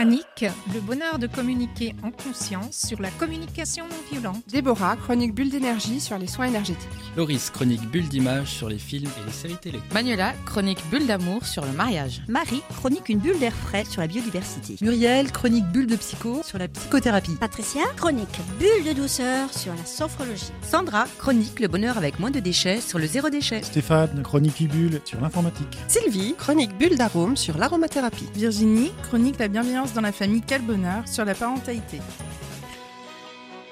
Annick, 0.00 0.44
le 0.72 0.80
bonheur 0.80 1.18
de 1.18 1.26
communiquer 1.26 1.92
en 2.04 2.12
conscience 2.12 2.86
sur 2.86 3.02
la 3.02 3.10
communication 3.10 3.84
non 3.88 3.96
violente. 4.12 4.44
Déborah, 4.46 4.94
chronique 4.94 5.34
bulle 5.34 5.50
d'énergie 5.50 5.98
sur 5.98 6.16
les 6.18 6.28
soins 6.28 6.46
énergétiques. 6.46 6.88
Loris, 7.16 7.50
chronique 7.50 7.82
bulle 7.90 8.06
d'image 8.06 8.46
sur 8.46 8.68
les 8.68 8.78
films 8.78 9.10
et 9.20 9.26
les 9.26 9.32
séries 9.32 9.56
télé. 9.56 9.80
Manuela, 9.92 10.34
chronique 10.46 10.78
bulle 10.88 11.08
d'amour 11.08 11.44
sur 11.44 11.64
le 11.64 11.72
mariage. 11.72 12.22
Marie, 12.28 12.62
chronique 12.76 13.08
une 13.08 13.18
bulle 13.18 13.40
d'air 13.40 13.52
frais 13.52 13.84
sur 13.84 14.00
la 14.00 14.06
biodiversité. 14.06 14.76
Muriel, 14.82 15.32
chronique 15.32 15.66
bulle 15.66 15.88
de 15.88 15.96
psycho 15.96 16.44
sur 16.44 16.58
la 16.58 16.68
psychothérapie. 16.68 17.34
Patricia, 17.34 17.82
chronique 17.96 18.38
bulle 18.60 18.84
de 18.86 18.92
douceur 18.92 19.52
sur 19.52 19.74
la 19.74 19.84
sophrologie. 19.84 20.52
Sandra, 20.62 21.06
chronique 21.18 21.58
le 21.58 21.66
bonheur 21.66 21.98
avec 21.98 22.20
moins 22.20 22.30
de 22.30 22.38
déchets 22.38 22.80
sur 22.80 23.00
le 23.00 23.06
zéro 23.08 23.30
déchet. 23.30 23.62
Stéphane, 23.62 24.22
chronique 24.22 24.68
bulle 24.68 25.00
sur 25.04 25.20
l'informatique. 25.20 25.76
Sylvie, 25.88 26.36
chronique 26.38 26.78
bulle 26.78 26.96
d'arôme 26.96 27.36
sur 27.36 27.58
l'aromathérapie. 27.58 28.28
Virginie, 28.36 28.92
chronique 29.02 29.37
la 29.38 29.48
bienveillance 29.48 29.92
dans 29.92 30.00
la 30.00 30.12
famille 30.12 30.42
Quel 30.44 30.62
Bonheur 30.62 31.06
sur 31.06 31.24
la 31.24 31.34
parentalité. 31.34 32.00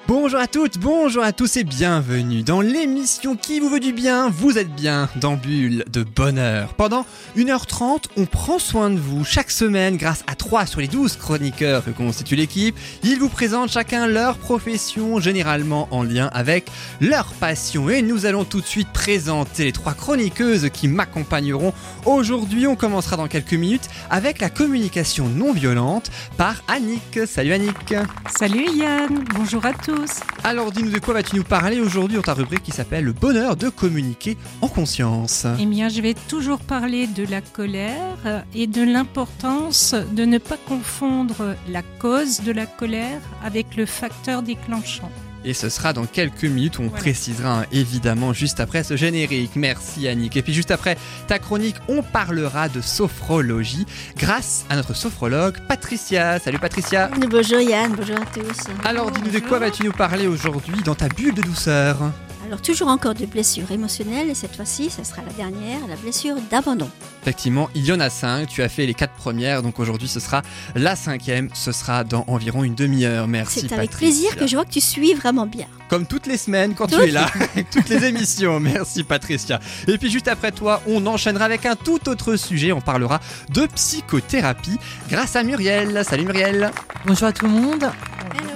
Bonjour 0.08 0.38
à 0.38 0.46
toutes, 0.46 0.78
bonjour 0.78 1.24
à 1.24 1.32
tous 1.32 1.56
et 1.56 1.64
bienvenue 1.64 2.44
dans 2.44 2.60
l'émission 2.60 3.34
qui 3.34 3.58
vous 3.58 3.68
veut 3.68 3.80
du 3.80 3.92
bien. 3.92 4.28
Vous 4.28 4.56
êtes 4.56 4.72
bien 4.72 5.08
dans 5.16 5.34
Bulle 5.34 5.84
de 5.90 6.04
Bonheur. 6.04 6.74
Pendant 6.74 7.04
1h30, 7.36 8.04
on 8.16 8.24
prend 8.24 8.60
soin 8.60 8.90
de 8.90 9.00
vous 9.00 9.24
chaque 9.24 9.50
semaine 9.50 9.96
grâce 9.96 10.22
à 10.28 10.36
3 10.36 10.66
sur 10.66 10.80
les 10.80 10.86
12 10.86 11.16
chroniqueurs 11.16 11.84
que 11.84 11.90
constitue 11.90 12.36
l'équipe. 12.36 12.76
Ils 13.02 13.18
vous 13.18 13.28
présentent 13.28 13.72
chacun 13.72 14.06
leur 14.06 14.38
profession, 14.38 15.18
généralement 15.18 15.88
en 15.90 16.04
lien 16.04 16.30
avec 16.32 16.70
leur 17.00 17.26
passion. 17.34 17.90
Et 17.90 18.00
nous 18.00 18.26
allons 18.26 18.44
tout 18.44 18.60
de 18.60 18.66
suite 18.66 18.92
présenter 18.92 19.64
les 19.64 19.72
trois 19.72 19.94
chroniqueuses 19.94 20.70
qui 20.72 20.86
m'accompagneront. 20.86 21.72
Aujourd'hui, 22.04 22.68
on 22.68 22.76
commencera 22.76 23.16
dans 23.16 23.26
quelques 23.26 23.54
minutes 23.54 23.88
avec 24.08 24.40
la 24.40 24.50
communication 24.50 25.26
non 25.26 25.52
violente 25.52 26.12
par 26.36 26.62
Annick. 26.68 27.26
Salut 27.26 27.52
Annick. 27.54 27.94
Salut 28.38 28.66
Yann, 28.76 29.24
bonjour 29.34 29.66
à 29.66 29.72
tous. 29.72 29.95
Alors 30.44 30.70
dis-nous 30.70 30.90
de 30.90 30.98
quoi 30.98 31.14
vas-tu 31.14 31.36
nous 31.36 31.44
parler 31.44 31.80
aujourd'hui 31.80 32.16
dans 32.16 32.22
ta 32.22 32.34
rubrique 32.34 32.62
qui 32.62 32.70
s'appelle 32.70 33.04
Le 33.04 33.12
bonheur 33.12 33.56
de 33.56 33.68
communiquer 33.68 34.36
en 34.60 34.68
conscience 34.68 35.46
Eh 35.60 35.66
bien, 35.66 35.88
je 35.88 36.00
vais 36.00 36.14
toujours 36.28 36.60
parler 36.60 37.06
de 37.06 37.24
la 37.24 37.40
colère 37.40 38.44
et 38.54 38.66
de 38.66 38.82
l'importance 38.82 39.94
de 40.12 40.24
ne 40.24 40.38
pas 40.38 40.58
confondre 40.68 41.56
la 41.68 41.82
cause 41.98 42.42
de 42.42 42.52
la 42.52 42.66
colère 42.66 43.20
avec 43.44 43.76
le 43.76 43.86
facteur 43.86 44.42
déclenchant. 44.42 45.10
Et 45.48 45.54
ce 45.54 45.68
sera 45.68 45.92
dans 45.92 46.06
quelques 46.06 46.42
minutes, 46.42 46.80
on 46.80 46.88
Voilà. 46.88 46.98
précisera 46.98 47.60
hein, 47.60 47.66
évidemment 47.70 48.32
juste 48.32 48.58
après 48.58 48.82
ce 48.82 48.96
générique. 48.96 49.52
Merci 49.54 50.08
Annick. 50.08 50.36
Et 50.36 50.42
puis 50.42 50.52
juste 50.52 50.72
après 50.72 50.98
ta 51.28 51.38
chronique, 51.38 51.76
on 51.86 52.02
parlera 52.02 52.68
de 52.68 52.80
sophrologie 52.80 53.86
grâce 54.16 54.66
à 54.70 54.74
notre 54.74 54.94
sophrologue 54.94 55.56
Patricia. 55.68 56.40
Salut 56.40 56.58
Patricia 56.58 57.08
Bonjour 57.30 57.60
Yann, 57.60 57.92
bonjour 57.96 58.16
à 58.16 58.26
tous. 58.26 58.64
Alors 58.84 59.12
dis-nous 59.12 59.30
de 59.30 59.38
quoi 59.38 59.60
vas-tu 59.60 59.84
nous 59.84 59.92
parler 59.92 60.26
aujourd'hui 60.26 60.82
dans 60.84 60.96
ta 60.96 61.08
bulle 61.08 61.34
de 61.34 61.42
douceur? 61.42 61.96
Alors 62.44 62.60
toujours 62.60 62.88
encore 62.88 63.14
de 63.14 63.26
blessures 63.26 63.70
émotionnelles 63.70 64.28
et 64.30 64.34
cette 64.34 64.56
fois-ci, 64.56 64.90
ça 64.90 65.04
sera 65.04 65.22
la 65.22 65.32
dernière, 65.32 65.78
la 65.88 65.96
blessure 65.96 66.36
d'abandon. 66.50 66.90
Effectivement, 67.26 67.68
il 67.74 67.84
y 67.84 67.92
en 67.92 67.98
a 67.98 68.08
cinq. 68.08 68.46
Tu 68.46 68.62
as 68.62 68.68
fait 68.68 68.86
les 68.86 68.94
quatre 68.94 69.14
premières, 69.14 69.60
donc 69.60 69.80
aujourd'hui 69.80 70.06
ce 70.06 70.20
sera 70.20 70.42
la 70.76 70.94
cinquième. 70.94 71.48
Ce 71.54 71.72
sera 71.72 72.04
dans 72.04 72.22
environ 72.28 72.62
une 72.62 72.76
demi-heure. 72.76 73.26
Merci. 73.26 73.62
C'est 73.62 73.72
avec 73.72 73.90
Patricia. 73.90 73.98
plaisir 73.98 74.36
que 74.36 74.46
je 74.46 74.54
vois 74.54 74.64
que 74.64 74.70
tu 74.70 74.80
suis 74.80 75.12
vraiment 75.12 75.44
bien. 75.44 75.66
Comme 75.88 76.06
toutes 76.06 76.28
les 76.28 76.36
semaines 76.36 76.74
quand 76.74 76.86
Toutes 76.86 77.00
tu 77.00 77.08
es 77.08 77.10
là, 77.10 77.28
avec 77.52 77.68
toutes 77.70 77.88
les 77.88 78.04
émissions. 78.04 78.60
Merci 78.60 79.02
Patricia. 79.02 79.58
Et 79.88 79.98
puis 79.98 80.08
juste 80.08 80.28
après 80.28 80.52
toi, 80.52 80.80
on 80.86 81.04
enchaînera 81.04 81.44
avec 81.44 81.66
un 81.66 81.74
tout 81.74 82.08
autre 82.08 82.36
sujet. 82.36 82.70
On 82.70 82.80
parlera 82.80 83.18
de 83.52 83.66
psychothérapie 83.74 84.78
grâce 85.10 85.34
à 85.34 85.42
Muriel. 85.42 86.04
Salut 86.04 86.26
Muriel. 86.26 86.70
Bonjour 87.06 87.26
à 87.26 87.32
tout 87.32 87.46
le 87.46 87.50
monde. 87.50 87.90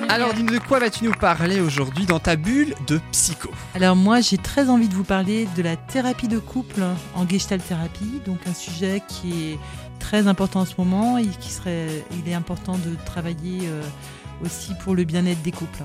Alors 0.09 0.35
dis-nous 0.35 0.55
de 0.55 0.59
quoi 0.59 0.81
vas-tu 0.81 1.05
nous 1.05 1.13
parler 1.13 1.61
aujourd'hui 1.61 2.05
dans 2.05 2.19
ta 2.19 2.35
bulle 2.35 2.75
de 2.89 3.01
psycho? 3.13 3.49
Alors 3.77 3.95
moi 3.95 4.21
j'ai 4.21 4.39
très 4.39 4.69
envie 4.69 4.89
de 4.89 4.95
vous 4.95 5.05
parler 5.05 5.47
de 5.57 5.63
la 5.63 5.77
thérapie 5.77 6.27
de 6.27 6.41
couple 6.41 6.83
en 7.15 7.29
gestalt 7.29 7.65
thérapie, 7.65 8.21
donc 8.27 8.39
un 8.49 8.53
sujet 8.61 9.03
qui 9.09 9.53
est 9.53 9.59
très 9.99 10.27
important 10.27 10.61
en 10.61 10.65
ce 10.65 10.75
moment 10.79 11.19
et 11.19 11.27
qui 11.27 11.51
serait, 11.51 12.05
il 12.13 12.29
est 12.29 12.35
important 12.35 12.77
de 12.79 12.97
travailler 13.07 13.61
euh, 13.65 13.83
aussi 14.45 14.73
pour 14.83 14.95
le 14.95 15.05
bien-être 15.05 15.43
des 15.43 15.53
couples. 15.53 15.85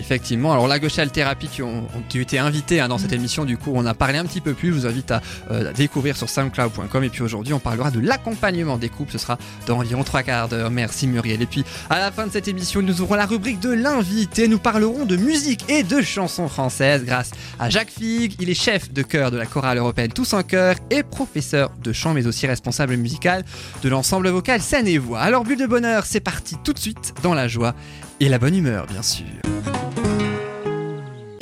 Effectivement, 0.00 0.52
alors 0.52 0.68
la 0.68 0.78
gauchale 0.78 1.10
thérapie, 1.10 1.48
tu, 1.52 1.62
on- 1.62 1.86
tu 2.08 2.20
étais 2.22 2.38
invité 2.38 2.80
hein, 2.80 2.88
dans 2.88 2.98
cette 2.98 3.12
émission, 3.12 3.44
du 3.44 3.56
coup 3.58 3.72
on 3.74 3.84
a 3.84 3.94
parlé 3.94 4.16
un 4.18 4.24
petit 4.24 4.40
peu 4.40 4.54
plus, 4.54 4.68
je 4.68 4.74
vous 4.74 4.86
invite 4.86 5.10
à, 5.10 5.20
euh, 5.50 5.72
découvrir 5.72 6.16
sur 6.16 6.28
soundcloud.com 6.28 7.02
et 7.04 7.08
puis 7.10 7.22
aujourd'hui 7.22 7.52
on 7.52 7.58
parlera 7.58 7.90
de 7.90 7.98
l'accompagnement 8.00 8.76
des 8.78 8.88
couples, 8.88 9.10
ce 9.12 9.18
sera 9.18 9.38
dans 9.66 9.78
environ 9.78 10.04
trois 10.04 10.22
quarts 10.22 10.48
d'heure, 10.48 10.70
merci 10.70 11.06
Muriel. 11.08 11.42
Et 11.42 11.46
puis 11.46 11.64
à 11.90 11.98
la 11.98 12.12
fin 12.12 12.26
de 12.28 12.32
cette 12.32 12.46
émission 12.48 12.80
nous 12.80 13.00
aurons 13.02 13.16
la 13.16 13.26
rubrique 13.26 13.58
de 13.60 13.70
l'invité, 13.72 14.46
nous 14.46 14.58
parlerons 14.60 15.04
de 15.04 15.16
musique 15.16 15.64
et 15.68 15.82
de 15.82 16.00
chansons 16.00 16.48
françaises 16.48 17.04
grâce 17.04 17.30
à 17.58 17.68
Jacques 17.68 17.90
Figue, 17.90 18.34
il 18.40 18.48
est 18.50 18.54
chef 18.54 18.92
de 18.92 19.02
chœur 19.02 19.30
de 19.32 19.36
la 19.36 19.46
chorale 19.46 19.78
européenne 19.78 20.12
Tous 20.12 20.32
en 20.32 20.42
chœur 20.44 20.76
et 20.90 21.02
professeur 21.02 21.70
de 21.82 21.92
chant 21.92 22.14
mais 22.14 22.26
aussi 22.26 22.46
responsable 22.46 22.96
musical 22.96 23.44
de 23.82 23.88
l'ensemble 23.88 24.28
vocal 24.28 24.60
Scène 24.62 24.86
et 24.86 24.98
Voix. 24.98 25.20
Alors 25.20 25.42
bulle 25.44 25.58
de 25.58 25.66
bonheur, 25.66 26.04
c'est 26.06 26.20
parti 26.20 26.56
tout 26.62 26.72
de 26.72 26.78
suite 26.78 27.14
dans 27.22 27.34
la 27.34 27.48
joie 27.48 27.74
et 28.20 28.28
la 28.28 28.38
bonne 28.38 28.54
humeur 28.54 28.86
bien 28.86 29.02
sûr. 29.02 29.24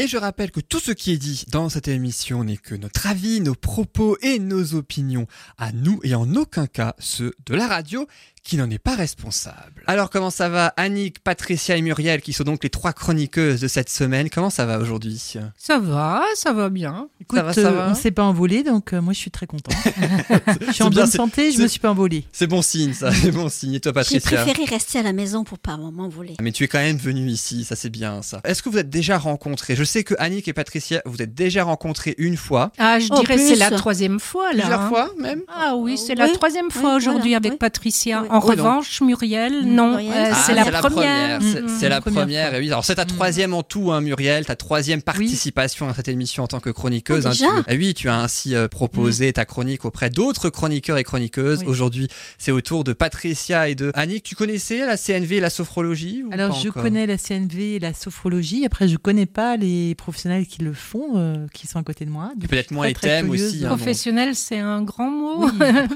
Et 0.07 0.09
je 0.09 0.19
rappelle 0.19 0.53
que 0.53 0.61
tout 0.61 0.79
ce 0.79 0.93
qui 0.93 1.11
est 1.11 1.17
dit 1.17 1.47
dans 1.51 1.69
cette 1.69 1.89
émission 1.89 2.45
n'est 2.45 2.59
que 2.59 2.77
notre 2.77 3.09
avis, 3.09 3.41
nos 3.41 3.57
propos 3.57 4.17
et 4.23 4.39
nos 4.39 4.75
opinions 4.75 5.27
à 5.59 5.73
nous 5.73 5.99
et 6.05 6.15
en 6.15 6.37
aucun 6.37 6.69
cas 6.69 6.95
ceux 7.01 7.35
de 7.45 7.57
la 7.57 7.67
radio 7.67 8.07
qui 8.47 8.57
n'en 8.57 8.71
est 8.71 8.79
pas 8.79 8.95
responsable. 8.95 9.83
Alors 9.89 10.09
comment 10.09 10.31
ça 10.31 10.49
va 10.49 10.69
Annick, 10.77 11.19
Patricia 11.19 11.77
et 11.77 11.83
Muriel 11.83 12.21
qui 12.23 12.33
sont 12.33 12.45
donc 12.45 12.63
les 12.63 12.71
trois 12.71 12.93
chroniqueuses 12.93 13.61
de 13.61 13.67
cette 13.69 13.91
semaine? 13.91 14.31
Comment 14.31 14.51
ça 14.51 14.67
va 14.67 14.79
aujourd'hui? 14.79 15.21
Ça 15.57 15.79
va, 15.81 16.23
ça 16.37 16.53
va 16.53 16.69
bien. 16.69 17.09
Écoute, 17.21 17.39
Ça 17.39 17.43
va, 17.43 17.53
ça 17.53 17.61
euh, 17.61 17.71
va 17.71 17.89
on 17.91 17.95
s'est 17.95 18.13
pas 18.13 18.23
envolé, 18.23 18.63
donc 18.63 18.93
euh, 18.93 19.01
moi 19.03 19.13
je 19.13 19.19
suis 19.19 19.31
très 19.33 19.47
contente. 19.47 19.75
je 20.67 20.73
suis 20.73 20.83
en 20.85 20.91
bien, 20.91 21.03
bonne 21.03 21.11
santé, 21.11 21.51
je 21.51 21.57
c'est- 21.57 21.63
me 21.65 21.69
suis 21.69 21.81
pas 21.81 21.91
envolée. 21.91 22.25
C'est 22.33 22.47
bon 22.47 22.63
signe 22.63 22.93
ça, 22.93 23.11
c'est 23.13 23.33
bon 23.33 23.49
signe. 23.49 23.75
Et 23.75 23.81
toi 23.81 23.91
J'ai 24.09 24.19
Patricia? 24.21 24.43
préféré 24.45 24.65
rester 24.65 24.99
à 25.01 25.03
la 25.03 25.13
maison 25.13 25.43
pour 25.43 25.59
pas 25.59 25.77
m'envoler. 25.77 26.35
mais 26.41 26.53
tu 26.53 26.63
es 26.65 26.69
quand 26.69 26.79
même 26.79 26.97
venu 26.99 27.29
ici, 27.29 27.65
ça 27.65 27.75
c'est 27.75 27.91
bien 27.91 28.23
ça. 28.23 28.41
Est-ce 28.45 28.63
que 28.63 28.69
vous 28.69 28.79
êtes 28.79 28.91
déjà 28.91 29.19
rencontrés? 29.19 29.75
Je 29.75 29.85
sais 29.85 30.05
que 30.05 30.15
Annick 30.19 30.47
et 30.47 30.53
Patricia, 30.53 31.03
vous 31.05 31.21
êtes 31.21 31.35
déjà 31.35 31.65
rencontrés 31.65 32.15
une 32.19 32.37
fois. 32.37 32.71
Ah, 32.79 33.01
je 33.01 33.13
En 33.13 33.21
dirais 33.21 33.39
c'est 33.39 33.57
la 33.57 33.71
troisième 33.73 34.21
fois 34.21 34.53
là. 34.53 34.61
Plusieurs 34.61 34.81
hein. 34.83 34.89
fois 34.89 35.11
même? 35.19 35.43
Ah 35.49 35.75
oui, 35.77 35.99
c'est 35.99 36.13
Oui, 36.13 36.19
la 36.19 36.29
troisième 36.29 36.71
fois 36.71 36.91
oui, 36.91 36.97
aujourd'hui 36.97 37.31
voilà, 37.31 37.37
avec 37.39 37.53
oui. 37.53 37.59
Patricia. 37.59 38.25
En 38.37 38.41
Oui, 38.49 38.57
donc. 38.57 38.67
revanche, 38.67 39.01
Muriel, 39.01 39.65
Mm, 39.65 39.75
non, 39.75 39.91
Muriel, 39.93 40.13
euh, 40.13 40.31
Ah, 40.33 40.43
c'est 40.47 40.55
la, 40.55 40.65
première. 40.83 41.41
C'est 41.43 41.63
Mm, 41.63 41.69
c'est 41.81 41.89
la 41.89 42.01
première 42.01 42.55
et 42.55 42.59
oui. 42.61 42.69
Alors 42.69 42.85
c'est 42.85 42.95
ta 42.97 43.05
Mm. 43.05 43.09
troisième 43.09 43.55
en 43.55 43.63
tout, 43.63 43.93
hein, 43.93 44.01
Muriel, 44.01 44.45
ta 44.47 44.57
troisième 44.57 45.03
participation 45.03 45.89
à 45.89 45.95
cette 45.95 46.09
émission 46.09 46.45
en 46.45 46.47
tant 46.47 46.61
que 46.61 46.71
chroniqueuse. 46.71 47.27
Ah, 47.27 47.31
hein. 47.31 47.35
Tu- 47.35 47.45
ah 47.69 47.75
oui, 47.77 47.95
tu 47.95 48.09
as 48.09 48.19
ainsi 48.19 48.55
euh, 48.55 48.69
proposé 48.69 49.33
ta 49.33 49.45
chronique 49.45 49.85
auprès 49.85 50.11
d'autres 50.11 50.51
chroniqueurs 50.51 50.99
et 50.99 51.05
chroniqueuses. 51.05 51.61
Oui. 51.61 51.67
Aujourd'hui, 51.67 52.09
c'est 52.39 52.53
au 52.53 52.61
tour 52.61 52.85
de 52.85 52.93
Patricia 52.93 53.69
et 53.69 53.75
de 53.75 53.91
Annick. 53.95 54.23
Tu 54.25 54.35
connaissais 54.35 54.85
la 54.87 54.97
CNV 54.97 55.37
et 55.37 55.41
la 55.41 55.51
sophrologie 55.51 56.23
ou 56.25 56.33
Alors 56.33 56.51
pas 56.51 56.61
je 56.63 56.69
connais 56.69 57.07
la 57.07 57.19
CNV 57.19 57.77
et 57.77 57.79
la 57.79 57.95
sophrologie, 57.95 58.65
après 58.67 58.89
je 58.89 58.97
connais 58.97 59.27
pas 59.27 59.57
les 59.57 59.95
professionnels 59.95 60.47
qui 60.47 60.63
le 60.63 60.73
font, 60.73 61.13
euh, 61.17 61.47
qui 61.53 61.67
sont 61.67 61.79
à 61.79 61.83
côté 61.83 62.05
de 62.05 62.11
moi. 62.11 62.33
Peut-être 62.49 62.71
moins 62.71 62.87
les 62.89 62.95
thèmes 62.95 63.31
aussi. 63.31 63.63
hein. 63.65 63.69
Professionnel, 63.69 64.35
c'est 64.35 64.59
un 64.59 64.83
grand 64.83 65.11
mot. 65.11 65.47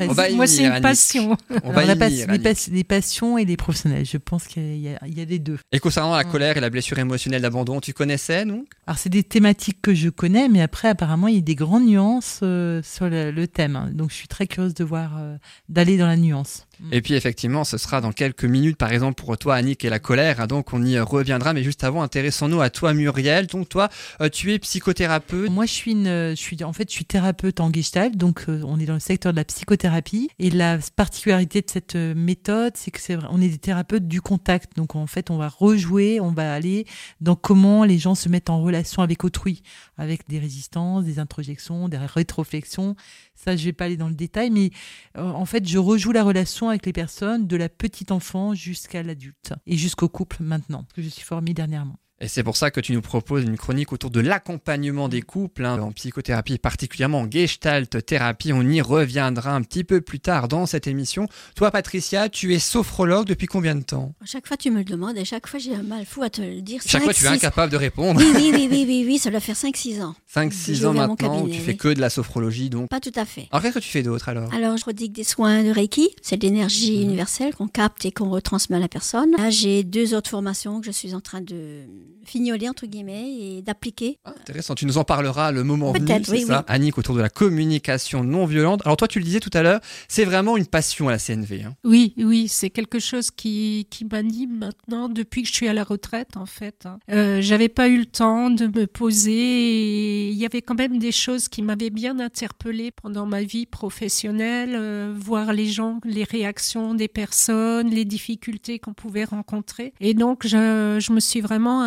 Après, 0.00 0.30
Moi, 0.32 0.46
c'est 0.46 0.64
une 0.64 0.80
passion. 0.80 1.36
On 1.64 1.72
va 1.72 1.84
y 1.84 1.90
pas- 2.38 2.70
les 2.70 2.84
passions 2.84 3.36
et 3.38 3.44
les 3.44 3.56
professionnels, 3.56 4.06
je 4.06 4.16
pense 4.16 4.46
qu'il 4.46 4.76
y, 4.78 4.88
a- 4.88 4.98
il 5.06 5.18
y 5.18 5.20
a 5.20 5.24
les 5.24 5.38
deux. 5.38 5.58
Et 5.72 5.78
concernant 5.80 6.14
la 6.14 6.24
colère 6.24 6.56
et 6.56 6.60
la 6.60 6.70
blessure 6.70 6.98
émotionnelle 6.98 7.42
d'abandon, 7.42 7.80
tu 7.80 7.92
connaissais 7.92 8.44
donc 8.44 8.66
Alors 8.86 8.98
c'est 8.98 9.08
des 9.10 9.22
thématiques 9.24 9.80
que 9.82 9.94
je 9.94 10.08
connais, 10.08 10.48
mais 10.48 10.60
après 10.62 10.88
apparemment 10.88 11.28
il 11.28 11.34
y 11.34 11.38
a 11.38 11.42
des 11.42 11.54
grandes 11.54 11.86
nuances 11.86 12.40
euh, 12.42 12.82
sur 12.82 13.08
le, 13.08 13.30
le 13.30 13.48
thème. 13.48 13.76
hein. 13.76 13.90
Donc 13.92 14.10
je 14.10 14.14
suis 14.16 14.28
très 14.28 14.46
curieuse 14.46 14.74
de 14.74 14.84
voir, 14.84 15.16
euh, 15.18 15.36
d'aller 15.68 15.96
dans 15.98 16.06
la 16.06 16.16
nuance. 16.16 16.66
Et 16.92 17.02
puis 17.02 17.14
effectivement, 17.14 17.64
ce 17.64 17.78
sera 17.78 18.00
dans 18.00 18.12
quelques 18.12 18.44
minutes, 18.44 18.76
par 18.76 18.92
exemple 18.92 19.14
pour 19.14 19.36
toi, 19.38 19.56
Annick, 19.56 19.84
et 19.84 19.90
la 19.90 19.98
colère. 19.98 20.40
hein, 20.40 20.46
donc 20.46 20.72
on 20.72 20.82
y 20.84 20.98
reviendra. 20.98 21.52
Mais 21.52 21.62
juste 21.62 21.84
avant, 21.84 22.02
intéressons-nous 22.02 22.60
à 22.60 22.70
toi, 22.70 22.94
Muriel. 22.94 23.46
Donc 23.46 23.68
toi, 23.68 23.88
euh, 24.20 24.28
tu 24.28 24.52
es 24.52 24.58
psychothérapeute. 24.58 25.50
Moi, 25.50 25.66
je 25.66 25.72
suis 25.72 25.92
une, 25.92 26.30
je 26.30 26.34
suis, 26.34 26.62
en 26.64 26.72
fait, 26.72 26.88
je 26.88 26.94
suis 26.94 27.04
thérapeute 27.04 27.60
en 27.60 27.72
Gestalt, 27.72 28.16
donc 28.16 28.44
euh, 28.48 28.62
on 28.66 28.78
est 28.78 28.86
dans 28.86 28.94
le 28.94 29.00
secteur 29.00 29.32
de 29.32 29.36
la 29.36 29.44
psychothérapie. 29.44 30.30
Et 30.38 30.50
la 30.50 30.78
particularité 30.96 31.60
de 31.60 31.70
cette 31.70 31.96
euh, 31.96 32.14
méthode, 32.14 32.72
c'est 32.76 32.90
que 32.90 33.00
c'est 33.00 33.16
on 33.30 33.40
est 33.40 33.48
des 33.48 33.58
thérapeutes 33.58 34.08
du 34.08 34.20
contact. 34.20 34.76
Donc 34.76 34.96
en 34.96 35.06
fait, 35.06 35.30
on 35.30 35.36
va 35.36 35.48
rejouer, 35.48 36.20
on 36.20 36.32
va 36.32 36.52
aller 36.52 36.86
dans 37.20 37.36
comment 37.36 37.84
les 37.84 37.98
gens 37.98 38.14
se 38.14 38.28
mettent 38.28 38.50
en 38.50 38.62
relation 38.62 39.02
avec 39.02 39.24
autrui, 39.24 39.62
avec 39.96 40.28
des 40.28 40.38
résistances, 40.38 41.04
des 41.04 41.18
introjections, 41.18 41.88
des 41.88 41.98
rétroflexions. 41.98 42.96
Ça, 43.42 43.56
je 43.56 43.64
vais 43.64 43.72
pas 43.72 43.86
aller 43.86 43.96
dans 43.96 44.08
le 44.08 44.14
détail, 44.14 44.50
mais 44.50 44.70
euh, 45.16 45.22
en 45.22 45.46
fait, 45.46 45.66
je 45.66 45.78
rejoue 45.78 46.12
la 46.12 46.22
relation 46.22 46.68
avec 46.68 46.84
les 46.84 46.92
personnes 46.92 47.46
de 47.46 47.56
la 47.56 47.70
petite 47.70 48.12
enfant 48.12 48.54
jusqu'à 48.54 49.02
l'adulte 49.02 49.54
et 49.66 49.78
jusqu'au 49.78 50.10
couple 50.10 50.42
maintenant, 50.42 50.86
que 50.94 51.00
je 51.00 51.08
suis 51.08 51.24
formée 51.24 51.54
dernièrement. 51.54 51.98
Et 52.22 52.28
c'est 52.28 52.42
pour 52.42 52.58
ça 52.58 52.70
que 52.70 52.80
tu 52.80 52.92
nous 52.92 53.00
proposes 53.00 53.44
une 53.44 53.56
chronique 53.56 53.94
autour 53.94 54.10
de 54.10 54.20
l'accompagnement 54.20 55.08
des 55.08 55.22
couples 55.22 55.64
hein, 55.64 55.80
en 55.80 55.90
psychothérapie, 55.90 56.58
particulièrement 56.58 57.20
en 57.20 57.30
gestalt 57.30 58.04
thérapie. 58.04 58.52
On 58.52 58.62
y 58.62 58.82
reviendra 58.82 59.54
un 59.54 59.62
petit 59.62 59.84
peu 59.84 60.02
plus 60.02 60.20
tard 60.20 60.46
dans 60.46 60.66
cette 60.66 60.86
émission. 60.86 61.28
Toi, 61.56 61.70
Patricia, 61.70 62.28
tu 62.28 62.54
es 62.54 62.58
sophrologue 62.58 63.26
depuis 63.26 63.46
combien 63.46 63.74
de 63.74 63.82
temps? 63.82 64.12
À 64.22 64.26
chaque 64.26 64.46
fois, 64.46 64.58
tu 64.58 64.70
me 64.70 64.78
le 64.78 64.84
demandes 64.84 65.16
et 65.16 65.24
chaque 65.24 65.46
fois, 65.46 65.58
j'ai 65.58 65.74
un 65.74 65.82
mal 65.82 66.04
fou 66.04 66.22
à 66.22 66.28
te 66.28 66.42
le 66.42 66.60
dire. 66.60 66.82
Chaque 66.84 67.02
fois, 67.02 67.14
tu 67.14 67.24
es 67.24 67.28
incapable 67.28 67.72
de 67.72 67.78
répondre. 67.78 68.20
Oui, 68.20 68.30
oui, 68.34 68.50
oui, 68.52 68.68
oui, 68.70 68.84
oui, 68.86 69.04
oui, 69.06 69.18
ça 69.18 69.30
doit 69.30 69.40
faire 69.40 69.56
5-6 69.56 70.02
ans. 70.02 70.14
5-6 70.34 70.84
ans 70.84 70.92
maintenant, 70.92 71.46
tu 71.46 71.58
fais 71.58 71.76
que 71.76 71.88
de 71.88 72.02
la 72.02 72.10
sophrologie, 72.10 72.68
donc. 72.68 72.90
Pas 72.90 73.00
tout 73.00 73.10
à 73.16 73.24
fait. 73.24 73.48
Alors, 73.50 73.62
qu'est-ce 73.62 73.76
que 73.76 73.78
tu 73.78 73.90
fais 73.90 74.02
d'autre 74.02 74.28
alors? 74.28 74.52
Alors, 74.52 74.76
je 74.76 74.82
prodigue 74.82 75.12
des 75.12 75.24
soins 75.24 75.64
de 75.64 75.70
Reiki. 75.70 76.10
C'est 76.20 76.42
l'énergie 76.42 76.98
mmh. 76.98 77.02
universelle 77.02 77.54
qu'on 77.54 77.68
capte 77.68 78.04
et 78.04 78.12
qu'on 78.12 78.28
retransmet 78.28 78.76
à 78.76 78.80
la 78.80 78.88
personne. 78.88 79.30
Là, 79.38 79.48
j'ai 79.48 79.84
deux 79.84 80.12
autres 80.12 80.28
formations 80.28 80.80
que 80.80 80.86
je 80.86 80.92
suis 80.92 81.14
en 81.14 81.20
train 81.20 81.40
de 81.40 81.86
fignoler, 82.24 82.68
entre 82.68 82.86
guillemets, 82.86 83.30
et 83.30 83.62
d'appliquer. 83.62 84.18
Ah, 84.24 84.32
intéressant, 84.38 84.74
tu 84.74 84.86
nous 84.86 84.98
en 84.98 85.04
parleras 85.04 85.52
le 85.52 85.64
moment 85.64 85.92
venu, 85.92 86.06
c'est 86.24 86.30
oui, 86.30 86.42
ça 86.42 86.64
Annick, 86.68 86.98
autour 86.98 87.14
de 87.14 87.20
la 87.20 87.28
communication 87.28 88.24
non 88.24 88.46
violente. 88.46 88.82
Alors 88.84 88.96
toi, 88.96 89.08
tu 89.08 89.18
le 89.18 89.24
disais 89.24 89.40
tout 89.40 89.50
à 89.52 89.62
l'heure, 89.62 89.80
c'est 90.08 90.24
vraiment 90.24 90.56
une 90.56 90.66
passion 90.66 91.08
à 91.08 91.12
la 91.12 91.18
CNV. 91.18 91.64
Hein. 91.64 91.74
Oui, 91.84 92.14
oui, 92.18 92.48
c'est 92.48 92.70
quelque 92.70 92.98
chose 92.98 93.30
qui, 93.30 93.86
qui 93.90 94.04
m'anime 94.04 94.58
maintenant 94.58 95.08
depuis 95.08 95.42
que 95.42 95.48
je 95.48 95.54
suis 95.54 95.68
à 95.68 95.72
la 95.72 95.84
retraite, 95.84 96.36
en 96.36 96.46
fait. 96.46 96.86
Hein. 96.86 96.98
Euh, 97.10 97.40
J'avais 97.40 97.68
pas 97.68 97.88
eu 97.88 97.98
le 97.98 98.06
temps 98.06 98.50
de 98.50 98.66
me 98.66 98.86
poser 98.86 99.32
et 99.32 100.28
il 100.30 100.36
y 100.36 100.46
avait 100.46 100.62
quand 100.62 100.76
même 100.76 100.98
des 100.98 101.12
choses 101.12 101.48
qui 101.48 101.62
m'avaient 101.62 101.90
bien 101.90 102.18
interpellée 102.20 102.90
pendant 102.90 103.26
ma 103.26 103.42
vie 103.42 103.66
professionnelle, 103.66 104.74
euh, 104.74 105.14
voir 105.16 105.52
les 105.52 105.66
gens, 105.66 106.00
les 106.04 106.24
réactions 106.24 106.94
des 106.94 107.08
personnes, 107.08 107.90
les 107.90 108.04
difficultés 108.04 108.78
qu'on 108.78 108.94
pouvait 108.94 109.24
rencontrer. 109.24 109.92
Et 110.00 110.14
donc, 110.14 110.46
je, 110.46 110.98
je 111.00 111.12
me 111.12 111.20
suis 111.20 111.40
vraiment 111.40 111.82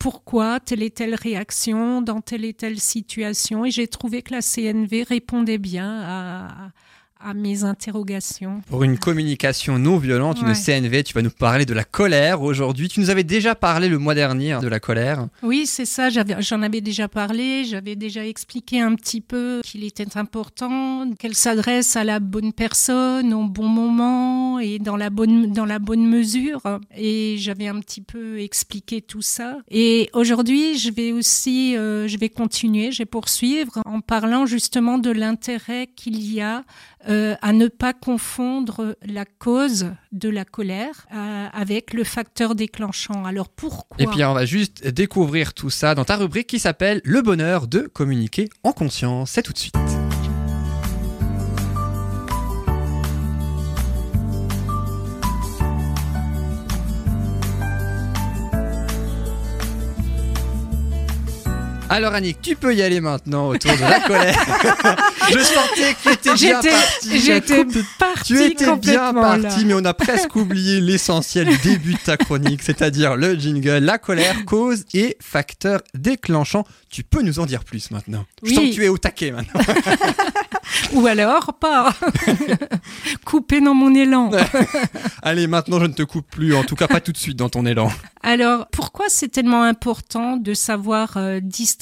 pourquoi 0.00 0.60
telle 0.60 0.82
et 0.82 0.90
telle 0.90 1.14
réaction 1.14 2.02
dans 2.02 2.20
telle 2.20 2.44
et 2.44 2.54
telle 2.54 2.80
situation? 2.80 3.64
Et 3.64 3.70
j'ai 3.70 3.88
trouvé 3.88 4.22
que 4.22 4.34
la 4.34 4.42
CNV 4.42 5.04
répondait 5.04 5.58
bien 5.58 6.02
à, 6.02 6.70
à 7.24 7.34
mes 7.34 7.64
interrogations. 7.64 8.62
Pour 8.68 8.82
une 8.84 8.98
communication 8.98 9.78
non 9.78 9.98
violente, 9.98 10.40
une 10.40 10.54
CNV, 10.54 11.04
tu 11.04 11.14
vas 11.14 11.22
nous 11.22 11.30
parler 11.30 11.64
de 11.64 11.74
la 11.74 11.84
colère 11.84 12.42
aujourd'hui. 12.42 12.88
Tu 12.88 13.00
nous 13.00 13.10
avais 13.10 13.24
déjà 13.24 13.54
parlé 13.54 13.88
le 13.88 13.98
mois 13.98 14.14
dernier 14.14 14.52
hein, 14.52 14.60
de 14.60 14.68
la 14.68 14.80
colère. 14.80 15.28
Oui, 15.42 15.66
c'est 15.66 15.84
ça, 15.84 16.08
j'en 16.10 16.62
avais 16.62 16.80
déjà 16.80 17.08
parlé, 17.08 17.64
j'avais 17.64 17.96
déjà 17.96 18.26
expliqué 18.26 18.80
un 18.80 18.94
petit 18.94 19.20
peu 19.20 19.60
qu'il 19.64 19.84
était 19.84 20.16
important 20.16 21.10
qu'elle 21.18 21.34
s'adresse 21.34 21.96
à 21.96 22.04
la 22.04 22.20
bonne 22.20 22.52
personne 22.52 23.32
au 23.32 23.44
bon 23.44 23.68
moment 23.68 24.58
et 24.58 24.78
dans 24.78 24.96
la 24.96 25.10
bonne, 25.10 25.52
dans 25.52 25.66
la 25.66 25.78
bonne 25.78 26.06
mesure. 26.06 26.60
Et 26.96 27.36
j'avais 27.38 27.68
un 27.68 27.80
petit 27.80 28.00
peu 28.00 28.40
expliqué 28.40 29.00
tout 29.00 29.22
ça. 29.22 29.58
Et 29.70 30.10
aujourd'hui, 30.12 30.78
je 30.78 30.90
vais 30.90 31.12
aussi, 31.12 31.76
euh, 31.76 32.08
je 32.08 32.18
vais 32.18 32.28
continuer, 32.28 32.92
je 32.92 32.98
vais 32.98 33.06
poursuivre 33.06 33.80
en 33.84 34.00
parlant 34.00 34.46
justement 34.46 34.98
de 34.98 35.10
l'intérêt 35.10 35.88
qu'il 35.94 36.22
y 36.32 36.40
a 36.40 36.64
euh, 37.08 37.34
à 37.42 37.52
ne 37.52 37.68
pas 37.68 37.92
confondre 37.92 38.96
la 39.04 39.24
cause 39.24 39.86
de 40.12 40.28
la 40.28 40.44
colère 40.44 41.06
euh, 41.14 41.46
avec 41.52 41.94
le 41.94 42.04
facteur 42.04 42.54
déclenchant. 42.54 43.24
Alors 43.24 43.48
pourquoi 43.48 43.96
Et 43.98 44.06
puis 44.06 44.24
on 44.24 44.34
va 44.34 44.44
juste 44.44 44.86
découvrir 44.86 45.54
tout 45.54 45.70
ça 45.70 45.94
dans 45.94 46.04
ta 46.04 46.16
rubrique 46.16 46.46
qui 46.46 46.58
s'appelle 46.58 47.00
Le 47.04 47.22
bonheur 47.22 47.66
de 47.66 47.80
communiquer 47.80 48.48
en 48.62 48.72
conscience. 48.72 49.30
C'est 49.30 49.42
tout 49.42 49.52
de 49.52 49.58
suite. 49.58 49.76
Alors 61.92 62.14
Annick, 62.14 62.40
tu 62.40 62.56
peux 62.56 62.74
y 62.74 62.80
aller 62.80 63.02
maintenant 63.02 63.48
autour 63.48 63.72
de 63.72 63.82
la 63.82 64.00
colère. 64.00 64.34
je 65.30 65.38
sentais 65.40 65.92
que 65.92 66.02
tu 66.04 66.12
étais 66.14 66.34
bien 66.36 66.62
parti. 66.62 67.20
J'étais 67.20 67.64
parti 67.98 68.32
Tu 68.32 68.42
étais 68.42 68.76
bien 68.76 69.12
parti, 69.12 69.66
mais 69.66 69.74
on 69.74 69.84
a 69.84 69.92
presque 69.92 70.34
oublié 70.34 70.80
l'essentiel 70.80 71.48
du 71.48 71.58
début 71.58 71.92
de 71.92 71.98
ta 71.98 72.16
chronique, 72.16 72.62
c'est-à-dire 72.62 73.14
le 73.16 73.34
jingle, 73.34 73.84
la 73.84 73.98
colère, 73.98 74.46
cause 74.46 74.84
et 74.94 75.18
facteur 75.20 75.82
déclenchant. 75.92 76.64
Tu 76.88 77.02
peux 77.02 77.20
nous 77.20 77.40
en 77.40 77.44
dire 77.44 77.62
plus 77.62 77.90
maintenant. 77.90 78.24
Je 78.42 78.54
sens 78.54 78.70
que 78.70 78.74
tu 78.74 78.84
es 78.84 78.88
au 78.88 78.96
taquet 78.96 79.30
maintenant. 79.30 79.60
Ou 80.94 81.06
alors 81.06 81.52
pas. 81.60 81.94
Couper 83.26 83.60
dans 83.60 83.74
mon 83.74 83.94
élan. 83.94 84.30
Allez, 85.22 85.46
maintenant 85.46 85.78
je 85.78 85.86
ne 85.86 85.92
te 85.92 86.02
coupe 86.02 86.30
plus, 86.30 86.54
en 86.54 86.64
tout 86.64 86.74
cas 86.74 86.86
pas 86.86 87.00
tout 87.00 87.12
de 87.12 87.18
suite 87.18 87.36
dans 87.36 87.50
ton 87.50 87.66
élan. 87.66 87.90
Alors, 88.22 88.68
pourquoi 88.68 89.06
c'est 89.08 89.28
tellement 89.28 89.64
important 89.64 90.36
de 90.36 90.54
savoir 90.54 91.16
euh, 91.16 91.40
distinguer 91.40 91.81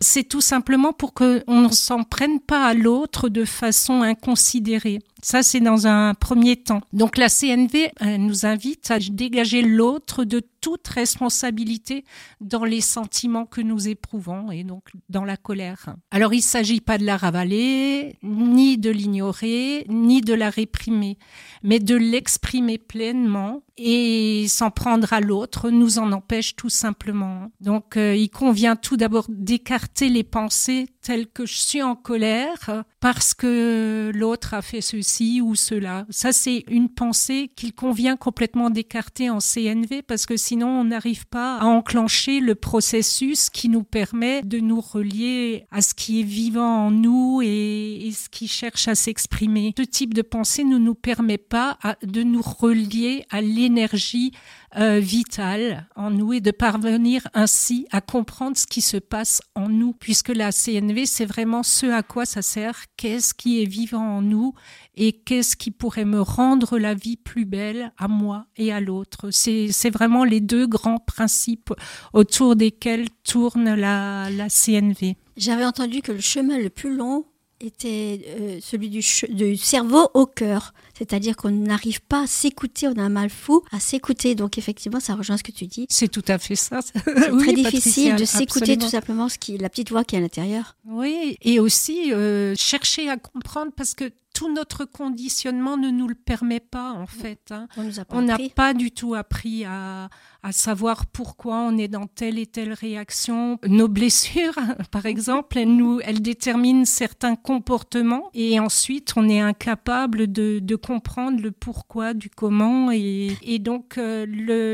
C'est 0.00 0.24
tout 0.24 0.40
simplement 0.40 0.92
pour 0.92 1.14
qu'on 1.14 1.42
ne 1.48 1.72
s'en 1.72 2.04
prenne 2.04 2.40
pas 2.40 2.66
à 2.66 2.74
l'autre 2.74 3.28
de 3.28 3.44
façon 3.44 4.02
inconsidérée. 4.02 5.00
Ça, 5.22 5.42
c'est 5.42 5.60
dans 5.60 5.86
un 5.86 6.14
premier 6.14 6.56
temps. 6.56 6.80
Donc 6.92 7.16
la 7.16 7.28
CNV 7.28 7.92
nous 8.18 8.46
invite 8.46 8.90
à 8.90 8.98
dégager 8.98 9.62
l'autre 9.62 10.24
de 10.24 10.40
toute 10.60 10.86
responsabilité 10.88 12.04
dans 12.40 12.64
les 12.64 12.80
sentiments 12.80 13.46
que 13.46 13.60
nous 13.60 13.88
éprouvons 13.88 14.50
et 14.50 14.64
donc 14.64 14.90
dans 15.08 15.24
la 15.24 15.36
colère. 15.36 15.94
Alors 16.10 16.34
il 16.34 16.38
ne 16.38 16.42
s'agit 16.42 16.80
pas 16.80 16.98
de 16.98 17.04
la 17.04 17.16
ravaler, 17.16 18.16
ni 18.22 18.78
de 18.78 18.90
l'ignorer, 18.90 19.84
ni 19.88 20.20
de 20.20 20.34
la 20.34 20.50
réprimer, 20.50 21.18
mais 21.62 21.78
de 21.78 21.94
l'exprimer 21.94 22.78
pleinement 22.78 23.62
et 23.76 24.46
s'en 24.48 24.70
prendre 24.70 25.12
à 25.12 25.20
l'autre 25.20 25.70
nous 25.70 25.98
en 25.98 26.10
empêche 26.12 26.56
tout 26.56 26.68
simplement. 26.68 27.50
Donc 27.60 27.96
euh, 27.96 28.16
il 28.16 28.30
convient 28.30 28.76
tout 28.76 28.96
d'abord 28.96 29.26
d'écarter 29.28 30.08
les 30.08 30.24
pensées 30.24 30.88
telles 31.08 31.26
que 31.26 31.46
je 31.46 31.56
suis 31.56 31.82
en 31.82 31.96
colère 31.96 32.84
parce 33.00 33.32
que 33.32 34.12
l'autre 34.14 34.52
a 34.52 34.60
fait 34.60 34.82
ceci 34.82 35.40
ou 35.40 35.54
cela. 35.54 36.04
Ça 36.10 36.32
c'est 36.32 36.66
une 36.68 36.90
pensée 36.90 37.50
qu'il 37.56 37.72
convient 37.72 38.18
complètement 38.18 38.68
d'écarter 38.68 39.30
en 39.30 39.38
CNV 39.38 40.02
parce 40.02 40.26
que 40.26 40.36
sinon 40.36 40.68
on 40.68 40.84
n'arrive 40.84 41.26
pas 41.26 41.56
à 41.60 41.64
enclencher 41.64 42.40
le 42.40 42.54
processus 42.54 43.48
qui 43.48 43.70
nous 43.70 43.84
permet 43.84 44.42
de 44.42 44.58
nous 44.58 44.82
relier 44.82 45.64
à 45.70 45.80
ce 45.80 45.94
qui 45.94 46.20
est 46.20 46.24
vivant 46.24 46.88
en 46.88 46.90
nous 46.90 47.40
et 47.42 48.10
ce 48.12 48.28
qui 48.28 48.46
cherche 48.46 48.86
à 48.86 48.94
s'exprimer. 48.94 49.72
Ce 49.78 49.84
type 49.84 50.12
de 50.12 50.20
pensée 50.20 50.64
ne 50.64 50.76
nous 50.76 50.94
permet 50.94 51.38
pas 51.38 51.78
de 52.02 52.22
nous 52.22 52.42
relier 52.42 53.24
à 53.30 53.40
l'énergie 53.40 54.32
euh, 54.76 54.98
vitale 54.98 55.88
en 55.96 56.10
nous 56.10 56.34
et 56.34 56.40
de 56.40 56.50
parvenir 56.50 57.26
ainsi 57.32 57.86
à 57.90 58.00
comprendre 58.00 58.56
ce 58.56 58.66
qui 58.66 58.80
se 58.80 58.98
passe 58.98 59.40
en 59.54 59.68
nous, 59.68 59.92
puisque 59.92 60.28
la 60.28 60.52
CNV, 60.52 61.06
c'est 61.06 61.24
vraiment 61.24 61.62
ce 61.62 61.86
à 61.86 62.02
quoi 62.02 62.26
ça 62.26 62.42
sert, 62.42 62.84
qu'est-ce 62.96 63.32
qui 63.32 63.62
est 63.62 63.66
vivant 63.66 64.16
en 64.16 64.22
nous 64.22 64.54
et 64.94 65.12
qu'est-ce 65.12 65.56
qui 65.56 65.70
pourrait 65.70 66.04
me 66.04 66.20
rendre 66.20 66.78
la 66.78 66.94
vie 66.94 67.16
plus 67.16 67.44
belle 67.44 67.92
à 67.96 68.08
moi 68.08 68.46
et 68.56 68.72
à 68.72 68.80
l'autre. 68.80 69.30
C'est 69.30 69.90
vraiment 69.90 70.24
les 70.24 70.40
deux 70.40 70.66
grands 70.66 70.98
principes 70.98 71.72
autour 72.12 72.56
desquels 72.56 73.08
tourne 73.24 73.74
la, 73.74 74.28
la 74.30 74.48
CNV. 74.48 75.16
J'avais 75.36 75.64
entendu 75.64 76.02
que 76.02 76.12
le 76.12 76.20
chemin 76.20 76.58
le 76.58 76.68
plus 76.68 76.94
long 76.94 77.24
était 77.60 78.20
euh, 78.26 78.58
celui 78.60 78.88
du, 78.88 79.00
du, 79.30 79.56
cerveau 79.56 80.08
au 80.14 80.26
cœur. 80.26 80.72
C'est-à-dire 80.98 81.36
qu'on 81.36 81.50
n'arrive 81.50 82.00
pas 82.02 82.22
à 82.22 82.26
s'écouter, 82.26 82.88
on 82.88 82.98
a 82.98 83.02
un 83.02 83.08
mal 83.08 83.30
fou 83.30 83.62
à 83.70 83.80
s'écouter. 83.80 84.34
Donc 84.34 84.58
effectivement, 84.58 85.00
ça 85.00 85.14
rejoint 85.14 85.36
ce 85.36 85.44
que 85.44 85.52
tu 85.52 85.66
dis. 85.66 85.86
C'est 85.88 86.08
tout 86.08 86.24
à 86.28 86.38
fait 86.38 86.56
ça. 86.56 86.80
C'est 86.82 87.02
très 87.38 87.52
difficile 87.52 88.16
de 88.16 88.24
s'écouter 88.24 88.76
tout 88.76 88.88
simplement 88.88 89.28
ce 89.28 89.38
qui, 89.38 89.56
la 89.58 89.68
petite 89.68 89.90
voix 89.90 90.04
qui 90.04 90.16
est 90.16 90.18
à 90.18 90.22
l'intérieur. 90.22 90.76
Oui, 90.86 91.36
et 91.42 91.60
aussi 91.60 92.12
euh, 92.12 92.54
chercher 92.56 93.08
à 93.08 93.16
comprendre 93.16 93.72
parce 93.76 93.94
que 93.94 94.10
tout 94.38 94.52
notre 94.52 94.84
conditionnement 94.84 95.76
ne 95.76 95.90
nous 95.90 96.06
le 96.06 96.14
permet 96.14 96.60
pas 96.60 96.92
en 96.92 97.06
fait. 97.06 97.50
Hein. 97.50 97.66
On 98.10 98.22
n'a 98.22 98.38
pas 98.54 98.72
du 98.72 98.92
tout 98.92 99.14
appris 99.14 99.64
à, 99.64 100.10
à, 100.44 100.52
savoir 100.52 101.06
pourquoi 101.06 101.56
on 101.56 101.76
est 101.76 101.88
dans 101.88 102.06
telle 102.06 102.38
et 102.38 102.46
telle 102.46 102.72
réaction. 102.72 103.58
Nos 103.66 103.88
blessures, 103.88 104.54
par 104.92 105.06
exemple, 105.06 105.58
elles, 105.58 105.74
nous, 105.74 105.98
elles 106.04 106.22
déterminent 106.22 106.84
certains 106.84 107.34
comportements 107.34 108.30
et 108.32 108.60
ensuite 108.60 109.14
on 109.16 109.28
est 109.28 109.40
incapable 109.40 110.30
de, 110.30 110.60
de 110.60 110.76
comprendre 110.88 111.42
le 111.42 111.50
pourquoi 111.50 112.14
du 112.14 112.30
comment 112.30 112.90
et, 112.90 113.58
donc 113.58 113.98
euh, 113.98 114.24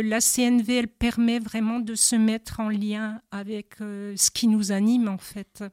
la 0.05 0.21
CNV 0.21 0.77
elle 0.77 0.87
permet 0.87 1.41
vraiment 1.41 1.81
de 1.81 1.97
se 1.97 2.15
mettre 2.15 2.61
en 2.61 2.69
lien 2.69 3.21
avec 3.33 3.81
euh, 3.81 4.15
ce 4.17 4.31
qui 4.31 4.47
nous 4.47 4.71
anime 4.71 5.09
en 5.09 5.19
fait. 5.19 5.65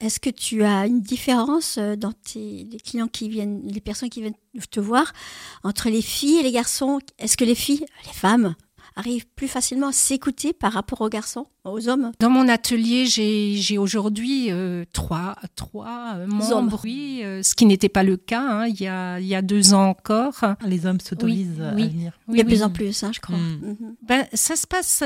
Est-ce 0.00 0.18
que 0.18 0.30
tu 0.30 0.62
as 0.62 0.86
une 0.86 1.02
différence 1.02 1.76
euh, 1.76 1.96
dans 1.96 2.12
tes, 2.12 2.66
les 2.70 2.78
clients 2.78 3.08
qui 3.08 3.28
viennent, 3.28 3.60
les 3.62 3.82
personnes 3.82 4.08
qui 4.08 4.22
viennent 4.22 4.32
te 4.70 4.80
voir, 4.80 5.12
entre 5.64 5.90
les 5.90 6.00
filles 6.00 6.38
et 6.38 6.42
les 6.44 6.52
garçons? 6.52 6.98
Est-ce 7.18 7.36
que 7.36 7.44
les 7.44 7.54
filles, 7.54 7.84
les 8.06 8.14
femmes, 8.14 8.54
arrivent 8.96 9.26
plus 9.36 9.48
facilement 9.48 9.88
à 9.88 9.92
s'écouter 9.92 10.54
par 10.54 10.72
rapport 10.72 11.02
aux 11.02 11.10
garçons? 11.10 11.46
Aux 11.64 11.88
hommes 11.88 12.12
Dans 12.18 12.30
mon 12.30 12.48
atelier, 12.48 13.06
j'ai 13.06 13.78
aujourd'hui 13.78 14.50
euh, 14.50 14.84
trois, 14.92 15.36
trois 15.56 16.14
euh, 16.16 16.26
membres, 16.26 16.80
oui, 16.84 17.20
euh, 17.22 17.42
ce 17.42 17.54
qui 17.54 17.66
n'était 17.66 17.88
pas 17.88 18.02
le 18.02 18.16
cas 18.16 18.40
hein, 18.40 18.66
il, 18.66 18.80
y 18.80 18.86
a, 18.86 19.20
il 19.20 19.26
y 19.26 19.34
a 19.34 19.42
deux 19.42 19.74
ans 19.74 19.88
encore. 19.88 20.40
Les 20.64 20.86
hommes 20.86 21.00
s'autorisent 21.00 21.56
oui, 21.58 21.64
à 21.64 21.70
venir. 21.72 22.12
Oui, 22.28 22.38
de 22.38 22.44
plus 22.44 22.62
en 22.62 22.70
plus, 22.70 23.02
hein, 23.02 23.10
je 23.12 23.20
crois. 23.20 23.36
Mm. 23.36 23.60
Mm-hmm. 23.62 23.94
Ben, 24.02 24.26
ça 24.32 24.56
se 24.56 24.66
passe, 24.66 25.02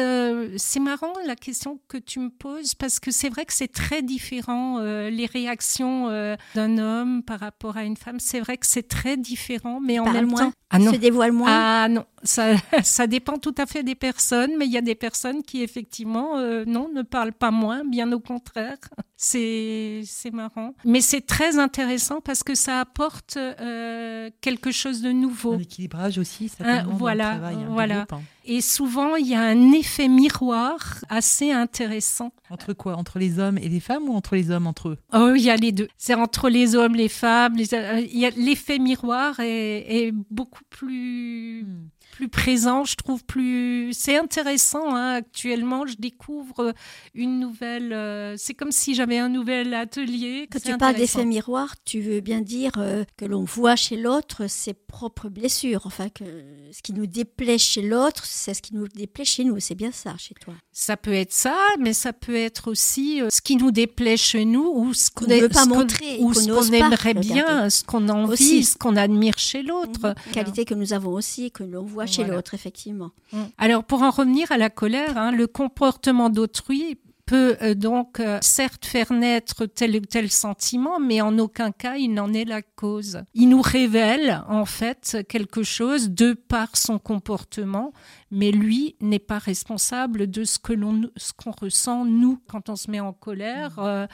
c'est 0.56 0.80
marrant 0.80 1.12
la 1.26 1.36
question 1.36 1.80
que 1.88 1.98
tu 1.98 2.20
me 2.20 2.30
poses, 2.30 2.74
parce 2.74 3.00
que 3.00 3.10
c'est 3.10 3.28
vrai 3.28 3.44
que 3.44 3.52
c'est 3.52 3.72
très 3.72 4.02
différent, 4.02 4.78
les 4.80 5.26
réactions 5.26 6.08
d'un 6.54 6.78
homme 6.78 7.22
par 7.22 7.40
rapport 7.40 7.76
à 7.76 7.84
une 7.84 7.96
femme, 7.96 8.20
c'est 8.20 8.40
vrai 8.40 8.56
que 8.56 8.66
c'est 8.66 8.88
très 8.88 9.16
différent, 9.16 9.80
mais 9.80 9.98
en 9.98 10.10
même 10.10 10.26
moins? 10.26 10.46
temps... 10.46 10.52
Ah 10.70 10.78
non. 10.78 10.92
Se 10.92 10.96
dévoile 10.96 11.30
moins? 11.30 11.48
Ah 11.48 11.88
non, 11.88 12.04
ça, 12.24 12.54
ça 12.82 13.06
dépend 13.06 13.38
tout 13.38 13.54
à 13.58 13.66
fait 13.66 13.82
des 13.82 13.94
personnes, 13.94 14.52
mais 14.58 14.66
il 14.66 14.72
y 14.72 14.78
a 14.78 14.82
des 14.82 14.96
personnes 14.96 15.42
qui 15.42 15.62
effectivement 15.62 16.36
euh, 16.44 16.64
non, 16.66 16.88
ne 16.92 17.02
parle 17.02 17.32
pas 17.32 17.50
moins, 17.50 17.84
bien 17.84 18.10
au 18.12 18.20
contraire. 18.20 18.76
C'est 19.16 20.04
marrant. 20.32 20.74
Mais 20.84 21.00
c'est 21.00 21.22
très 21.22 21.58
intéressant 21.58 22.20
parce 22.20 22.42
que 22.42 22.54
ça 22.54 22.80
apporte 22.80 23.38
euh, 23.38 24.28
quelque 24.42 24.70
chose 24.70 25.00
de 25.00 25.12
nouveau. 25.12 25.54
Un 25.54 25.60
équilibrage 25.60 26.18
aussi, 26.18 26.48
ça 26.48 26.64
un, 26.64 26.82
Voilà, 26.84 27.30
travail, 27.30 27.56
hein, 27.56 27.66
voilà. 27.70 27.94
Groupe, 27.96 28.12
hein. 28.14 28.22
Et 28.44 28.60
souvent, 28.60 29.16
il 29.16 29.26
y 29.26 29.34
a 29.34 29.40
un 29.40 29.72
effet 29.72 30.08
miroir 30.08 31.02
assez 31.08 31.50
intéressant. 31.52 32.32
Entre 32.50 32.74
quoi? 32.74 32.96
Entre 32.96 33.18
les 33.18 33.38
hommes 33.38 33.56
et 33.56 33.68
les 33.68 33.80
femmes 33.80 34.10
ou 34.10 34.14
entre 34.14 34.34
les 34.34 34.50
hommes 34.50 34.66
entre 34.66 34.90
eux? 34.90 34.98
Oh, 35.14 35.32
il 35.34 35.42
y 35.42 35.50
a 35.50 35.56
les 35.56 35.72
deux. 35.72 35.88
C'est 35.96 36.14
entre 36.14 36.50
les 36.50 36.74
hommes, 36.74 36.94
les 36.94 37.08
femmes. 37.08 37.56
L'effet 37.56 38.78
miroir 38.78 39.40
est, 39.40 40.06
est, 40.06 40.12
beaucoup 40.30 40.64
plus... 40.68 41.62
Hmm 41.64 41.88
plus 42.14 42.28
présent, 42.28 42.84
je 42.84 42.94
trouve 42.94 43.24
plus. 43.24 43.92
C'est 43.92 44.16
intéressant. 44.16 44.94
Hein, 44.94 45.14
actuellement, 45.14 45.84
je 45.84 45.96
découvre 45.96 46.72
une 47.12 47.40
nouvelle. 47.40 47.92
Euh, 47.92 48.36
c'est 48.38 48.54
comme 48.54 48.70
si 48.70 48.94
j'avais 48.94 49.18
un 49.18 49.28
nouvel 49.28 49.74
atelier. 49.74 50.48
Quand 50.50 50.62
tu 50.62 50.78
parles 50.78 50.94
d'effet 50.94 51.24
miroir, 51.24 51.74
tu 51.84 52.00
veux 52.00 52.20
bien 52.20 52.40
dire 52.40 52.70
euh, 52.78 53.02
que 53.16 53.24
l'on 53.24 53.42
voit 53.42 53.74
chez 53.74 53.96
l'autre 53.96 54.48
ses 54.48 54.74
propres 54.74 55.28
blessures. 55.28 55.82
Enfin, 55.86 56.08
que 56.08 56.22
ce 56.70 56.82
qui 56.82 56.92
nous 56.92 57.06
déplaît 57.06 57.58
chez 57.58 57.82
l'autre, 57.82 58.24
c'est 58.24 58.54
ce 58.54 58.62
qui 58.62 58.76
nous 58.76 58.86
déplaît 58.86 59.24
chez 59.24 59.42
nous. 59.42 59.58
C'est 59.58 59.74
bien 59.74 59.90
ça 59.90 60.14
chez 60.16 60.34
toi. 60.34 60.54
Ça 60.70 60.96
peut 60.96 61.14
être 61.14 61.32
ça, 61.32 61.56
mais 61.80 61.94
ça 61.94 62.12
peut 62.12 62.36
être 62.36 62.70
aussi 62.70 63.22
euh, 63.22 63.28
ce 63.32 63.42
qui 63.42 63.56
nous 63.56 63.72
déplaît 63.72 64.16
chez 64.16 64.44
nous 64.44 64.70
ou 64.72 64.94
ce 64.94 65.10
qu'on 65.10 65.26
ne 65.26 65.40
veut 65.40 65.48
pas 65.48 65.66
montrer, 65.66 66.18
ou 66.20 66.32
ce 66.32 66.48
qu'on 66.48 66.72
aimerait 66.72 67.14
bien, 67.14 67.68
ce 67.70 67.82
qu'on 67.82 68.08
envie, 68.08 68.64
ce 68.64 68.76
qu'on 68.76 68.94
admire 68.94 69.36
chez 69.36 69.64
l'autre. 69.64 70.14
Une 70.26 70.32
qualité 70.32 70.64
que 70.64 70.74
nous 70.74 70.92
avons 70.92 71.10
aussi, 71.10 71.50
que 71.50 71.64
l'on 71.64 71.82
voit 71.82 72.03
chez 72.06 72.24
l'autre, 72.24 72.54
effectivement. 72.54 73.10
Mm. 73.32 73.42
Alors, 73.58 73.84
pour 73.84 74.02
en 74.02 74.10
revenir 74.10 74.50
à 74.52 74.58
la 74.58 74.70
colère, 74.70 75.16
hein, 75.16 75.32
le 75.32 75.46
comportement 75.46 76.30
d'autrui 76.30 76.98
peut 77.26 77.56
euh, 77.62 77.74
donc 77.74 78.20
euh, 78.20 78.38
certes 78.42 78.84
faire 78.84 79.12
naître 79.12 79.66
tel 79.66 79.96
ou 79.96 80.00
tel 80.00 80.30
sentiment, 80.30 81.00
mais 81.00 81.20
en 81.20 81.38
aucun 81.38 81.72
cas 81.72 81.96
il 81.96 82.12
n'en 82.12 82.32
est 82.32 82.44
la 82.44 82.62
cause. 82.62 83.22
Il 83.34 83.48
nous 83.48 83.62
révèle 83.62 84.42
en 84.48 84.64
fait 84.64 85.18
quelque 85.28 85.62
chose 85.62 86.10
de 86.10 86.34
par 86.34 86.76
son 86.76 86.98
comportement, 86.98 87.92
mais 88.30 88.50
lui 88.50 88.96
n'est 89.00 89.18
pas 89.18 89.38
responsable 89.38 90.30
de 90.30 90.44
ce 90.44 90.58
que 90.58 90.72
l'on, 90.72 91.02
ce 91.16 91.32
qu'on 91.32 91.52
ressent 91.52 92.04
nous 92.04 92.38
quand 92.48 92.68
on 92.68 92.76
se 92.76 92.90
met 92.90 93.00
en 93.00 93.12
colère. 93.12 93.72
Mm. 93.78 93.82
Euh, 93.84 94.06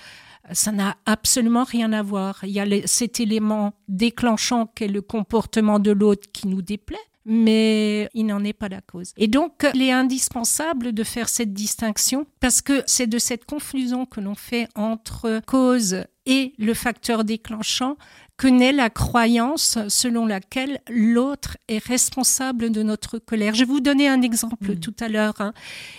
ça 0.53 0.73
n'a 0.73 0.97
absolument 1.07 1.65
rien 1.65 1.93
à 1.93 2.03
voir. 2.03 2.41
Il 2.45 2.51
y 2.51 2.61
a 2.61 2.87
cet 2.87 3.21
élément 3.21 3.75
déclenchant 3.89 4.67
qu'est 4.67 4.89
le 4.89 5.03
comportement 5.03 5.79
de 5.79 5.91
l'autre 5.91 6.29
qui 6.33 6.49
nous 6.49 6.63
déplaît 6.63 6.97
mais 7.25 8.09
il 8.15 8.27
n'en 8.27 8.43
est 8.45 8.53
pas 8.53 8.69
la 8.69 8.81
cause. 8.81 9.13
Et 9.17 9.29
donc, 9.29 9.67
il 9.75 9.83
est 9.83 9.93
indispensable 9.93 10.93
de 10.93 11.05
faire 11.05 11.29
cette 11.29 11.53
distinction 11.53 12.27
parce 12.41 12.63
que 12.63 12.83
c'est 12.87 13.07
de 13.07 13.19
cette 13.19 13.45
confusion 13.45 14.07
que 14.07 14.21
l'on 14.21 14.35
fait 14.35 14.69
entre 14.75 15.41
cause 15.47 16.05
et 16.27 16.55
le 16.59 16.75
facteur 16.75 17.25
déclenchant 17.25 17.97
que 18.41 18.49
naît 18.49 18.73
la 18.73 18.89
croyance 18.89 19.77
selon 19.89 20.25
laquelle 20.25 20.81
l'autre 20.89 21.59
est 21.69 21.85
responsable 21.85 22.71
de 22.71 22.83
notre 22.83 23.19
colère. 23.19 23.55
Je 23.55 23.67
vais 23.67 23.71
vous 23.71 23.81
donner 23.81 24.09
un 24.09 24.23
exemple 24.23 24.73
mm. 24.73 24.81
tout 24.81 24.95
à 24.99 25.09
l'heure, 25.09 25.35
hein, 25.41 25.53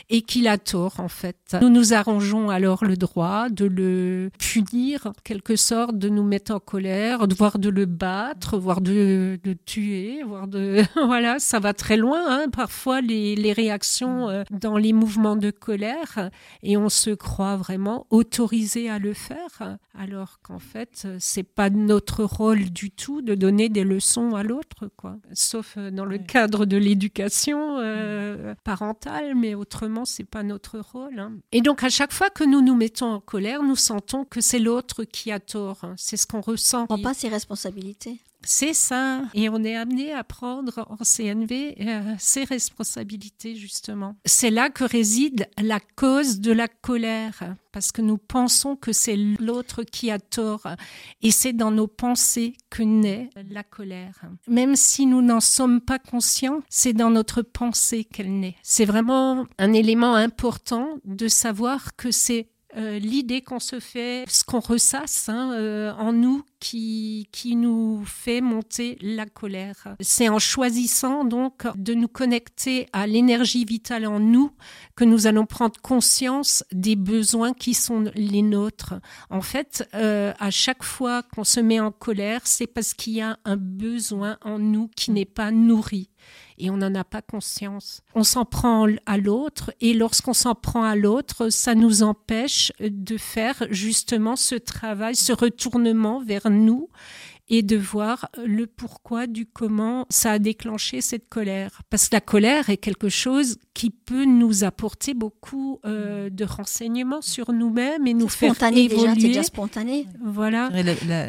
et 0.09 0.23
qu'il 0.23 0.47
a 0.47 0.57
tort 0.57 0.99
en 0.99 1.07
fait. 1.07 1.37
Nous 1.61 1.69
nous 1.69 1.93
arrangeons 1.93 2.49
alors 2.49 2.83
le 2.83 2.97
droit 2.97 3.49
de 3.49 3.65
le 3.65 4.31
punir, 4.39 5.05
en 5.05 5.13
quelque 5.23 5.55
sorte, 5.55 5.99
de 5.99 6.09
nous 6.09 6.23
mettre 6.23 6.51
en 6.51 6.59
colère, 6.59 7.27
voire 7.37 7.59
de 7.59 7.69
le 7.69 7.85
battre, 7.85 8.57
voire 8.57 8.81
de, 8.81 9.39
de 9.43 9.53
tuer, 9.53 10.23
voire 10.25 10.47
de... 10.47 10.81
voilà, 11.05 11.37
ça 11.37 11.59
va 11.59 11.75
très 11.75 11.95
loin, 11.95 12.23
hein, 12.27 12.45
parfois 12.51 13.01
les, 13.01 13.35
les 13.35 13.53
réactions 13.53 14.29
euh, 14.29 14.43
dans 14.49 14.77
les 14.77 14.93
mouvements 14.93 15.35
de 15.35 15.51
colère, 15.51 16.31
et 16.63 16.75
on 16.75 16.89
se 16.89 17.11
croit 17.11 17.55
vraiment 17.55 18.07
autorisé 18.09 18.89
à 18.89 18.97
le 18.97 19.13
faire, 19.13 19.77
alors 19.95 20.39
qu'en 20.41 20.57
fait, 20.59 21.07
c'est 21.19 21.43
pas 21.43 21.69
notre 21.69 22.30
rôle 22.31 22.69
du 22.69 22.91
tout 22.91 23.21
de 23.21 23.35
donner 23.35 23.69
des 23.69 23.83
leçons 23.83 24.35
à 24.35 24.43
l'autre, 24.43 24.89
quoi. 24.95 25.17
Sauf 25.33 25.75
euh, 25.77 25.91
dans 25.91 26.05
le 26.05 26.17
cadre 26.17 26.65
de 26.65 26.77
l'éducation 26.77 27.77
euh, 27.79 28.55
parentale, 28.63 29.35
mais 29.35 29.53
autrement, 29.55 30.05
c'est 30.05 30.23
pas 30.23 30.43
notre 30.43 30.79
rôle. 30.79 31.19
Hein. 31.19 31.33
Et 31.51 31.61
donc, 31.61 31.83
à 31.83 31.89
chaque 31.89 32.13
fois 32.13 32.29
que 32.29 32.43
nous 32.43 32.61
nous 32.61 32.75
mettons 32.75 33.13
en 33.13 33.19
colère, 33.19 33.63
nous 33.63 33.75
sentons 33.75 34.25
que 34.25 34.41
c'est 34.41 34.59
l'autre 34.59 35.03
qui 35.03 35.31
a 35.31 35.39
tort. 35.39 35.79
Hein. 35.83 35.95
C'est 35.97 36.17
ce 36.17 36.25
qu'on 36.25 36.41
ressent. 36.41 36.83
On 36.83 36.87
prend 36.87 37.01
pas 37.01 37.13
ses 37.13 37.29
responsabilités. 37.29 38.19
C'est 38.43 38.73
ça. 38.73 39.21
Et 39.33 39.49
on 39.49 39.63
est 39.63 39.75
amené 39.75 40.13
à 40.13 40.23
prendre 40.23 40.85
en 40.89 41.03
CNV 41.03 41.75
euh, 41.79 42.15
ses 42.17 42.43
responsabilités, 42.43 43.55
justement. 43.55 44.15
C'est 44.25 44.49
là 44.49 44.69
que 44.69 44.83
réside 44.83 45.47
la 45.61 45.79
cause 45.95 46.39
de 46.39 46.51
la 46.51 46.67
colère, 46.67 47.55
parce 47.71 47.91
que 47.91 48.01
nous 48.01 48.17
pensons 48.17 48.75
que 48.75 48.93
c'est 48.93 49.15
l'autre 49.15 49.83
qui 49.83 50.11
a 50.11 50.19
tort. 50.19 50.67
Et 51.21 51.31
c'est 51.31 51.53
dans 51.53 51.71
nos 51.71 51.87
pensées 51.87 52.55
que 52.69 52.83
naît 52.83 53.29
la 53.49 53.63
colère. 53.63 54.21
Même 54.47 54.75
si 54.75 55.05
nous 55.05 55.21
n'en 55.21 55.39
sommes 55.39 55.81
pas 55.81 55.99
conscients, 55.99 56.61
c'est 56.69 56.93
dans 56.93 57.09
notre 57.09 57.41
pensée 57.41 58.03
qu'elle 58.05 58.39
naît. 58.39 58.55
C'est 58.63 58.85
vraiment 58.85 59.45
un 59.57 59.73
élément 59.73 60.15
important 60.15 60.97
de 61.05 61.27
savoir 61.27 61.95
que 61.95 62.11
c'est 62.11 62.47
euh, 62.77 62.99
l'idée 62.99 63.41
qu'on 63.41 63.59
se 63.59 63.79
fait, 63.79 64.25
ce 64.29 64.43
qu'on 64.43 64.59
ressasse 64.61 65.27
hein, 65.27 65.51
euh, 65.53 65.91
en 65.93 66.13
nous 66.13 66.43
qui, 66.61 67.27
nous 67.55 68.03
fait 68.05 68.39
monter 68.39 68.97
la 69.01 69.25
colère. 69.25 69.95
C'est 69.99 70.29
en 70.29 70.39
choisissant 70.39 71.25
donc 71.25 71.65
de 71.75 71.93
nous 71.93 72.07
connecter 72.07 72.87
à 72.93 73.07
l'énergie 73.07 73.65
vitale 73.65 74.05
en 74.05 74.19
nous 74.19 74.51
que 74.95 75.03
nous 75.03 75.27
allons 75.27 75.45
prendre 75.45 75.79
conscience 75.81 76.63
des 76.71 76.95
besoins 76.95 77.53
qui 77.53 77.73
sont 77.73 78.11
les 78.15 78.43
nôtres. 78.43 78.93
En 79.29 79.41
fait, 79.41 79.89
euh, 79.95 80.33
à 80.39 80.51
chaque 80.51 80.83
fois 80.83 81.23
qu'on 81.23 81.43
se 81.43 81.59
met 81.59 81.79
en 81.79 81.91
colère, 81.91 82.41
c'est 82.45 82.67
parce 82.67 82.93
qu'il 82.93 83.13
y 83.13 83.21
a 83.21 83.37
un 83.43 83.57
besoin 83.57 84.37
en 84.43 84.59
nous 84.59 84.87
qui 84.95 85.11
n'est 85.11 85.25
pas 85.25 85.51
nourri 85.51 86.09
et 86.61 86.69
on 86.69 86.77
n'en 86.77 86.93
a 86.93 87.03
pas 87.03 87.21
conscience. 87.21 88.01
On 88.13 88.23
s'en 88.23 88.45
prend 88.45 88.87
à 89.05 89.17
l'autre 89.17 89.73
et 89.81 89.93
lorsqu'on 89.93 90.33
s'en 90.33 90.53
prend 90.53 90.83
à 90.83 90.95
l'autre, 90.95 91.49
ça 91.49 91.73
nous 91.73 92.03
empêche 92.03 92.71
de 92.79 93.17
faire 93.17 93.63
justement 93.71 94.35
ce 94.35 94.55
travail, 94.55 95.15
ce 95.15 95.33
retournement 95.33 96.21
vers 96.23 96.49
nous 96.51 96.89
et 97.51 97.63
de 97.63 97.75
voir 97.75 98.29
le 98.45 98.65
pourquoi 98.65 99.27
du 99.27 99.45
comment 99.45 100.05
ça 100.09 100.31
a 100.31 100.39
déclenché 100.39 101.01
cette 101.01 101.27
colère. 101.27 101.81
Parce 101.89 102.07
que 102.07 102.15
la 102.15 102.21
colère 102.21 102.69
est 102.69 102.77
quelque 102.77 103.09
chose 103.09 103.57
qui 103.73 103.89
peut 103.89 104.23
nous 104.23 104.63
apporter 104.63 105.13
beaucoup 105.13 105.81
euh, 105.83 106.29
de 106.29 106.45
renseignements 106.45 107.21
sur 107.21 107.51
nous-mêmes 107.51 108.07
et 108.07 108.13
nous 108.13 108.29
faire 108.29 108.55
spontané 108.55 108.85
évoluer. 108.85 109.15
Déjà, 109.15 109.27
déjà 109.27 109.43
spontané. 109.43 110.07
Voilà. 110.23 110.69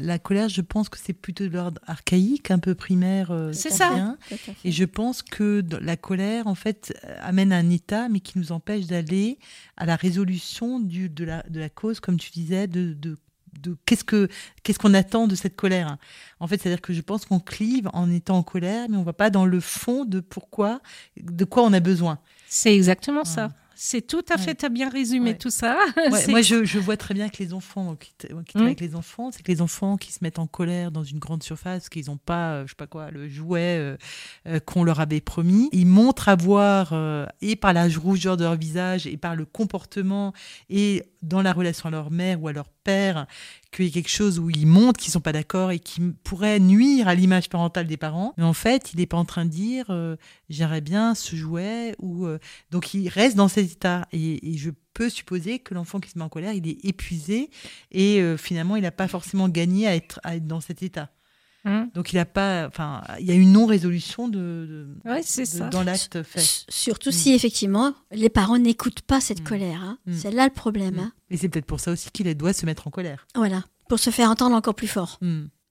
La, 0.00 0.18
colère, 0.20 0.48
je 0.48 0.60
pense 0.60 0.88
que 0.88 0.96
c'est 0.96 1.12
plutôt 1.12 1.48
de 1.48 1.52
l'ordre 1.52 1.80
archaïque, 1.88 2.52
un 2.52 2.60
peu 2.60 2.76
primaire. 2.76 3.32
Euh, 3.32 3.52
c'est 3.52 3.70
ça. 3.70 4.16
Et 4.64 4.70
je 4.70 4.84
pense 4.84 5.22
que 5.22 5.60
la 5.80 5.96
colère, 5.96 6.46
en 6.46 6.54
fait, 6.54 6.96
amène 7.20 7.52
un 7.52 7.68
état, 7.68 8.08
mais 8.08 8.20
qui 8.20 8.38
nous 8.38 8.52
empêche 8.52 8.86
d'aller 8.86 9.38
à 9.76 9.86
la 9.86 9.96
résolution 9.96 10.78
du, 10.78 11.08
de, 11.08 11.24
la, 11.24 11.42
de 11.50 11.58
la 11.58 11.68
cause, 11.68 11.98
comme 11.98 12.16
tu 12.16 12.30
disais, 12.30 12.68
de, 12.68 12.92
de 12.92 13.16
de 13.60 13.76
qu'est-ce 13.86 14.04
que 14.04 14.28
qu'est-ce 14.62 14.78
qu'on 14.78 14.94
attend 14.94 15.26
de 15.26 15.34
cette 15.34 15.56
colère. 15.56 15.96
En 16.40 16.46
fait, 16.46 16.60
c'est-à-dire 16.60 16.80
que 16.80 16.92
je 16.92 17.00
pense 17.00 17.24
qu'on 17.24 17.40
clive 17.40 17.88
en 17.92 18.10
étant 18.10 18.38
en 18.38 18.42
colère, 18.42 18.88
mais 18.88 18.96
on 18.96 19.02
va 19.02 19.12
pas 19.12 19.30
dans 19.30 19.46
le 19.46 19.60
fond 19.60 20.04
de 20.04 20.20
pourquoi, 20.20 20.80
de 21.20 21.44
quoi 21.44 21.62
on 21.62 21.72
a 21.72 21.80
besoin. 21.80 22.18
C'est 22.48 22.74
exactement 22.74 23.24
ça. 23.24 23.52
C'est 23.84 24.06
tout 24.06 24.24
à 24.28 24.38
fait, 24.38 24.54
tu 24.54 24.64
as 24.64 24.68
bien 24.68 24.88
résumé 24.88 25.36
tout 25.36 25.50
ça. 25.50 25.76
moi, 26.28 26.40
je, 26.40 26.78
vois 26.78 26.96
très 26.96 27.14
bien 27.14 27.28
que 27.28 27.42
les 27.42 27.52
enfants, 27.52 27.96
qui, 27.96 28.12
qui 28.46 28.58
mmh. 28.58 28.60
avec 28.60 28.80
les 28.80 28.94
enfants, 28.94 29.30
c'est 29.32 29.42
que 29.42 29.50
les 29.50 29.60
enfants 29.60 29.96
qui 29.96 30.12
se 30.12 30.18
mettent 30.22 30.38
en 30.38 30.46
colère 30.46 30.92
dans 30.92 31.02
une 31.02 31.18
grande 31.18 31.42
surface, 31.42 31.88
qu'ils 31.88 32.06
n'ont 32.06 32.16
pas, 32.16 32.52
euh, 32.52 32.62
je 32.64 32.70
sais 32.70 32.76
pas 32.76 32.86
quoi, 32.86 33.10
le 33.10 33.28
jouet 33.28 33.78
euh, 33.78 33.96
euh, 34.46 34.60
qu'on 34.60 34.84
leur 34.84 35.00
avait 35.00 35.20
promis, 35.20 35.68
ils 35.72 35.86
montrent 35.86 36.28
avoir, 36.28 36.94
et 37.40 37.56
par 37.56 37.72
la 37.72 37.88
rougeur 37.88 38.36
de 38.36 38.44
leur 38.44 38.54
visage, 38.54 39.08
et 39.08 39.16
par 39.16 39.34
le 39.34 39.46
comportement, 39.46 40.32
et 40.70 41.02
dans 41.22 41.42
la 41.42 41.52
relation 41.52 41.88
à 41.88 41.90
leur 41.90 42.12
mère 42.12 42.40
ou 42.40 42.46
à 42.46 42.52
leur 42.52 42.68
père 42.82 43.26
qu'il 43.70 43.86
y 43.86 43.88
a 43.88 43.92
quelque 43.92 44.10
chose 44.10 44.38
où 44.38 44.50
ils 44.50 44.66
montrent 44.66 45.00
qu'ils 45.00 45.12
sont 45.12 45.20
pas 45.20 45.32
d'accord 45.32 45.70
et 45.70 45.78
qui 45.78 46.00
pourrait 46.24 46.60
nuire 46.60 47.08
à 47.08 47.14
l'image 47.14 47.48
parentale 47.48 47.86
des 47.86 47.96
parents. 47.96 48.34
Mais 48.36 48.44
en 48.44 48.52
fait, 48.52 48.92
il 48.92 49.00
n'est 49.00 49.06
pas 49.06 49.16
en 49.16 49.24
train 49.24 49.44
de 49.44 49.50
dire 49.50 49.86
euh, 49.90 50.16
j'aimerais 50.48 50.80
bien 50.80 51.14
ce 51.14 51.36
jouet 51.36 51.94
ou 51.98 52.26
euh, 52.26 52.38
donc 52.70 52.94
il 52.94 53.08
reste 53.08 53.36
dans 53.36 53.48
cet 53.48 53.70
état 53.70 54.06
et, 54.12 54.56
je 54.56 54.70
peux 54.94 55.08
supposer 55.08 55.58
que 55.58 55.72
l'enfant 55.72 56.00
qui 56.00 56.10
se 56.10 56.18
met 56.18 56.24
en 56.24 56.28
colère, 56.28 56.52
il 56.52 56.68
est 56.68 56.84
épuisé 56.84 57.48
et 57.92 58.20
euh, 58.20 58.36
finalement 58.36 58.76
il 58.76 58.82
n'a 58.82 58.90
pas 58.90 59.08
forcément 59.08 59.48
gagné 59.48 59.86
à 59.86 59.96
être, 59.96 60.20
à 60.22 60.36
être 60.36 60.46
dans 60.46 60.60
cet 60.60 60.82
état. 60.82 61.10
Mmh. 61.64 61.84
Donc 61.94 62.12
il 62.12 62.18
a 62.18 62.24
pas, 62.24 62.66
enfin, 62.66 63.02
il 63.20 63.26
y 63.26 63.30
a 63.30 63.34
une 63.34 63.52
non-résolution 63.52 64.28
de, 64.28 64.88
ça. 65.32 65.68
dans 65.68 65.82
l'acte 65.82 66.22
fait. 66.22 66.64
Surtout 66.68 67.10
mmh. 67.10 67.12
si 67.12 67.32
effectivement 67.32 67.94
les 68.10 68.28
parents 68.28 68.58
n'écoutent 68.58 69.02
pas 69.02 69.20
cette 69.20 69.42
mmh. 69.42 69.44
colère. 69.44 69.82
Hein. 69.82 69.98
C'est 70.10 70.32
là 70.32 70.44
le 70.44 70.52
problème. 70.52 70.98
Hein. 70.98 71.12
Et 71.30 71.36
c'est 71.36 71.48
peut-être 71.48 71.66
pour 71.66 71.80
ça 71.80 71.92
aussi 71.92 72.10
qu'il 72.10 72.32
doit 72.34 72.52
se 72.52 72.66
mettre 72.66 72.88
en 72.88 72.90
colère. 72.90 73.26
Voilà, 73.34 73.64
pour 73.88 73.98
se 73.98 74.10
faire 74.10 74.30
entendre 74.30 74.56
encore 74.56 74.74
plus 74.74 74.88
fort. 74.88 75.20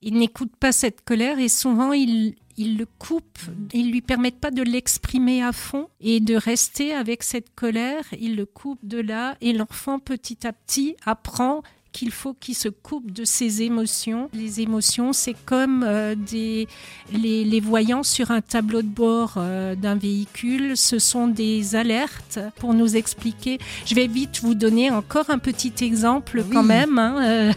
Il 0.03 0.17
n'écoute 0.17 0.55
pas 0.59 0.71
cette 0.71 1.01
colère 1.01 1.37
et 1.37 1.49
souvent 1.49 1.93
il, 1.93 2.35
il 2.57 2.77
le 2.77 2.85
coupe, 2.85 3.37
il 3.73 3.91
lui 3.91 4.01
permettent 4.01 4.39
pas 4.39 4.49
de 4.49 4.63
l'exprimer 4.63 5.43
à 5.43 5.51
fond 5.51 5.89
et 5.99 6.19
de 6.19 6.35
rester 6.35 6.93
avec 6.93 7.21
cette 7.21 7.53
colère. 7.53 8.03
Il 8.19 8.35
le 8.35 8.45
coupe 8.45 8.79
de 8.83 8.99
là 8.99 9.35
et 9.41 9.53
l'enfant 9.53 9.99
petit 9.99 10.47
à 10.47 10.53
petit 10.53 10.95
apprend 11.05 11.61
qu'il 11.91 12.11
faut 12.11 12.33
qu'il 12.33 12.55
se 12.55 12.69
coupe 12.69 13.11
de 13.11 13.25
ses 13.25 13.61
émotions. 13.61 14.29
Les 14.33 14.61
émotions, 14.61 15.13
c'est 15.13 15.35
comme 15.45 15.83
euh, 15.83 16.15
des, 16.15 16.67
les, 17.11 17.59
voyants 17.59 18.03
sur 18.03 18.31
un 18.31 18.41
tableau 18.41 18.81
de 18.81 18.87
bord 18.87 19.35
euh, 19.37 19.75
d'un 19.75 19.95
véhicule. 19.95 20.77
Ce 20.77 20.99
sont 20.99 21.27
des 21.27 21.75
alertes 21.75 22.39
pour 22.57 22.73
nous 22.73 22.95
expliquer. 22.95 23.59
Je 23.85 23.95
vais 23.95 24.07
vite 24.07 24.39
vous 24.41 24.55
donner 24.55 24.89
encore 24.89 25.29
un 25.29 25.37
petit 25.37 25.73
exemple 25.81 26.43
quand 26.51 26.63
même. 26.63 26.97
Hein, 26.97 27.15
euh. 27.23 27.53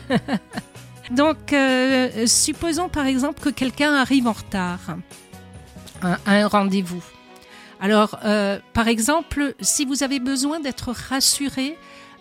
Donc, 1.11 1.55
supposons 2.26 2.88
par 2.88 3.07
exemple 3.07 3.41
que 3.41 3.50
quelqu'un 3.50 3.93
arrive 3.93 4.26
en 4.26 4.33
retard 4.33 4.81
à 6.03 6.19
un 6.26 6.47
rendez-vous. 6.47 7.03
Alors, 7.79 8.19
par 8.73 8.88
exemple, 8.88 9.55
si 9.61 9.85
vous 9.85 10.03
avez 10.03 10.19
besoin 10.19 10.61
d'être 10.61 10.93
rassuré, 10.93 11.76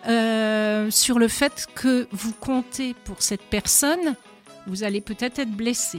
euh, 0.06 0.90
sur 0.90 1.18
le 1.18 1.28
fait 1.28 1.66
que 1.74 2.06
vous 2.12 2.32
comptez 2.32 2.94
pour 3.04 3.22
cette 3.22 3.42
personne, 3.42 4.14
vous 4.66 4.84
allez 4.84 5.00
peut-être 5.00 5.38
être 5.38 5.50
blessé. 5.50 5.98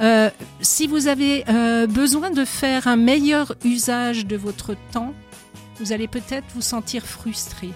Euh, 0.00 0.30
si 0.60 0.86
vous 0.86 1.08
avez 1.08 1.44
euh, 1.48 1.86
besoin 1.86 2.30
de 2.30 2.44
faire 2.44 2.86
un 2.86 2.96
meilleur 2.96 3.54
usage 3.64 4.24
de 4.26 4.36
votre 4.36 4.74
temps, 4.92 5.14
vous 5.78 5.92
allez 5.92 6.08
peut-être 6.08 6.46
vous 6.54 6.62
sentir 6.62 7.04
frustré. 7.04 7.70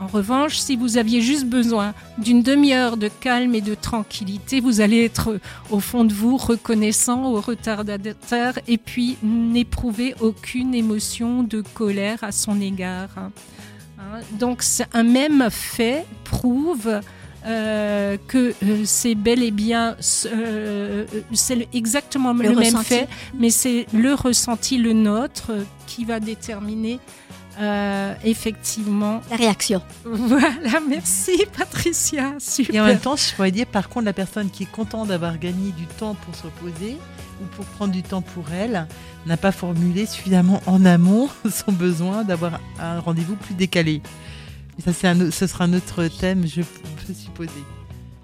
En 0.00 0.06
revanche, 0.06 0.56
si 0.56 0.76
vous 0.76 0.96
aviez 0.96 1.20
juste 1.20 1.44
besoin 1.44 1.92
d'une 2.16 2.42
demi-heure 2.42 2.96
de 2.96 3.08
calme 3.08 3.54
et 3.54 3.60
de 3.60 3.74
tranquillité, 3.74 4.60
vous 4.60 4.80
allez 4.80 5.04
être 5.04 5.38
au 5.70 5.78
fond 5.78 6.04
de 6.04 6.14
vous 6.14 6.38
reconnaissant 6.38 7.30
au 7.30 7.40
retardataire 7.40 8.58
et 8.66 8.78
puis 8.78 9.18
n'éprouver 9.22 10.14
aucune 10.20 10.74
émotion 10.74 11.42
de 11.42 11.60
colère 11.60 12.24
à 12.24 12.32
son 12.32 12.62
égard. 12.62 13.10
Hein, 13.18 14.20
donc 14.38 14.64
un 14.94 15.02
même 15.02 15.48
fait 15.50 16.06
prouve 16.24 17.00
euh, 17.46 18.16
que 18.28 18.54
euh, 18.62 18.82
c'est 18.84 19.14
bel 19.14 19.42
et 19.42 19.50
bien 19.50 19.96
euh, 20.26 21.06
c'est 21.32 21.68
exactement 21.72 22.34
le, 22.34 22.54
même 22.54 22.76
fait, 22.84 23.08
mais 23.34 23.48
c'est 23.48 23.86
le 23.94 24.12
ressenti, 24.12 24.76
le 24.76 24.92
nôtre, 24.92 25.52
qui 25.86 26.04
va 26.04 26.20
déterminer 26.20 27.00
euh, 27.60 28.14
effectivement. 28.24 29.20
La 29.30 29.36
réaction. 29.36 29.82
Voilà, 30.04 30.80
merci 30.88 31.44
Patricia. 31.56 32.34
Super. 32.38 32.74
Et 32.74 32.80
en 32.80 32.86
même 32.86 32.98
temps, 32.98 33.16
je 33.16 33.34
pourrais 33.34 33.50
dire 33.50 33.66
par 33.66 33.88
contre, 33.88 34.06
la 34.06 34.12
personne 34.12 34.50
qui 34.50 34.64
est 34.64 34.70
contente 34.70 35.08
d'avoir 35.08 35.38
gagné 35.38 35.72
du 35.72 35.86
temps 35.86 36.14
pour 36.14 36.34
se 36.34 36.44
reposer 36.44 36.96
ou 37.42 37.44
pour 37.56 37.64
prendre 37.66 37.92
du 37.92 38.02
temps 38.02 38.22
pour 38.22 38.44
elle 38.52 38.86
n'a 39.26 39.36
pas 39.36 39.52
formulé 39.52 40.06
suffisamment 40.06 40.62
en 40.66 40.84
amont 40.84 41.28
son 41.50 41.72
besoin 41.72 42.24
d'avoir 42.24 42.60
un 42.78 43.00
rendez-vous 43.00 43.36
plus 43.36 43.54
décalé. 43.54 44.02
ça, 44.82 44.92
c'est 44.92 45.30
ce 45.30 45.46
sera 45.46 45.64
un 45.64 45.74
autre 45.74 46.06
thème, 46.06 46.46
je 46.46 46.62
peux 46.62 47.14
supposer. 47.14 47.64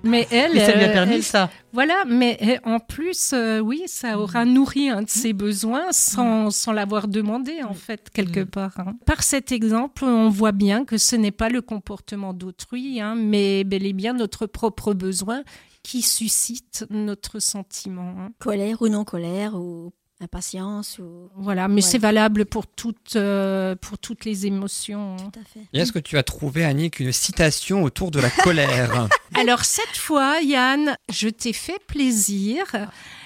Mais 0.07 0.27
elle, 0.31 0.59
ça 0.61 0.75
lui 0.75 0.85
a 0.85 0.89
permis 0.89 1.23
ça. 1.23 1.51
Voilà, 1.73 2.05
mais 2.07 2.61
en 2.65 2.79
plus, 2.79 3.33
euh, 3.33 3.61
oui, 3.61 3.83
ça 3.87 4.19
aura 4.19 4.45
nourri 4.45 4.89
un 4.89 5.03
de 5.03 5.11
ses 5.11 5.33
besoins 5.33 5.93
sans, 5.93 6.51
sans 6.51 6.73
l'avoir 6.73 7.09
demandé, 7.09 7.63
en 7.63 7.75
fait, 7.75 8.09
quelque 8.11 8.45
part. 8.45 8.79
Hein. 8.79 8.95
Par 9.05 9.23
cet 9.23 9.53
exemple, 9.53 10.05
on 10.05 10.29
voit 10.29 10.53
bien 10.53 10.85
que 10.85 10.97
ce 10.97 11.17
n'est 11.17 11.31
pas 11.31 11.49
le 11.49 11.61
comportement 11.61 12.33
d'autrui, 12.33 13.01
hein, 13.01 13.15
mais 13.15 13.65
bel 13.65 13.85
et 13.85 13.93
bien 13.93 14.15
notre 14.15 14.47
propre 14.47 14.95
besoin 14.95 15.43
qui 15.83 16.03
suscite 16.03 16.85
notre 16.91 17.39
sentiment. 17.39 18.15
Hein. 18.19 18.31
Colère 18.39 18.83
ou 18.83 18.89
non 18.89 19.05
colère, 19.05 19.55
ou 19.55 19.93
impatience 20.21 20.99
ou 20.99 21.31
voilà 21.37 21.69
mais 21.69 21.83
c'est 21.83 21.99
valable 21.99 22.47
pour 22.47 22.67
toutes 22.67 23.17
euh, 23.17 23.76
pour 23.76 23.99
toutes 23.99 24.25
les 24.25 24.47
émotions 24.47 25.17
tout 25.17 25.39
à 25.39 25.45
fait. 25.45 25.61
Et 25.75 25.81
est-ce 25.81 25.93
que 25.93 25.99
tu 25.99 26.17
as 26.17 26.23
trouvé 26.23 26.65
Annick 26.65 27.00
une 27.00 27.13
citation 27.13 27.83
autour 27.83 28.11
de 28.11 28.21
la 28.21 28.31
colère 28.31 29.09
alors 29.35 29.65
cette 29.65 29.97
fois 29.97 30.41
Yann 30.43 30.97
je 31.13 31.29
t'ai 31.29 31.52
fait 31.52 31.79
plaisir. 31.87 32.65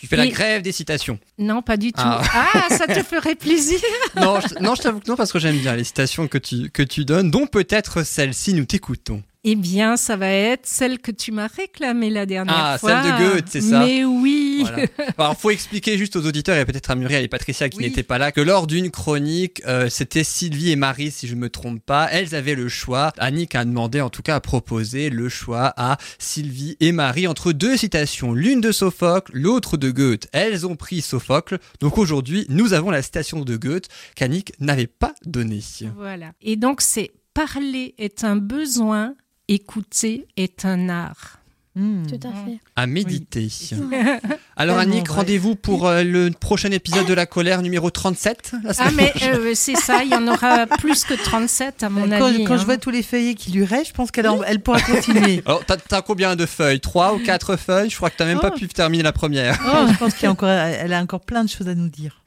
Tu 0.00 0.06
fais 0.06 0.16
la 0.16 0.26
grève 0.26 0.62
des 0.62 0.72
citations. 0.72 1.18
Non 1.38 1.62
pas 1.62 1.76
du 1.76 1.92
tout. 1.92 2.00
Ah, 2.02 2.22
ah 2.32 2.76
ça 2.76 2.86
te 2.86 3.02
ferait 3.02 3.36
plaisir. 3.36 3.78
Non 4.16 4.40
je, 4.40 4.62
non 4.62 4.74
je 4.74 4.82
t'avoue 4.82 5.00
que 5.00 5.08
non 5.08 5.16
parce 5.16 5.32
que 5.32 5.38
j'aime 5.38 5.58
bien 5.58 5.76
les 5.76 5.84
citations 5.84 6.26
que 6.26 6.38
tu 6.38 6.70
que 6.70 6.82
tu 6.82 7.04
donnes 7.04 7.30
dont 7.30 7.46
peut-être 7.46 8.02
celle-ci 8.02 8.54
nous 8.54 8.64
t'écoutons 8.64 9.22
eh 9.42 9.56
bien, 9.56 9.96
ça 9.96 10.16
va 10.16 10.28
être 10.28 10.66
celle 10.66 10.98
que 10.98 11.10
tu 11.10 11.32
m'as 11.32 11.46
réclamée 11.46 12.10
la 12.10 12.26
dernière 12.26 12.78
fois. 12.78 12.90
Ah, 12.92 13.02
celle 13.02 13.26
de 13.26 13.32
Goethe, 13.32 13.48
c'est 13.48 13.60
ça. 13.60 13.84
Mais 13.84 14.04
oui. 14.04 14.64
Voilà. 14.66 14.86
Alors, 15.18 15.36
faut 15.38 15.50
expliquer 15.50 15.96
juste 15.96 16.16
aux 16.16 16.26
auditeurs 16.26 16.56
et 16.56 16.64
peut-être 16.66 16.90
à 16.90 16.94
Muriel 16.94 17.24
et 17.24 17.28
Patricia 17.28 17.68
qui 17.68 17.78
n'étaient 17.78 18.02
pas 18.02 18.18
là 18.18 18.32
que 18.32 18.40
lors 18.40 18.66
d'une 18.66 18.90
chronique, 18.90 19.62
euh, 19.66 19.88
c'était 19.88 20.24
Sylvie 20.24 20.70
et 20.70 20.76
Marie, 20.76 21.10
si 21.10 21.26
je 21.26 21.34
ne 21.34 21.40
me 21.40 21.48
trompe 21.48 21.82
pas. 21.84 22.08
Elles 22.10 22.34
avaient 22.34 22.54
le 22.54 22.68
choix. 22.68 23.12
Annick 23.18 23.54
a 23.54 23.64
demandé, 23.64 24.00
en 24.00 24.10
tout 24.10 24.22
cas, 24.22 24.36
à 24.36 24.40
proposer 24.40 25.08
le 25.08 25.28
choix 25.28 25.72
à 25.76 25.96
Sylvie 26.18 26.76
et 26.80 26.92
Marie 26.92 27.26
entre 27.26 27.52
deux 27.52 27.76
citations, 27.76 28.34
l'une 28.34 28.60
de 28.60 28.72
Sophocle, 28.72 29.32
l'autre 29.34 29.76
de 29.76 29.90
Goethe. 29.90 30.28
Elles 30.32 30.66
ont 30.66 30.76
pris 30.76 31.00
Sophocle. 31.00 31.58
Donc 31.80 31.96
aujourd'hui, 31.96 32.46
nous 32.50 32.74
avons 32.74 32.90
la 32.90 33.02
citation 33.02 33.40
de 33.40 33.56
Goethe 33.56 33.88
qu'Annick 34.14 34.52
n'avait 34.60 34.86
pas 34.86 35.14
donnée. 35.24 35.60
Voilà. 35.96 36.32
Et 36.40 36.56
donc 36.56 36.80
c'est 36.80 37.10
parler 37.34 37.94
est 37.98 38.24
un 38.24 38.36
besoin 38.36 39.14
écouter 39.50 40.26
est 40.36 40.64
un 40.64 40.88
art. 40.88 41.36
Hmm. 41.76 42.04
Tout 42.04 42.26
à 42.26 42.32
fait. 42.32 42.58
À 42.74 42.86
méditer. 42.86 43.48
Alors 44.56 44.78
Annick, 44.78 45.08
rendez-vous 45.08 45.54
pour 45.54 45.86
euh, 45.86 46.02
le 46.02 46.30
prochain 46.30 46.72
épisode 46.72 47.06
de 47.06 47.14
La 47.14 47.26
colère 47.26 47.62
numéro 47.62 47.90
37. 47.90 48.52
ah 48.78 48.90
mais 48.96 49.12
euh, 49.22 49.52
c'est 49.54 49.76
ça, 49.76 50.02
il 50.02 50.10
y 50.10 50.14
en 50.16 50.26
aura 50.26 50.66
plus 50.66 51.04
que 51.04 51.14
37 51.14 51.84
à 51.84 51.88
mon 51.88 52.10
avis. 52.10 52.44
Quand 52.44 52.56
je 52.56 52.62
hein. 52.62 52.64
vois 52.64 52.76
tous 52.76 52.90
les 52.90 53.04
feuillets 53.04 53.34
qui 53.34 53.52
lui 53.52 53.64
restent, 53.64 53.88
je 53.88 53.92
pense 53.94 54.10
qu'elle 54.10 54.28
elle 54.46 54.60
pourra 54.60 54.80
continuer. 54.80 55.42
Alors 55.46 55.62
t'as 55.64 56.02
combien 56.02 56.34
de 56.34 56.44
feuilles? 56.44 56.80
Trois 56.80 57.14
ou 57.14 57.20
quatre 57.20 57.56
feuilles? 57.56 57.88
Je 57.88 57.96
crois 57.96 58.10
que 58.10 58.16
t'as 58.16 58.26
même 58.26 58.40
pas 58.40 58.50
oh. 58.52 58.58
pu 58.58 58.66
terminer 58.66 59.04
la 59.04 59.12
première. 59.12 59.60
Oh, 59.64 59.86
je 59.92 59.96
pense 59.96 60.14
qu'elle 60.14 60.30
a, 60.30 60.98
a 60.98 61.02
encore 61.02 61.20
plein 61.20 61.44
de 61.44 61.48
choses 61.48 61.68
à 61.68 61.76
nous 61.76 61.88
dire. 61.88 62.20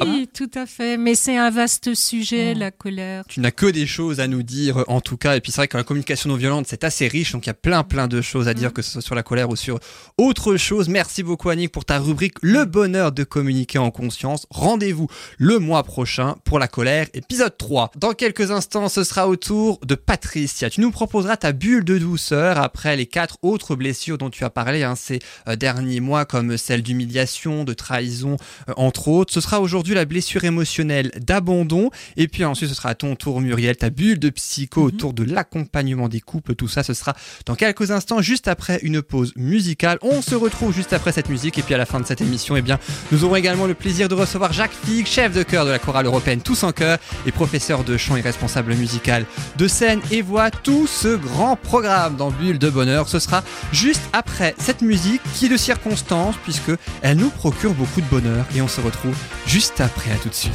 Oui, 0.00 0.28
tout 0.32 0.50
à 0.54 0.66
fait. 0.66 0.96
Mais 0.96 1.14
c'est 1.14 1.36
un 1.36 1.50
vaste 1.50 1.94
sujet, 1.94 2.54
la 2.54 2.70
colère. 2.70 3.24
Tu 3.28 3.40
n'as 3.40 3.50
que 3.50 3.66
des 3.66 3.86
choses 3.86 4.20
à 4.20 4.28
nous 4.28 4.42
dire, 4.42 4.84
en 4.88 5.00
tout 5.00 5.16
cas. 5.16 5.36
Et 5.36 5.40
puis 5.40 5.52
c'est 5.52 5.60
vrai 5.60 5.68
que 5.68 5.76
la 5.76 5.84
communication 5.84 6.30
non 6.30 6.36
violente, 6.36 6.66
c'est 6.68 6.84
assez 6.84 7.08
riche. 7.08 7.32
Donc 7.32 7.46
il 7.46 7.48
y 7.48 7.50
a 7.50 7.54
plein, 7.54 7.82
plein 7.82 8.08
de 8.08 8.20
choses 8.20 8.48
à 8.48 8.54
dire, 8.54 8.70
mm. 8.70 8.72
que 8.72 8.82
ce 8.82 8.92
soit 8.92 9.02
sur 9.02 9.14
la 9.14 9.22
colère 9.22 9.50
ou 9.50 9.56
sur 9.56 9.78
autre 10.18 10.56
chose. 10.56 10.88
Merci 10.88 11.22
beaucoup, 11.22 11.50
Annick, 11.50 11.72
pour 11.72 11.84
ta 11.84 11.98
rubrique 11.98 12.34
Le 12.42 12.64
bonheur 12.64 13.12
de 13.12 13.24
communiquer 13.24 13.78
en 13.78 13.90
conscience. 13.90 14.46
Rendez-vous 14.50 15.08
le 15.38 15.58
mois 15.58 15.82
prochain 15.82 16.36
pour 16.44 16.58
la 16.58 16.68
colère, 16.68 17.06
épisode 17.14 17.56
3. 17.56 17.92
Dans 17.96 18.12
quelques 18.12 18.50
instants, 18.50 18.88
ce 18.88 19.04
sera 19.04 19.28
au 19.28 19.36
tour 19.36 19.80
de 19.84 19.94
Patricia. 19.94 20.70
Tu 20.70 20.80
nous 20.80 20.90
proposeras 20.90 21.36
ta 21.36 21.52
bulle 21.52 21.84
de 21.84 21.98
douceur 21.98 22.58
après 22.58 22.96
les 22.96 23.06
quatre 23.06 23.38
autres 23.42 23.76
blessures 23.76 24.18
dont 24.18 24.30
tu 24.30 24.44
as 24.44 24.50
parlé 24.50 24.82
hein, 24.82 24.94
ces 24.96 25.20
euh, 25.48 25.56
derniers 25.56 26.00
mois, 26.00 26.24
comme 26.24 26.56
celle 26.56 26.82
d'humiliation, 26.82 27.64
de 27.64 27.72
trahison, 27.72 28.36
euh, 28.68 28.72
entre 28.76 29.08
autres. 29.08 29.32
Ce 29.32 29.40
sera 29.40 29.60
aujourd'hui 29.60 29.73
la 29.82 30.04
blessure 30.04 30.44
émotionnelle 30.44 31.10
d'abandon. 31.20 31.90
Et 32.16 32.28
puis 32.28 32.44
ensuite, 32.44 32.68
ce 32.68 32.74
sera 32.74 32.90
à 32.90 32.94
ton 32.94 33.16
tour, 33.16 33.40
Muriel, 33.40 33.76
ta 33.76 33.90
bulle 33.90 34.18
de 34.18 34.30
psycho 34.30 34.82
mhm. 34.82 34.86
autour 34.86 35.12
de 35.12 35.24
l'accompagnement 35.24 36.08
des 36.08 36.20
couples. 36.20 36.54
Tout 36.54 36.68
ça, 36.68 36.82
ce 36.82 36.94
sera 36.94 37.14
dans 37.46 37.54
quelques 37.54 37.90
instants, 37.90 38.22
juste 38.22 38.48
après 38.48 38.78
une 38.82 39.02
pause 39.02 39.32
musicale. 39.36 39.98
On 40.02 40.22
se 40.22 40.34
retrouve 40.34 40.72
juste 40.74 40.92
après 40.92 41.12
cette 41.12 41.28
musique. 41.28 41.58
Et 41.58 41.62
puis 41.62 41.74
à 41.74 41.78
la 41.78 41.86
fin 41.86 42.00
de 42.00 42.06
cette 42.06 42.20
émission, 42.20 42.56
eh 42.56 42.62
bien, 42.62 42.78
nous 43.12 43.24
aurons 43.24 43.36
également 43.36 43.66
le 43.66 43.74
plaisir 43.74 44.08
de 44.08 44.14
recevoir 44.14 44.52
Jacques 44.52 44.76
Figue, 44.84 45.06
chef 45.06 45.32
de 45.32 45.42
chœur 45.42 45.64
de 45.64 45.70
la 45.70 45.78
chorale 45.78 46.06
européenne 46.06 46.40
Tous 46.40 46.62
en 46.62 46.72
chœur 46.72 46.98
et 47.26 47.32
professeur 47.32 47.84
de 47.84 47.96
chant 47.96 48.16
et 48.16 48.20
responsable 48.20 48.74
musical 48.74 49.26
de 49.56 49.66
scène 49.66 50.00
et 50.10 50.22
voix. 50.22 50.50
Tout 50.50 50.86
ce 50.86 51.16
grand 51.16 51.56
programme 51.56 52.16
dans 52.16 52.30
Bulle 52.30 52.58
de 52.58 52.70
Bonheur, 52.70 53.08
ce 53.08 53.18
sera 53.18 53.42
juste 53.72 54.02
après 54.12 54.54
cette 54.58 54.82
musique 54.82 55.20
qui 55.34 55.46
est 55.46 55.48
de 55.48 55.56
circonstance 55.56 56.36
puisque 56.44 56.72
elle 57.02 57.16
nous 57.16 57.30
procure 57.30 57.74
beaucoup 57.74 58.00
de 58.00 58.06
bonheur. 58.06 58.44
Et 58.54 58.60
on 58.60 58.68
se 58.68 58.80
retrouve 58.80 59.16
juste 59.64 59.80
après, 59.80 60.12
à 60.12 60.16
tout 60.16 60.28
de 60.28 60.34
suite. 60.34 60.54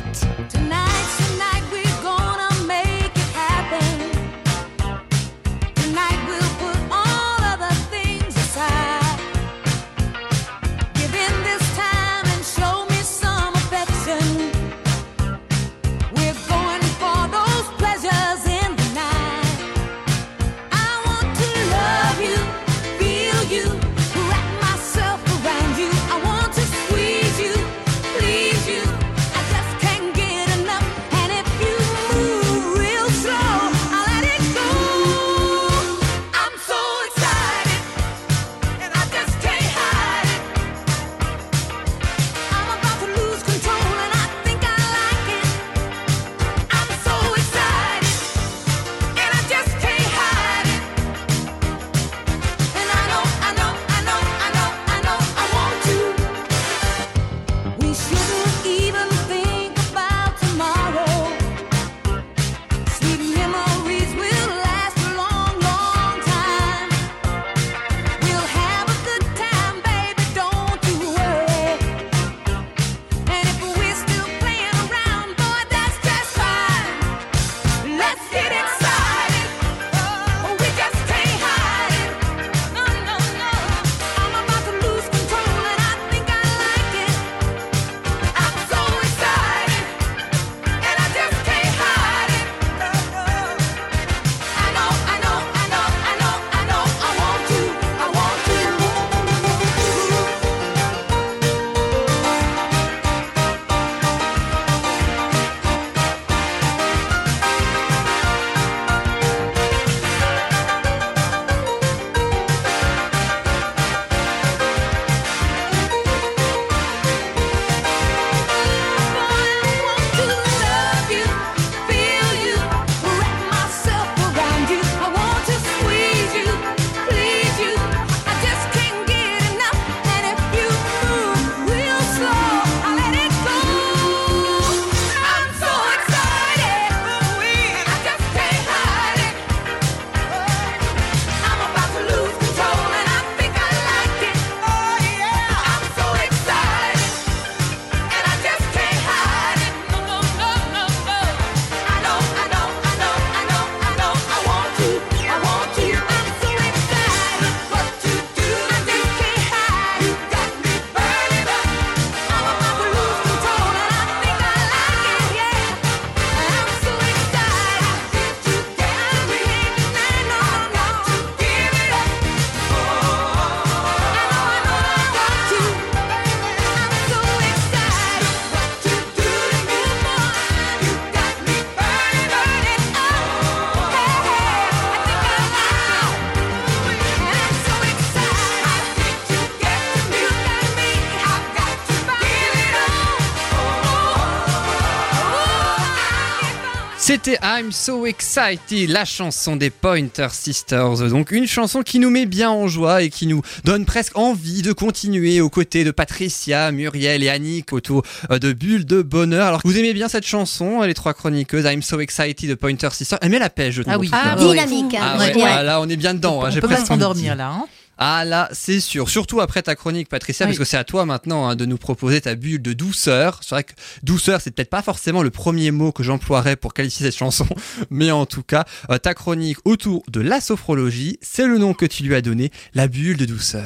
C'était 197.10 197.40
I'm 197.42 197.72
So 197.72 198.06
Excited, 198.06 198.88
la 198.92 199.04
chanson 199.04 199.56
des 199.56 199.72
Pointer 199.72 200.28
Sisters. 200.32 201.10
Donc 201.10 201.32
une 201.32 201.48
chanson 201.48 201.82
qui 201.82 201.98
nous 201.98 202.12
met 202.12 202.28
bien 202.28 202.52
en 202.52 202.68
joie 202.68 203.02
et 203.02 203.10
qui 203.10 203.26
nous 203.26 203.42
donne 203.64 203.84
presque 203.86 204.16
envie 204.16 204.62
de 204.62 204.74
continuer 204.74 205.42
aux 205.42 205.50
côtés 205.50 205.84
de 205.84 205.90
Patricia, 205.90 206.72
Muriel 206.72 207.24
et 207.24 207.30
Annick 207.30 207.74
autour 207.74 208.04
euh, 208.30 208.38
de 208.38 208.54
Bulles 208.54 208.86
de 208.86 209.02
Bonheur. 209.02 209.48
Alors 209.48 209.62
vous 209.66 209.76
aimez 209.76 209.96
bien 209.96 210.08
cette 210.08 210.28
chanson, 210.28 210.84
les 210.84 210.94
trois 210.94 211.16
chroniqueuses, 211.16 211.66
I'm 211.66 211.82
So 211.82 212.00
Excited 212.00 212.48
de 212.48 212.54
Pointer 212.54 212.90
Sisters. 212.92 213.18
Elle 213.24 213.32
met 213.32 213.40
la 213.40 213.50
pêche, 213.50 213.74
je 213.74 213.82
trouve. 213.82 213.96
Ah 213.96 213.98
oui, 213.98 214.10
Ah, 214.14 214.36
oui. 214.38 214.52
dynamique. 214.52 214.96
Ah 215.02 215.16
hein, 215.16 215.18
ouais, 215.18 215.44
ah, 215.48 215.64
là 215.64 215.82
on 215.82 215.90
est 215.90 215.98
bien 215.98 216.14
dedans. 216.14 216.44
hein, 216.44 216.50
On 216.50 216.52
j'ai 216.52 216.62
peut 216.62 216.68
pas 216.68 216.76
presque 216.76 216.90
s'endormir 216.90 217.36
là. 217.36 217.50
Hein 217.50 217.66
Ah 218.02 218.24
là, 218.24 218.48
c'est 218.54 218.80
sûr. 218.80 219.10
Surtout 219.10 219.42
après 219.42 219.62
ta 219.62 219.76
chronique, 219.76 220.08
Patricia, 220.08 220.46
Oui. 220.46 220.52
parce 220.52 220.60
que 220.60 220.64
c'est 220.64 220.78
à 220.78 220.86
toi 220.86 221.06
maintenant 221.06 221.48
hein, 221.50 221.56
de 221.58 221.66
nous 221.66 221.78
proposer 221.78 222.22
ta 222.22 222.36
bulle 222.36 222.62
de 222.62 222.72
douceur. 222.72 223.40
C'est 223.44 223.54
vrai 223.56 223.64
que 223.66 223.74
douceur, 224.04 224.40
c'est 224.40 224.52
peut-être 224.52 224.70
pas 224.70 224.82
forcément 224.82 225.22
le 225.22 225.32
premier 225.32 225.72
mot 225.72 225.92
que 225.92 226.02
j'emploierais 226.02 226.56
pour 226.56 226.74
qualifier 226.74 227.06
cette 227.08 227.18
chanson, 227.18 227.46
mais 227.90 228.10
en 228.12 228.26
tout 228.26 228.44
cas, 228.44 228.64
euh, 228.90 228.98
ta 229.00 229.14
chronique 229.14 229.58
autour 229.66 230.04
de 230.10 230.22
la 230.22 230.40
sophrologie, 230.40 231.20
c'est 231.22 231.46
le 231.46 231.58
nom 231.58 231.74
que 231.74 231.86
tu 231.86 232.04
lui 232.04 232.16
as 232.16 232.22
donné, 232.22 232.52
la 232.74 232.88
bulle 232.88 233.18
de 233.18 233.26
douceur. 233.26 233.66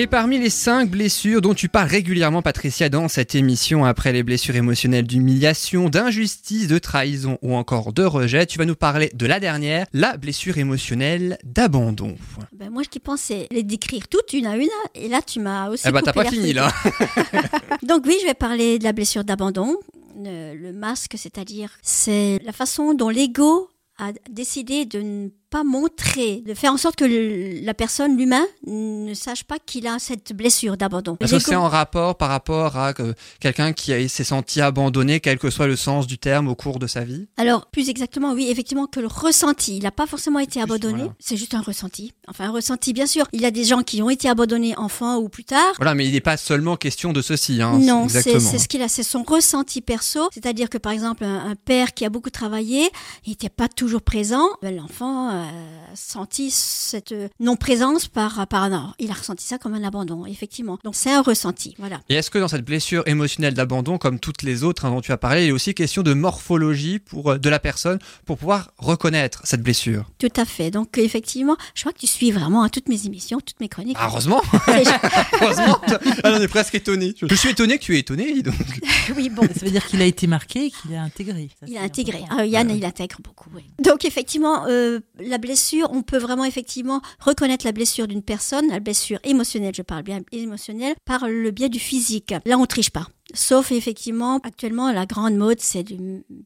Et 0.00 0.06
parmi 0.06 0.38
les 0.38 0.48
cinq 0.48 0.88
blessures 0.88 1.40
dont 1.40 1.54
tu 1.54 1.68
parles 1.68 1.88
régulièrement, 1.88 2.40
Patricia, 2.40 2.88
dans 2.88 3.08
cette 3.08 3.34
émission, 3.34 3.84
après 3.84 4.12
les 4.12 4.22
blessures 4.22 4.54
émotionnelles 4.54 5.08
d'humiliation, 5.08 5.88
d'injustice, 5.88 6.68
de 6.68 6.78
trahison 6.78 7.36
ou 7.42 7.56
encore 7.56 7.92
de 7.92 8.04
rejet, 8.04 8.46
tu 8.46 8.58
vas 8.58 8.64
nous 8.64 8.76
parler 8.76 9.10
de 9.12 9.26
la 9.26 9.40
dernière, 9.40 9.88
la 9.92 10.16
blessure 10.16 10.56
émotionnelle 10.58 11.36
d'abandon. 11.42 12.14
Ben, 12.52 12.70
moi, 12.70 12.84
ce 12.84 12.88
qui 12.90 13.00
pense, 13.00 13.22
c'est 13.22 13.48
les 13.50 13.64
décrire 13.64 14.06
toutes 14.06 14.34
une 14.34 14.46
à 14.46 14.56
une. 14.56 14.68
Et 14.94 15.08
là, 15.08 15.20
tu 15.20 15.40
m'as 15.40 15.68
aussi. 15.68 15.82
Eh 15.88 15.90
bah, 15.90 16.00
t'as 16.00 16.12
pas 16.12 16.26
fini 16.26 16.52
là. 16.52 16.72
Donc 17.82 18.04
oui, 18.06 18.16
je 18.20 18.26
vais 18.26 18.34
parler 18.34 18.78
de 18.78 18.84
la 18.84 18.92
blessure 18.92 19.24
d'abandon. 19.24 19.78
Le, 20.16 20.54
le 20.54 20.72
masque, 20.72 21.14
c'est-à-dire, 21.16 21.70
c'est 21.82 22.38
la 22.44 22.52
façon 22.52 22.94
dont 22.94 23.08
l'ego 23.08 23.68
a 23.98 24.12
décidé 24.30 24.84
de 24.84 25.00
ne 25.00 25.28
pas 25.50 25.64
montrer, 25.64 26.42
de 26.46 26.54
faire 26.54 26.72
en 26.72 26.76
sorte 26.76 26.96
que 26.96 27.04
le- 27.04 27.64
la 27.64 27.74
personne, 27.74 28.16
l'humain, 28.16 28.44
ne 28.66 29.14
sache 29.14 29.44
pas 29.44 29.56
qu'il 29.58 29.86
a 29.86 29.98
cette 29.98 30.32
blessure 30.34 30.76
d'abandon. 30.76 31.16
Est-ce 31.20 31.32
que 31.36 31.38
c'est 31.38 31.54
en 31.54 31.68
rapport 31.68 32.16
par 32.16 32.28
rapport 32.28 32.76
à 32.76 32.92
euh, 33.00 33.14
quelqu'un 33.40 33.72
qui 33.72 34.08
s'est 34.08 34.24
senti 34.24 34.60
abandonné, 34.60 35.20
quel 35.20 35.38
que 35.38 35.50
soit 35.50 35.66
le 35.66 35.76
sens 35.76 36.06
du 36.06 36.18
terme, 36.18 36.48
au 36.48 36.54
cours 36.54 36.78
de 36.78 36.86
sa 36.86 37.00
vie 37.04 37.28
Alors, 37.36 37.66
plus 37.66 37.88
exactement, 37.88 38.32
oui, 38.32 38.48
effectivement, 38.50 38.86
que 38.86 39.00
le 39.00 39.06
ressenti. 39.06 39.76
Il 39.78 39.82
n'a 39.82 39.90
pas 39.90 40.06
forcément 40.06 40.38
été 40.38 40.60
abandonné, 40.60 40.98
voilà. 40.98 41.14
c'est 41.18 41.36
juste 41.36 41.54
un 41.54 41.60
ressenti. 41.62 42.12
Enfin, 42.28 42.44
un 42.46 42.50
ressenti, 42.50 42.92
bien 42.92 43.06
sûr. 43.06 43.26
Il 43.32 43.40
y 43.40 43.46
a 43.46 43.50
des 43.50 43.64
gens 43.64 43.82
qui 43.82 44.02
ont 44.02 44.10
été 44.10 44.28
abandonnés 44.28 44.76
enfants 44.76 45.16
ou 45.18 45.28
plus 45.28 45.44
tard. 45.44 45.72
Voilà, 45.76 45.94
mais 45.94 46.06
il 46.06 46.12
n'est 46.12 46.20
pas 46.20 46.36
seulement 46.36 46.76
question 46.76 47.12
de 47.12 47.22
ceci. 47.22 47.62
Hein, 47.62 47.78
non, 47.78 48.08
c'est 48.08 48.38
ce 48.40 48.68
qu'il 48.68 48.82
a, 48.82 48.88
c'est 48.88 49.02
son 49.02 49.22
ressenti 49.22 49.80
perso. 49.80 50.28
C'est-à-dire 50.32 50.68
que, 50.68 50.78
par 50.78 50.92
exemple, 50.92 51.24
un, 51.24 51.50
un 51.50 51.54
père 51.54 51.94
qui 51.94 52.04
a 52.04 52.10
beaucoup 52.10 52.30
travaillé, 52.30 52.88
il 53.24 53.30
n'était 53.30 53.48
pas 53.48 53.68
toujours 53.68 54.02
présent. 54.02 54.46
Ben, 54.62 54.76
L'enfant 54.76 55.28
a 55.38 55.94
senti 55.94 56.50
cette 56.50 57.14
non-présence 57.40 58.08
par, 58.08 58.46
par 58.46 58.68
non, 58.68 58.92
il 58.98 59.10
a 59.10 59.14
ressenti 59.14 59.44
ça 59.44 59.58
comme 59.58 59.74
un 59.74 59.84
abandon, 59.84 60.26
effectivement. 60.26 60.78
Donc, 60.84 60.94
c'est 60.94 61.12
un 61.12 61.22
ressenti, 61.22 61.74
voilà. 61.78 62.00
Et 62.08 62.14
est-ce 62.14 62.30
que 62.30 62.38
dans 62.38 62.48
cette 62.48 62.64
blessure 62.64 63.02
émotionnelle 63.06 63.54
d'abandon, 63.54 63.98
comme 63.98 64.18
toutes 64.18 64.42
les 64.42 64.64
autres 64.64 64.84
hein, 64.84 64.90
dont 64.90 65.00
tu 65.00 65.12
as 65.12 65.16
parlé, 65.16 65.44
il 65.44 65.48
est 65.48 65.52
aussi 65.52 65.74
question 65.74 66.02
de 66.02 66.12
morphologie 66.14 66.98
pour, 66.98 67.32
euh, 67.32 67.38
de 67.38 67.48
la 67.48 67.58
personne 67.58 67.98
pour 68.26 68.38
pouvoir 68.38 68.70
reconnaître 68.78 69.40
cette 69.44 69.62
blessure? 69.62 70.04
Tout 70.18 70.28
à 70.36 70.44
fait. 70.44 70.70
Donc, 70.70 70.98
effectivement, 70.98 71.56
je 71.74 71.82
crois 71.82 71.92
que 71.92 71.98
tu 71.98 72.06
suis 72.06 72.30
vraiment 72.30 72.62
à 72.62 72.68
toutes 72.68 72.88
mes 72.88 73.06
émissions, 73.06 73.38
toutes 73.40 73.60
mes 73.60 73.68
chroniques. 73.68 73.96
Ah, 73.98 74.08
Heureusement 74.10 74.42
Heureusement 75.40 75.80
Elle 76.24 76.34
en 76.34 76.40
est 76.40 76.48
presque 76.48 76.74
étonnée. 76.74 77.14
Je 77.20 77.34
suis 77.34 77.50
étonné 77.50 77.78
que 77.78 77.84
tu 77.84 77.96
es 77.96 78.00
étonné, 78.00 78.32
dis 78.32 78.42
donc. 78.42 78.54
oui, 79.16 79.28
bon. 79.30 79.42
Ça 79.42 79.64
veut 79.64 79.70
dire 79.70 79.86
qu'il 79.86 80.02
a 80.02 80.04
été 80.04 80.26
marqué 80.26 80.66
et 80.66 80.70
qu'il 80.70 80.94
a 80.94 81.02
intégré. 81.02 81.48
Ça, 81.60 81.66
Il 81.68 81.76
a 81.76 81.82
intégré. 81.82 82.24
Ah, 82.30 82.44
Yann, 82.44 82.70
il 82.70 82.84
intègre 82.84 83.18
beaucoup. 83.22 83.50
oui. 83.54 83.62
Donc 83.82 84.04
effectivement, 84.04 84.66
euh, 84.68 85.00
la 85.28 85.38
blessure, 85.38 85.90
on 85.92 86.02
peut 86.02 86.18
vraiment 86.18 86.44
effectivement 86.44 87.00
reconnaître 87.20 87.64
la 87.64 87.72
blessure 87.72 88.08
d'une 88.08 88.22
personne, 88.22 88.68
la 88.68 88.80
blessure 88.80 89.18
émotionnelle, 89.24 89.74
je 89.74 89.82
parle 89.82 90.02
bien 90.02 90.20
émotionnelle, 90.32 90.94
par 91.04 91.28
le 91.28 91.50
biais 91.50 91.68
du 91.68 91.78
physique. 91.78 92.34
Là, 92.44 92.58
on 92.58 92.66
triche 92.66 92.90
pas. 92.90 93.06
Sauf 93.34 93.72
effectivement, 93.72 94.40
actuellement, 94.42 94.90
la 94.90 95.04
grande 95.04 95.36
mode, 95.36 95.60
c'est 95.60 95.84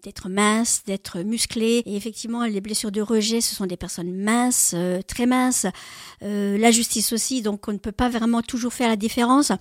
d'être 0.03 0.29
mince, 0.29 0.83
d'être 0.85 1.21
musclé. 1.21 1.85
Et 1.87 1.95
effectivement, 1.95 2.45
les 2.45 2.61
blessures 2.61 2.91
de 2.91 3.01
rejet, 3.01 3.41
ce 3.41 3.55
sont 3.55 3.67
des 3.67 3.77
personnes 3.77 4.13
minces, 4.13 4.73
euh, 4.75 5.01
très 5.01 5.27
minces. 5.27 5.67
Euh, 6.23 6.59
la 6.59 6.73
justice 6.73 7.13
aussi, 7.13 7.41
donc 7.41 7.69
on 7.69 7.73
ne 7.73 7.79
peut 7.79 7.93
pas 7.93 8.09
vraiment 8.09 8.43
toujours 8.43 8.73
faire 8.73 8.89
la 8.89 8.97
différence. 8.97 9.53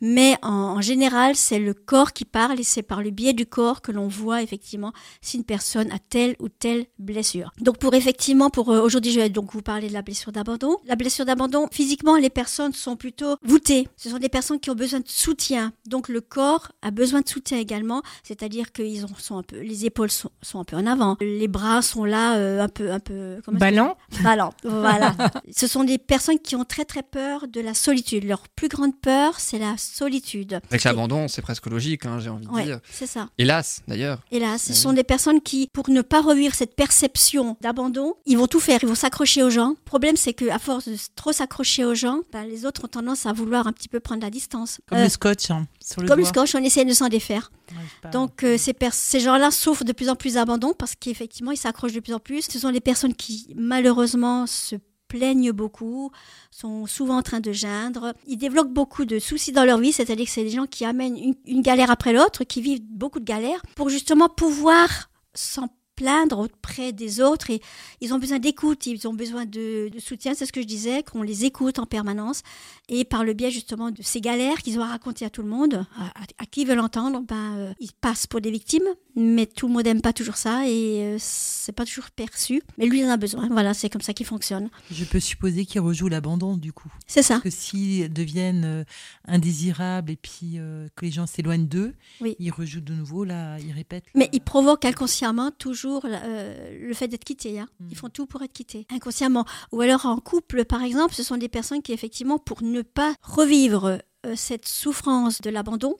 Mais 0.00 0.36
en, 0.40 0.48
en 0.50 0.80
général, 0.80 1.36
c'est 1.36 1.58
le 1.58 1.74
corps 1.74 2.14
qui 2.14 2.24
parle 2.24 2.58
et 2.58 2.64
c'est 2.64 2.82
par 2.82 3.02
le 3.02 3.10
biais 3.10 3.34
du 3.34 3.44
corps 3.44 3.82
que 3.82 3.92
l'on 3.92 4.08
voit 4.08 4.42
effectivement 4.42 4.94
si 5.20 5.36
une 5.36 5.44
personne 5.44 5.92
a 5.92 5.98
telle 5.98 6.34
ou 6.38 6.48
telle 6.48 6.86
blessure. 6.98 7.52
Donc 7.60 7.76
pour 7.76 7.92
effectivement, 7.92 8.48
pour 8.48 8.70
euh, 8.70 8.80
aujourd'hui, 8.80 9.12
je 9.12 9.20
vais 9.20 9.28
donc 9.28 9.52
vous 9.52 9.62
parler 9.62 9.88
de 9.88 9.92
la 9.92 10.02
blessure 10.02 10.32
d'abandon. 10.32 10.78
La 10.86 10.96
blessure 10.96 11.26
d'abandon, 11.26 11.68
physiquement, 11.70 12.16
les 12.16 12.30
personnes 12.30 12.72
sont 12.72 12.96
plutôt 12.96 13.36
voûtées. 13.42 13.86
Ce 13.98 14.08
sont 14.08 14.18
des 14.18 14.30
personnes 14.30 14.60
qui 14.60 14.70
ont 14.70 14.74
besoin 14.74 15.00
de 15.00 15.08
soutien. 15.08 15.74
Donc 15.86 16.08
le 16.08 16.22
corps 16.22 16.69
a 16.82 16.90
besoin 16.90 17.20
de 17.20 17.28
soutien 17.28 17.58
également, 17.58 18.02
c'est-à-dire 18.22 18.72
qu'ils 18.72 19.04
ont- 19.04 19.08
sont 19.18 19.38
un 19.38 19.42
peu, 19.42 19.58
les 19.60 19.84
épaules 19.86 20.10
sont, 20.10 20.30
sont 20.42 20.60
un 20.60 20.64
peu 20.64 20.76
en 20.76 20.86
avant, 20.86 21.16
les 21.20 21.48
bras 21.48 21.82
sont 21.82 22.04
là 22.04 22.36
euh, 22.36 22.60
un 22.62 22.68
peu, 22.68 22.90
un 22.92 23.00
peu, 23.00 23.38
Ballant. 23.52 23.96
que- 24.10 24.22
Ballant, 24.22 24.52
voilà. 24.64 25.14
Ce 25.54 25.66
sont 25.66 25.84
des 25.84 25.98
personnes 25.98 26.38
qui 26.38 26.56
ont 26.56 26.64
très 26.64 26.84
très 26.84 27.02
peur 27.02 27.46
de 27.48 27.60
la 27.60 27.74
solitude. 27.74 28.24
Leur 28.24 28.48
plus 28.48 28.68
grande 28.68 28.98
peur, 29.00 29.38
c'est 29.40 29.58
la 29.58 29.74
solitude. 29.76 30.60
Avec 30.70 30.84
l'abandon, 30.84 31.28
c'est 31.28 31.42
presque 31.42 31.66
logique, 31.66 32.06
hein, 32.06 32.18
j'ai 32.20 32.30
envie 32.30 32.46
de 32.46 32.50
Ouais, 32.52 32.64
dire. 32.64 32.80
c'est 32.90 33.06
ça. 33.06 33.28
Hélas, 33.38 33.82
d'ailleurs. 33.88 34.20
Hélas, 34.30 34.62
ce 34.62 34.70
Oui. 34.70 34.76
sont 34.76 34.92
des 34.92 35.04
personnes 35.04 35.40
qui, 35.40 35.68
pour 35.72 35.90
ne 35.90 36.02
pas 36.02 36.20
revivre 36.20 36.54
cette 36.54 36.74
perception 36.74 37.56
d'abandon, 37.60 38.14
ils 38.26 38.36
vont 38.38 38.46
tout 38.46 38.60
faire, 38.60 38.78
ils 38.82 38.88
vont 38.88 38.94
s'accrocher 38.94 39.42
aux 39.42 39.50
gens. 39.50 39.70
Le 39.70 39.84
problème, 39.84 40.16
c'est 40.16 40.32
qu'à 40.34 40.58
force 40.58 40.88
de 40.88 40.96
trop 41.16 41.32
s'accrocher 41.32 41.84
aux 41.84 41.94
gens, 41.94 42.20
ben, 42.32 42.44
les 42.44 42.64
autres 42.66 42.84
ont 42.84 42.88
tendance 42.88 43.26
à 43.26 43.32
vouloir 43.32 43.66
un 43.66 43.72
petit 43.72 43.88
peu 43.88 44.00
prendre 44.00 44.22
la 44.22 44.30
distance. 44.30 44.80
Comme 44.88 44.98
Euh, 44.98 45.04
le 45.04 45.08
scotch 45.08 45.50
hein, 45.50 45.66
sur 45.80 46.00
le 46.02 46.08
comme 46.08 46.18
le 46.18 46.24
doigt. 46.24 46.32
scotch, 46.32 46.54
on 46.60 46.64
essaie 46.64 46.84
de 46.84 46.92
s'en 46.92 47.08
défaire. 47.08 47.50
Ouais, 47.72 48.10
Donc 48.10 48.44
euh, 48.44 48.56
ces, 48.58 49.20
gens-là 49.20 49.50
souffrent 49.50 49.84
de 49.84 49.92
plus 49.92 50.08
en 50.08 50.16
plus 50.16 50.34
d'abandon 50.34 50.74
parce 50.76 50.94
qu'effectivement, 50.94 51.52
ils 51.52 51.56
s'accrochent 51.56 51.92
de 51.92 52.00
plus 52.00 52.14
en 52.14 52.18
plus. 52.18 52.42
Ce 52.50 52.58
sont 52.58 52.70
des 52.70 52.80
personnes 52.80 53.14
qui, 53.14 53.52
malheureusement, 53.56 54.46
se 54.46 54.76
plaignent 55.08 55.52
beaucoup, 55.52 56.12
sont 56.50 56.86
souvent 56.86 57.18
en 57.18 57.22
train 57.22 57.40
de 57.40 57.52
geindre. 57.52 58.14
Ils 58.26 58.36
développent 58.36 58.72
beaucoup 58.72 59.04
de 59.04 59.18
soucis 59.18 59.52
dans 59.52 59.64
leur 59.64 59.78
vie, 59.78 59.92
c'est-à-dire 59.92 60.26
que 60.26 60.30
c'est 60.30 60.44
des 60.44 60.50
gens 60.50 60.66
qui 60.66 60.84
amènent 60.84 61.16
une, 61.16 61.34
une 61.46 61.62
galère 61.62 61.90
après 61.90 62.12
l'autre, 62.12 62.44
qui 62.44 62.60
vivent 62.60 62.82
beaucoup 62.88 63.18
de 63.18 63.24
galères, 63.24 63.62
pour 63.74 63.88
justement 63.88 64.28
pouvoir 64.28 65.10
s'en 65.34 65.68
plaindre 66.00 66.38
auprès 66.38 66.92
des 66.92 67.20
autres 67.20 67.50
et 67.50 67.60
ils 68.00 68.14
ont 68.14 68.18
besoin 68.18 68.38
d'écoute, 68.38 68.86
ils 68.86 69.06
ont 69.06 69.12
besoin 69.12 69.44
de, 69.44 69.90
de 69.92 69.98
soutien, 69.98 70.32
c'est 70.34 70.46
ce 70.46 70.52
que 70.52 70.62
je 70.62 70.66
disais, 70.66 71.02
qu'on 71.02 71.22
les 71.22 71.44
écoute 71.44 71.78
en 71.78 71.84
permanence 71.84 72.42
et 72.88 73.04
par 73.04 73.22
le 73.22 73.34
biais 73.34 73.50
justement 73.50 73.90
de 73.90 74.02
ces 74.02 74.22
galères 74.22 74.58
qu'ils 74.62 74.78
ont 74.78 74.82
à 74.82 74.86
raconter 74.88 75.26
à 75.26 75.30
tout 75.30 75.42
le 75.42 75.48
monde, 75.48 75.84
à, 75.98 76.04
à- 76.06 76.26
à 76.38 76.46
qui 76.46 76.64
veulent 76.64 76.80
entendre, 76.80 77.20
ben, 77.28 77.54
euh, 77.58 77.72
ils 77.80 77.92
passent 77.92 78.26
pour 78.26 78.40
des 78.40 78.50
victimes, 78.50 78.88
mais 79.14 79.44
tout 79.44 79.66
le 79.68 79.74
monde 79.74 79.84
n'aime 79.84 80.00
pas 80.00 80.14
toujours 80.14 80.36
ça 80.38 80.66
et 80.66 81.02
euh, 81.04 81.16
c'est 81.20 81.72
pas 81.72 81.84
toujours 81.84 82.10
perçu. 82.10 82.62
Mais 82.78 82.86
lui, 82.86 83.00
il 83.00 83.04
en 83.06 83.10
a 83.10 83.16
besoin. 83.18 83.48
Voilà, 83.50 83.74
c'est 83.74 83.90
comme 83.90 84.00
ça 84.00 84.14
qu'il 84.14 84.24
fonctionne. 84.26 84.70
Je 84.90 85.04
peux 85.04 85.20
supposer 85.20 85.66
qu'il 85.66 85.80
rejoue 85.82 86.08
l'abandon 86.08 86.56
du 86.56 86.72
coup. 86.72 86.90
C'est 87.06 87.22
ça. 87.22 87.34
Parce 87.34 87.44
que 87.44 87.50
s'ils 87.50 88.10
deviennent 88.12 88.64
euh, 88.64 88.84
indésirables 89.26 90.10
et 90.12 90.16
puis 90.16 90.52
euh, 90.56 90.88
que 90.96 91.04
les 91.04 91.12
gens 91.12 91.26
s'éloignent 91.26 91.66
d'eux, 91.68 91.92
Oui. 92.20 92.36
ils 92.38 92.50
rejouent 92.50 92.80
de 92.80 92.94
nouveau, 92.94 93.24
là, 93.24 93.58
ils 93.58 93.72
répètent. 93.72 94.04
Mais 94.14 94.28
ils 94.32 94.40
provoquent 94.40 94.84
inconsciemment 94.86 95.50
toujours 95.50 95.89
euh, 96.04 96.88
le 96.88 96.94
fait 96.94 97.08
d'être 97.08 97.24
quittés. 97.24 97.58
hein. 97.60 97.68
Ils 97.90 97.96
font 97.96 98.08
tout 98.08 98.26
pour 98.26 98.42
être 98.42 98.52
quittés, 98.52 98.86
inconsciemment. 98.90 99.44
Ou 99.72 99.80
alors 99.80 100.06
en 100.06 100.18
couple, 100.18 100.64
par 100.64 100.82
exemple, 100.82 101.14
ce 101.14 101.22
sont 101.22 101.36
des 101.36 101.48
personnes 101.48 101.82
qui, 101.82 101.92
effectivement, 101.92 102.38
pour 102.38 102.62
ne 102.62 102.82
pas 102.82 103.14
revivre 103.22 103.98
euh, 104.26 104.34
cette 104.36 104.68
souffrance 104.68 105.40
de 105.40 105.50
l'abandon, 105.50 105.96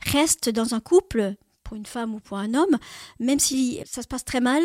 restent 0.00 0.48
dans 0.50 0.74
un 0.74 0.80
couple, 0.80 1.34
pour 1.62 1.76
une 1.76 1.86
femme 1.86 2.14
ou 2.14 2.20
pour 2.20 2.38
un 2.38 2.54
homme, 2.54 2.78
même 3.18 3.38
si 3.40 3.80
ça 3.86 4.02
se 4.02 4.06
passe 4.08 4.24
très 4.24 4.40
mal. 4.40 4.62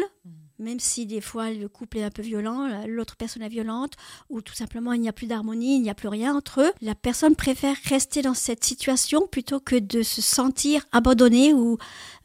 Même 0.59 0.79
si 0.79 1.05
des 1.05 1.21
fois 1.21 1.51
le 1.51 1.67
couple 1.69 1.97
est 1.99 2.03
un 2.03 2.09
peu 2.09 2.21
violent, 2.21 2.67
la- 2.67 2.85
l'autre 2.85 3.15
personne 3.15 3.41
est 3.43 3.49
violente, 3.49 3.93
ou 4.29 4.41
tout 4.41 4.53
simplement 4.53 4.91
il 4.93 4.99
n'y 5.01 5.07
a 5.09 5.13
plus 5.13 5.25
d'harmonie, 5.27 5.77
il 5.77 5.81
n'y 5.81 5.89
a 5.89 5.93
plus 5.95 6.09
rien 6.09 6.35
entre 6.35 6.61
eux, 6.61 6.71
la 6.81 6.95
personne 6.95 7.35
préfère 7.35 7.75
rester 7.85 8.21
dans 8.21 8.33
cette 8.33 8.63
situation 8.63 9.25
plutôt 9.25 9.59
que 9.61 9.77
de 9.77 10.03
se 10.03 10.21
sentir 10.21 10.85
abandonnée 10.91 11.53
ou 11.53 11.77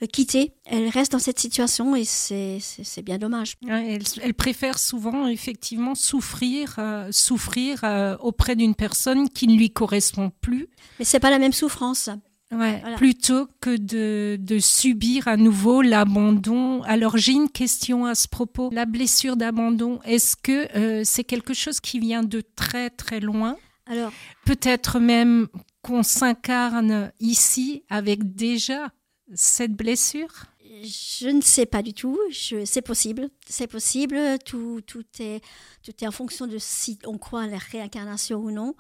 euh, 0.03 0.07
quittée. 0.07 0.53
Elle 0.67 0.89
reste 0.89 1.13
dans 1.13 1.19
cette 1.19 1.39
situation 1.39 1.95
et 1.95 2.05
c'est 2.05 3.03
bien 3.03 3.19
dommage. 3.19 3.55
Ouais, 3.63 3.93
elle, 3.95 4.03
elle 4.23 4.35
préfère 4.35 4.79
souvent 4.79 5.27
effectivement 5.27 5.95
souffrir, 5.95 6.75
euh, 6.79 7.09
souffrir 7.13 7.81
euh, 7.85 8.17
auprès 8.21 8.57
d'une 8.57 8.75
personne 8.75 9.29
qui 9.29 9.47
ne 9.47 9.57
lui 9.57 9.71
correspond 9.71 10.33
plus. 10.41 10.69
Mais 10.99 11.05
c'est 11.05 11.21
pas 11.21 11.31
la 11.31 11.39
même 11.39 11.53
souffrance. 11.53 12.11
Ouais, 12.55 12.83
Plutôt 12.97 13.49
que 13.61 13.77
de, 13.77 14.37
de 14.41 14.59
subir 14.59 15.29
à 15.29 15.37
nouveau 15.37 15.83
l'abandon. 15.83 16.83
Alors 16.83 17.17
j'ai 17.17 17.33
une 17.33 17.51
question 17.51 18.07
à 18.07 18.15
ce 18.15 18.29
propos. 18.29 18.71
La 18.73 18.87
blessure 18.87 19.37
d'abandon, 19.37 20.01
est-ce 20.05 20.37
que 20.37 20.77
euh, 20.77 21.03
c'est 21.05 21.25
quelque 21.25 21.55
chose 21.55 21.81
qui 21.81 21.99
vient 21.99 22.23
de 22.23 22.43
très 22.57 22.91
très 22.91 23.21
loin? 23.21 23.57
Alors 23.87 24.13
peut-être 24.47 25.01
même 25.01 25.49
qu'on 25.83 26.03
s'incarne 26.03 27.13
ici 27.21 27.83
avec 27.91 28.35
déjà 28.35 28.91
cette 29.35 29.73
blessure? 29.73 30.47
Je 30.83 31.29
ne 31.29 31.41
sais 31.41 31.67
pas 31.67 31.83
du 31.83 31.95
tout. 31.95 32.19
C'est 32.65 32.83
possible. 32.83 33.29
C'est 33.49 33.67
possible. 33.67 34.19
Tout, 34.45 34.81
tout, 34.87 35.05
est, 35.19 35.41
tout 35.83 35.93
est 36.01 36.07
en 36.07 36.11
fonction 36.11 36.47
de 36.47 36.59
si 36.59 36.99
on 37.07 37.17
croit 37.17 37.43
à 37.43 37.47
la 37.47 37.59
réincarnation 37.59 38.39
ou 38.41 38.51
non. 38.51 38.75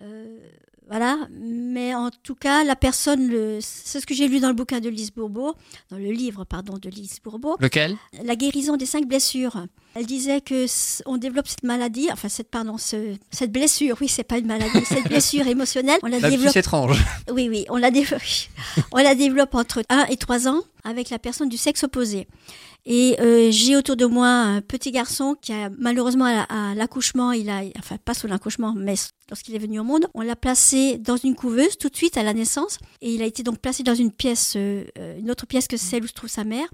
Euh, 0.00 0.38
voilà, 0.88 1.16
mais 1.30 1.94
en 1.94 2.10
tout 2.22 2.34
cas, 2.34 2.64
la 2.64 2.74
personne, 2.76 3.30
c'est 3.60 4.00
ce 4.00 4.06
que 4.06 4.14
j'ai 4.14 4.26
lu 4.28 4.40
dans 4.40 4.48
le 4.48 4.54
bouquin 4.54 4.80
de 4.80 4.88
Lise 4.88 5.12
Bourbeau, 5.12 5.54
dans 5.90 5.96
le 5.96 6.10
livre, 6.10 6.44
pardon, 6.44 6.76
de 6.76 6.88
Lise 6.90 7.18
Bourbeau. 7.22 7.56
Lequel? 7.60 7.96
La 8.24 8.34
guérison 8.36 8.76
des 8.76 8.84
cinq 8.84 9.06
blessures. 9.06 9.64
Elle 9.94 10.06
disait 10.06 10.40
que 10.40 10.66
on 11.06 11.18
développe 11.18 11.46
cette 11.46 11.62
maladie, 11.62 12.08
enfin 12.10 12.28
cette 12.28 12.48
pardon, 12.50 12.76
cette 12.78 13.52
blessure. 13.52 13.96
Oui, 14.00 14.08
c'est 14.08 14.24
pas 14.24 14.38
une 14.38 14.46
maladie, 14.46 14.84
cette 14.84 15.04
blessure 15.04 15.46
émotionnelle. 15.46 15.98
On 16.02 16.08
la, 16.08 16.18
la 16.18 16.30
développe. 16.30 16.56
étrange. 16.56 16.98
Oui, 17.30 17.48
oui, 17.48 17.64
on 17.68 17.76
la 17.76 17.90
développe. 17.90 18.22
on 18.92 18.96
la 18.98 19.14
développe 19.14 19.54
entre 19.54 19.82
1 19.88 20.06
et 20.06 20.16
3 20.16 20.48
ans 20.48 20.62
avec 20.84 21.10
la 21.10 21.18
personne 21.18 21.48
du 21.48 21.56
sexe 21.58 21.84
opposé. 21.84 22.26
Et 22.84 23.16
euh, 23.20 23.50
j'ai 23.52 23.76
autour 23.76 23.96
de 23.96 24.06
moi 24.06 24.26
un 24.26 24.60
petit 24.60 24.90
garçon 24.90 25.36
qui 25.40 25.52
a 25.52 25.70
malheureusement 25.78 26.24
à 26.24 26.74
l'accouchement, 26.74 27.30
il 27.30 27.48
a, 27.48 27.62
enfin 27.78 27.96
pas 28.04 28.14
sous 28.14 28.26
l'accouchement, 28.26 28.74
mais 28.76 28.94
lorsqu'il 29.30 29.54
est 29.54 29.58
venu 29.58 29.78
au 29.78 29.84
monde, 29.84 30.06
on 30.14 30.22
l'a 30.22 30.34
placé 30.34 30.98
dans 30.98 31.16
une 31.16 31.36
couveuse 31.36 31.78
tout 31.78 31.88
de 31.88 31.96
suite 31.96 32.16
à 32.16 32.24
la 32.24 32.34
naissance, 32.34 32.78
et 33.00 33.14
il 33.14 33.22
a 33.22 33.26
été 33.26 33.44
donc 33.44 33.58
placé 33.58 33.84
dans 33.84 33.94
une 33.94 34.10
pièce, 34.10 34.54
euh, 34.56 34.84
une 35.18 35.30
autre 35.30 35.46
pièce 35.46 35.68
que 35.68 35.76
celle 35.76 36.02
où 36.02 36.08
se 36.08 36.12
trouve 36.12 36.30
sa 36.30 36.42
mère. 36.42 36.66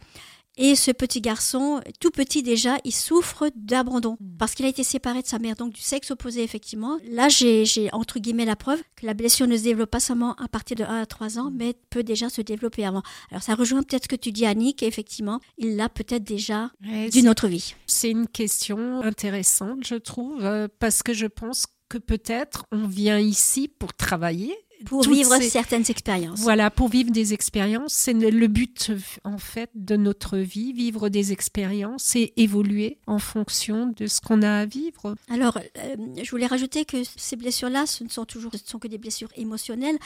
Et 0.60 0.74
ce 0.74 0.90
petit 0.90 1.20
garçon, 1.20 1.80
tout 2.00 2.10
petit 2.10 2.42
déjà, 2.42 2.78
il 2.82 2.92
souffre 2.92 3.48
d'abandon 3.54 4.16
hmm. 4.20 4.36
parce 4.38 4.54
qu'il 4.54 4.66
a 4.66 4.68
été 4.68 4.82
séparé 4.82 5.22
de 5.22 5.26
sa 5.26 5.38
mère, 5.38 5.54
donc 5.54 5.72
du 5.72 5.80
sexe 5.80 6.10
opposé 6.10 6.42
effectivement. 6.42 6.98
Là, 7.08 7.28
j'ai 7.28 7.64
entre 7.92 8.18
guillemets 8.18 8.44
la 8.44 8.56
preuve 8.56 8.82
que 8.96 9.06
la 9.06 9.14
blessure 9.14 9.46
ne 9.46 9.56
se 9.56 9.62
développe 9.62 9.92
pas 9.92 10.00
seulement 10.00 10.34
à 10.34 10.48
partir 10.48 10.76
de 10.76 10.82
1 10.82 11.02
à 11.02 11.06
3 11.06 11.38
ans, 11.38 11.52
mais 11.54 11.74
peut 11.90 12.02
déjà 12.02 12.28
se 12.28 12.42
développer 12.42 12.84
avant. 12.84 13.02
Alors 13.30 13.42
ça 13.42 13.54
rejoint 13.54 13.84
peut-être 13.84 14.04
ce 14.04 14.08
que 14.08 14.16
tu 14.16 14.32
dis 14.32 14.46
Annick, 14.46 14.82
effectivement, 14.82 15.40
il 15.58 15.76
l'a 15.76 15.88
peut-être 15.88 16.24
déjà 16.24 16.72
d'une 17.12 17.28
autre 17.28 17.46
vie. 17.46 17.74
C'est 17.86 18.10
une 18.10 18.26
question 18.26 19.00
intéressante, 19.02 19.86
je 19.86 19.94
trouve, 19.94 20.44
euh, 20.44 20.66
parce 20.80 21.04
que 21.04 21.14
je 21.14 21.26
pense 21.26 21.66
que 21.88 21.98
peut-être 21.98 22.66
on 22.72 22.86
vient 22.86 23.18
ici 23.18 23.68
pour 23.68 23.94
travailler 23.94 24.56
pour 24.84 25.02
vivre 25.02 25.40
certaines 25.42 25.84
expériences. 25.88 26.40
Voilà, 26.40 26.70
pour 26.70 26.88
vivre 26.88 27.10
des 27.10 27.34
expériences. 27.34 27.92
C'est 27.92 28.12
le 28.12 28.46
but, 28.46 28.92
en 29.24 29.38
fait, 29.38 29.70
de 29.74 29.96
notre 29.96 30.38
vie, 30.38 30.72
vivre 30.72 31.08
des 31.08 31.32
expériences 31.32 32.16
et 32.16 32.32
évoluer 32.36 32.98
en 33.06 33.18
fonction 33.18 33.92
de 33.96 34.06
ce 34.06 34.20
qu'on 34.20 34.42
a 34.42 34.50
à 34.50 34.66
vivre. 34.66 35.14
Alors, 35.28 35.58
euh, 35.58 35.96
je 36.22 36.30
voulais 36.30 36.46
rajouter 36.46 36.84
que 36.84 36.98
ces 37.16 37.36
blessures-là, 37.36 37.86
ce 37.86 38.04
ne 38.04 38.08
sont 38.08 38.24
toujours 38.24 38.52
ce 38.52 38.70
sont 38.70 38.78
que 38.78 38.88
des 38.88 38.98
blessures 38.98 39.30
émotionnelles 39.36 39.98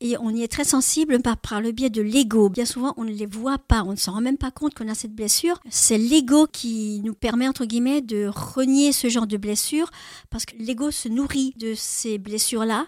et 0.00 0.16
on 0.18 0.30
y 0.30 0.42
est 0.42 0.48
très 0.48 0.64
sensible 0.64 1.20
par, 1.20 1.36
par 1.36 1.60
le 1.60 1.72
biais 1.72 1.90
de 1.90 2.02
l'ego. 2.02 2.48
Bien 2.48 2.64
souvent, 2.64 2.94
on 2.96 3.04
ne 3.04 3.12
les 3.12 3.26
voit 3.26 3.58
pas, 3.58 3.82
on 3.82 3.92
ne 3.92 3.96
s'en 3.96 4.12
rend 4.12 4.20
même 4.20 4.38
pas 4.38 4.50
compte 4.50 4.74
qu'on 4.74 4.88
a 4.88 4.94
cette 4.94 5.14
blessure. 5.14 5.60
C'est 5.70 5.98
l'ego 5.98 6.46
qui 6.46 7.00
nous 7.04 7.14
permet, 7.14 7.48
entre 7.48 7.64
guillemets, 7.64 8.00
de 8.00 8.26
renier 8.26 8.92
ce 8.92 9.08
genre 9.08 9.26
de 9.26 9.36
blessure 9.36 9.90
parce 10.30 10.44
que 10.44 10.56
l'ego 10.58 10.90
se 10.90 11.08
nourrit 11.08 11.54
de 11.56 11.74
ces 11.74 12.18
blessures-là 12.18 12.86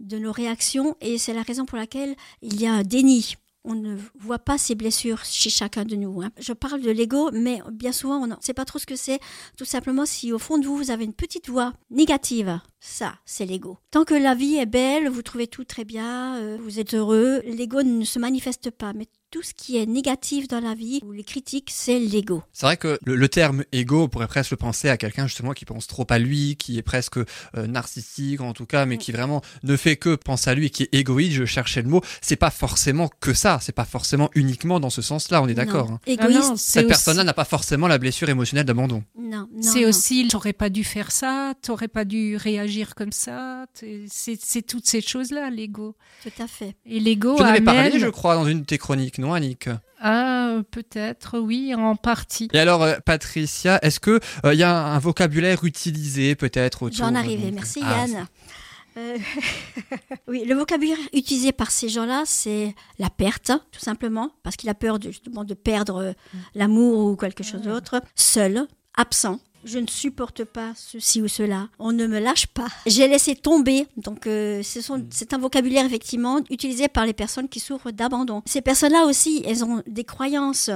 de 0.00 0.18
nos 0.18 0.32
réactions 0.32 0.96
et 1.00 1.18
c'est 1.18 1.34
la 1.34 1.42
raison 1.42 1.64
pour 1.64 1.78
laquelle 1.78 2.14
il 2.42 2.60
y 2.60 2.66
a 2.66 2.72
un 2.72 2.82
déni 2.82 3.36
on 3.66 3.74
ne 3.74 3.96
voit 4.14 4.38
pas 4.38 4.58
ces 4.58 4.74
blessures 4.74 5.24
chez 5.24 5.50
chacun 5.50 5.84
de 5.84 5.96
nous. 5.96 6.22
Hein. 6.22 6.30
Je 6.38 6.52
parle 6.52 6.80
de 6.80 6.90
l'ego, 6.90 7.30
mais 7.32 7.60
bien 7.72 7.92
souvent, 7.92 8.22
on 8.22 8.28
ne 8.28 8.34
sait 8.40 8.54
pas 8.54 8.64
trop 8.64 8.78
ce 8.78 8.86
que 8.86 8.96
c'est. 8.96 9.18
Tout 9.58 9.64
simplement, 9.64 10.06
si 10.06 10.32
au 10.32 10.38
fond 10.38 10.58
de 10.58 10.66
vous, 10.66 10.76
vous 10.76 10.90
avez 10.92 11.04
une 11.04 11.12
petite 11.12 11.50
voix 11.50 11.72
négative, 11.90 12.60
ça, 12.78 13.16
c'est 13.24 13.44
l'ego. 13.44 13.76
Tant 13.90 14.04
que 14.04 14.14
la 14.14 14.34
vie 14.34 14.56
est 14.56 14.66
belle, 14.66 15.08
vous 15.08 15.22
trouvez 15.22 15.48
tout 15.48 15.64
très 15.64 15.84
bien, 15.84 16.36
euh, 16.36 16.58
vous 16.60 16.78
êtes 16.78 16.94
heureux, 16.94 17.42
l'ego 17.44 17.82
ne 17.82 18.04
se 18.04 18.20
manifeste 18.20 18.70
pas. 18.70 18.92
Mais 18.92 19.08
tout 19.36 19.42
ce 19.42 19.52
qui 19.52 19.76
est 19.76 19.84
négatif 19.84 20.48
dans 20.48 20.60
la 20.60 20.74
vie 20.74 20.98
ou 21.04 21.12
les 21.12 21.22
critiques, 21.22 21.68
c'est 21.70 21.98
l'ego. 21.98 22.42
C'est 22.54 22.64
vrai 22.64 22.78
que 22.78 22.98
le, 23.04 23.28
terme 23.28 23.64
ego 23.70 24.08
pourrait 24.08 24.28
presque 24.28 24.56
penser 24.56 24.88
à 24.88 24.96
quelqu'un 24.96 25.26
justement 25.26 25.52
qui 25.52 25.66
pense 25.66 25.86
trop 25.86 26.06
à 26.08 26.18
lui, 26.18 26.56
qui 26.56 26.78
est 26.78 26.82
presque 26.82 27.18
euh, 27.18 27.26
narcissique 27.66 28.40
en 28.40 28.54
tout 28.54 28.64
cas, 28.64 28.86
mais 28.86 28.94
mm. 28.94 28.98
qui 28.98 29.12
vraiment 29.12 29.42
ne 29.62 29.76
fait 29.76 29.96
que 29.96 30.14
penser 30.14 30.48
à 30.48 30.54
lui 30.54 30.68
et 30.68 30.70
qui 30.70 30.84
est 30.84 30.94
égoïste. 30.94 31.34
Je 31.34 31.44
cherchais 31.44 31.82
le 31.82 31.90
mot. 31.90 32.00
C'est 32.22 32.36
pas 32.36 32.48
forcément 32.48 33.10
que 33.20 33.34
ça. 33.34 33.58
C'est 33.60 33.74
pas 33.74 33.84
forcément 33.84 34.30
uniquement 34.34 34.80
dans 34.80 34.88
ce 34.88 35.02
sens-là. 35.02 35.42
On 35.42 35.48
est 35.48 35.54
d'accord. 35.54 35.90
Hein. 35.90 36.00
Égoïste. 36.06 36.56
Cette 36.56 36.88
personne-là 36.88 37.22
n'a 37.22 37.34
pas 37.34 37.44
forcément 37.44 37.88
la 37.88 37.98
blessure 37.98 38.30
émotionnelle 38.30 38.64
d'abandon. 38.64 39.04
Non. 39.20 39.50
c'est 39.60 39.84
aussi, 39.84 40.30
j'aurais 40.30 40.54
pas 40.54 40.70
dû 40.70 40.82
faire 40.82 41.12
ça. 41.12 41.52
T'aurais 41.60 41.88
pas 41.88 42.06
dû 42.06 42.38
réagir 42.38 42.94
comme 42.94 43.12
ça. 43.12 43.66
C'est 44.08 44.66
toutes 44.66 44.86
ces 44.86 45.02
choses-là, 45.02 45.50
l'ego. 45.50 45.94
Tout 46.22 46.42
à 46.42 46.46
fait. 46.46 46.74
Et 46.86 47.00
l'ego. 47.00 47.36
Tu 47.36 47.42
en 47.42 47.46
avais 47.46 47.60
parlé, 47.60 47.98
je 47.98 48.06
crois, 48.06 48.34
dans 48.36 48.46
une 48.46 48.60
de 48.60 48.64
tes 48.64 48.78
chroniques 48.78 49.18
non, 49.18 49.25
Annick 49.34 49.68
ah, 50.00 50.58
peut-être, 50.70 51.38
oui, 51.38 51.74
en 51.74 51.96
partie. 51.96 52.48
Et 52.52 52.58
alors, 52.58 52.82
euh, 52.82 52.96
Patricia, 53.04 53.78
est-ce 53.82 53.98
qu'il 53.98 54.20
il 54.44 54.48
euh, 54.48 54.54
y 54.54 54.62
a 54.62 54.70
un 54.70 54.98
vocabulaire 54.98 55.64
utilisé 55.64 56.34
peut-être 56.34 56.82
autour 56.82 56.98
J'en 56.98 57.14
arrivais, 57.14 57.50
merci 57.50 57.80
ah, 57.82 58.06
Yann. 58.06 58.26
Euh, 58.98 59.18
oui, 60.28 60.44
le 60.44 60.54
vocabulaire 60.54 60.98
utilisé 61.12 61.52
par 61.52 61.70
ces 61.70 61.88
gens-là, 61.88 62.24
c'est 62.26 62.74
la 62.98 63.10
perte, 63.10 63.52
tout 63.72 63.80
simplement, 63.80 64.30
parce 64.42 64.56
qu'il 64.56 64.68
a 64.68 64.74
peur 64.74 64.98
de, 64.98 65.10
justement 65.10 65.44
de 65.44 65.54
perdre 65.54 66.14
mm. 66.32 66.38
l'amour 66.54 67.10
ou 67.10 67.16
quelque 67.16 67.42
chose 67.42 67.62
d'autre. 67.62 68.02
Seul, 68.14 68.66
absent, 68.96 69.40
je 69.66 69.78
ne 69.78 69.86
supporte 69.86 70.44
pas 70.44 70.72
ceci 70.76 71.20
ou 71.20 71.28
cela, 71.28 71.68
on 71.78 71.92
ne 71.92 72.06
me 72.06 72.18
lâche 72.18 72.46
pas. 72.46 72.68
J'ai 72.86 73.08
laissé 73.08 73.34
tomber. 73.34 73.86
Donc 73.96 74.26
euh, 74.26 74.60
hmm. 74.60 75.08
c'est 75.10 75.34
un 75.34 75.38
vocabulaire 75.38 75.84
effectivement 75.84 76.40
utilisé 76.50 76.88
par 76.88 77.04
les 77.04 77.12
personnes 77.12 77.48
qui 77.48 77.60
souffrent 77.60 77.90
d'abandon. 77.90 78.42
Ces 78.46 78.60
personnes-là 78.60 79.04
aussi, 79.06 79.42
elles 79.44 79.64
ont 79.64 79.82
des 79.86 80.04
croyances. 80.04 80.70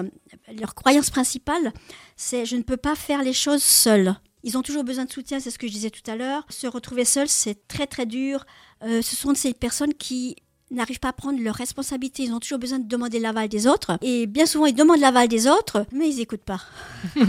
Leur 0.59 0.75
croyance 0.75 1.11
principale, 1.11 1.73
c'est 2.17 2.45
je 2.45 2.57
ne 2.57 2.63
peux 2.63 2.77
pas 2.77 2.97
faire 2.97 3.23
les 3.23 3.33
choses 3.33 3.63
seule. 3.63 4.17
Ils 4.43 4.57
ont 4.57 4.63
toujours 4.63 4.85
besoin 4.85 5.05
de 5.05 5.13
soutien, 5.13 5.39
c'est 5.39 5.51
ce 5.51 5.59
que 5.59 5.67
je 5.67 5.73
disais 5.73 5.91
tout 5.91 6.09
à 6.11 6.17
l'heure. 6.17 6.45
Se 6.49 6.67
retrouver 6.67 7.05
seul, 7.05 7.29
c'est 7.29 7.69
très 7.69 7.87
très 7.87 8.07
dur. 8.07 8.45
Euh, 8.83 9.03
ce 9.03 9.15
sont 9.15 9.35
ces 9.35 9.53
personnes 9.53 9.95
qui 9.95 10.37
n'arrivent 10.71 11.01
pas 11.01 11.09
à 11.09 11.13
prendre 11.13 11.41
leurs 11.41 11.55
responsabilités. 11.55 12.25
Ils 12.25 12.33
ont 12.33 12.41
toujours 12.41 12.59
besoin 12.59 12.79
de 12.79 12.89
demander 12.89 13.19
l'aval 13.19 13.49
des 13.49 13.67
autres. 13.67 13.99
Et 14.03 14.27
bien 14.27 14.47
souvent, 14.47 14.67
ils 14.67 14.75
demandent 14.75 15.01
l'aval 15.01 15.29
des 15.29 15.47
autres, 15.47 15.87
mais 15.93 16.09
ils 16.09 16.17
n'écoutent 16.17 16.41
pas. 16.41 16.61
ils 17.17 17.27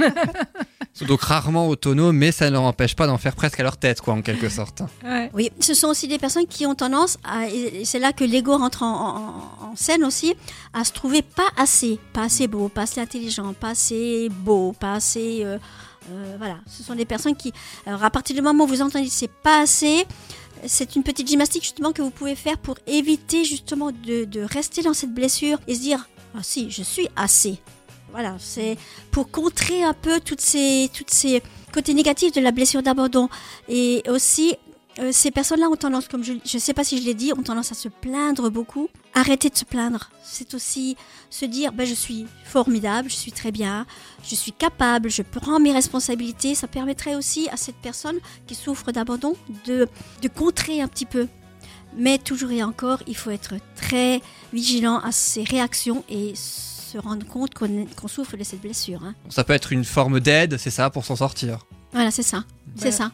sont 0.94 1.06
donc 1.06 1.22
rarement 1.22 1.68
autonomes, 1.68 2.16
mais 2.16 2.32
ça 2.32 2.48
ne 2.48 2.52
leur 2.52 2.64
empêche 2.64 2.96
pas 2.96 3.08
d'en 3.08 3.18
faire 3.18 3.36
presque 3.36 3.60
à 3.60 3.64
leur 3.64 3.78
tête, 3.78 4.02
quoi, 4.02 4.14
en 4.14 4.22
quelque 4.22 4.50
sorte. 4.50 4.84
Oui, 5.34 5.52
ce 5.60 5.74
sont 5.74 5.88
aussi 5.88 6.08
des 6.08 6.18
personnes 6.18 6.48
qui 6.48 6.66
ont 6.66 6.76
tendance, 6.76 7.18
à, 7.24 7.48
et 7.48 7.86
c'est 7.86 8.00
là 8.00 8.14
que 8.14 8.24
l'ego 8.24 8.58
rentre 8.58 8.84
en, 8.84 9.74
scène 9.76 10.04
aussi, 10.04 10.36
à 10.74 10.84
se 10.84 10.92
trouver 10.92 11.22
pas 11.22 11.48
assez, 11.58 11.98
pas 12.14 12.24
assez 12.24 12.48
beau, 12.48 12.68
pas 12.68 12.82
assez 12.82 13.00
intelligent, 13.00 13.54
pas 13.54 13.70
assez 13.70 14.30
beau, 14.30 14.74
pas 14.74 14.94
assez... 14.94 15.44
Euh, 15.44 15.58
euh, 16.10 16.36
voilà, 16.40 16.56
ce 16.68 16.82
sont 16.84 16.96
des 16.96 17.06
personnes 17.06 17.36
qui, 17.36 17.54
alors 17.86 18.04
à 18.04 18.10
partir 18.10 18.36
du 18.36 18.42
moment 18.42 18.64
où 18.64 18.68
vous 18.68 18.82
entendez 18.82 19.08
c'est 19.08 19.30
pas 19.30 19.62
assez, 19.62 20.08
c'est 20.68 20.96
une 20.96 21.04
petite 21.04 21.28
gymnastique 21.28 21.64
justement 21.64 21.92
que 21.92 22.02
vous 22.02 22.12
pouvez 22.12 22.36
faire 22.36 22.58
pour 22.58 22.78
éviter 22.88 23.44
justement 23.46 23.92
de, 23.92 24.42
rester 24.42 24.82
dans 24.82 24.94
cette 24.94 25.14
blessure 25.14 25.60
et 25.68 25.76
se 25.76 25.82
dire 25.82 26.08
ah 26.36 26.44
si 26.44 26.72
je 26.72 26.84
suis 26.84 27.08
assez 27.16 27.58
voilà 28.12 28.36
c'est 28.40 28.78
pour 29.12 29.32
contrer 29.32 29.84
un 29.84 29.94
peu 29.94 30.20
toutes 30.20 30.42
ces 30.42 30.90
toutes 30.94 31.12
ces 31.12 31.42
côtés 31.72 31.94
négatifs 31.94 32.34
de 32.34 32.42
la 32.42 32.52
blessure 32.52 32.84
d'abandon. 32.84 33.30
Et 33.68 34.04
aussi 34.08 34.56
euh, 35.00 35.12
ces 35.12 35.32
personnes-là 35.32 35.68
ont 35.70 35.76
tendance, 35.76 36.08
comme 36.08 36.24
je 36.24 36.34
ne 36.34 36.60
sais 36.60 36.74
pas 36.74 36.84
si 36.84 37.00
je 37.00 37.06
l'ai 37.06 37.14
dit, 37.14 37.32
ont 37.34 37.44
tendance 37.44 37.72
à 37.72 37.76
se 37.76 37.88
plaindre 37.88 38.50
beaucoup. 38.50 38.90
Arrêtez 39.14 39.50
de 39.50 39.58
se 39.58 39.66
plaindre. 39.66 40.10
C'est 40.24 40.54
aussi 40.54 40.98
se 41.30 41.46
dire, 41.46 41.72
ben, 41.72 41.86
je 41.86 41.94
suis 41.94 42.26
formidable, 42.44 43.10
je 43.10 43.16
suis 43.16 43.32
très 43.32 43.52
bien, 43.52 43.86
je 44.24 44.36
suis 44.36 44.52
capable, 44.52 45.10
je 45.10 45.22
prends 45.22 45.60
mes 45.60 45.72
responsabilités. 45.72 46.56
Ça 46.56 46.68
permettrait 46.68 47.16
aussi 47.16 47.48
à 47.50 47.58
cette 47.58 47.78
personne 47.78 48.18
qui 48.48 48.56
souffre 48.56 48.92
d'abandon 48.92 49.36
de, 49.66 49.88
de 50.22 50.28
contrer 50.28 50.82
un 50.82 50.88
petit 50.88 51.06
peu. 51.06 51.28
Mais 51.96 52.18
toujours 52.18 52.52
et 52.52 52.64
encore, 52.64 53.00
il 53.08 53.16
faut 53.16 53.32
être 53.32 53.56
très 53.76 54.22
vigilant 54.54 55.00
à 55.00 55.12
ses 55.12 55.44
réactions 55.44 56.04
et 56.10 56.34
se 56.36 56.98
rendre 56.98 57.26
compte 57.26 57.54
qu'on 57.54 58.08
souffre 58.08 58.38
de 58.38 58.44
cette 58.44 58.62
blessure. 58.62 59.04
Hein. 59.04 59.16
Ça 59.30 59.44
peut 59.44 59.54
être 59.54 59.72
une 59.72 59.86
forme 59.86 60.20
d'aide, 60.20 60.58
c'est 60.58 60.70
ça, 60.70 60.90
pour 60.90 61.06
s'en 61.06 61.16
sortir? 61.16 61.60
Voilà, 61.94 62.12
c'est 62.12 62.24
ça. 62.24 62.44
C'est 62.76 62.92
ça. 62.92 63.12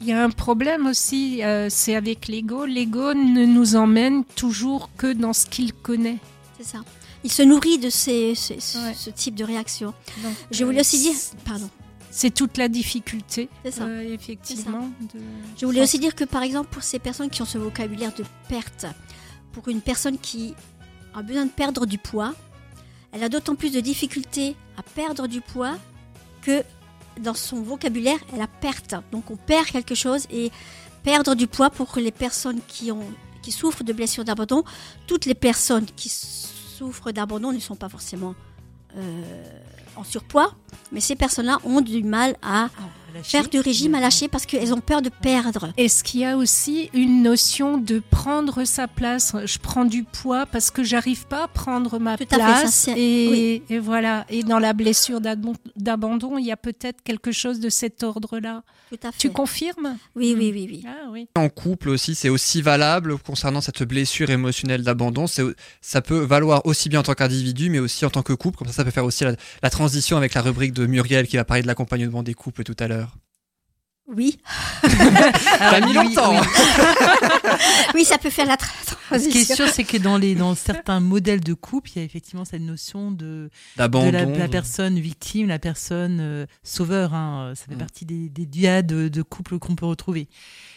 Il 0.00 0.06
y 0.06 0.12
a 0.12 0.22
un 0.22 0.30
problème 0.30 0.86
aussi, 0.86 1.42
euh, 1.42 1.68
c'est 1.70 1.96
avec 1.96 2.28
l'ego. 2.28 2.64
L'ego 2.66 3.14
ne 3.14 3.44
nous 3.44 3.74
emmène 3.74 4.24
toujours 4.24 4.90
que 4.96 5.12
dans 5.12 5.32
ce 5.32 5.46
qu'il 5.46 5.72
connaît. 5.72 6.18
C'est 6.56 6.66
ça. 6.66 6.78
Il 7.24 7.32
se 7.32 7.42
nourrit 7.42 7.78
de 7.78 7.90
ces, 7.90 8.34
ce 8.34 9.10
type 9.10 9.34
de 9.34 9.44
réaction. 9.44 9.92
Je 10.52 10.64
voulais 10.64 10.80
aussi 10.80 11.00
dire, 11.00 11.14
pardon. 11.44 11.68
C'est 12.10 12.32
toute 12.32 12.56
la 12.56 12.68
difficulté, 12.68 13.48
ça. 13.70 13.84
Euh, 13.84 14.14
effectivement. 14.14 14.88
Je 15.56 15.66
voulais 15.66 15.82
aussi 15.82 15.98
dire 15.98 16.14
que, 16.14 16.24
par 16.24 16.42
exemple, 16.42 16.68
pour 16.70 16.82
ces 16.82 16.98
personnes 16.98 17.28
qui 17.28 17.42
ont 17.42 17.44
ce 17.44 17.58
vocabulaire 17.58 18.14
de 18.14 18.24
perte, 18.48 18.86
pour 19.52 19.68
une 19.68 19.80
personne 19.80 20.16
qui 20.18 20.54
a 21.14 21.22
besoin 21.22 21.44
de 21.44 21.50
perdre 21.50 21.86
du 21.86 21.98
poids, 21.98 22.34
elle 23.12 23.24
a 23.24 23.28
d'autant 23.28 23.56
plus 23.56 23.72
de 23.72 23.80
difficultés 23.80 24.56
à 24.76 24.82
perdre 24.82 25.26
du 25.26 25.40
poids 25.40 25.76
que 26.42 26.62
dans 27.18 27.34
son 27.34 27.62
vocabulaire, 27.62 28.18
elle 28.32 28.40
a 28.40 28.46
perte. 28.46 28.94
Donc 29.12 29.30
on 29.30 29.36
perd 29.36 29.66
quelque 29.66 29.94
chose 29.94 30.26
et 30.30 30.50
perdre 31.02 31.34
du 31.34 31.46
poids 31.46 31.70
pour 31.70 31.92
les 31.96 32.10
personnes 32.10 32.60
qui, 32.66 32.92
ont, 32.92 33.04
qui 33.42 33.52
souffrent 33.52 33.84
de 33.84 33.92
blessures 33.92 34.24
d'abandon. 34.24 34.64
Toutes 35.06 35.26
les 35.26 35.34
personnes 35.34 35.86
qui 35.96 36.08
souffrent 36.08 37.12
d'abandon 37.12 37.52
ne 37.52 37.60
sont 37.60 37.76
pas 37.76 37.88
forcément 37.88 38.34
euh, 38.96 39.60
en 39.96 40.04
surpoids, 40.04 40.54
mais 40.92 41.00
ces 41.00 41.16
personnes-là 41.16 41.58
ont 41.64 41.80
du 41.80 42.02
mal 42.02 42.36
à 42.42 42.68
faire 43.22 43.48
du 43.48 43.60
régime 43.60 43.94
à 43.94 44.00
lâcher 44.00 44.28
parce 44.28 44.46
qu'elles 44.46 44.72
ont 44.74 44.80
peur 44.80 45.02
de 45.02 45.08
perdre. 45.10 45.72
Est-ce 45.76 46.02
qu'il 46.04 46.20
y 46.20 46.24
a 46.24 46.36
aussi 46.36 46.90
une 46.92 47.22
notion 47.22 47.78
de 47.78 48.00
prendre 48.10 48.64
sa 48.64 48.88
place? 48.88 49.34
Je 49.44 49.58
prends 49.58 49.84
du 49.84 50.04
poids 50.04 50.46
parce 50.46 50.70
que 50.70 50.82
j'arrive 50.84 51.26
pas 51.26 51.44
à 51.44 51.48
prendre 51.48 51.98
ma 51.98 52.16
Tout 52.16 52.26
place. 52.26 52.88
à 52.88 52.92
fait, 52.94 53.00
et, 53.00 53.28
oui. 53.28 53.62
et 53.74 53.78
voilà. 53.78 54.24
Et 54.28 54.42
dans 54.42 54.58
la 54.58 54.72
blessure 54.72 55.20
d'abandon, 55.76 56.38
il 56.38 56.46
y 56.46 56.52
a 56.52 56.56
peut-être 56.56 57.02
quelque 57.02 57.32
chose 57.32 57.60
de 57.60 57.68
cet 57.68 58.02
ordre-là. 58.02 58.62
Tout 58.90 58.98
à 59.02 59.12
fait. 59.12 59.18
Tu 59.18 59.30
confirmes? 59.30 59.96
Oui, 60.16 60.34
oui, 60.36 60.50
oui, 60.54 60.66
oui. 60.70 60.84
Ah 60.86 61.08
oui. 61.10 61.28
En 61.36 61.48
couple 61.48 61.90
aussi, 61.90 62.14
c'est 62.14 62.28
aussi 62.30 62.62
valable 62.62 63.18
concernant 63.18 63.60
cette 63.60 63.82
blessure 63.82 64.30
émotionnelle 64.30 64.82
d'abandon. 64.82 65.26
Ça 65.80 66.00
peut 66.02 66.18
valoir 66.20 66.64
aussi 66.66 66.88
bien 66.88 67.00
en 67.00 67.02
tant 67.02 67.14
qu'individu, 67.14 67.70
mais 67.70 67.78
aussi 67.78 68.04
en 68.04 68.10
tant 68.10 68.22
que 68.22 68.32
couple. 68.32 68.58
Comme 68.58 68.68
ça, 68.68 68.72
ça 68.74 68.84
peut 68.84 68.90
faire 68.90 69.04
aussi 69.04 69.24
la, 69.24 69.32
la 69.62 69.70
transition 69.70 70.16
avec 70.16 70.34
la 70.34 70.42
rubrique 70.42 70.72
de 70.72 70.86
Muriel 70.86 71.26
qui 71.26 71.36
va 71.36 71.44
parler 71.44 71.62
de 71.62 71.66
l'accompagnement 71.66 72.22
des 72.22 72.34
couples 72.34 72.64
tout 72.64 72.76
à 72.78 72.88
l'heure. 72.88 73.07
Oui. 74.08 74.38
T'as 74.82 75.80
mis 75.86 75.92
longtemps. 75.92 76.32
oui, 77.94 78.04
ça 78.04 78.18
peut 78.18 78.30
faire 78.30 78.46
la 78.46 78.56
tra- 78.56 78.68
Ce 78.84 79.28
qui 79.28 79.38
est 79.38 79.44
transition. 79.44 79.54
sûr, 79.56 79.68
c'est 79.68 79.84
que 79.84 79.96
dans, 79.98 80.16
les, 80.16 80.34
dans 80.34 80.54
certains 80.54 81.00
modèles 81.00 81.40
de 81.40 81.52
couple, 81.54 81.90
il 81.94 81.98
y 81.98 82.02
a 82.02 82.04
effectivement 82.04 82.44
cette 82.44 82.62
notion 82.62 83.10
de, 83.10 83.50
de 83.76 84.10
la, 84.10 84.24
la 84.24 84.48
personne 84.48 84.98
victime, 84.98 85.48
la 85.48 85.58
personne 85.58 86.18
euh, 86.20 86.46
sauveur. 86.62 87.12
hein. 87.14 87.52
Ça 87.54 87.66
fait 87.68 87.74
Mm. 87.74 87.78
partie 87.78 88.04
des, 88.06 88.28
des 88.30 88.46
diades 88.46 88.86
de, 88.86 89.08
de 89.08 89.22
couple 89.22 89.58
qu'on 89.58 89.74
peut 89.74 89.86
retrouver. 89.86 90.28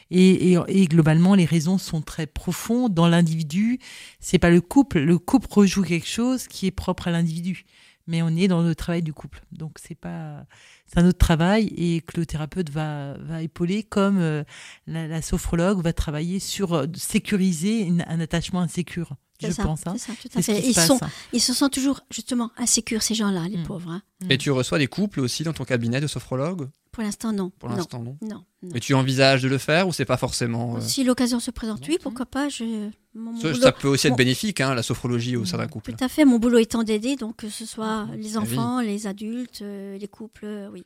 Et, 0.09 0.51
et, 0.53 0.57
et 0.67 0.85
globalement, 0.87 1.35
les 1.35 1.45
raisons 1.45 1.77
sont 1.77 2.01
très 2.01 2.27
profondes. 2.27 2.93
Dans 2.93 3.07
l'individu, 3.07 3.79
c'est 4.19 4.39
pas 4.39 4.49
le 4.49 4.59
couple. 4.59 4.99
Le 4.99 5.17
couple 5.17 5.47
rejoue 5.49 5.83
quelque 5.83 6.07
chose 6.07 6.47
qui 6.47 6.67
est 6.67 6.71
propre 6.71 7.07
à 7.07 7.11
l'individu. 7.11 7.63
Mais 8.07 8.21
on 8.21 8.29
est 8.29 8.47
dans 8.47 8.61
le 8.61 8.73
travail 8.75 9.01
du 9.03 9.13
couple. 9.13 9.41
Donc 9.51 9.77
c'est 9.81 9.95
pas, 9.95 10.45
c'est 10.87 10.99
un 10.99 11.07
autre 11.07 11.17
travail 11.19 11.67
et 11.77 12.01
que 12.01 12.19
le 12.19 12.25
thérapeute 12.25 12.69
va, 12.69 13.13
va 13.19 13.41
épauler 13.41 13.83
comme 13.83 14.17
euh, 14.19 14.43
la, 14.87 15.07
la 15.07 15.21
sophrologue 15.21 15.81
va 15.81 15.93
travailler 15.93 16.39
sur 16.39 16.73
euh, 16.73 16.85
sécuriser 16.95 17.81
une- 17.81 18.03
un 18.07 18.19
attachement 18.19 18.61
insécure. 18.61 19.15
Je 19.43 19.49
ça, 19.49 19.63
pense. 19.63 19.87
hein. 19.87 19.95
c'est 19.97 20.11
ça, 20.11 20.13
tout 20.21 20.29
à 20.37 20.41
fait. 20.43 20.59
Ils, 20.67 20.75
passe, 20.75 20.85
sont, 20.87 20.99
hein. 21.01 21.09
ils 21.33 21.39
se 21.41 21.51
sentent 21.53 21.73
toujours 21.73 22.01
justement 22.11 22.51
insécures, 22.57 23.01
ces 23.01 23.15
gens-là, 23.15 23.47
les 23.47 23.57
Mm. 23.57 23.63
pauvres. 23.63 23.89
hein. 23.89 24.01
Et 24.29 24.37
tu 24.37 24.51
reçois 24.51 24.77
des 24.77 24.85
couples 24.87 25.19
aussi 25.19 25.43
dans 25.43 25.53
ton 25.53 25.63
cabinet 25.63 25.99
de 25.99 26.05
sophrologue? 26.05 26.69
Pour 26.91 27.01
l'instant, 27.03 27.31
non. 27.33 27.49
Pour 27.57 27.69
Non. 27.69 27.77
l'instant, 27.77 28.03
non. 28.03 28.17
Non. 28.21 28.43
non. 28.61 28.75
Et 28.75 28.79
tu 28.79 28.93
envisages 28.93 29.41
de 29.41 29.47
le 29.47 29.57
faire 29.57 29.87
ou 29.87 29.93
c'est 29.93 30.05
pas 30.05 30.17
forcément. 30.17 30.75
euh, 30.77 30.81
Si 30.81 31.03
l'occasion 31.03 31.39
se 31.39 31.49
présente, 31.49 31.87
oui, 31.87 31.97
pourquoi 32.03 32.27
pas. 32.27 32.49
Je... 32.49 32.89
Mon, 33.13 33.33
mon 33.33 33.39
Ça, 33.41 33.49
boulot- 33.51 33.61
ça 33.61 33.71
peut 33.73 33.87
aussi 33.89 34.07
être 34.07 34.15
bénéfique, 34.15 34.61
hein, 34.61 34.73
la 34.73 34.83
sophrologie 34.83 35.35
au 35.35 35.43
sein 35.43 35.57
d'un 35.57 35.67
couple. 35.67 35.93
Tout 35.93 36.03
à 36.03 36.07
fait, 36.07 36.23
mon 36.23 36.39
boulot 36.39 36.59
étant 36.59 36.83
d'aider, 36.83 37.15
donc 37.17 37.35
que 37.37 37.49
ce 37.49 37.65
soit 37.65 38.05
Mm-hmm. 38.05 38.15
les 38.17 38.37
Ah 38.37 38.39
enfants, 38.39 38.79
les 38.79 39.07
adultes, 39.07 39.61
euh, 39.61 39.97
les 39.97 40.07
couples, 40.07 40.45
euh, 40.45 40.69
oui. 40.71 40.85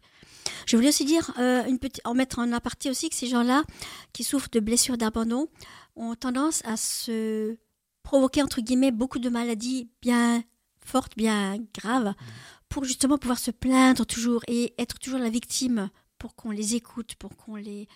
Je 0.66 0.76
voulais 0.76 0.90
aussi 0.90 1.06
dire, 1.06 1.32
euh, 1.40 1.64
une 1.66 1.78
petite, 1.80 2.02
en 2.06 2.14
mettre 2.16 2.40
en 2.40 2.52
aparté 2.52 2.90
aussi, 2.90 3.10
que 3.10 3.16
ces 3.16 3.28
gens-là 3.28 3.64
qui 4.14 4.24
souffrent 4.24 4.50
de 4.52 4.60
blessures 4.60 4.98
d'abandon 4.98 5.48
ont 5.96 6.16
tendance 6.16 6.62
à 6.66 6.78
se 6.78 7.56
provoquer, 8.04 8.42
entre 8.42 8.62
guillemets, 8.62 8.92
beaucoup 8.92 9.20
de 9.20 9.30
maladies 9.30 9.90
bien 10.02 10.44
fortes, 10.84 11.14
bien 11.18 11.58
graves, 11.76 12.14
pour 12.70 12.84
justement 12.86 13.18
pouvoir 13.20 13.40
se 13.40 13.52
plaindre 13.52 14.06
toujours 14.06 14.42
et 14.48 14.74
être 14.80 14.98
toujours 15.00 15.20
la 15.20 15.30
victime 15.30 15.90
pour 16.18 16.36
qu'on 16.36 16.50
les 16.52 16.74
écoute, 16.76 17.16
pour 17.20 17.36
qu'on 17.36 17.56
les... 17.56 17.88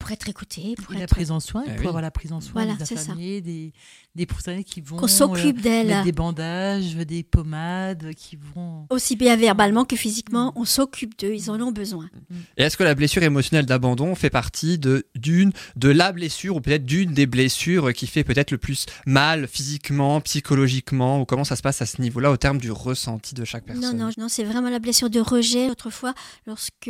pour 0.00 0.10
être 0.10 0.28
écouté, 0.28 0.74
pour 0.82 0.94
Et 0.94 0.98
la 0.98 1.04
être... 1.04 1.10
prise 1.10 1.30
en 1.30 1.38
soin, 1.38 1.62
faut 1.64 1.70
oui. 1.78 1.86
avoir 1.86 2.02
la 2.02 2.10
prise 2.10 2.32
en 2.32 2.40
soin 2.40 2.64
Voilà, 2.64 2.74
des 2.74 2.82
infirmiers, 2.82 3.40
des, 3.42 3.72
des 4.16 4.26
professionnels 4.26 4.64
qui 4.64 4.80
vont 4.80 4.96
Qu'on 4.96 5.06
s'occupe 5.06 5.58
euh, 5.58 5.62
d'elle. 5.62 5.86
mettre 5.88 6.04
des 6.04 6.12
bandages, 6.12 6.96
des 6.96 7.22
pommades, 7.22 8.12
qui 8.16 8.36
vont. 8.54 8.86
Aussi 8.90 9.14
bien 9.14 9.36
verbalement 9.36 9.84
que 9.84 9.94
physiquement, 9.96 10.52
on 10.56 10.64
s'occupe 10.64 11.16
d'eux, 11.20 11.34
ils 11.34 11.50
en 11.50 11.60
ont 11.60 11.70
besoin. 11.70 12.08
Et 12.56 12.62
est-ce 12.64 12.76
que 12.76 12.82
la 12.82 12.94
blessure 12.94 13.22
émotionnelle 13.22 13.66
d'abandon 13.66 14.14
fait 14.14 14.30
partie 14.30 14.78
de 14.78 15.06
d'une 15.14 15.52
de 15.76 15.90
la 15.90 16.12
blessure 16.12 16.56
ou 16.56 16.60
peut-être 16.60 16.86
d'une 16.86 17.12
des 17.12 17.26
blessures 17.26 17.92
qui 17.92 18.06
fait 18.06 18.24
peut-être 18.24 18.50
le 18.52 18.58
plus 18.58 18.86
mal 19.06 19.46
physiquement, 19.46 20.20
psychologiquement 20.22 21.20
ou 21.20 21.26
comment 21.26 21.44
ça 21.44 21.56
se 21.56 21.62
passe 21.62 21.82
à 21.82 21.86
ce 21.86 22.00
niveau-là 22.00 22.30
au 22.30 22.36
terme 22.38 22.58
du 22.58 22.70
ressenti 22.72 23.34
de 23.34 23.44
chaque 23.44 23.64
personne? 23.64 23.96
Non, 23.96 24.06
non, 24.06 24.10
non, 24.16 24.28
c'est 24.28 24.44
vraiment 24.44 24.70
la 24.70 24.78
blessure 24.78 25.10
de 25.10 25.20
rejet. 25.20 25.68
Autrefois, 25.68 26.14
lorsque 26.46 26.86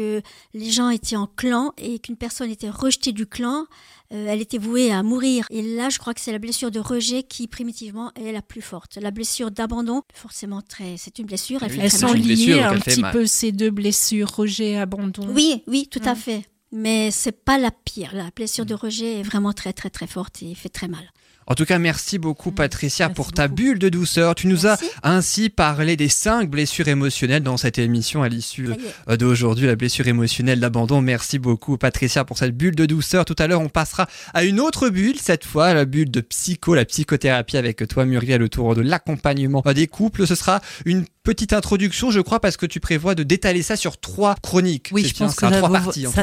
les 0.54 0.70
gens 0.70 0.90
étaient 0.90 1.16
en 1.16 1.26
clan 1.26 1.72
et 1.76 1.98
qu'une 1.98 2.16
personne 2.16 2.50
était 2.50 2.70
rejetée 2.70 2.99
du 3.08 3.26
clan, 3.26 3.64
euh, 4.12 4.26
elle 4.28 4.40
était 4.40 4.58
vouée 4.58 4.92
à 4.92 5.02
mourir. 5.02 5.46
Et 5.50 5.62
là, 5.62 5.88
je 5.88 5.98
crois 5.98 6.12
que 6.14 6.20
c'est 6.20 6.32
la 6.32 6.38
blessure 6.38 6.70
de 6.70 6.78
rejet 6.80 7.22
qui, 7.22 7.48
primitivement, 7.48 8.12
est 8.14 8.32
la 8.32 8.42
plus 8.42 8.60
forte. 8.60 8.98
La 9.00 9.10
blessure 9.10 9.50
d'abandon, 9.50 10.02
forcément 10.12 10.60
très, 10.60 10.96
c'est 10.98 11.18
une 11.18 11.26
blessure. 11.26 11.62
Elle, 11.62 11.72
Oui, 11.72 11.78
Elles 11.80 11.90
sont 11.90 12.12
liées 12.12 12.60
un 12.60 12.78
petit 12.78 13.00
mal. 13.00 13.12
peu 13.12 13.26
ces 13.26 13.52
deux 13.52 13.70
blessures, 13.70 14.28
rejet, 14.30 14.76
abandon. 14.76 15.26
Oui, 15.30 15.62
oui, 15.66 15.88
tout 15.90 16.02
à 16.04 16.12
Mm. 16.12 16.16
fait. 16.16 16.42
Mais 16.72 17.10
c'est 17.10 17.32
pas 17.44 17.58
la 17.58 17.70
pire. 17.72 18.10
La 18.14 18.30
blessure 18.36 18.64
de 18.66 18.74
rejet 18.74 19.20
est 19.20 19.22
vraiment 19.24 19.52
très, 19.52 19.72
très, 19.72 19.90
très 19.90 20.06
forte 20.06 20.42
et 20.42 20.54
fait 20.54 20.68
très 20.68 20.86
mal. 20.86 21.10
En 21.46 21.54
tout 21.54 21.64
cas, 21.64 21.78
merci 21.78 22.18
beaucoup 22.18 22.52
Patricia 22.52 23.08
Merci 23.08 23.16
pour 23.16 23.32
ta 23.32 23.48
bulle 23.48 23.78
de 23.78 23.88
douceur. 23.88 24.34
Tu 24.34 24.46
nous 24.46 24.62
Merci. 24.62 24.90
as 25.02 25.10
ainsi 25.10 25.48
parlé 25.50 25.96
des 25.96 26.08
cinq 26.08 26.48
blessures 26.48 26.88
émotionnelles 26.88 27.42
dans 27.42 27.56
cette 27.56 27.78
émission 27.78 28.22
à 28.22 28.28
l'issue 28.28 28.70
euh, 29.08 29.16
d'aujourd'hui, 29.16 29.66
la 29.66 29.76
blessure 29.76 30.06
émotionnelle 30.06 30.60
d'abandon. 30.60 31.00
Merci 31.00 31.38
beaucoup 31.38 31.76
Patricia 31.76 32.24
pour 32.24 32.38
cette 32.38 32.56
bulle 32.56 32.76
de 32.76 32.86
douceur. 32.86 33.24
Tout 33.24 33.36
à 33.38 33.46
l'heure, 33.46 33.60
on 33.60 33.68
passera 33.68 34.06
à 34.32 34.44
une 34.44 34.60
autre 34.60 34.90
bulle, 34.90 35.18
cette 35.18 35.44
fois 35.44 35.74
la 35.74 35.84
bulle 35.84 36.10
de 36.10 36.20
psycho, 36.20 36.74
la 36.74 36.84
psychothérapie 36.84 37.56
avec 37.56 37.86
toi 37.88 38.04
Muriel 38.04 38.42
autour 38.42 38.74
de 38.74 38.82
l'accompagnement 38.82 39.62
des 39.74 39.86
couples. 39.86 40.26
Ce 40.26 40.34
sera 40.34 40.60
une 40.84 41.04
petite 41.30 41.52
introduction, 41.52 42.10
je 42.10 42.18
crois, 42.18 42.40
parce 42.40 42.56
que 42.56 42.66
tu 42.66 42.80
prévois 42.80 43.14
de 43.14 43.22
détaler 43.22 43.62
ça 43.62 43.76
sur 43.76 44.00
trois 44.00 44.34
chroniques. 44.42 44.90
Oui, 44.90 45.04
je 45.04 45.14
pense 45.14 45.36
que 45.36 45.46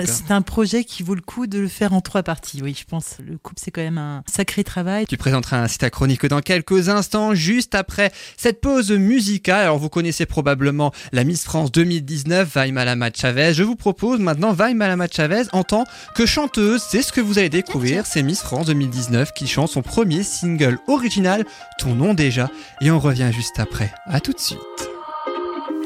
c'est 0.05 0.31
un 0.31 0.41
projet 0.41 0.83
qui 0.83 1.01
vaut 1.01 1.15
le 1.15 1.21
coup 1.21 1.47
de 1.47 1.59
le 1.59 1.69
faire 1.69 1.93
en 1.93 2.01
trois 2.01 2.23
parties. 2.23 2.59
Oui, 2.61 2.75
je 2.77 2.83
pense. 2.83 3.15
Le 3.25 3.37
couple, 3.37 3.61
c'est 3.63 3.71
quand 3.71 3.79
même 3.81 3.97
un 3.97 4.21
sacré 4.29 4.65
travail. 4.65 5.05
Tu 5.07 5.15
présenteras 5.15 5.59
ainsi 5.59 5.77
ta 5.77 5.89
chronique 5.89 6.25
dans 6.25 6.41
quelques 6.41 6.89
instants, 6.89 7.33
juste 7.33 7.73
après 7.73 8.11
cette 8.35 8.59
pause 8.59 8.91
musicale. 8.91 9.61
Alors 9.61 9.77
vous 9.77 9.87
connaissez 9.87 10.25
probablement 10.25 10.91
la 11.13 11.23
Miss 11.23 11.45
France 11.45 11.71
2019, 11.71 12.53
Vaima 12.53 12.83
Lama 12.83 13.09
Chavez. 13.15 13.53
Je 13.53 13.63
vous 13.63 13.77
propose 13.77 14.19
maintenant 14.19 14.51
Vaima 14.51 14.89
Lama 14.89 15.07
Chavez 15.09 15.43
en 15.53 15.63
tant 15.63 15.85
que 16.15 16.25
chanteuse. 16.25 16.83
C'est 16.89 17.01
ce 17.01 17.13
que 17.13 17.21
vous 17.21 17.39
allez 17.39 17.47
découvrir. 17.47 18.05
C'est 18.05 18.23
Miss 18.23 18.41
France 18.41 18.65
2019 18.65 19.31
qui 19.31 19.47
chante 19.47 19.69
son 19.69 19.83
premier 19.83 20.23
single 20.23 20.79
original, 20.89 21.45
Ton 21.79 21.95
nom 21.95 22.13
déjà. 22.13 22.51
Et 22.81 22.91
on 22.91 22.99
revient 22.99 23.31
juste 23.33 23.57
après. 23.57 23.93
À 24.05 24.19
tout 24.19 24.33
de 24.33 24.39
suite. 24.39 24.96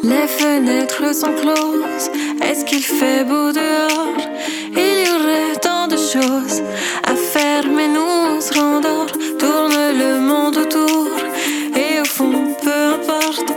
Les 0.03 0.27
fenêtres 0.27 1.13
sont 1.13 1.33
closes. 1.33 2.09
Est-ce 2.41 2.65
qu'il 2.65 2.83
fait 2.83 3.23
beau 3.23 3.51
dehors? 3.51 4.17
Il 4.73 5.05
y 5.05 5.09
aurait 5.09 5.55
tant 5.61 5.87
de 5.87 5.95
choses 5.95 6.61
à 7.03 7.15
faire, 7.15 7.63
mais 7.75 7.87
nous 7.87 8.01
on 8.01 8.41
se 8.41 8.53
rendort. 8.53 9.11
Tourne 9.37 9.77
le 10.03 10.19
monde 10.19 10.57
autour. 10.57 11.07
Et 11.75 12.01
au 12.01 12.05
fond, 12.05 12.55
peu 12.63 12.95
importe, 12.95 13.53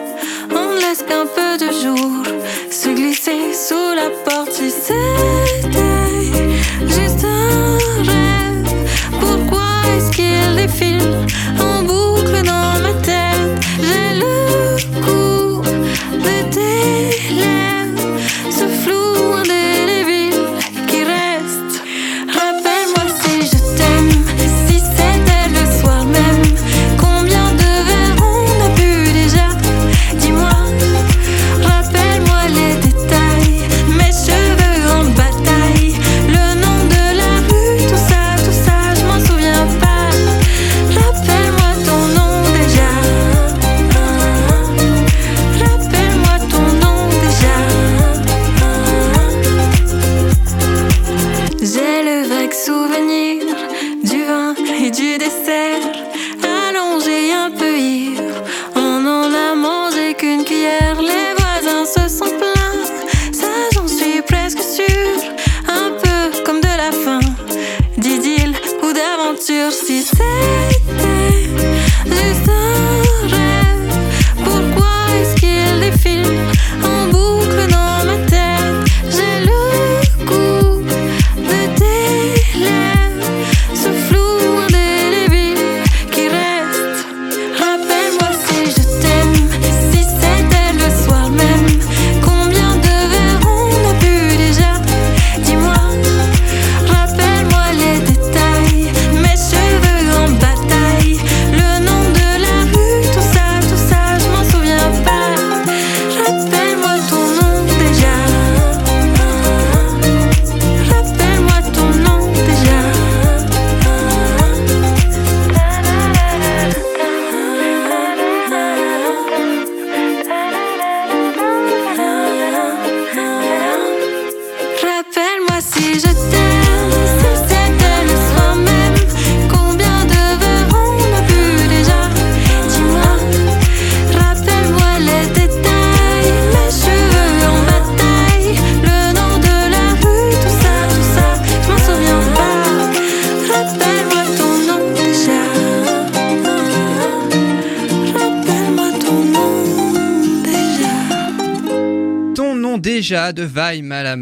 on 0.51 0.75
ne 0.75 0.81
laisse 0.81 1.03
qu'un 1.03 1.27
peu 1.27 1.57
de 1.57 1.73
jour 1.73 2.23
se 2.71 2.91
glisser 2.91 3.53
sous 3.53 3.95
la 3.95 4.11
porte. 4.25 4.53
Si 4.53 4.71
c'était 4.71 5.77
juste 6.87 7.25
un 7.25 7.79
rêve, 8.03 8.69
pourquoi 9.19 9.67
est-ce 9.97 10.11
qu'il 10.13 10.57
défile 10.57 11.11
en 11.59 11.83
boucle 11.83 12.04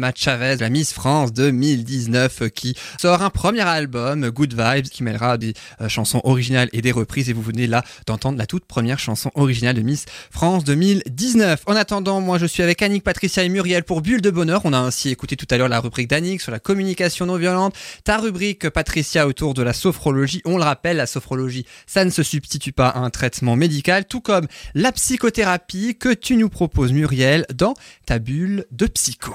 Malama 0.03 0.13
Chavez, 0.15 0.57
la 0.59 0.69
Miss 0.69 0.91
France 0.91 1.31
2019, 1.31 2.41
euh, 2.41 2.49
qui 2.49 2.75
sort 2.99 3.21
un 3.21 3.29
premier 3.29 3.61
album, 3.61 4.29
Good 4.31 4.53
Vibes, 4.53 4.87
qui 4.87 5.01
mêlera 5.01 5.37
des 5.37 5.53
euh, 5.79 5.87
chansons 5.87 6.19
originales 6.25 6.67
et 6.73 6.81
des 6.81 6.91
reprises. 6.91 7.29
Et 7.29 7.33
vous 7.33 7.41
venez 7.41 7.67
là 7.67 7.83
d'entendre 8.05 8.37
la 8.37 8.45
toute 8.45 8.65
première 8.65 8.99
chanson 8.99 9.31
originale 9.35 9.77
de 9.77 9.81
Miss 9.81 10.03
France 10.29 10.65
2019. 10.65 11.63
En 11.67 11.75
attendant, 11.77 12.19
moi 12.19 12.37
je 12.37 12.45
suis 12.45 12.61
avec 12.61 12.81
Annick, 12.81 13.03
Patricia 13.03 13.43
et 13.43 13.49
Muriel 13.49 13.85
pour 13.85 14.01
Bulle 14.01 14.21
de 14.21 14.29
Bonheur. 14.29 14.61
On 14.65 14.73
a 14.73 14.77
ainsi 14.77 15.09
écouté 15.09 15.37
tout 15.37 15.47
à 15.49 15.57
l'heure 15.57 15.69
la 15.69 15.79
rubrique 15.79 16.09
d'Annick 16.09 16.41
sur 16.41 16.51
la 16.51 16.59
communication 16.59 17.25
non 17.25 17.37
violente. 17.37 17.73
Ta 18.03 18.17
rubrique, 18.17 18.69
Patricia, 18.69 19.25
autour 19.25 19.53
de 19.53 19.63
la 19.63 19.71
sophrologie. 19.71 20.41
On 20.43 20.57
le 20.57 20.63
rappelle, 20.63 20.97
la 20.97 21.05
sophrologie, 21.05 21.65
ça 21.87 22.03
ne 22.03 22.09
se 22.09 22.23
substitue 22.23 22.73
pas 22.73 22.89
à 22.89 22.99
un 22.99 23.09
traitement 23.09 23.55
médical, 23.55 24.03
tout 24.03 24.21
comme 24.21 24.47
la 24.75 24.91
psychothérapie 24.91 25.95
que 25.97 26.13
tu 26.13 26.35
nous 26.35 26.49
proposes, 26.49 26.91
Muriel, 26.91 27.45
dans 27.53 27.73
ta 28.05 28.19
bulle 28.19 28.65
de 28.71 28.87
psycho. 28.87 29.33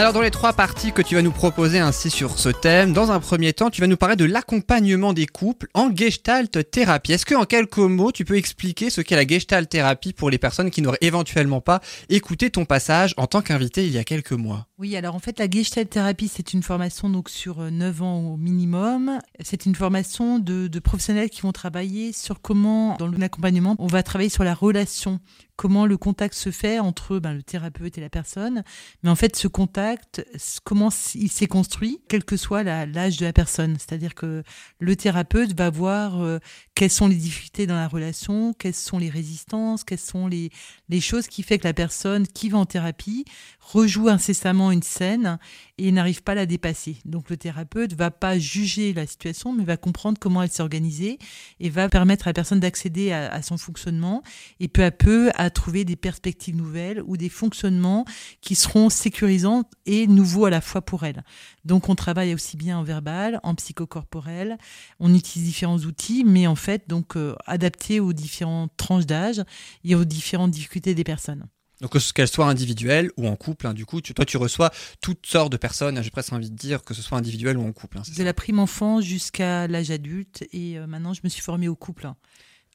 Alors 0.00 0.14
dans 0.14 0.22
les 0.22 0.30
trois 0.30 0.54
parties 0.54 0.92
que 0.92 1.02
tu 1.02 1.14
vas 1.14 1.20
nous 1.20 1.30
proposer 1.30 1.78
ainsi 1.78 2.08
sur 2.08 2.38
ce 2.38 2.48
thème, 2.48 2.94
dans 2.94 3.12
un 3.12 3.20
premier 3.20 3.52
temps, 3.52 3.68
tu 3.68 3.82
vas 3.82 3.86
nous 3.86 3.98
parler 3.98 4.16
de 4.16 4.24
l'accompagnement 4.24 5.12
des 5.12 5.26
couples 5.26 5.68
en 5.74 5.94
gestalt 5.94 6.70
thérapie. 6.70 7.12
Est-ce 7.12 7.26
que 7.26 7.34
en 7.34 7.44
quelques 7.44 7.76
mots, 7.76 8.10
tu 8.10 8.24
peux 8.24 8.38
expliquer 8.38 8.88
ce 8.88 9.02
qu'est 9.02 9.14
la 9.14 9.26
gestalt 9.26 9.68
thérapie 9.68 10.14
pour 10.14 10.30
les 10.30 10.38
personnes 10.38 10.70
qui 10.70 10.80
n'auraient 10.80 10.96
éventuellement 11.02 11.60
pas 11.60 11.82
écouté 12.08 12.48
ton 12.48 12.64
passage 12.64 13.12
en 13.18 13.26
tant 13.26 13.42
qu'invité 13.42 13.84
il 13.84 13.92
y 13.92 13.98
a 13.98 14.04
quelques 14.04 14.32
mois? 14.32 14.68
Oui, 14.78 14.96
alors 14.96 15.14
en 15.14 15.18
fait, 15.18 15.38
la 15.38 15.50
Gestalt 15.50 15.90
thérapie, 15.90 16.28
c'est 16.28 16.54
une 16.54 16.62
formation 16.62 17.10
donc 17.10 17.28
sur 17.28 17.60
euh, 17.60 17.68
9 17.68 18.00
ans 18.00 18.20
au 18.20 18.38
minimum. 18.38 19.18
C'est 19.40 19.66
une 19.66 19.74
formation 19.74 20.38
de 20.38 20.78
professionnels 20.78 21.28
qui 21.28 21.42
vont 21.42 21.52
travailler 21.52 22.14
sur 22.14 22.40
comment, 22.40 22.96
dans 22.96 23.08
l'accompagnement, 23.08 23.76
on 23.78 23.86
va 23.86 24.02
travailler 24.02 24.30
sur 24.30 24.44
la 24.44 24.54
relation, 24.54 25.20
comment 25.60 25.84
le 25.84 25.98
contact 25.98 26.32
se 26.32 26.50
fait 26.50 26.78
entre 26.78 27.18
ben, 27.18 27.34
le 27.34 27.42
thérapeute 27.42 27.98
et 27.98 28.00
la 28.00 28.08
personne. 28.08 28.64
Mais 29.02 29.10
en 29.10 29.14
fait, 29.14 29.36
ce 29.36 29.46
contact, 29.46 30.24
comment 30.64 30.88
il 31.14 31.30
s'est 31.30 31.48
construit, 31.48 32.00
quel 32.08 32.24
que 32.24 32.38
soit 32.38 32.62
l'âge 32.62 33.18
de 33.18 33.26
la 33.26 33.34
personne. 33.34 33.76
C'est-à-dire 33.78 34.14
que 34.14 34.42
le 34.78 34.96
thérapeute 34.96 35.54
va 35.54 35.68
voir 35.68 36.22
euh, 36.22 36.38
quelles 36.74 36.88
sont 36.88 37.08
les 37.08 37.14
difficultés 37.14 37.66
dans 37.66 37.74
la 37.74 37.88
relation, 37.88 38.54
quelles 38.54 38.72
sont 38.72 38.96
les 38.96 39.10
résistances, 39.10 39.84
quelles 39.84 39.98
sont 39.98 40.28
les, 40.28 40.48
les 40.88 41.02
choses 41.02 41.26
qui 41.26 41.42
fait 41.42 41.58
que 41.58 41.68
la 41.68 41.74
personne 41.74 42.26
qui 42.26 42.48
va 42.48 42.56
en 42.56 42.64
thérapie 42.64 43.26
rejoue 43.72 44.08
incessamment 44.08 44.72
une 44.72 44.82
scène 44.82 45.38
et 45.78 45.92
n'arrive 45.92 46.22
pas 46.22 46.32
à 46.32 46.34
la 46.34 46.46
dépasser. 46.46 46.96
Donc 47.04 47.30
le 47.30 47.36
thérapeute 47.36 47.94
va 47.94 48.10
pas 48.10 48.38
juger 48.38 48.92
la 48.92 49.06
situation, 49.06 49.52
mais 49.52 49.64
va 49.64 49.76
comprendre 49.76 50.18
comment 50.18 50.42
elle 50.42 50.50
s'est 50.50 50.62
organisée 50.62 51.18
et 51.60 51.70
va 51.70 51.88
permettre 51.88 52.26
à 52.26 52.30
la 52.30 52.34
personne 52.34 52.60
d'accéder 52.60 53.12
à, 53.12 53.40
son 53.42 53.56
fonctionnement 53.56 54.22
et 54.58 54.68
peu 54.68 54.84
à 54.84 54.90
peu 54.90 55.30
à 55.34 55.50
trouver 55.50 55.84
des 55.84 55.96
perspectives 55.96 56.56
nouvelles 56.56 57.02
ou 57.06 57.16
des 57.16 57.28
fonctionnements 57.28 58.04
qui 58.40 58.54
seront 58.54 58.90
sécurisants 58.90 59.64
et 59.86 60.06
nouveaux 60.06 60.46
à 60.46 60.50
la 60.50 60.60
fois 60.60 60.82
pour 60.82 61.04
elle. 61.04 61.24
Donc 61.64 61.88
on 61.88 61.94
travaille 61.94 62.34
aussi 62.34 62.56
bien 62.56 62.78
en 62.78 62.82
verbal, 62.82 63.40
en 63.42 63.54
psychocorporel, 63.54 64.58
on 64.98 65.14
utilise 65.14 65.46
différents 65.46 65.78
outils, 65.78 66.24
mais 66.24 66.46
en 66.46 66.56
fait 66.56 66.88
donc 66.88 67.16
euh, 67.16 67.34
adaptés 67.46 68.00
aux 68.00 68.12
différentes 68.12 68.72
tranches 68.76 69.06
d'âge 69.06 69.42
et 69.84 69.94
aux 69.94 70.04
différentes 70.04 70.50
difficultés 70.50 70.94
des 70.94 71.04
personnes. 71.04 71.46
Donc 71.80 71.92
que- 71.92 72.12
qu'elle 72.12 72.28
soit 72.28 72.46
individuelle 72.46 73.10
ou 73.16 73.26
en 73.26 73.36
couple, 73.36 73.66
hein, 73.66 73.74
du 73.74 73.86
coup, 73.86 74.00
tu, 74.00 74.12
toi 74.14 74.24
tu 74.24 74.36
reçois 74.36 74.70
toutes 75.00 75.24
sortes 75.26 75.50
de 75.52 75.56
personnes, 75.56 76.02
j'ai 76.02 76.10
presque 76.10 76.32
envie 76.32 76.50
de 76.50 76.56
dire 76.56 76.82
que 76.82 76.92
ce 76.94 77.00
soit 77.02 77.16
individuel 77.16 77.56
ou 77.56 77.66
en 77.66 77.72
couple. 77.72 77.98
hein, 77.98 78.02
c'est 78.04 78.18
de 78.18 78.24
la 78.24 78.34
prime 78.34 78.58
enfant 78.58 79.00
jusqu'à 79.00 79.66
l'âge 79.66 79.90
adulte 79.90 80.44
et 80.52 80.78
euh, 80.78 80.86
maintenant 80.86 81.14
je 81.14 81.20
me 81.24 81.28
suis 81.28 81.42
formée 81.42 81.68
au 81.68 81.76
couple. 81.76 82.10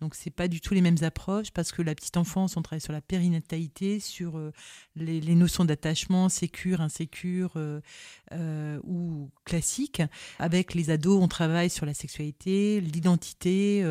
Donc 0.02 0.14
c'est 0.14 0.30
pas 0.30 0.48
du 0.48 0.60
tout 0.60 0.74
les 0.74 0.82
mêmes 0.82 1.04
approches 1.04 1.52
parce 1.52 1.72
que 1.72 1.82
la 1.82 1.96
petite 1.96 2.18
enfance 2.18 2.58
on 2.58 2.62
travaille 2.62 2.82
sur 2.82 2.91
la 2.91 3.02
périnatalité, 3.02 4.00
sur 4.00 4.38
euh, 4.38 4.52
les, 4.96 5.22
les 5.22 5.36
notions 5.36 5.64
d'attachement, 5.64 6.28
sécure, 6.28 6.82
insécure 6.82 7.54
euh, 7.56 7.80
euh, 8.34 8.80
ou 8.84 9.30
classique. 9.46 10.02
Avec 10.38 10.74
les 10.74 10.89
ados 10.89 11.22
on 11.22 11.28
travaille 11.28 11.70
sur 11.70 11.86
la 11.86 11.93
sexualité, 11.93 12.82
l'identité, 12.82 13.84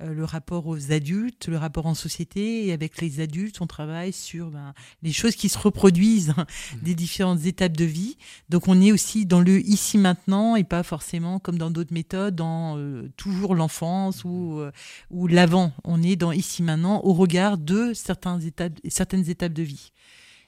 le 0.00 0.24
rapport 0.24 0.66
aux 0.66 0.92
adultes, 0.92 1.46
le 1.46 1.56
rapport 1.56 1.86
en 1.86 1.94
société 1.94 2.66
et 2.66 2.72
avec 2.72 3.00
les 3.00 3.20
adultes 3.20 3.60
on 3.60 3.66
travaille 3.66 4.12
sur 4.12 4.50
ben, 4.50 4.74
les 5.02 5.12
choses 5.12 5.36
qui 5.36 5.48
se 5.48 5.58
reproduisent 5.58 6.34
hein, 6.36 6.46
des 6.82 6.94
différentes 6.94 7.44
étapes 7.44 7.76
de 7.76 7.84
vie. 7.84 8.16
Donc 8.48 8.66
on 8.66 8.80
est 8.80 8.92
aussi 8.92 9.24
dans 9.24 9.40
le 9.40 9.60
ici 9.60 9.98
maintenant 9.98 10.56
et 10.56 10.64
pas 10.64 10.82
forcément 10.82 11.38
comme 11.38 11.58
dans 11.58 11.70
d'autres 11.70 11.94
méthodes 11.94 12.34
dans 12.34 12.76
toujours 13.16 13.54
l'enfance 13.54 14.24
ou 14.24 14.58
euh, 14.58 14.72
ou 15.10 15.26
l'avant. 15.44 15.72
On 15.84 16.02
est 16.02 16.16
dans 16.16 16.32
ici 16.32 16.62
maintenant 16.62 17.02
au 17.04 17.12
regard 17.12 17.58
de 17.58 17.92
certains 17.92 18.40
étapes, 18.40 18.80
certaines 18.88 19.28
étapes 19.28 19.52
de 19.52 19.62
vie. 19.62 19.90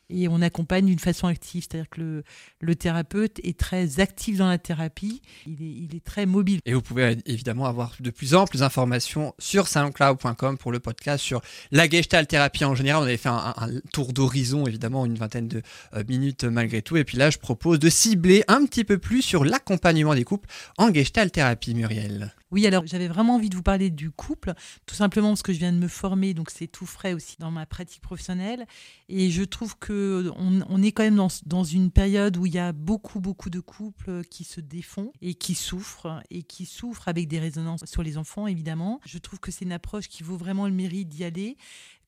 Et 0.09 0.27
on 0.29 0.41
accompagne 0.41 0.87
d'une 0.87 1.01
façon 1.01 1.27
active, 1.27 1.67
c'est-à-dire 1.69 1.91
que 1.91 2.23
le, 2.61 2.75
thérapeute 2.77 3.41
est 3.43 3.59
très 3.59 4.01
actif 4.01 4.39
dans 4.39 4.49
la 4.49 4.57
thérapie, 4.57 5.21
il 5.47 5.95
est, 5.95 6.05
très 6.05 6.25
mobile. 6.25 6.61
Et 6.65 6.73
vous 6.73 6.81
pouvez 6.81 7.19
évidemment 7.27 7.67
avoir 7.67 7.95
de 8.01 8.11
plus 8.11 8.35
amples 8.35 8.63
informations 8.63 9.35
sur 9.39 9.67
soundcloud.com 9.67 10.57
pour 10.57 10.73
le 10.73 10.79
podcast 10.79 11.23
sur 11.23 11.43
la 11.73 11.89
gestalt 11.89 12.29
thérapie 12.29 12.65
en 12.65 12.75
général. 12.75 13.03
On 13.03 13.07
avait 13.07 13.17
fait 13.19 13.29
un, 13.29 13.53
un 13.57 13.81
tour 13.93 14.13
d'horizon, 14.13 14.67
évidemment, 14.67 15.05
une 15.05 15.17
vingtaine 15.17 15.49
de 15.49 15.61
euh, 15.95 16.05
minutes 16.09 16.45
malgré 16.45 16.81
tout. 16.81 16.97
Et 16.97 17.05
puis 17.05 17.19
là, 17.19 17.29
je 17.29 17.39
propose 17.39 17.81
de 17.81 17.91
cibler 17.91 18.45
un 18.47 18.65
petit 18.65 18.85
peu 18.85 18.99
plus 18.99 19.23
sur 19.23 19.45
l'accompagnement 19.45 20.15
des 20.15 20.25
couples 20.25 20.49
en 20.79 20.95
gestalt 20.95 21.33
thérapie, 21.33 21.75
Muriel. 21.75 22.33
Oui, 22.53 22.65
alors 22.67 22.87
j'avais 22.87 23.09
vraiment 23.09 23.35
envie 23.35 23.51
de 23.51 23.57
vous 23.57 23.63
parler 23.63 23.91
du 23.91 24.13
couple, 24.13 24.55
tout 24.87 24.95
simplement 24.95 25.29
parce 25.31 25.43
que 25.43 25.53
je 25.53 25.59
viens 25.59 25.73
de 25.73 25.79
me 25.79 25.89
former, 25.89 26.33
donc 26.33 26.51
c'est 26.51 26.69
tout 26.69 26.87
frais 26.87 27.13
aussi 27.13 27.37
dans 27.41 27.51
ma 27.51 27.67
pratique 27.67 28.03
professionnelle. 28.03 28.67
Et 29.09 29.31
je 29.31 29.43
trouve 29.43 29.77
que 29.79 30.31
on, 30.37 30.61
on 30.69 30.83
est 30.83 30.93
quand 30.93 31.03
même 31.03 31.17
dans, 31.17 31.29
dans 31.45 31.65
une 31.65 31.91
période 31.91 32.37
où 32.37 32.47
il 32.47 32.55
y 32.55 32.59
a 32.59 32.73
beaucoup, 32.73 33.19
beaucoup 33.19 33.51
de 33.51 33.59
couples 33.59 34.23
qui 34.25 34.45
se 34.45 34.61
défont 34.61 35.13
et 35.23 35.35
qui 35.35 35.57
souffrent, 35.57 36.23
et 36.31 36.45
qui 36.45 36.67
souffrent 36.67 37.09
avec 37.09 37.27
des 37.27 37.41
résonances 37.41 37.85
sur 37.85 38.05
les 38.05 38.17
enfants, 38.17 38.47
évidemment. 38.47 39.01
Je 39.05 39.19
trouve 39.19 39.41
que 39.41 39.51
c'est 39.51 39.65
une 39.65 39.73
approche 39.73 40.09
qui 40.09 40.23
vaut 40.23 40.37
vraiment 40.37 40.67
le 40.67 40.73
mérite 40.73 41.09
d'y 41.09 41.25
aller 41.25 41.57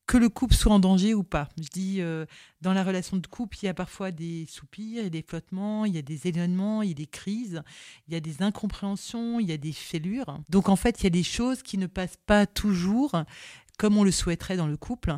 que 0.09 0.17
le 0.17 0.31
couple 0.31 0.55
soit 0.55 0.73
en 0.73 0.79
danger 0.81 1.13
ou 1.15 1.23
pas. 1.23 1.51
Je 1.61 1.69
dis, 1.69 2.01
euh, 2.01 2.25
dans 2.63 2.73
la 2.73 2.83
relation 2.83 3.19
de 3.19 3.27
couple, 3.27 3.59
il 3.63 3.67
y 3.67 3.69
a 3.69 3.75
parfois 3.75 4.11
des 4.11 4.47
soupirs, 4.47 5.03
il 5.03 5.05
y 5.05 5.07
a 5.07 5.11
des 5.11 5.23
flottements, 5.23 5.85
il 5.85 5.95
y 5.95 5.99
a 5.99 6.03
des 6.03 6.27
éloignements, 6.27 6.83
il 6.83 6.89
y 6.89 6.93
a 6.93 6.95
des 6.95 7.07
crises, 7.07 7.63
il 8.09 8.15
y 8.15 8.17
a 8.17 8.21
des 8.21 8.43
incompréhensions, 8.43 9.39
il 9.39 9.47
y 9.47 9.53
a 9.53 9.59
des 9.59 9.73
fêlures. 9.73 10.41
Donc 10.49 10.71
en 10.71 10.77
fait, 10.77 11.01
il 11.01 11.05
y 11.05 11.07
a 11.09 11.11
des 11.11 11.23
choses 11.23 11.63
qui 11.63 11.77
ne 11.77 11.87
passent 11.87 12.19
pas 12.25 12.47
toujours 12.47 13.13
comme 13.79 13.99
on 13.99 14.03
le 14.03 14.11
souhaiterait 14.11 14.57
dans 14.57 14.67
le 14.67 14.79
couple. 14.79 15.17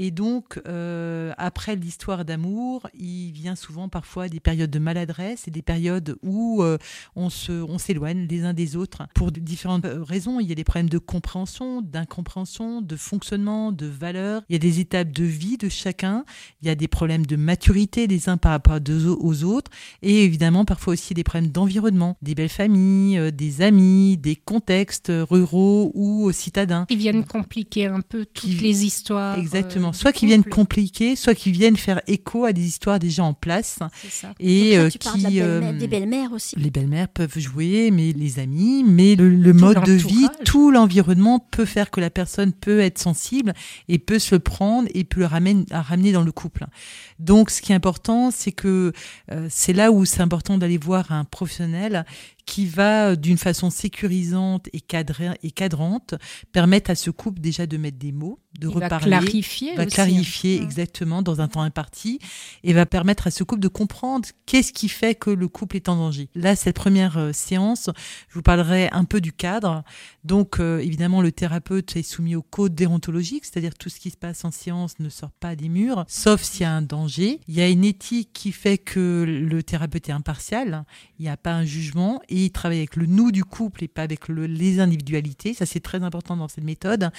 Et 0.00 0.12
donc, 0.12 0.60
euh, 0.68 1.32
après 1.38 1.74
l'histoire 1.74 2.24
d'amour, 2.24 2.88
il 2.96 3.32
vient 3.32 3.56
souvent 3.56 3.88
parfois 3.88 4.28
des 4.28 4.38
périodes 4.38 4.70
de 4.70 4.78
maladresse 4.78 5.48
et 5.48 5.50
des 5.50 5.60
périodes 5.60 6.16
où 6.22 6.62
euh, 6.62 6.78
on 7.16 7.30
se, 7.30 7.50
on 7.50 7.78
s'éloigne 7.78 8.28
les 8.30 8.44
uns 8.44 8.54
des 8.54 8.76
autres 8.76 9.08
pour 9.12 9.32
différentes 9.32 9.84
raisons. 9.84 10.38
Il 10.38 10.46
y 10.46 10.52
a 10.52 10.54
des 10.54 10.62
problèmes 10.62 10.88
de 10.88 10.98
compréhension, 10.98 11.82
d'incompréhension, 11.82 12.80
de 12.80 12.94
fonctionnement, 12.94 13.72
de 13.72 13.86
valeur. 13.86 14.42
Il 14.48 14.52
y 14.52 14.56
a 14.56 14.60
des 14.60 14.78
étapes 14.78 15.10
de 15.10 15.24
vie 15.24 15.56
de 15.56 15.68
chacun. 15.68 16.24
Il 16.62 16.68
y 16.68 16.70
a 16.70 16.76
des 16.76 16.86
problèmes 16.86 17.26
de 17.26 17.34
maturité 17.34 18.06
des 18.06 18.28
uns 18.28 18.36
par 18.36 18.52
rapport 18.52 18.78
aux 19.20 19.42
autres. 19.42 19.72
Et 20.02 20.22
évidemment, 20.22 20.64
parfois 20.64 20.92
aussi 20.92 21.12
des 21.12 21.24
problèmes 21.24 21.50
d'environnement, 21.50 22.16
des 22.22 22.36
belles 22.36 22.48
familles, 22.48 23.18
euh, 23.18 23.30
des 23.32 23.62
amis, 23.62 24.16
des 24.16 24.36
contextes 24.36 25.10
ruraux 25.28 25.90
ou 25.96 26.30
citadins. 26.30 26.86
Ils 26.88 26.98
viennent 26.98 27.24
compliquer 27.24 27.86
un 27.86 28.00
peu 28.00 28.24
toutes 28.26 28.60
les 28.60 28.84
histoires. 28.84 29.36
Exactement 29.36 29.87
soit 29.92 30.12
qui 30.12 30.26
viennent 30.26 30.44
compliquer, 30.44 31.16
soit 31.16 31.34
qui 31.34 31.50
viennent 31.50 31.76
faire 31.76 32.00
écho 32.06 32.44
à 32.44 32.52
des 32.52 32.66
histoires 32.66 32.98
déjà 32.98 33.24
en 33.24 33.34
place. 33.34 33.78
Et 34.40 34.76
Donc 34.76 34.86
euh, 34.86 34.90
tu 34.90 34.98
qui, 34.98 35.22
de 35.36 35.40
euh, 35.40 35.72
des 35.72 35.86
belles-mères 35.88 36.32
aussi. 36.32 36.56
Les 36.58 36.70
belles-mères 36.70 37.08
peuvent 37.08 37.38
jouer, 37.38 37.90
mais 37.90 38.12
les 38.12 38.38
amis, 38.38 38.84
mais 38.84 39.14
le, 39.14 39.28
le 39.28 39.52
mode 39.52 39.82
de 39.84 39.92
vie, 39.92 40.28
tout 40.44 40.70
l'environnement 40.70 41.38
peut 41.38 41.64
faire 41.64 41.90
que 41.90 42.00
la 42.00 42.10
personne 42.10 42.52
peut 42.52 42.80
être 42.80 42.98
sensible 42.98 43.54
et 43.88 43.98
peut 43.98 44.18
se 44.18 44.34
le 44.34 44.40
prendre 44.40 44.88
et 44.94 45.04
peut 45.04 45.20
le 45.20 45.26
ramener, 45.26 45.64
à 45.70 45.82
ramener 45.82 46.12
dans 46.12 46.22
le 46.22 46.32
couple. 46.32 46.66
Donc, 47.18 47.50
ce 47.50 47.62
qui 47.62 47.72
est 47.72 47.74
important, 47.74 48.30
c'est 48.30 48.52
que 48.52 48.92
euh, 49.30 49.46
c'est 49.50 49.72
là 49.72 49.90
où 49.90 50.04
c'est 50.04 50.20
important 50.20 50.58
d'aller 50.58 50.78
voir 50.78 51.12
un 51.12 51.24
professionnel 51.24 52.04
qui 52.48 52.64
va, 52.64 53.10
euh, 53.10 53.16
d'une 53.16 53.36
façon 53.36 53.68
sécurisante 53.68 54.68
et, 54.72 54.80
cadrée, 54.80 55.28
et 55.42 55.50
cadrante, 55.50 56.14
permettre 56.50 56.90
à 56.90 56.94
ce 56.94 57.10
couple 57.10 57.40
déjà 57.40 57.66
de 57.66 57.76
mettre 57.76 57.98
des 57.98 58.10
mots, 58.10 58.40
de 58.58 58.68
Il 58.68 58.78
va 58.78 58.86
reparler, 58.86 59.18
clarifier 59.18 59.74
va 59.76 59.84
aussi, 59.84 59.94
clarifier 59.94 60.58
hein. 60.58 60.64
exactement 60.64 61.20
dans 61.20 61.42
un 61.42 61.48
temps 61.48 61.60
imparti, 61.60 62.18
et 62.64 62.72
va 62.72 62.86
permettre 62.86 63.26
à 63.26 63.30
ce 63.30 63.44
couple 63.44 63.60
de 63.60 63.68
comprendre 63.68 64.26
qu'est-ce 64.46 64.72
qui 64.72 64.88
fait 64.88 65.14
que 65.14 65.28
le 65.28 65.46
couple 65.46 65.76
est 65.76 65.90
en 65.90 65.96
danger. 65.96 66.30
Là, 66.34 66.56
cette 66.56 66.74
première 66.74 67.18
euh, 67.18 67.32
séance, 67.34 67.90
je 68.30 68.34
vous 68.34 68.42
parlerai 68.42 68.88
un 68.92 69.04
peu 69.04 69.20
du 69.20 69.32
cadre. 69.32 69.84
Donc, 70.24 70.58
euh, 70.58 70.78
évidemment, 70.78 71.20
le 71.20 71.32
thérapeute 71.32 71.96
est 71.96 72.02
soumis 72.02 72.34
au 72.34 72.42
code 72.42 72.74
déontologique, 72.74 73.44
c'est-à-dire 73.44 73.74
tout 73.74 73.90
ce 73.90 74.00
qui 74.00 74.08
se 74.08 74.16
passe 74.16 74.46
en 74.46 74.50
séance 74.50 74.98
ne 75.00 75.10
sort 75.10 75.32
pas 75.32 75.54
des 75.54 75.68
murs, 75.68 76.06
sauf 76.08 76.42
s'il 76.42 76.62
y 76.62 76.64
a 76.64 76.72
un 76.72 76.82
danger. 76.82 77.07
Il 77.48 77.54
y 77.54 77.60
a 77.60 77.68
une 77.68 77.84
éthique 77.84 78.30
qui 78.32 78.52
fait 78.52 78.78
que 78.78 79.24
le 79.26 79.62
thérapeute 79.62 80.08
est 80.08 80.12
impartial, 80.12 80.84
il 81.18 81.22
n'y 81.22 81.28
a 81.28 81.36
pas 81.36 81.52
un 81.52 81.64
jugement, 81.64 82.20
et 82.28 82.44
il 82.44 82.50
travaille 82.50 82.78
avec 82.78 82.96
le 82.96 83.06
nous 83.06 83.32
du 83.32 83.44
couple 83.44 83.84
et 83.84 83.88
pas 83.88 84.02
avec 84.02 84.28
le- 84.28 84.46
les 84.46 84.78
individualités. 84.80 85.54
Ça, 85.54 85.66
c'est 85.66 85.80
très 85.80 86.02
important 86.02 86.36
dans 86.36 86.48
cette 86.48 86.64
méthode. 86.64 87.10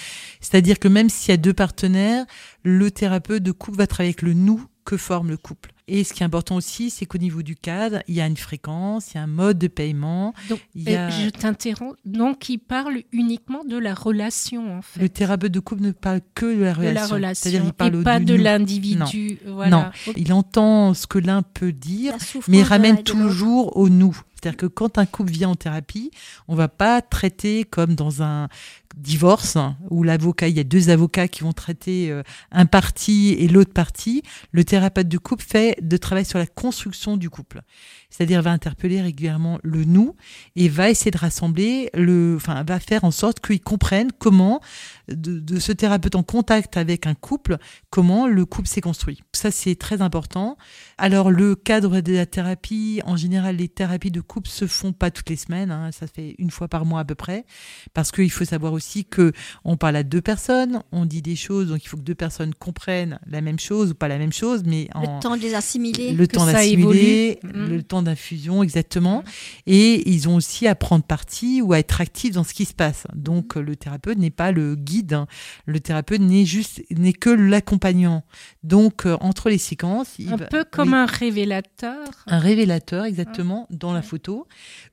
C'est-à-dire 0.42 0.80
que 0.80 0.88
même 0.88 1.10
s'il 1.10 1.32
y 1.32 1.34
a 1.34 1.38
deux 1.38 1.54
partenaires, 1.54 2.26
le 2.64 2.92
thérapeute 2.92 3.44
de 3.44 3.52
couple 3.52 3.78
va 3.80 3.88
travailler 3.88 4.10
avec 4.10 4.22
le 4.22 4.34
nous 4.34 4.66
que 4.90 4.98
forme 4.98 5.30
le 5.30 5.38
couple. 5.38 5.70
Et 5.88 6.04
ce 6.04 6.14
qui 6.14 6.24
est 6.24 6.26
important 6.26 6.56
aussi, 6.56 6.90
c'est 6.90 7.06
qu'au 7.06 7.20
niveau 7.20 7.44
du 7.44 7.56
cadre, 7.56 8.00
il 8.08 8.16
y 8.16 8.22
a 8.22 8.26
une 8.26 8.38
fréquence, 8.38 9.12
il 9.12 9.18
y 9.18 9.20
a 9.20 9.24
un 9.24 9.28
mode 9.28 9.60
de 9.60 9.68
paiement. 9.68 10.34
Donc, 10.50 10.60
il 10.74 10.90
y 10.90 10.96
euh, 10.96 11.08
a... 11.08 11.10
je 11.12 11.30
t'interromps. 11.30 11.96
Donc, 12.06 12.50
il 12.50 12.58
parle 12.58 13.04
uniquement 13.12 13.64
de 13.64 13.78
la 13.78 13.94
relation, 13.94 14.76
en 14.80 14.82
fait. 14.82 15.00
Le 15.00 15.08
thérapeute 15.08 15.52
de 15.52 15.60
couple 15.60 15.84
ne 15.84 15.92
parle 15.92 16.22
que 16.34 16.48
de 16.48 16.64
la 16.64 16.74
De 16.74 16.80
relation. 16.80 16.94
la 16.94 17.06
relation. 17.06 17.42
C'est-à-dire 17.44 17.66
il 17.68 17.74
parle 17.74 18.00
et 18.00 18.04
pas 18.04 18.20
de 18.20 18.34
l'individu. 18.34 19.38
Non. 19.46 19.54
Voilà. 19.54 19.70
Non. 19.70 19.92
Ok. 20.08 20.14
Il 20.18 20.34
entend 20.34 20.96
ce 20.96 21.06
que 21.06 21.20
l'un 21.20 21.44
peut 21.44 21.72
dire, 21.72 22.16
mais 22.48 22.58
il 22.58 22.64
de 22.64 22.70
ramène 22.70 22.96
de 22.96 23.02
toujours 23.02 23.78
au 23.78 23.90
nous. 23.90 24.20
C'est-à-dire 24.42 24.58
que 24.58 24.66
quand 24.68 24.98
un 24.98 25.06
couple 25.06 25.32
vient 25.32 25.50
en 25.50 25.56
thérapie, 25.56 26.12
on 26.48 26.56
va 26.56 26.68
pas 26.70 27.02
traiter 27.02 27.66
comme 27.66 27.94
dans 27.94 28.24
un 28.24 28.48
divorce 28.96 29.58
où 29.90 30.04
l'avocat, 30.04 30.48
il 30.48 30.58
y 30.58 30.60
a 30.60 30.64
deux 30.64 30.90
avocats 30.90 31.28
qui 31.28 31.44
vont 31.44 31.54
traiter 31.54 32.12
euh, 32.12 32.24
un 32.52 32.66
parti 32.66 33.34
et 33.34 33.48
l'autre 33.48 33.74
parti. 33.74 34.24
Le 34.52 34.64
thérapeute 34.64 35.08
de 35.08 35.18
couple 35.18 35.44
fait 35.48 35.78
de 35.82 35.98
travail 35.98 36.26
sur 36.26 36.40
la 36.40 36.48
construction 36.48 37.18
du 37.18 37.30
couple. 37.30 37.62
C'est-à-dire 38.10 38.42
va 38.42 38.52
interpeller 38.52 39.02
régulièrement 39.02 39.60
le 39.64 39.84
nous 39.84 40.16
et 40.56 40.68
va 40.68 40.90
essayer 40.90 41.12
de 41.12 41.18
rassembler 41.18 41.90
le, 41.94 42.36
enfin, 42.38 42.64
va 42.64 42.80
faire 42.80 43.04
en 43.04 43.12
sorte 43.12 43.40
qu'ils 43.40 43.62
comprennent 43.62 44.12
comment 44.18 44.62
de, 45.08 45.60
ce 45.60 45.72
thérapeute 45.72 46.16
en 46.16 46.24
contact 46.24 46.78
avec 46.78 47.08
un 47.08 47.14
couple, 47.14 47.58
comment 47.90 48.28
le 48.28 48.46
couple 48.46 48.68
s'est 48.68 48.82
construit. 48.82 49.22
Ça, 49.34 49.52
c'est 49.52 49.76
très 49.76 50.02
important. 50.02 50.58
Alors, 50.98 51.32
le 51.32 51.56
cadre 51.56 52.02
de 52.02 52.14
la 52.14 52.26
thérapie, 52.26 53.02
en 53.06 53.16
général, 53.16 53.58
les 53.58 53.68
thérapies 53.68 54.12
de 54.12 54.22
couple 54.22 54.50
se 54.50 54.68
font 54.68 54.94
pas 54.94 55.12
toutes 55.12 55.30
les 55.30 55.36
semaines. 55.36 55.72
hein, 55.72 55.92
ça 55.92 56.08
fait 56.08 56.36
une 56.40 56.52
fois 56.52 56.68
par 56.68 56.86
mois 56.86 57.02
à 57.02 57.06
peu 57.06 57.16
près, 57.16 57.46
parce 57.94 58.12
qu'il 58.12 58.32
faut 58.32 58.46
savoir 58.46 58.74
que 59.10 59.32
on 59.64 59.78
parle 59.78 59.96
à 59.98 60.04
deux 60.04 60.22
personnes, 60.22 60.82
on 60.92 61.06
dit 61.06 61.22
des 61.22 61.36
choses, 61.36 61.68
donc 61.70 61.84
il 61.84 61.88
faut 61.88 61.98
que 61.98 62.02
deux 62.04 62.16
personnes 62.16 62.54
comprennent 62.56 63.20
la 63.28 63.42
même 63.42 63.60
chose 63.60 63.92
ou 63.92 63.96
pas 63.96 64.08
la 64.08 64.18
même 64.18 64.34
chose, 64.34 64.64
mais 64.66 64.88
en 64.96 65.02
Le 65.16 65.22
temps 65.22 65.36
de 65.38 65.42
les 65.42 65.54
assimiler. 65.54 66.12
le 66.14 66.28
que 66.28 66.36
temps 66.38 66.46
d'assimiler, 66.46 67.40
le 67.44 67.82
temps 67.84 68.02
d'infusion, 68.02 68.64
exactement. 68.64 69.24
Et 69.68 70.10
ils 70.10 70.28
ont 70.30 70.36
aussi 70.36 70.68
à 70.68 70.76
prendre 70.76 71.04
parti 71.04 71.62
ou 71.62 71.74
à 71.74 71.80
être 71.80 72.02
actifs 72.02 72.34
dans 72.34 72.44
ce 72.44 72.54
qui 72.54 72.66
se 72.66 72.74
passe. 72.74 73.06
Donc 73.16 73.58
euh, 73.58 73.62
le 73.62 73.76
thérapeute 73.76 74.18
n'est 74.18 74.30
pas 74.30 74.52
le 74.52 74.76
guide, 74.76 75.14
hein. 75.14 75.28
le 75.66 75.80
thérapeute 75.80 76.22
n'est 76.22 76.46
juste 76.46 76.82
n'est 76.92 77.14
que 77.14 77.30
l'accompagnant. 77.30 78.24
Donc 78.64 79.06
euh, 79.06 79.18
entre 79.22 79.50
les 79.50 79.58
séquences, 79.58 80.16
Un 80.30 80.38
peu 80.38 80.64
comme 80.64 80.90
oui. 80.90 80.96
un 80.96 81.06
révélateur. 81.06 82.06
Un 82.28 82.40
révélateur, 82.40 83.06
exactement, 83.06 83.68
dans 83.70 83.94
la 83.94 84.02
photo, 84.02 84.48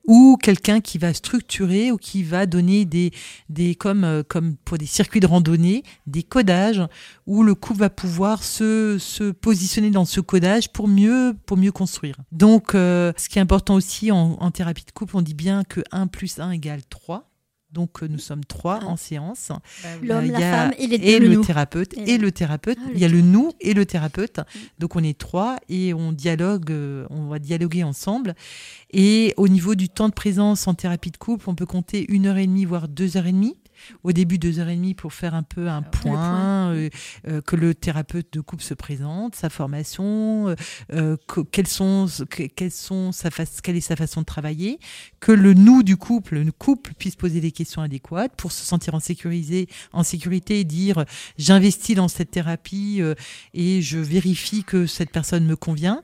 ou 0.05 0.37
quelqu'un 0.41 0.81
qui 0.81 0.97
va 0.97 1.13
structurer 1.13 1.91
ou 1.91 1.97
qui 1.97 2.23
va 2.23 2.45
donner 2.45 2.85
des, 2.85 3.11
des 3.49 3.75
comme, 3.77 4.03
euh, 4.03 4.23
comme 4.27 4.55
pour 4.57 4.77
des 4.77 4.85
circuits 4.85 5.19
de 5.19 5.27
randonnée, 5.27 5.83
des 6.05 6.23
codages 6.23 6.81
où 7.25 7.43
le 7.43 7.55
couple 7.55 7.79
va 7.79 7.89
pouvoir 7.89 8.43
se, 8.43 8.97
se 8.99 9.31
positionner 9.31 9.89
dans 9.91 10.05
ce 10.05 10.19
codage 10.21 10.69
pour 10.73 10.87
mieux, 10.87 11.35
pour 11.45 11.57
mieux 11.57 11.71
construire. 11.71 12.15
Donc, 12.31 12.75
euh, 12.75 13.13
ce 13.17 13.29
qui 13.29 13.37
est 13.39 13.41
important 13.41 13.75
aussi 13.75 14.11
en, 14.11 14.37
en 14.39 14.51
thérapie 14.51 14.83
de 14.85 14.91
couple, 14.91 15.15
on 15.17 15.21
dit 15.21 15.33
bien 15.35 15.63
que 15.63 15.81
1 15.91 16.07
plus 16.07 16.39
1 16.39 16.51
égale 16.51 16.81
3. 16.89 17.29
Donc 17.69 18.01
euh, 18.01 18.07
nous 18.07 18.17
sommes 18.17 18.45
trois 18.45 18.81
en 18.85 18.95
séance. 18.95 19.51
L'homme, 20.01 20.23
Euh, 20.29 20.31
la 20.31 20.39
femme 20.39 20.73
et 20.79 20.87
les- 20.87 20.95
et 20.95 21.19
le 21.19 21.41
thérapeute 21.41 21.93
Et 21.97 22.11
et 22.13 22.17
le- 22.17 22.31
thérapeute. 22.31 22.77
Ah, 22.81 22.87
le 22.89 22.95
il 22.95 23.01
y 23.01 23.05
a 23.05 23.09
le 23.09 23.19
nous 23.19 23.51
et 23.59 23.73
le 23.73 23.85
thérapeute. 23.85 24.39
Donc 24.79 24.95
on 24.95 25.03
est 25.03 25.17
trois 25.17 25.57
et 25.67 25.93
on 25.93 26.13
dialogue, 26.13 26.71
on 27.09 27.27
va 27.27 27.39
dialoguer 27.39 27.83
ensemble. 27.83 28.35
Et 28.91 29.33
au 29.35 29.49
niveau 29.49 29.75
du 29.75 29.89
temps 29.89 30.07
de 30.07 30.13
présence 30.13 30.65
en 30.67 30.75
thérapie 30.75 31.11
de 31.11 31.17
couple, 31.17 31.49
on 31.49 31.55
peut 31.55 31.65
compter 31.65 32.05
une 32.09 32.25
heure 32.27 32.37
et 32.37 32.47
demie, 32.47 32.63
voire 32.63 32.87
deux 32.87 33.17
heures 33.17 33.27
et 33.27 33.33
demie. 33.33 33.57
Au 34.03 34.11
début, 34.11 34.37
deux 34.37 34.59
heures 34.59 34.69
et 34.69 34.75
demie 34.75 34.93
pour 34.93 35.13
faire 35.13 35.33
un 35.35 35.43
peu 35.43 35.67
un 35.69 35.81
point, 35.81 36.71
euh, 36.73 36.89
euh, 37.27 37.41
que 37.41 37.55
le 37.55 37.73
thérapeute 37.75 38.27
de 38.33 38.41
couple 38.41 38.63
se 38.63 38.73
présente, 38.73 39.35
sa 39.35 39.49
formation, 39.49 40.49
euh, 40.49 40.55
euh, 40.93 41.17
que- 41.27 41.41
quelles 41.41 41.67
sont, 41.67 42.07
que- 42.29 42.43
quelles 42.43 42.71
sont 42.71 43.11
sa 43.11 43.31
face, 43.31 43.61
quelle 43.61 43.75
est 43.77 43.81
sa 43.81 43.95
façon 43.95 44.21
de 44.21 44.25
travailler, 44.25 44.79
que 45.19 45.31
le 45.31 45.53
nous 45.53 45.83
du 45.83 45.97
couple, 45.97 46.39
le 46.39 46.51
couple 46.51 46.93
puisse 46.97 47.15
poser 47.15 47.41
des 47.41 47.51
questions 47.51 47.81
adéquates 47.81 48.33
pour 48.35 48.51
se 48.51 48.63
sentir 48.65 48.93
en 48.95 48.99
sécurisé, 48.99 49.67
en 49.93 50.03
sécurité 50.03 50.59
et 50.59 50.63
dire 50.63 51.05
j'investis 51.37 51.95
dans 51.95 52.07
cette 52.07 52.31
thérapie 52.31 52.97
euh, 53.01 53.15
et 53.53 53.81
je 53.81 53.97
vérifie 53.99 54.63
que 54.63 54.85
cette 54.87 55.11
personne 55.11 55.45
me 55.45 55.55
convient. 55.55 56.01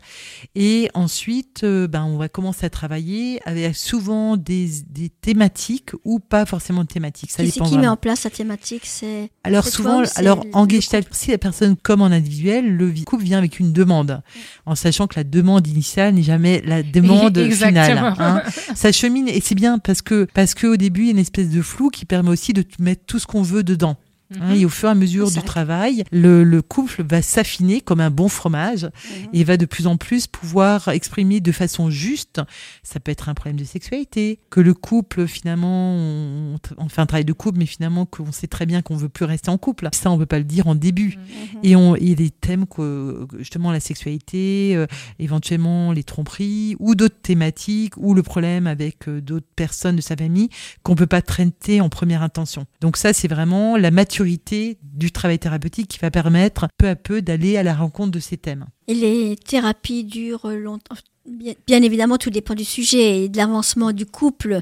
Et 0.56 0.90
ensuite, 0.94 1.64
ben, 1.66 2.04
on 2.04 2.18
va 2.18 2.30
commencer 2.30 2.66
à 2.66 2.70
travailler 2.70 3.40
avec 3.46 3.76
souvent 3.76 4.38
des, 4.38 4.70
des 4.90 5.10
thématiques 5.10 5.92
ou 6.04 6.20
pas 6.20 6.46
forcément 6.46 6.82
de 6.84 6.88
thématiques. 6.88 7.32
Ça 7.32 7.44
dépend 7.56 7.66
qui 7.74 7.80
met 7.80 7.88
en 7.88 7.98
place 7.98 8.24
la 8.24 8.30
thématique 8.30 8.84
C'est 8.86 9.30
Alors 9.44 9.64
toi 9.64 9.72
souvent, 9.72 10.04
alors 10.16 10.46
en 10.54 10.68
gestalt, 10.68 11.08
si 11.12 11.32
la 11.32 11.38
personne 11.38 11.76
comme 11.76 12.02
en 12.02 12.08
individuel, 12.08 12.76
le 12.76 12.92
couple 13.06 13.24
vient 13.24 13.38
avec 13.38 13.60
une 13.60 13.74
demande, 13.74 14.22
en 14.66 14.76
sachant 14.76 15.08
que 15.08 15.16
la 15.16 15.24
demande 15.24 15.68
initiale 15.68 16.14
n'est 16.14 16.24
jamais 16.24 16.62
la 16.66 16.84
demande 16.84 17.38
finale. 17.52 18.16
Hein. 18.20 18.42
Ça 18.76 18.92
chemine 18.92 19.28
et 19.28 19.42
c'est 19.42 19.56
bien 19.56 19.80
parce 19.80 20.02
que 20.02 20.28
parce 20.34 20.56
qu'au 20.56 20.78
début 20.78 21.02
il 21.02 21.06
y 21.06 21.10
a 21.10 21.12
une 21.12 21.20
espèce 21.20 21.50
de 21.50 21.62
flou 21.62 21.90
qui 21.90 22.06
permet 22.06 22.30
aussi 22.30 22.54
de 22.54 22.64
mettre 22.80 23.04
tout 23.06 23.20
ce 23.20 23.28
qu'on 23.28 23.42
veut 23.42 23.64
dedans. 23.64 23.98
Hein, 24.42 24.50
Mhm. 24.50 24.56
et 24.56 24.66
au 24.66 24.70
fur 24.70 24.90
et 24.90 24.92
à 24.92 24.96
mesure 24.96 25.30
du 25.30 25.42
travail, 25.46 26.04
le, 26.12 26.44
le 26.44 26.62
couple 26.62 27.04
va 27.04 27.22
s'affiner 27.22 27.82
comme 27.82 28.00
un 28.00 28.10
bon 28.10 28.28
fromage 28.30 28.90
et 29.34 29.44
va 29.44 29.58
de 29.58 29.66
plus 29.66 29.86
en 29.88 29.98
plus 29.98 30.28
pouvoir 30.28 30.88
exprimer 30.90 31.40
de 31.40 31.52
façon 31.52 31.90
juste. 31.90 32.42
Ça 32.84 33.00
peut 33.00 33.12
être 33.12 33.30
un 33.30 33.34
problème 33.34 33.58
de 33.60 33.64
sexualité, 33.64 34.40
que 34.50 34.60
le 34.60 34.74
couple 34.74 35.28
finalement, 35.28 35.96
on, 35.96 36.56
on 36.78 36.90
fait 36.90 37.02
un 37.02 37.06
travail 37.06 37.26
de 37.26 37.34
couple, 37.34 37.60
mais 37.60 37.66
finalement 37.66 38.06
qu'on 38.06 38.32
sait 38.32 38.48
très 38.48 38.66
bien 38.66 38.82
qu'on 38.82 38.96
veut 38.96 39.10
plus 39.10 39.26
rester 39.26 39.50
en 39.50 39.58
couple. 39.58 39.90
Ça, 39.94 40.10
on 40.12 40.18
peut 40.18 40.26
pas 40.26 40.40
le 40.40 40.46
dire 40.46 40.68
en 40.68 40.76
début. 40.76 41.18
Et 41.64 41.76
on, 41.76 41.96
il 41.96 42.10
y 42.10 42.12
a 42.12 42.16
des 42.16 42.30
thèmes 42.32 42.66
que 42.66 43.28
justement 43.38 43.72
la 43.72 43.80
sexualité, 43.80 44.76
euh, 44.76 44.88
éventuellement 45.20 45.92
les 45.92 46.04
tromperies 46.04 46.76
ou 46.80 46.96
d'autres 46.96 47.22
thématiques 47.22 47.94
ou 47.98 48.14
le 48.14 48.24
problème 48.24 48.68
avec 48.68 49.08
euh, 49.08 49.22
d'autres 49.22 49.46
personnes 49.56 49.96
de 49.96 50.02
sa 50.02 50.16
famille 50.16 50.50
qu'on 50.84 50.96
peut 50.96 51.08
pas 51.08 51.22
traiter 51.22 51.82
en 51.82 51.90
première 51.90 52.22
intention. 52.24 52.66
Donc 52.82 52.98
ça, 52.98 53.14
c'est 53.14 53.28
vraiment 53.28 53.78
la 53.78 53.92
maturité 53.92 54.23
du 54.24 55.12
travail 55.12 55.40
thérapeutique 55.40 55.88
qui 55.88 56.00
va 56.00 56.12
permettre 56.12 56.68
peu 56.78 56.88
à 56.88 56.96
peu 56.96 57.22
d'aller 57.22 57.58
à 57.58 57.64
la 57.64 57.74
rencontre 57.74 58.12
de 58.12 58.20
ces 58.20 58.38
thèmes. 58.38 58.66
Et 58.88 58.94
les 58.94 59.36
thérapies 59.36 60.04
durent 60.04 60.50
longtemps. 60.50 60.96
Bien, 61.26 61.82
évidemment, 61.82 62.18
tout 62.18 62.30
dépend 62.30 62.54
du 62.54 62.66
sujet 62.66 63.24
et 63.24 63.30
de 63.30 63.38
l'avancement 63.38 63.94
du 63.94 64.06
couple. 64.06 64.62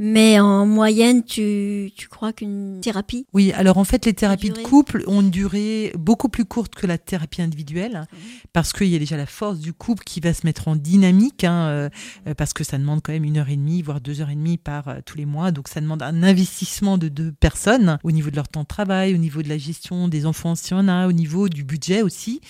Mais 0.00 0.38
en 0.38 0.64
moyenne, 0.64 1.24
tu, 1.24 1.90
tu 1.96 2.06
crois 2.06 2.32
qu'une 2.32 2.80
thérapie 2.80 3.26
Oui, 3.32 3.52
alors 3.52 3.78
en 3.78 3.84
fait, 3.84 4.06
les 4.06 4.14
thérapies 4.14 4.50
de 4.50 4.58
couple 4.58 5.02
ont 5.08 5.22
une 5.22 5.30
durée 5.30 5.92
beaucoup 5.98 6.28
plus 6.28 6.44
courte 6.44 6.76
que 6.76 6.86
la 6.86 6.98
thérapie 6.98 7.42
individuelle, 7.42 8.06
parce 8.52 8.72
qu'il 8.72 8.86
y 8.86 8.94
a 8.94 9.00
déjà 9.00 9.16
la 9.16 9.26
force 9.26 9.58
du 9.58 9.72
couple 9.72 10.04
qui 10.04 10.20
va 10.20 10.32
se 10.34 10.46
mettre 10.46 10.68
en 10.68 10.76
dynamique, 10.76 11.42
hein, 11.42 11.66
euh, 11.68 11.88
parce 12.36 12.52
que 12.52 12.62
ça 12.62 12.78
demande 12.78 13.00
quand 13.02 13.12
même 13.12 13.24
une 13.24 13.38
heure 13.38 13.48
et 13.48 13.56
demie, 13.56 13.82
voire 13.82 14.00
deux 14.00 14.20
heures 14.20 14.30
et 14.30 14.36
demie 14.36 14.56
par 14.56 14.86
euh, 14.86 14.98
tous 15.04 15.18
les 15.18 15.26
mois. 15.26 15.50
Donc 15.50 15.66
ça 15.66 15.80
demande 15.80 16.02
un 16.02 16.22
investissement 16.22 16.96
de 16.96 17.08
deux 17.08 17.32
personnes 17.32 17.98
au 18.04 18.12
niveau 18.12 18.30
de 18.30 18.36
leur 18.36 18.46
temps 18.46 18.62
de 18.62 18.68
travail, 18.68 19.14
au 19.14 19.18
niveau 19.18 19.42
de 19.42 19.48
la 19.48 19.58
gestion 19.58 20.06
des 20.06 20.26
enfants 20.26 20.54
si 20.54 20.74
on 20.74 20.86
a, 20.86 21.08
au 21.08 21.12
niveau 21.12 21.48
du 21.48 21.64
budget 21.64 22.02
aussi. 22.02 22.40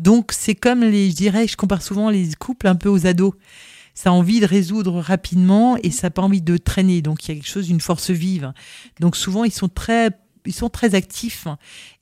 Donc 0.00 0.32
c'est 0.32 0.56
comme 0.56 0.80
les, 0.80 1.10
je 1.10 1.16
dirais, 1.16 1.46
je 1.46 1.56
compare 1.56 1.82
souvent 1.82 2.10
les 2.10 2.30
couples 2.34 2.66
un 2.66 2.74
peu 2.74 2.88
aux 2.88 3.06
ados 3.06 3.34
ça 3.96 4.10
a 4.10 4.12
envie 4.12 4.38
de 4.38 4.46
résoudre 4.46 5.00
rapidement 5.00 5.76
et 5.82 5.90
ça 5.90 6.06
n'a 6.06 6.10
pas 6.10 6.22
envie 6.22 6.42
de 6.42 6.56
traîner. 6.58 7.02
Donc 7.02 7.24
il 7.24 7.28
y 7.28 7.32
a 7.32 7.34
quelque 7.34 7.50
chose 7.50 7.66
d'une 7.66 7.80
force 7.80 8.10
vive. 8.10 8.52
Donc 9.00 9.16
souvent 9.16 9.42
ils 9.42 9.52
sont 9.52 9.68
très 9.68 10.10
ils 10.46 10.54
sont 10.54 10.68
très 10.68 10.94
actifs 10.94 11.48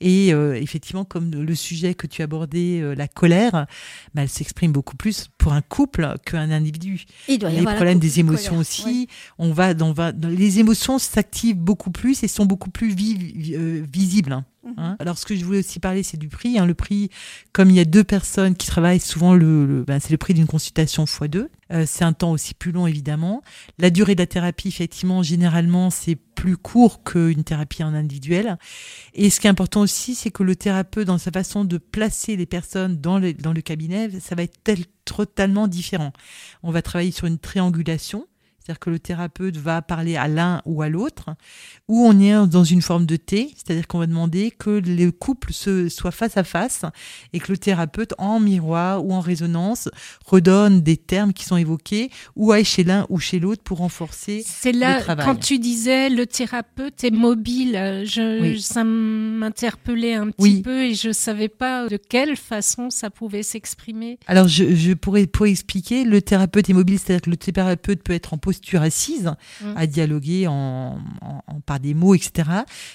et 0.01 0.31
euh, 0.31 0.53
effectivement 0.53 1.03
comme 1.03 1.31
le 1.31 1.55
sujet 1.55 1.95
que 1.95 2.05
tu 2.05 2.21
abordais 2.21 2.79
euh, 2.79 2.93
la 2.93 3.07
colère 3.07 3.65
bah, 4.13 4.21
elle 4.21 4.29
s'exprime 4.29 4.71
beaucoup 4.71 4.95
plus 4.95 5.29
pour 5.39 5.53
un 5.53 5.61
couple 5.61 6.13
qu'un 6.25 6.51
individu 6.51 7.05
il 7.27 7.39
doit 7.39 7.49
y 7.49 7.55
les 7.55 7.63
problèmes 7.63 7.97
des 7.97 8.19
émotions 8.19 8.59
aussi 8.59 9.07
on 9.39 9.51
va 9.51 9.73
dans, 9.73 9.93
va 9.93 10.11
les 10.11 10.59
émotions 10.59 10.99
s'activent 10.99 11.57
beaucoup 11.57 11.89
plus 11.89 12.23
et 12.23 12.27
sont 12.27 12.45
beaucoup 12.45 12.69
plus 12.69 12.93
euh, 12.93 13.83
visibles 13.91 14.43
Hein. 14.65 14.73
Mhm. 14.91 14.95
Alors, 14.99 15.17
ce 15.17 15.25
que 15.25 15.35
je 15.35 15.45
voulais 15.45 15.59
aussi 15.59 15.79
parler, 15.79 16.03
c'est 16.03 16.17
du 16.17 16.27
prix. 16.27 16.57
Hein. 16.57 16.65
Le 16.65 16.73
prix, 16.73 17.09
comme 17.53 17.69
il 17.69 17.75
y 17.75 17.79
a 17.79 17.85
deux 17.85 18.03
personnes 18.03 18.55
qui 18.55 18.67
travaillent, 18.67 18.99
souvent, 18.99 19.33
le, 19.33 19.83
ben, 19.85 19.99
c'est 19.99 20.11
le 20.11 20.17
prix 20.17 20.33
d'une 20.33 20.47
consultation 20.47 21.05
x 21.05 21.19
2. 21.29 21.49
Euh, 21.71 21.83
c'est 21.87 22.03
un 22.03 22.13
temps 22.13 22.31
aussi 22.31 22.53
plus 22.53 22.71
long, 22.71 22.87
évidemment. 22.87 23.41
La 23.79 23.89
durée 23.89 24.15
de 24.15 24.21
la 24.21 24.27
thérapie, 24.27 24.67
effectivement, 24.67 25.23
généralement, 25.23 25.89
c'est 25.89 26.15
plus 26.15 26.57
court 26.57 27.03
qu'une 27.03 27.43
thérapie 27.43 27.83
en 27.83 27.93
individuel. 27.93 28.57
Et 29.13 29.29
ce 29.29 29.39
qui 29.39 29.47
est 29.47 29.49
important 29.49 29.81
aussi, 29.81 30.15
c'est 30.15 30.31
que 30.31 30.43
le 30.43 30.55
thérapeute, 30.55 31.07
dans 31.07 31.17
sa 31.17 31.31
façon 31.31 31.65
de 31.65 31.77
placer 31.77 32.35
les 32.35 32.45
personnes 32.45 32.97
dans 32.97 33.17
le, 33.17 33.33
dans 33.33 33.53
le 33.53 33.61
cabinet, 33.61 34.09
ça 34.19 34.35
va 34.35 34.43
être 34.43 34.59
totalement 35.05 35.67
différent. 35.67 36.13
On 36.63 36.71
va 36.71 36.81
travailler 36.81 37.11
sur 37.11 37.25
une 37.25 37.39
triangulation 37.39 38.27
c'est-à-dire 38.65 38.79
que 38.79 38.89
le 38.89 38.97
thérapeute 38.97 39.57
va 39.57 39.83
parler 39.83 40.15
à 40.15 40.27
l'un 40.27 40.63
ou 40.65 40.81
à 40.81 40.89
l'autre, 40.89 41.29
ou 41.87 42.03
on 42.03 42.19
est 42.19 42.47
dans 42.47 42.63
une 42.63 42.81
forme 42.81 43.05
de 43.05 43.15
T, 43.15 43.53
c'est-à-dire 43.55 43.85
qu'on 43.85 43.99
va 43.99 44.07
demander 44.07 44.49
que 44.49 44.81
le 44.83 45.11
couple 45.11 45.53
se, 45.53 45.87
soit 45.87 46.09
face 46.09 46.35
à 46.35 46.43
face 46.43 46.81
et 47.31 47.39
que 47.39 47.51
le 47.51 47.59
thérapeute, 47.59 48.15
en 48.17 48.39
miroir 48.39 49.05
ou 49.05 49.13
en 49.13 49.19
résonance, 49.19 49.87
redonne 50.25 50.81
des 50.81 50.97
termes 50.97 51.31
qui 51.31 51.45
sont 51.45 51.57
évoqués, 51.57 52.09
ou 52.35 52.53
aille 52.53 52.65
chez 52.65 52.83
l'un 52.83 53.05
ou 53.09 53.19
chez 53.19 53.37
l'autre 53.37 53.61
pour 53.61 53.77
renforcer 53.77 54.43
C'est 54.43 54.71
là, 54.71 54.99
quand 55.23 55.35
tu 55.35 55.59
disais 55.59 56.09
le 56.09 56.25
thérapeute 56.25 57.03
est 57.03 57.11
mobile, 57.11 58.03
je, 58.05 58.57
ça 58.59 58.83
m'interpellait 58.83 60.15
un 60.15 60.31
petit 60.31 60.63
peu 60.63 60.85
et 60.85 60.95
je 60.95 61.11
savais 61.11 61.49
pas 61.49 61.87
de 61.87 61.97
quelle 61.97 62.35
façon 62.35 62.89
ça 62.89 63.11
pouvait 63.11 63.43
s'exprimer. 63.43 64.17
Alors, 64.25 64.47
je, 64.47 64.73
je 64.73 64.93
pourrais 64.93 65.27
pour 65.27 65.45
expliquer, 65.45 66.03
le 66.03 66.19
thérapeute 66.23 66.67
est 66.67 66.73
mobile, 66.73 66.97
c'est-à-dire 66.97 67.21
que 67.21 67.29
le 67.29 67.37
thérapeute 67.37 68.01
peut 68.01 68.13
être 68.13 68.33
en 68.33 68.39
position 68.39 68.54
posture 68.55 68.81
assise, 68.81 69.33
mm. 69.61 69.73
à 69.75 69.85
dialoguer 69.85 70.47
en, 70.47 70.97
par 71.65 71.79
des 71.79 71.93
mots, 71.93 72.15
etc. 72.15 72.49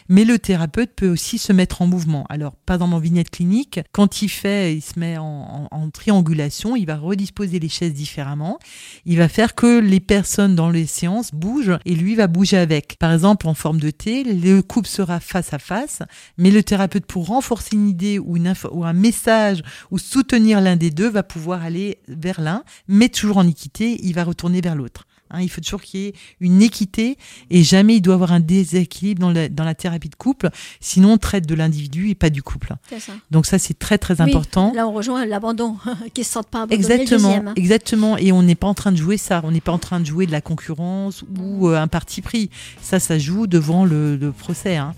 Mais 0.09 0.25
le 0.25 0.39
thérapeute 0.39 0.93
peut 0.97 1.09
aussi 1.09 1.39
se 1.39 1.53
mettre 1.53 1.83
en 1.83 1.87
mouvement. 1.87 2.25
Alors, 2.29 2.57
pas 2.57 2.79
dans 2.79 2.87
mon 2.87 2.99
vignette 2.99 3.31
clinique, 3.31 3.81
quand 3.93 4.23
il 4.23 4.29
fait, 4.29 4.75
il 4.75 4.81
se 4.81 4.99
met 4.99 5.19
en, 5.19 5.69
triangulation, 5.93 6.77
il 6.77 6.87
va 6.87 6.97
redisposer 6.97 7.59
les 7.59 7.69
chaises 7.69 7.93
différemment. 7.93 8.59
Il 9.05 9.19
va 9.19 9.29
faire 9.29 9.55
que 9.55 9.81
les 9.81 9.99
personnes 9.99 10.55
dans 10.55 10.71
les 10.71 10.87
séances 10.87 11.33
bougent 11.33 11.79
et 11.85 11.95
lui 11.95 12.15
va 12.15 12.27
bouger 12.27 12.57
avec. 12.57 12.97
Par 12.99 13.13
exemple, 13.13 13.49
en 13.49 13.55
forme 13.55 13.81
de 13.81 13.91
T, 13.91 14.25
le 14.25 14.61
couple 14.61 14.89
sera 14.89 15.21
face 15.21 15.53
à 15.53 15.59
face, 15.59 16.03
mais 16.39 16.51
le 16.51 16.63
thérapeute, 16.63 17.07
pour 17.07 17.27
renforcer 17.27 17.77
une 17.77 17.89
idée 17.89 18.19
ou, 18.19 18.37
une 18.37 18.55
ou 18.71 18.85
un 18.85 18.93
message 18.93 19.63
ou 19.91 19.99
soutenir 19.99 20.61
l'un 20.61 20.77
des 20.77 20.91
deux, 20.91 21.09
va 21.09 21.23
pouvoir 21.23 21.63
aller 21.63 21.99
vers 22.09 22.41
l'un, 22.41 22.63
mais 22.89 23.09
toujours 23.09 23.39
en 23.39 23.47
équité, 23.47 23.99
il 24.03 24.15
va 24.15 24.25
retourner 24.25 24.61
vers 24.61 24.77
l'autre. 24.77 25.07
Hein, 25.31 25.43
il 25.43 25.49
faut 25.49 25.61
toujours 25.61 25.83
qu'il 25.83 26.01
y 26.01 26.07
ait 26.09 26.15
une 26.41 26.63
équité 26.63 27.17
et 27.51 27.63
jamais 27.63 27.97
il 27.97 28.01
doit 28.01 28.15
y 28.15 28.17
avoir 28.17 28.33
un 28.33 28.41
déséquilibre 28.41 29.21
dans 29.21 29.31
la, 29.31 29.49
dans 29.49 29.65
la 29.65 29.75
thérapie 29.75 30.09
de 30.09 30.15
couple. 30.15 30.51
Sinon, 30.81 31.13
on 31.13 31.19
traite 31.19 31.47
de 31.47 31.55
l'individu 31.55 32.11
et 32.11 32.15
pas 32.15 32.31
du 32.31 32.43
couple. 32.43 32.75
Ça. 32.99 33.13
Donc 33.31 33.47
ça, 33.47 33.59
c'est 33.59 33.79
très 33.79 33.99
très 33.99 34.21
important. 34.21 34.73
Là, 34.75 34.87
on 34.87 34.93
rejoint 34.93 35.25
l'abandon, 35.27 35.77
qui 36.15 36.25
se 36.25 36.33
sentent 36.33 36.49
pas 36.49 36.63
abandonnés. 36.63 36.81
Exactement, 36.81 37.55
exactement. 37.57 38.17
Et 38.19 38.33
on 38.33 38.43
n'est 38.43 38.55
pas 38.55 38.67
en 38.67 38.75
train 38.75 38.93
de 38.93 38.97
jouer 38.97 39.17
ça. 39.17 39.41
On 39.45 39.51
n'est 39.51 39.61
pas 39.61 39.73
en 39.73 39.79
train 39.79 40.01
de 40.01 40.07
jouer 40.07 40.27
de 40.27 40.33
la 40.33 40.41
concurrence 40.41 41.25
ou 41.39 41.69
euh, 41.69 41.81
un 41.81 41.89
parti 41.89 42.23
pris. 42.23 42.51
Ça, 42.83 42.99
ça 42.99 43.19
joue 43.19 43.47
devant 43.47 43.85
le, 43.85 44.17
le 44.17 44.33
procès. 44.33 44.77
Hein. 44.77 44.95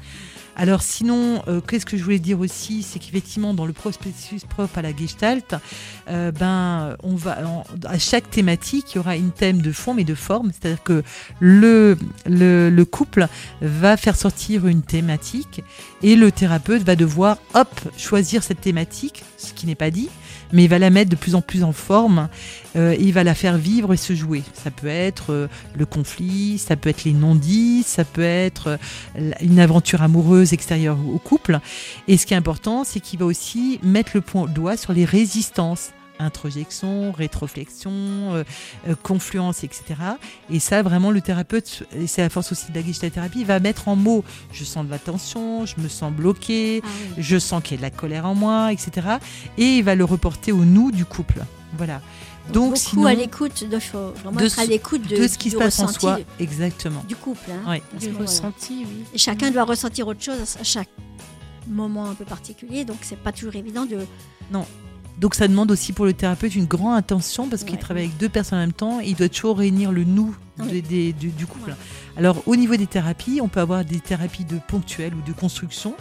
Alors 0.54 0.82
sinon, 0.82 1.42
euh, 1.48 1.60
qu'est-ce 1.60 1.86
que 1.86 1.96
je 1.96 2.04
voulais 2.04 2.18
dire 2.18 2.38
aussi, 2.38 2.82
c'est 2.82 2.98
qu'effectivement 2.98 3.54
dans 3.54 3.64
le 3.64 3.72
prospectus 3.72 4.40
propre 4.48 4.78
à 4.78 4.82
la 4.82 4.94
Gestalt, 4.94 5.54
euh, 6.08 6.30
ben 6.30 6.96
on 7.02 7.16
va 7.16 7.38
à 7.86 7.98
chaque 7.98 8.28
thématique 8.30 8.92
il 8.92 8.96
y 8.96 8.98
aura 8.98 9.16
une 9.16 9.30
thème 9.30 9.62
de 9.62 9.72
fond 9.72 9.94
mais 9.94 10.04
de 10.04 10.14
forme, 10.14 10.52
c'est-à-dire 10.52 10.82
que 10.82 11.02
le, 11.40 11.96
le, 12.26 12.68
le 12.68 12.84
couple 12.84 13.28
va 13.62 13.96
faire 13.96 14.16
sortir 14.16 14.66
une 14.66 14.82
thématique 14.82 15.62
et 16.02 16.16
le 16.16 16.30
thérapeute 16.30 16.82
va 16.82 16.96
devoir 16.96 17.38
choisir 17.96 18.42
cette 18.42 18.60
thématique, 18.60 19.24
ce 19.38 19.54
qui 19.54 19.66
n'est 19.66 19.74
pas 19.74 19.90
dit, 19.90 20.10
mais 20.52 20.64
il 20.64 20.68
va 20.68 20.78
la 20.78 20.90
mettre 20.90 21.10
de 21.10 21.16
plus 21.16 21.34
en 21.34 21.40
plus 21.40 21.64
en 21.64 21.72
forme. 21.72 22.28
Euh, 22.76 22.96
il 22.98 23.12
va 23.12 23.24
la 23.24 23.34
faire 23.34 23.58
vivre 23.58 23.92
et 23.92 23.96
se 23.96 24.14
jouer. 24.14 24.42
Ça 24.54 24.70
peut 24.70 24.86
être 24.86 25.32
euh, 25.32 25.48
le 25.76 25.86
conflit, 25.86 26.58
ça 26.58 26.76
peut 26.76 26.88
être 26.88 27.04
les 27.04 27.12
non-dits, 27.12 27.82
ça 27.86 28.04
peut 28.04 28.22
être 28.22 28.78
euh, 29.16 29.32
une 29.40 29.58
aventure 29.58 30.02
amoureuse 30.02 30.52
extérieure 30.52 30.98
au 31.12 31.18
couple. 31.18 31.60
Et 32.08 32.16
ce 32.16 32.26
qui 32.26 32.34
est 32.34 32.36
important, 32.36 32.84
c'est 32.84 33.00
qu'il 33.00 33.18
va 33.18 33.26
aussi 33.26 33.78
mettre 33.82 34.12
le 34.14 34.20
point 34.20 34.46
doigt 34.46 34.76
sur 34.76 34.92
les 34.92 35.04
résistances 35.04 35.90
introjection, 36.22 37.12
rétroflexion, 37.12 37.92
euh, 37.92 38.44
euh, 38.88 38.94
confluence, 39.02 39.64
etc. 39.64 39.82
Et 40.50 40.60
ça, 40.60 40.82
vraiment, 40.82 41.10
le 41.10 41.20
thérapeute, 41.20 41.84
et 41.96 42.06
c'est 42.06 42.22
la 42.22 42.30
force 42.30 42.52
aussi 42.52 42.70
de 42.72 42.80
la 43.02 43.10
thérapie, 43.10 43.44
va 43.44 43.60
mettre 43.60 43.88
en 43.88 43.96
mots 43.96 44.24
je 44.52 44.64
sens 44.64 44.86
de 44.86 44.90
la 44.90 44.98
tension, 44.98 45.66
je 45.66 45.80
me 45.80 45.88
sens 45.88 46.12
bloqué, 46.12 46.82
ah 46.84 46.88
je 47.18 47.38
sens 47.38 47.62
qu'il 47.62 47.72
y 47.72 47.74
a 47.74 47.76
de 47.78 47.82
la 47.82 47.90
colère 47.90 48.26
en 48.26 48.34
moi, 48.34 48.72
etc. 48.72 49.18
Et 49.58 49.78
il 49.78 49.84
va 49.84 49.94
le 49.94 50.04
reporter 50.04 50.52
au 50.52 50.64
nous 50.64 50.90
du 50.90 51.04
couple. 51.04 51.42
Voilà. 51.76 52.00
Donc, 52.52 52.76
beaucoup 52.92 53.06
à 53.06 53.14
l'écoute, 53.14 53.64
de, 53.64 53.76
de, 53.76 54.60
à 54.60 54.64
l'écoute 54.66 55.06
de, 55.06 55.28
ce 55.28 55.38
qui 55.38 55.50
se 55.50 55.56
passe 55.56 55.78
en 55.78 55.88
soi, 55.88 56.18
exactement. 56.40 57.04
Du 57.08 57.14
couple, 57.14 57.50
hein, 57.50 57.62
oui. 57.68 57.98
du 57.98 58.14
ressenti, 58.14 58.84
oui. 58.84 59.04
Et 59.14 59.18
chacun 59.18 59.50
doit 59.50 59.62
ressentir 59.62 60.08
autre 60.08 60.22
chose 60.22 60.56
à 60.60 60.64
chaque 60.64 60.88
moment 61.68 62.06
un 62.06 62.14
peu 62.14 62.24
particulier, 62.24 62.84
donc 62.84 62.98
c'est 63.02 63.18
pas 63.18 63.32
toujours 63.32 63.54
évident 63.54 63.86
de. 63.86 63.98
Non, 64.50 64.66
donc 65.18 65.34
ça 65.34 65.46
demande 65.46 65.70
aussi 65.70 65.92
pour 65.92 66.04
le 66.04 66.12
thérapeute 66.12 66.54
une 66.54 66.66
grande 66.66 66.96
attention 66.96 67.48
parce 67.48 67.64
qu'il 67.64 67.78
travaille 67.78 68.04
avec 68.04 68.16
deux 68.16 68.28
personnes 68.28 68.58
en 68.58 68.62
même 68.62 68.72
temps 68.72 69.00
et 69.00 69.08
il 69.08 69.14
doit 69.16 69.28
toujours 69.28 69.58
réunir 69.58 69.92
le 69.92 70.04
nous 70.04 70.34
du, 70.58 71.46
couple. 71.46 71.74
Alors 72.16 72.42
au 72.46 72.56
niveau 72.56 72.76
des 72.76 72.86
thérapies, 72.86 73.40
on 73.42 73.48
peut 73.48 73.60
avoir 73.60 73.84
des 73.84 74.00
thérapies 74.00 74.44
de 74.44 74.58
ponctuelles 74.58 75.14
ou 75.14 75.22
de 75.26 75.32
construction. 75.32 75.94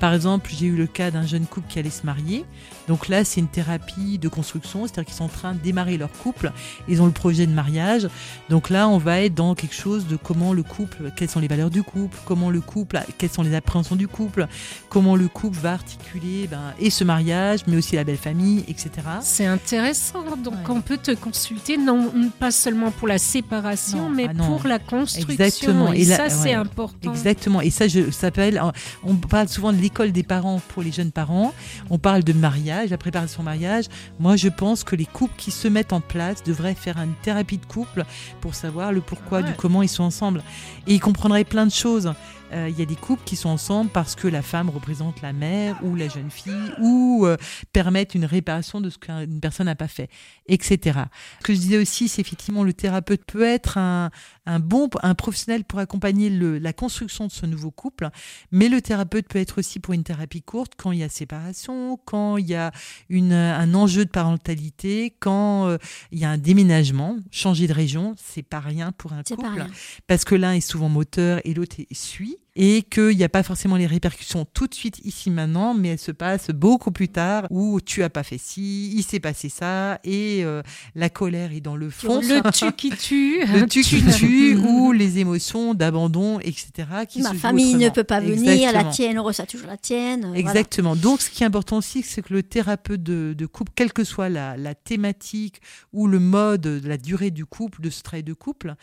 Par 0.00 0.12
exemple, 0.12 0.50
j'ai 0.52 0.66
eu 0.66 0.76
le 0.76 0.86
cas 0.86 1.10
d'un 1.10 1.26
jeune 1.26 1.46
couple 1.46 1.68
qui 1.68 1.78
allait 1.78 1.90
se 1.90 2.04
marier. 2.04 2.44
Donc 2.88 3.08
là, 3.08 3.24
c'est 3.24 3.40
une 3.40 3.48
thérapie 3.48 4.18
de 4.18 4.28
construction, 4.28 4.86
c'est-à-dire 4.86 5.04
qu'ils 5.04 5.14
sont 5.14 5.24
en 5.24 5.28
train 5.28 5.52
de 5.54 5.58
démarrer 5.58 5.96
leur 5.96 6.10
couple. 6.10 6.52
Ils 6.88 7.00
ont 7.02 7.06
le 7.06 7.12
projet 7.12 7.46
de 7.46 7.52
mariage. 7.52 8.08
Donc 8.50 8.70
là, 8.70 8.88
on 8.88 8.98
va 8.98 9.22
être 9.22 9.34
dans 9.34 9.54
quelque 9.54 9.74
chose 9.74 10.06
de 10.06 10.16
comment 10.16 10.52
le 10.52 10.62
couple, 10.62 11.12
quelles 11.16 11.30
sont 11.30 11.40
les 11.40 11.48
valeurs 11.48 11.70
du 11.70 11.82
couple, 11.82 12.16
comment 12.24 12.50
le 12.50 12.60
couple, 12.60 13.00
quelles 13.18 13.30
sont 13.30 13.42
les 13.42 13.54
appréhensions 13.54 13.96
du 13.96 14.08
couple, 14.08 14.46
comment 14.88 15.16
le 15.16 15.28
couple 15.28 15.58
va 15.58 15.72
articuler 15.72 16.46
ben, 16.46 16.74
et 16.78 16.90
ce 16.90 17.04
mariage, 17.04 17.60
mais 17.66 17.76
aussi 17.76 17.96
la 17.96 18.04
belle 18.04 18.16
famille, 18.16 18.64
etc. 18.68 18.90
C'est 19.20 19.46
intéressant. 19.46 20.36
Donc 20.36 20.68
on 20.68 20.80
peut 20.80 20.98
te 20.98 21.12
consulter, 21.12 21.76
non 21.76 22.10
pas 22.38 22.50
seulement 22.50 22.90
pour 22.90 23.08
la 23.08 23.18
séparation, 23.18 24.10
mais 24.10 24.26
ah 24.28 24.34
pour 24.34 24.66
la 24.66 24.78
construction. 24.78 25.28
Exactement. 25.30 25.92
Et, 25.92 26.04
ça, 26.04 26.28
c'est 26.28 26.54
important. 26.54 27.10
Exactement. 27.10 27.60
Et 27.60 27.70
ça, 27.70 27.88
je, 27.88 28.10
s'appelle, 28.10 28.60
on 29.02 29.14
parle 29.16 29.48
souvent 29.48 29.72
de 29.72 29.78
l'école 29.78 30.12
des 30.12 30.22
parents 30.22 30.60
pour 30.68 30.82
les 30.82 30.92
jeunes 30.92 31.12
parents. 31.12 31.52
On 31.90 31.98
parle 31.98 32.24
de 32.24 32.32
mariage, 32.32 32.73
la 32.90 32.98
préparation 32.98 33.40
au 33.40 33.44
mariage. 33.44 33.86
Moi, 34.18 34.36
je 34.36 34.48
pense 34.48 34.84
que 34.84 34.96
les 34.96 35.06
couples 35.06 35.34
qui 35.36 35.50
se 35.50 35.68
mettent 35.68 35.92
en 35.92 36.00
place 36.00 36.42
devraient 36.42 36.74
faire 36.74 36.98
une 36.98 37.14
thérapie 37.22 37.58
de 37.58 37.66
couple 37.66 38.04
pour 38.40 38.54
savoir 38.54 38.92
le 38.92 39.00
pourquoi, 39.00 39.42
du 39.42 39.52
comment 39.54 39.82
ils 39.82 39.88
sont 39.88 40.04
ensemble. 40.04 40.42
Et 40.86 40.94
ils 40.94 41.00
comprendraient 41.00 41.44
plein 41.44 41.66
de 41.66 41.72
choses. 41.72 42.12
Euh, 42.54 42.68
il 42.68 42.78
y 42.78 42.82
a 42.82 42.86
des 42.86 42.96
couples 42.96 43.22
qui 43.24 43.36
sont 43.36 43.48
ensemble 43.48 43.90
parce 43.90 44.14
que 44.14 44.28
la 44.28 44.42
femme 44.42 44.70
représente 44.70 45.22
la 45.22 45.32
mère 45.32 45.78
ou 45.82 45.96
la 45.96 46.08
jeune 46.08 46.30
fille 46.30 46.72
ou 46.80 47.24
euh, 47.26 47.36
permettent 47.72 48.14
une 48.14 48.24
réparation 48.24 48.80
de 48.80 48.90
ce 48.90 48.98
qu'une 48.98 49.40
personne 49.40 49.66
n'a 49.66 49.74
pas 49.74 49.88
fait, 49.88 50.08
etc. 50.46 51.00
Ce 51.40 51.44
que 51.44 51.54
je 51.54 51.58
disais 51.58 51.78
aussi, 51.78 52.08
c'est 52.08 52.20
effectivement 52.20 52.62
le 52.62 52.72
thérapeute 52.72 53.24
peut 53.24 53.42
être 53.42 53.78
un, 53.78 54.10
un 54.46 54.60
bon 54.60 54.88
un 55.02 55.14
professionnel 55.14 55.64
pour 55.64 55.78
accompagner 55.78 56.30
le, 56.30 56.58
la 56.58 56.72
construction 56.72 57.26
de 57.26 57.32
ce 57.32 57.46
nouveau 57.46 57.70
couple, 57.70 58.10
mais 58.52 58.68
le 58.68 58.80
thérapeute 58.80 59.26
peut 59.26 59.38
être 59.38 59.58
aussi 59.58 59.80
pour 59.80 59.94
une 59.94 60.04
thérapie 60.04 60.42
courte 60.42 60.72
quand 60.76 60.92
il 60.92 60.98
y 61.00 61.02
a 61.02 61.08
séparation, 61.08 61.98
quand 62.04 62.36
il 62.36 62.46
y 62.46 62.54
a 62.54 62.70
une, 63.08 63.32
un 63.32 63.74
enjeu 63.74 64.04
de 64.04 64.10
parentalité, 64.10 65.16
quand 65.18 65.66
euh, 65.66 65.78
il 66.12 66.18
y 66.18 66.24
a 66.24 66.30
un 66.30 66.38
déménagement, 66.38 67.16
changer 67.30 67.66
de 67.66 67.72
région, 67.72 68.14
c'est 68.16 68.42
pas 68.42 68.60
rien 68.60 68.92
pour 68.92 69.12
un 69.12 69.22
couple, 69.22 69.66
parce 70.06 70.24
que 70.24 70.34
l'un 70.34 70.52
est 70.52 70.60
souvent 70.60 70.88
moteur 70.88 71.40
et 71.44 71.54
l'autre 71.54 71.76
suit 71.92 72.38
et 72.56 72.82
qu'il 72.82 73.16
n'y 73.16 73.24
a 73.24 73.28
pas 73.28 73.42
forcément 73.42 73.76
les 73.76 73.86
répercussions 73.86 74.44
tout 74.44 74.68
de 74.68 74.74
suite 74.74 75.00
ici 75.04 75.30
maintenant, 75.30 75.74
mais 75.74 75.88
elles 75.88 75.98
se 75.98 76.12
passent 76.12 76.50
beaucoup 76.50 76.92
plus 76.92 77.08
tard 77.08 77.46
où 77.50 77.80
tu 77.80 78.02
as 78.02 78.10
pas 78.10 78.22
fait 78.22 78.38
ci, 78.38 78.92
il 78.94 79.02
s'est 79.02 79.18
passé 79.20 79.48
ça 79.48 79.98
et 80.04 80.44
euh, 80.44 80.62
la 80.94 81.10
colère 81.10 81.52
est 81.52 81.60
dans 81.60 81.74
le 81.74 81.90
fond. 81.90 82.20
Le 82.20 82.50
tu 82.52 82.72
qui 82.72 82.90
tue. 82.90 83.44
le 83.44 83.66
tu 83.66 83.82
qui 83.82 84.04
tue 84.04 84.56
ou 84.56 84.92
les 84.92 85.18
émotions 85.18 85.74
d'abandon, 85.74 86.38
etc. 86.40 86.88
Qui 87.08 87.22
Ma 87.22 87.34
famille 87.34 87.74
ne 87.74 87.88
peut 87.88 88.04
pas 88.04 88.20
venir, 88.20 88.72
la 88.72 88.84
tienne, 88.84 89.18
on 89.18 89.24
ressent 89.24 89.46
toujours 89.46 89.68
la 89.68 89.76
tienne. 89.76 90.32
Exactement. 90.36 90.94
Donc 90.94 91.22
ce 91.22 91.30
qui 91.30 91.42
est 91.42 91.46
important 91.46 91.78
aussi, 91.78 92.02
c'est 92.02 92.22
que 92.22 92.32
le 92.32 92.42
thérapeute 92.42 93.02
de, 93.02 93.46
couple, 93.46 93.72
quelle 93.74 93.92
que 93.92 94.04
soit 94.04 94.28
la, 94.28 94.74
thématique 94.74 95.60
ou 95.92 96.06
le 96.06 96.18
mode, 96.20 96.66
la 96.84 96.98
durée 96.98 97.30
du 97.30 97.46
couple, 97.46 97.80
de 97.80 97.90
ce 97.90 98.02
travail 98.02 98.22
de 98.22 98.32
couple, 98.32 98.74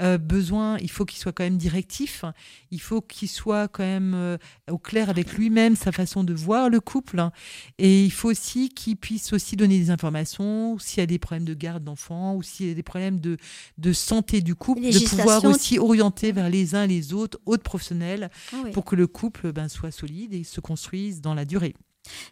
euh, 0.00 0.18
besoin, 0.18 0.78
il 0.78 0.90
faut 0.90 1.04
qu'il 1.04 1.18
soit 1.18 1.32
quand 1.32 1.44
même 1.44 1.56
directif, 1.56 2.24
il 2.70 2.80
faut 2.80 3.00
qu'il 3.00 3.17
qu'il 3.18 3.28
soit 3.28 3.68
quand 3.68 3.82
même 3.82 4.14
euh, 4.14 4.38
au 4.70 4.78
clair 4.78 5.10
avec 5.10 5.32
lui-même, 5.32 5.74
sa 5.74 5.90
façon 5.90 6.22
de 6.22 6.32
voir 6.32 6.70
le 6.70 6.80
couple. 6.80 7.18
Hein. 7.18 7.32
Et 7.78 8.04
il 8.04 8.12
faut 8.12 8.30
aussi 8.30 8.68
qu'il 8.68 8.96
puisse 8.96 9.32
aussi 9.32 9.56
donner 9.56 9.78
des 9.78 9.90
informations 9.90 10.78
s'il 10.78 11.00
y 11.00 11.02
a 11.02 11.06
des 11.06 11.18
problèmes 11.18 11.44
de 11.44 11.54
garde 11.54 11.82
d'enfants 11.82 12.36
ou 12.36 12.42
s'il 12.42 12.68
y 12.68 12.70
a 12.70 12.74
des 12.74 12.82
problèmes 12.82 13.18
de, 13.20 13.36
de 13.76 13.92
santé 13.92 14.40
du 14.40 14.54
couple, 14.54 14.82
de 14.82 15.08
pouvoir 15.08 15.44
aussi 15.44 15.78
orienter 15.78 16.30
vers 16.32 16.48
les 16.48 16.74
uns 16.74 16.86
les 16.86 17.12
autres, 17.12 17.40
autres 17.44 17.62
professionnels, 17.64 18.30
ah 18.52 18.56
pour 18.72 18.84
que 18.84 18.94
le 18.94 19.06
couple 19.06 19.52
ben, 19.52 19.68
soit 19.68 19.90
solide 19.90 20.32
et 20.32 20.44
se 20.44 20.60
construise 20.60 21.20
dans 21.20 21.34
la 21.34 21.44
durée. 21.44 21.74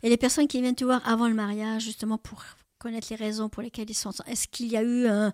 Et 0.03 0.09
les 0.09 0.16
personnes 0.16 0.47
qui 0.47 0.61
viennent 0.61 0.74
te 0.74 0.84
voir 0.84 1.07
avant 1.07 1.28
le 1.28 1.34
mariage, 1.34 1.82
justement 1.82 2.18
pour 2.18 2.45
connaître 2.78 3.09
les 3.11 3.16
raisons 3.16 3.49
pour 3.49 3.62
lesquelles 3.62 3.91
ils 3.91 3.95
sont, 3.95 4.12
est-ce 4.26 4.47
qu'il 4.47 4.68
y 4.68 4.76
a 4.76 4.82
eu 4.82 5.07
un 5.07 5.32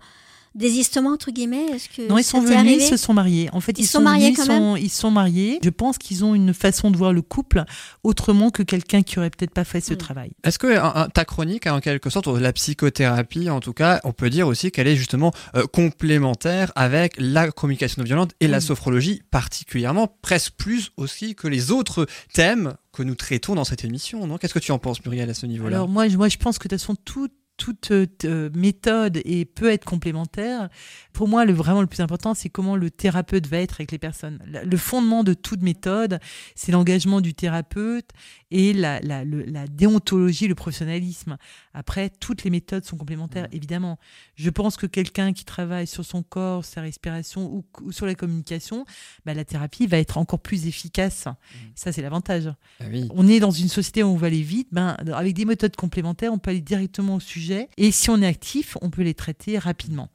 désistement 0.55 1.11
entre 1.11 1.31
guillemets 1.31 1.67
Est-ce 1.73 1.89
que 1.89 2.09
non, 2.09 2.19
ils 2.19 2.25
sont 2.25 2.41
venus, 2.41 2.83
ils 2.83 2.87
se 2.87 2.97
sont 2.97 3.15
mariés. 3.15 3.49
En 3.53 3.61
fait, 3.61 3.79
ils, 3.79 3.87
sont, 3.87 4.01
mariés 4.01 4.33
quand 4.33 4.47
même. 4.47 4.77
Ils 4.77 4.91
sont 4.91 5.11
mariés. 5.11 5.59
Je 5.63 5.71
pense 5.71 5.99
qu'ils 5.99 6.25
ont 6.25 6.35
une 6.35 6.55
façon 6.55 6.91
de 6.91 6.97
voir 6.97 7.13
le 7.13 7.23
couple 7.23 7.65
autrement 8.03 8.51
que 8.51 8.63
quelqu'un 8.63 9.03
qui 9.03 9.19
aurait 9.19 9.31
peut-être 9.31 9.53
pas 9.53 9.65
fait 9.65 9.81
ce 9.81 9.95
hmm. 9.95 9.99
travail. 9.99 10.33
Est-ce 10.45 10.59
que 10.59 11.09
ta 11.09 11.25
chronique, 11.25 11.67
en 11.67 11.81
quelque 11.81 12.11
sorte, 12.11 12.27
la 12.27 12.53
psychothérapie, 12.53 13.51
en 13.51 13.61
tout 13.61 13.73
cas, 13.73 14.01
on 14.05 14.13
peut 14.13 14.31
dire 14.31 14.49
aussi 14.49 14.71
qu'elle 14.71 14.89
est 14.89 14.97
justement 14.97 15.33
euh, 15.55 15.67
complémentaire 15.67 16.73
avec 16.75 17.15
la 17.19 17.51
communication 17.51 18.03
non 18.03 18.07
violente 18.07 18.33
et 18.41 18.49
la 18.49 18.59
hmm. 18.59 18.63
sophrologie 18.63 19.23
particulièrement, 19.31 20.17
presque 20.23 20.53
plus 20.57 20.91
aussi 20.97 21.35
que 21.35 21.49
les 21.49 21.71
autres 21.71 22.07
thèmes 22.33 22.75
que 22.93 23.03
nous 23.03 23.15
traitons 23.15 23.55
dans 23.55 23.65
cette 23.65 23.85
émission. 23.85 24.27
Non? 24.27 24.39
Qu'est-ce 24.39 24.55
que 24.55 24.59
tu 24.59 24.73
en 24.73 24.79
penses, 24.79 25.05
Muriel, 25.05 25.31
à 25.31 25.35
ce 25.35 25.47
niveau-là? 25.47 25.77
Alors 25.77 25.89
moi, 25.89 26.09
moi, 26.11 26.29
je 26.29 26.37
pense 26.37 26.59
que 26.59 26.69
de 26.69 26.75
toute 26.75 26.81
façon, 26.81 26.95
tout 26.95 27.29
toute 27.63 27.93
euh, 27.93 28.51
méthode 28.55 29.21
et 29.25 29.45
peut 29.45 29.71
être 29.71 29.85
complémentaire. 29.85 30.69
Pour 31.13 31.29
moi, 31.29 31.45
le, 31.45 31.53
vraiment 31.53 31.81
le 31.81 31.87
plus 31.87 32.01
important, 32.01 32.35
c'est 32.35 32.49
comment 32.49 32.75
le 32.75 32.91
thérapeute 32.91 33.47
va 33.47 33.59
être 33.59 33.75
avec 33.75 33.93
les 33.93 33.99
personnes. 33.99 34.41
Le 34.65 34.77
fondement 34.77 35.23
de 35.23 35.33
toute 35.33 35.63
méthode, 35.63 36.19
c'est 36.57 36.73
l'engagement 36.73 37.21
du 37.21 37.35
thérapeute 37.35 38.11
et 38.51 38.73
la, 38.73 38.99
la, 38.99 39.25
la, 39.25 39.69
déontologie, 39.69 40.49
le 40.49 40.57
professionnalisme. 40.57 41.37
Après, 41.73 42.11
toutes 42.11 42.43
les 42.43 42.51
méthodes 42.51 42.85
sont 42.85 42.97
complémentaires, 42.97 43.45
mmh. 43.45 43.57
évidemment. 43.57 43.99
Je 44.35 44.51
pense 44.51 44.77
que 44.77 44.87
quelqu'un 44.87 45.33
qui 45.33 45.45
travaille 45.45 45.87
sur 45.87 46.05
son 46.05 46.25
corps, 46.25 46.65
sa 46.65 46.81
respiration 46.81 47.65
ou, 47.81 47.93
sur 47.93 48.07
la 48.07 48.17
communication, 48.17 48.85
bah, 49.25 49.35
la 49.35 49.45
thérapie 49.45 49.87
va 49.87 49.99
être 49.99 50.19
encore 50.19 50.41
plus 50.41 50.67
efficace. 50.67 51.27
Mmh. 51.27 51.59
Ça, 51.77 51.93
c'est 51.93 52.03
l'avantage. 52.03 52.53
Ah 52.81 52.87
on 53.15 53.29
est 53.29 53.39
dans 53.39 53.53
une 53.53 53.69
société 53.69 54.03
où 54.03 54.09
on 54.09 54.17
va 54.17 54.27
aller 54.27 54.43
vite. 54.43 54.67
Ben, 54.73 54.97
avec 55.15 55.35
des 55.35 55.45
méthodes 55.45 55.77
complémentaires, 55.77 56.33
on 56.33 56.39
peut 56.39 56.51
aller 56.51 56.61
directement 56.61 57.15
au 57.15 57.21
sujet. 57.21 57.52
Et 57.77 57.91
si 57.91 58.11
on 58.11 58.21
est 58.23 58.27
actif, 58.27 58.77
on 58.83 58.91
peut 58.91 59.03
les 59.03 59.15
traiter 59.15 59.59
rapidement 59.59 60.11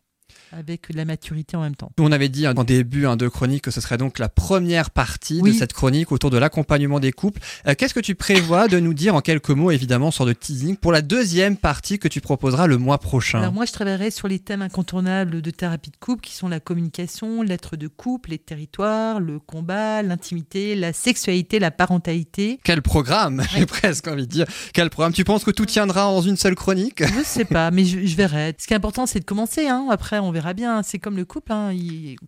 avec 0.52 0.94
la 0.94 1.06
maturité 1.06 1.58
en 1.58 1.62
même 1.62 1.76
temps. 1.76 1.92
On 2.00 2.12
avait 2.12 2.30
dit 2.30 2.48
en 2.48 2.64
début 2.64 3.06
hein, 3.06 3.18
de 3.18 3.28
chronique 3.28 3.64
que 3.64 3.72
ce 3.72 3.82
serait 3.82 3.98
donc 3.98 4.20
la 4.20 4.30
première 4.30 4.92
partie 4.92 5.42
de 5.42 5.52
cette 5.52 5.74
chronique 5.74 6.12
autour 6.12 6.30
de 6.30 6.38
l'accompagnement 6.38 7.00
des 7.00 7.12
couples. 7.12 7.42
Euh, 7.68 7.76
qu'est-ce 7.78 7.94
que 7.94 8.00
tu 8.00 8.16
prévois 8.16 8.68
de 8.68 8.80
nous 8.80 8.94
dire 8.94 9.16
en 9.16 9.22
quelques 9.22 9.50
mots, 9.50 9.72
évidemment, 9.72 10.12
sur 10.12 10.26
le 10.26 10.36
teasing, 10.36 10.78
pour 10.78 10.92
la 10.92 11.02
deuxième 11.02 11.58
partie 11.58 12.00
que 12.00 12.08
tu 12.08 12.22
proposeras 12.22 12.68
le 12.68 12.78
mois 12.78 12.98
prochain? 12.98 13.40
Alors 13.40 13.54
moi, 13.54 13.66
je 13.66 13.72
travaillerai 13.72 14.12
sur 14.12 14.28
les 14.28 14.40
thèmes 14.40 14.62
incontournables 14.62 15.42
de 15.42 15.52
thérapie 15.52 15.92
de 15.92 15.98
couple, 15.98 16.22
qui 16.22 16.34
sont 16.34 16.48
la 16.48 16.60
communication, 16.60 17.42
l'être 17.42 17.76
de 17.76 17.88
couple, 17.88 18.32
les 18.32 18.40
territoires, 18.40 19.20
le 19.20 19.40
combat, 19.40 20.02
l'intimité, 20.04 20.76
la 20.76 20.94
sexualité, 20.94 21.60
la 21.60 21.72
parentalité. 21.72 22.60
Quel 22.64 22.82
programme 22.82 23.44
J'ai 23.56 23.66
presque 23.66 24.08
envie 24.08 24.28
de 24.28 24.32
dire. 24.32 24.46
Quel 24.74 24.90
programme? 24.90 25.14
Tu 25.14 25.24
penses 25.24 25.44
que 25.44 25.52
tout 25.52 25.66
tiendra 25.66 26.04
dans 26.04 26.22
une 26.22 26.38
seule 26.38 26.56
chronique? 26.56 27.04
Je 27.04 27.24
sais 27.24 27.46
pas, 27.46 27.72
mais 27.72 27.86
je, 27.86 28.16
verrai. 28.16 28.56
Ce 28.58 28.68
qui 28.68 28.74
est 28.74 28.78
important, 28.78 29.06
c'est 29.06 29.20
de 29.20 29.26
commencer. 29.26 29.68
Hein. 29.68 29.88
Après, 29.90 30.20
on 30.20 30.32
verra 30.32 30.37
bien. 30.54 30.84
C'est 30.84 31.00
comme 31.00 31.18
le 31.18 31.26
couple. 31.26 31.52
Hein. 31.52 31.74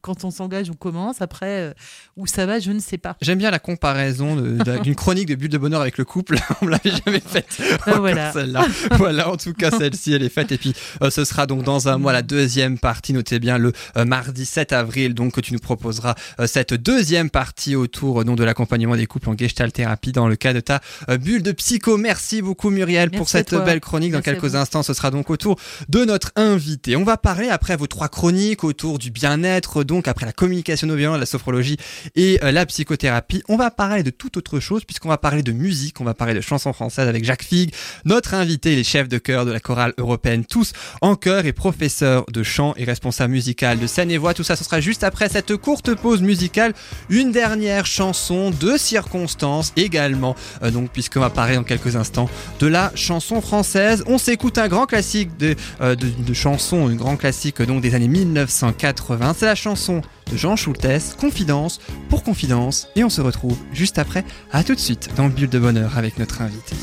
quand 0.02 0.24
on 0.24 0.32
s'engage, 0.32 0.70
on 0.70 0.76
commence. 0.76 1.22
Après, 1.22 1.70
euh, 1.70 1.74
où 2.18 2.28
ça 2.28 2.46
va, 2.46 2.60
je 2.60 2.72
ne 2.72 2.80
sais 2.80 2.98
pas. 2.98 3.16
J'aime 3.22 3.38
bien 3.38 3.52
la 3.52 3.60
comparaison 3.60 4.36
d'une 4.84 4.96
chronique 4.96 5.28
de 5.28 5.36
Bulle 5.36 5.50
de 5.50 5.58
bonheur 5.58 5.82
avec 5.82 5.98
le 5.98 6.06
couple. 6.06 6.38
on 6.62 6.66
ne 6.66 6.72
l'avait 6.72 6.92
jamais 7.06 7.20
faite. 7.20 7.62
Ah, 7.86 8.00
voilà. 8.00 8.32
Celle-là. 8.32 8.66
voilà, 8.92 9.30
en 9.30 9.38
tout 9.38 9.54
cas, 9.54 9.72
celle-ci, 9.72 10.14
elle 10.14 10.24
est 10.24 10.30
faite. 10.30 10.52
Et 10.52 10.58
puis, 10.58 10.74
euh, 11.02 11.10
ce 11.10 11.26
sera 11.26 11.46
donc 11.46 11.64
dans 11.64 11.88
un 11.88 11.98
mois 11.98 12.14
la 12.14 12.22
deuxième 12.22 12.78
partie. 12.78 13.14
Notez 13.14 13.40
bien 13.40 13.58
le 13.58 13.74
euh, 13.98 14.06
mardi 14.06 14.46
7 14.46 14.74
avril, 14.74 15.14
donc, 15.14 15.34
que 15.34 15.42
tu 15.42 15.54
nous 15.54 15.60
proposeras 15.60 16.16
cette 16.46 16.74
deuxième 16.74 17.30
partie 17.30 17.76
autour 17.76 18.24
de 18.24 18.44
l'accompagnement 18.44 18.96
des 18.96 19.06
couples 19.06 19.30
en 19.30 19.38
Gestalt 19.38 19.74
thérapie 19.74 20.12
dans 20.12 20.28
le 20.28 20.36
cas 20.36 20.54
de 20.54 20.60
ta 20.60 20.82
bulle 21.20 21.44
de 21.44 21.52
psycho. 21.52 21.98
Merci 21.98 22.42
beaucoup, 22.42 22.70
Muriel, 22.70 23.12
pour 23.12 23.30
cette 23.30 23.54
belle 23.54 23.80
chronique. 23.80 24.14
Dans 24.14 24.22
quelques 24.22 24.56
instants, 24.56 24.84
ce 24.84 24.94
sera 24.94 25.12
donc 25.12 25.30
autour 25.30 25.60
de 25.88 26.06
notre 26.06 26.32
invité. 26.36 26.96
On 26.96 27.04
va 27.04 27.18
parler 27.18 27.50
après 27.50 27.76
vos 27.76 27.88
trois 27.88 27.99
chroniques 28.08 28.64
autour 28.64 29.00
du 29.00 29.12
bien-être, 29.12 29.84
donc 29.84 30.08
après 30.08 30.26
la 30.26 30.32
communication 30.32 30.88
non 30.88 30.96
violente, 30.96 31.20
la 31.20 31.26
sophrologie 31.26 31.78
et 32.16 32.40
euh, 32.44 32.52
la 32.52 32.66
psychothérapie. 32.66 33.44
On 33.50 33.58
va 33.58 33.72
parler 33.72 34.04
de 34.04 34.10
toute 34.10 34.38
autre 34.38 34.60
chose 34.60 34.86
puisqu'on 34.86 35.10
va 35.10 35.18
parler 35.18 35.44
de 35.44 35.52
musique, 35.52 36.00
on 36.00 36.04
va 36.04 36.14
parler 36.14 36.34
de 36.34 36.42
chansons 36.42 36.74
françaises 36.74 37.08
avec 37.08 37.26
Jacques 37.26 37.44
Figue, 37.44 37.74
notre 38.06 38.34
invité, 38.34 38.76
les 38.76 38.84
chefs 38.84 39.10
de 39.10 39.18
chœur 39.18 39.46
de 39.46 39.52
la 39.52 39.60
chorale 39.60 39.94
européenne, 39.98 40.46
tous 40.46 40.74
en 41.02 41.16
chœur 41.16 41.46
et 41.46 41.54
professeur 41.54 42.26
de 42.32 42.44
chant 42.44 42.74
et 42.78 42.86
responsable 42.86 43.34
musical 43.34 43.80
de 43.80 43.88
scène 43.88 44.12
et 44.12 44.18
voix. 44.18 44.34
Tout 44.34 44.44
ça, 44.44 44.56
ce 44.56 44.64
sera 44.64 44.80
juste 44.80 45.04
après 45.04 45.30
cette 45.30 45.56
courte 45.58 45.94
pause 45.96 46.22
musicale. 46.22 46.74
Une 47.10 47.32
dernière 47.32 47.86
chanson 47.86 48.52
de 48.52 48.78
circonstance 48.78 49.74
également, 49.76 50.36
euh, 50.64 50.72
donc 50.72 50.92
puisqu'on 50.92 51.20
va 51.20 51.30
parler 51.30 51.56
dans 51.56 51.64
quelques 51.64 51.96
instants 51.96 52.30
de 52.60 52.68
la 52.68 52.92
chanson 52.96 53.42
française. 53.42 54.04
On 54.08 54.18
s'écoute 54.18 54.58
un 54.58 54.68
grand 54.68 54.86
classique 54.86 55.38
de, 55.38 55.56
euh, 55.82 55.96
de, 55.96 56.08
de 56.08 56.34
chansons, 56.34 56.88
un 56.88 56.96
grand 56.96 57.18
classique 57.18 57.62
donc 57.66 57.82
des 57.82 57.89
années 57.96 58.08
1980. 58.08 59.36
C'est 59.38 59.46
la 59.46 59.56
chanson 59.56 60.02
de 60.32 60.38
Jean 60.38 60.56
Schultes, 60.56 61.16
Confidence 61.20 61.80
pour 62.10 62.24
Confidence. 62.24 62.88
Et 62.96 63.04
on 63.04 63.10
se 63.10 63.22
retrouve 63.22 63.58
juste 63.74 64.00
après. 64.00 64.24
À 64.52 64.64
tout 64.64 64.76
de 64.76 64.80
suite 64.80 65.10
dans 65.16 65.26
le 65.26 65.34
Bulle 65.34 65.50
de 65.50 65.60
Bonheur 65.60 65.98
avec 65.98 66.18
notre 66.20 66.42
invité. 66.42 66.76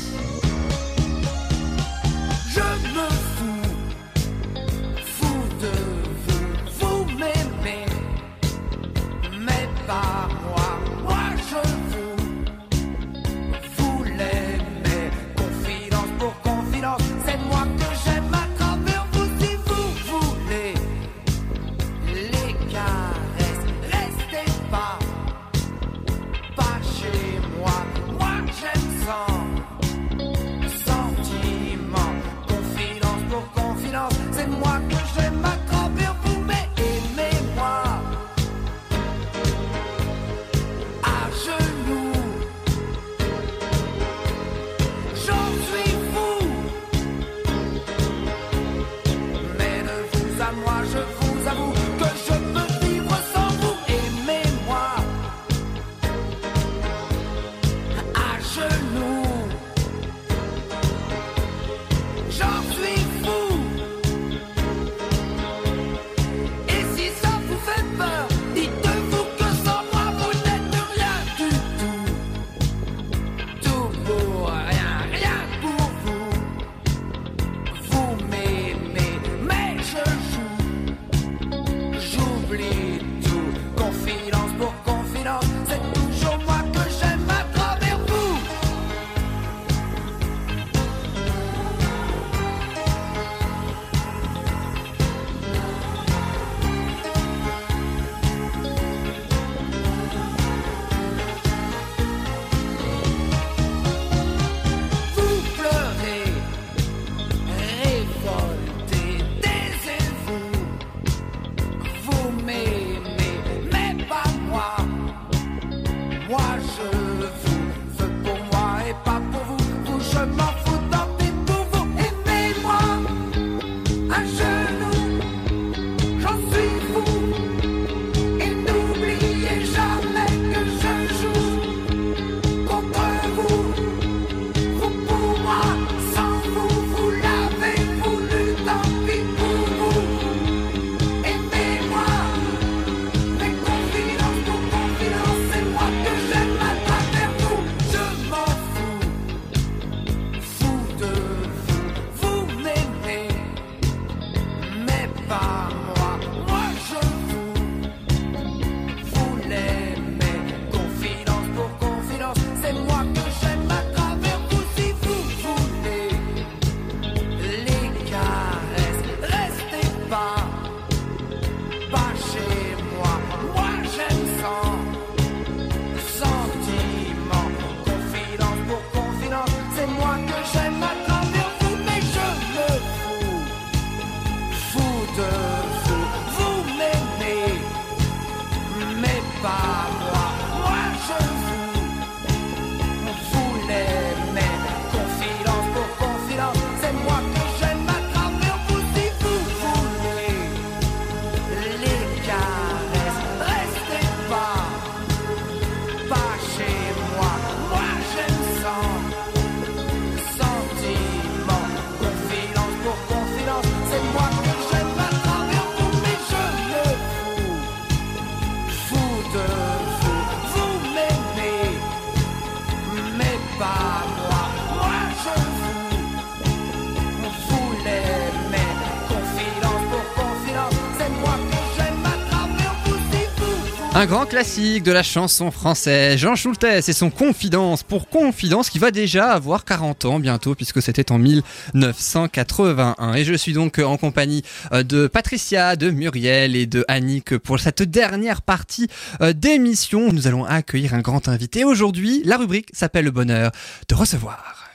Un 233.97 234.05
grand 234.05 234.27
classique 234.27 234.83
de 234.83 234.91
la 234.91 235.01
chanson 235.01 235.49
française, 235.49 236.19
Jean 236.19 236.35
Schultes 236.35 236.63
et 236.65 236.93
son 236.93 237.09
Confidence 237.09 237.81
pour 237.81 238.07
Confidence 238.09 238.69
qui 238.69 238.77
va 238.77 238.91
déjà 238.91 239.31
avoir 239.31 239.65
40 239.65 240.05
ans 240.05 240.19
bientôt 240.19 240.53
puisque 240.53 240.83
c'était 240.83 241.11
en 241.11 241.17
1981. 241.17 243.15
Et 243.15 243.23
je 243.23 243.33
suis 243.33 243.53
donc 243.53 243.79
en 243.79 243.97
compagnie 243.97 244.43
euh, 244.71 244.83
de 244.83 245.07
Patricia, 245.07 245.75
de 245.75 245.89
Muriel 245.89 246.55
et 246.55 246.67
de 246.67 246.85
Annick 246.87 247.39
pour 247.39 247.59
cette 247.59 247.81
dernière 247.81 248.43
partie 248.43 248.87
euh, 249.21 249.33
d'émission. 249.33 250.13
Nous 250.13 250.27
allons 250.27 250.45
accueillir 250.45 250.93
un 250.93 251.01
grand 251.01 251.27
invité. 251.27 251.63
Aujourd'hui, 251.63 252.21
la 252.23 252.37
rubrique 252.37 252.69
s'appelle 252.73 253.05
le 253.05 253.11
bonheur 253.11 253.51
de 253.89 253.95
recevoir. 253.95 254.69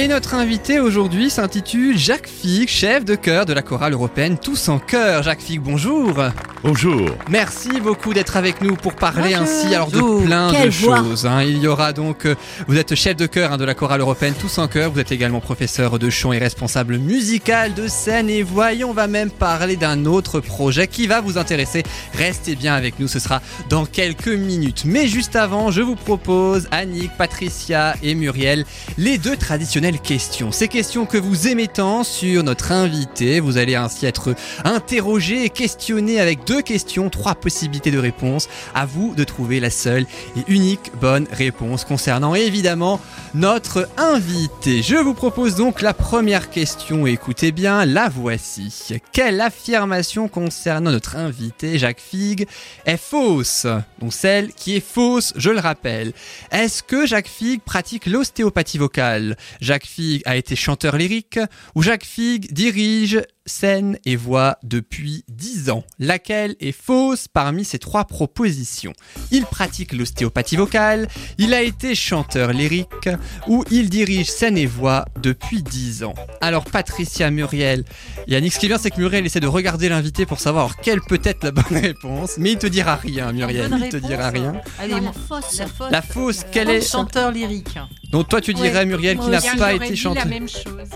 Et 0.00 0.08
notre 0.08 0.32
invité 0.32 0.80
aujourd'hui 0.80 1.28
s'intitule 1.28 1.98
Jacques 1.98 2.26
Fig, 2.26 2.66
chef 2.66 3.04
de 3.04 3.16
chœur 3.16 3.44
de 3.44 3.52
la 3.52 3.60
chorale 3.60 3.92
européenne 3.92 4.38
Tous 4.38 4.70
en 4.70 4.78
chœur. 4.78 5.22
Jacques 5.22 5.42
Fig, 5.42 5.60
bonjour. 5.60 6.14
Bonjour. 6.62 7.10
Merci 7.28 7.80
beaucoup 7.82 8.14
d'être 8.14 8.38
avec 8.38 8.62
nous 8.62 8.76
pour 8.76 8.94
parler 8.94 9.34
ainsi 9.34 9.74
alors 9.74 9.90
de 9.90 10.24
plein 10.24 10.52
de 10.52 10.70
choses. 10.70 11.26
Hein. 11.26 11.42
Il 11.42 11.58
y 11.58 11.66
aura 11.66 11.92
donc, 11.92 12.24
euh, 12.24 12.34
vous 12.66 12.78
êtes 12.78 12.94
chef 12.94 13.14
de 13.14 13.26
chœur 13.26 13.52
hein, 13.52 13.58
de 13.58 13.64
la 13.64 13.74
chorale 13.74 14.00
européenne 14.00 14.32
Tous 14.38 14.56
en 14.56 14.68
chœur. 14.68 14.90
Vous 14.90 15.00
êtes 15.00 15.12
également 15.12 15.40
professeur 15.40 15.98
de 15.98 16.08
chant 16.08 16.32
et 16.32 16.38
responsable 16.38 16.96
musical 16.96 17.74
de 17.74 17.86
scène. 17.86 18.30
Et 18.30 18.42
voyons, 18.42 18.90
on 18.90 18.94
va 18.94 19.06
même 19.06 19.30
parler 19.30 19.76
d'un 19.76 20.06
autre 20.06 20.40
projet 20.40 20.86
qui 20.86 21.08
va 21.08 21.20
vous 21.20 21.36
intéresser. 21.36 21.82
Restez 22.14 22.56
bien 22.56 22.72
avec 22.72 22.98
nous, 22.98 23.08
ce 23.08 23.18
sera 23.18 23.42
dans 23.68 23.84
quelques 23.84 24.28
minutes. 24.28 24.84
Mais 24.86 25.08
juste 25.08 25.36
avant, 25.36 25.70
je 25.70 25.82
vous 25.82 25.96
propose 25.96 26.68
Annick, 26.70 27.10
Patricia 27.18 27.96
et 28.02 28.14
Muriel, 28.14 28.64
les 28.96 29.18
deux 29.18 29.36
traditionnels 29.36 29.89
questions. 29.98 30.52
Ces 30.52 30.68
questions 30.68 31.06
que 31.06 31.18
vous 31.18 31.48
aimez 31.48 31.68
tant 31.68 32.04
sur 32.04 32.42
notre 32.42 32.72
invité. 32.72 33.40
Vous 33.40 33.56
allez 33.58 33.74
ainsi 33.74 34.06
être 34.06 34.34
interrogé 34.64 35.44
et 35.44 35.50
questionné 35.50 36.20
avec 36.20 36.44
deux 36.46 36.62
questions, 36.62 37.10
trois 37.10 37.34
possibilités 37.34 37.90
de 37.90 37.98
réponse. 37.98 38.48
À 38.74 38.86
vous 38.86 39.14
de 39.14 39.24
trouver 39.24 39.60
la 39.60 39.70
seule 39.70 40.06
et 40.36 40.44
unique 40.48 40.92
bonne 41.00 41.26
réponse 41.32 41.84
concernant 41.84 42.34
évidemment 42.34 43.00
notre 43.34 43.88
invité. 43.96 44.82
Je 44.82 44.96
vous 44.96 45.14
propose 45.14 45.56
donc 45.56 45.82
la 45.82 45.94
première 45.94 46.50
question. 46.50 47.06
Écoutez 47.06 47.52
bien, 47.52 47.84
la 47.84 48.08
voici. 48.08 49.00
Quelle 49.12 49.40
affirmation 49.40 50.28
concernant 50.28 50.90
notre 50.90 51.16
invité 51.16 51.78
Jacques 51.78 52.00
Figue 52.00 52.46
est 52.86 52.96
fausse? 52.96 53.66
Donc 54.00 54.12
celle 54.12 54.52
qui 54.52 54.76
est 54.76 54.86
fausse, 54.86 55.32
je 55.36 55.50
le 55.50 55.60
rappelle. 55.60 56.12
Est-ce 56.50 56.82
que 56.82 57.06
Jacques 57.06 57.28
Figue 57.28 57.62
pratique 57.62 58.06
l'ostéopathie 58.06 58.78
vocale? 58.78 59.36
Jacques 59.70 59.86
Figue 59.86 60.22
a 60.24 60.34
été 60.34 60.56
chanteur 60.56 60.96
lyrique 60.96 61.38
ou 61.76 61.82
Jacques 61.84 62.04
Figue 62.04 62.52
dirige 62.52 63.22
scène 63.46 63.98
et 64.04 64.16
voix 64.16 64.58
depuis 64.62 65.24
10 65.28 65.70
ans. 65.70 65.84
Laquelle 65.98 66.56
est 66.60 66.72
fausse 66.72 67.26
parmi 67.28 67.64
ces 67.64 67.78
trois 67.78 68.04
propositions? 68.04 68.92
Il 69.30 69.44
pratique 69.44 69.92
l'ostéopathie 69.92 70.56
vocale, 70.56 71.08
il 71.38 71.54
a 71.54 71.62
été 71.62 71.94
chanteur 71.94 72.52
lyrique 72.52 73.08
ou 73.48 73.64
il 73.70 73.90
dirige 73.90 74.30
scène 74.30 74.56
et 74.56 74.66
voix 74.66 75.04
depuis 75.20 75.62
10 75.62 76.04
ans? 76.04 76.14
Alors 76.40 76.64
Patricia 76.64 77.30
Muriel, 77.30 77.84
Yannick, 78.28 78.52
ce 78.52 78.58
qui 78.58 78.68
vient 78.68 78.78
c'est 78.78 78.90
que 78.90 79.00
Muriel 79.00 79.26
essaie 79.26 79.40
de 79.40 79.46
regarder 79.46 79.88
l'invité 79.88 80.26
pour 80.26 80.38
savoir 80.38 80.76
quelle 80.76 81.00
peut 81.00 81.20
être 81.24 81.44
la 81.44 81.50
bonne 81.50 81.78
réponse, 81.80 82.34
mais 82.38 82.52
il 82.52 82.58
te 82.58 82.66
dira 82.66 82.96
rien 82.96 83.32
Muriel, 83.32 83.74
il 83.82 83.88
te 83.88 83.96
dira 83.96 84.30
rien. 84.30 84.60
Allez, 84.78 85.00
la 85.00 85.12
fausse. 85.12 85.62
La 85.90 86.02
fausse, 86.02 86.44
quelle 86.52 86.70
est 86.70 86.80
Chanteur 86.80 87.32
lyrique. 87.32 87.78
Donc 88.10 88.28
toi 88.28 88.40
tu 88.40 88.54
dirais 88.54 88.86
Muriel 88.86 89.18
qui 89.18 89.28
n'a 89.28 89.40
pas 89.40 89.74
été 89.74 89.96
chanteur. 89.96 90.26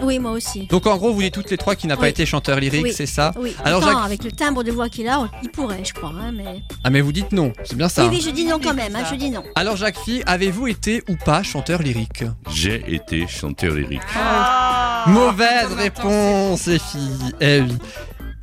Oui, 0.03 0.19
moi 0.19 0.33
aussi. 0.33 0.67
Donc 0.67 0.87
en 0.87 0.97
gros 0.97 1.13
vous 1.13 1.23
dites 1.23 1.35
toutes 1.35 1.51
les 1.51 1.57
trois 1.57 1.75
qui 1.75 1.87
n'a 1.87 1.97
pas 1.97 2.09
été 2.09 2.27
chanteur 2.27 2.34
lyrique, 2.59 2.93
c'est 2.93 3.07
ça 3.07 3.33
Oui. 3.37 3.55
Alors 3.65 3.87
avec 3.87 4.25
le 4.25 4.33
timbre 4.33 4.63
de 4.63 4.73
voix 4.73 4.89
qu'il 4.89 5.09
a, 5.09 5.29
il 5.43 5.51
pourrait, 5.51 5.85
je 5.85 5.93
crois. 5.93 6.11
Hein, 6.11 6.33
mais... 6.33 6.63
Ah 6.83 6.91
mais 6.91 7.01
vous 7.01 7.13
dites 7.13 7.33
non, 7.33 7.53
c'est 7.65 7.77
bien 7.77 7.89
ça. 7.89 8.05
Oui, 8.05 8.17
oui, 8.17 8.23
je 8.25 8.31
dis 8.31 8.45
non 8.45 8.59
quand 8.63 8.75
même. 8.75 8.95
Hein, 8.95 9.05
je 9.11 9.17
dis 9.17 9.31
non. 9.31 9.43
Alors 9.55 9.77
Jacques 9.77 9.99
Phi, 10.05 10.23
avez-vous 10.27 10.69
été 10.69 11.03
ou 11.09 11.17
pas 11.17 11.43
chanteur 11.43 11.83
lyrique 11.83 12.25
J'ai 12.51 12.95
été 12.95 13.27
chanteur 13.27 13.75
lyrique. 13.75 14.01
Ah. 14.17 15.05
Mauvaise 15.07 15.73
réponse, 15.77 16.67
les 16.67 16.79
filles. 16.79 17.33
Eh 17.41 17.61
oui. 17.61 17.77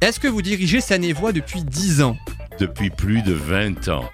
Est-ce 0.01 0.19
que 0.19 0.27
vous 0.27 0.41
dirigez 0.41 0.81
Seine 0.81 1.11
Voix 1.13 1.31
depuis 1.31 1.63
10 1.63 2.01
ans 2.01 2.17
Depuis 2.59 2.89
plus 2.89 3.21
de 3.21 3.33
20 3.33 3.87
ans. 3.89 4.09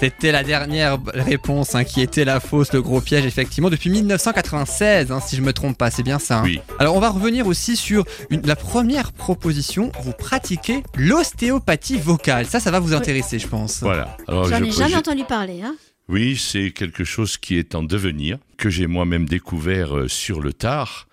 C'était 0.00 0.30
la 0.30 0.44
dernière 0.44 0.96
réponse 1.12 1.74
hein, 1.74 1.82
qui 1.82 2.00
était 2.00 2.24
la 2.24 2.38
fausse, 2.38 2.72
le 2.72 2.80
gros 2.82 3.00
piège, 3.00 3.26
effectivement, 3.26 3.68
depuis 3.68 3.90
1996, 3.90 5.10
hein, 5.10 5.18
si 5.20 5.34
je 5.34 5.42
me 5.42 5.52
trompe 5.52 5.76
pas, 5.76 5.90
c'est 5.90 6.04
bien 6.04 6.20
ça. 6.20 6.38
Hein. 6.38 6.42
Oui. 6.44 6.60
Alors 6.78 6.94
on 6.94 7.00
va 7.00 7.10
revenir 7.10 7.48
aussi 7.48 7.74
sur 7.74 8.04
une, 8.30 8.40
la 8.46 8.54
première 8.54 9.12
proposition. 9.12 9.90
Vous 10.02 10.12
pratiquez 10.12 10.84
l'ostéopathie 10.96 11.98
vocale. 11.98 12.46
Ça, 12.46 12.60
ça 12.60 12.70
va 12.70 12.78
vous 12.78 12.94
intéresser, 12.94 13.40
je 13.40 13.48
pense. 13.48 13.80
Voilà. 13.80 14.16
J'en 14.28 14.62
ai 14.62 14.70
jamais 14.70 14.94
entendu 14.94 15.24
parler. 15.24 15.62
Hein 15.62 15.74
oui, 16.08 16.36
c'est 16.36 16.70
quelque 16.70 17.02
chose 17.02 17.36
qui 17.36 17.58
est 17.58 17.74
en 17.74 17.82
devenir, 17.82 18.38
que 18.56 18.70
j'ai 18.70 18.86
moi-même 18.86 19.26
découvert 19.26 19.96
euh, 19.96 20.08
sur 20.08 20.40
le 20.40 20.52
tard 20.52 21.08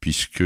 puisque 0.00 0.44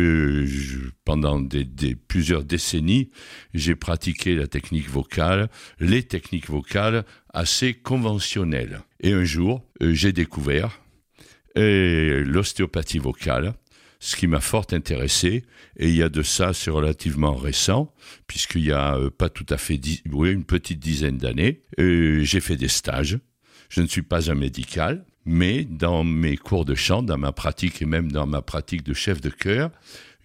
pendant 1.05 1.39
des, 1.39 1.95
plusieurs 1.95 2.45
décennies, 2.45 3.11
j'ai 3.53 3.75
pratiqué 3.75 4.35
la 4.35 4.47
technique 4.47 4.89
vocale, 4.89 5.51
les 5.81 6.03
techniques 6.03 6.49
vocales 6.49 7.05
assez 7.33 7.75
conventionnelles. 7.75 8.81
Et 9.01 9.13
un 9.13 9.25
jour, 9.25 9.63
euh, 9.83 9.93
j'ai 9.95 10.13
découvert 10.13 10.81
euh, 11.57 12.25
l'ostéopathie 12.25 12.99
vocale, 12.99 13.55
ce 13.99 14.17
qui 14.17 14.27
m'a 14.27 14.41
fort 14.41 14.67
intéressé. 14.73 15.45
Et 15.77 15.89
il 15.89 15.97
y 15.97 16.03
a 16.03 16.09
de 16.09 16.23
ça, 16.23 16.53
c'est 16.53 16.71
relativement 16.71 17.35
récent, 17.35 17.93
puisqu'il 18.27 18.65
y 18.65 18.73
a 18.73 18.97
euh, 18.97 19.11
pas 19.11 19.29
tout 19.29 19.47
à 19.49 19.57
fait 19.57 19.81
une 20.05 20.45
petite 20.45 20.81
dizaine 20.81 21.19
d'années. 21.19 21.63
j'ai 21.79 22.41
fait 22.41 22.57
des 22.57 22.69
stages. 22.69 23.19
Je 23.69 23.83
ne 23.83 23.87
suis 23.87 24.03
pas 24.03 24.31
un 24.31 24.35
médical, 24.35 25.05
mais 25.25 25.65
dans 25.65 26.03
mes 26.03 26.37
cours 26.37 26.65
de 26.65 26.75
chant, 26.75 27.03
dans 27.03 27.19
ma 27.19 27.31
pratique 27.31 27.83
et 27.83 27.85
même 27.85 28.11
dans 28.11 28.27
ma 28.27 28.43
pratique 28.43 28.83
de 28.83 28.95
chef 28.95 29.21
de 29.21 29.31
chœur, 29.31 29.71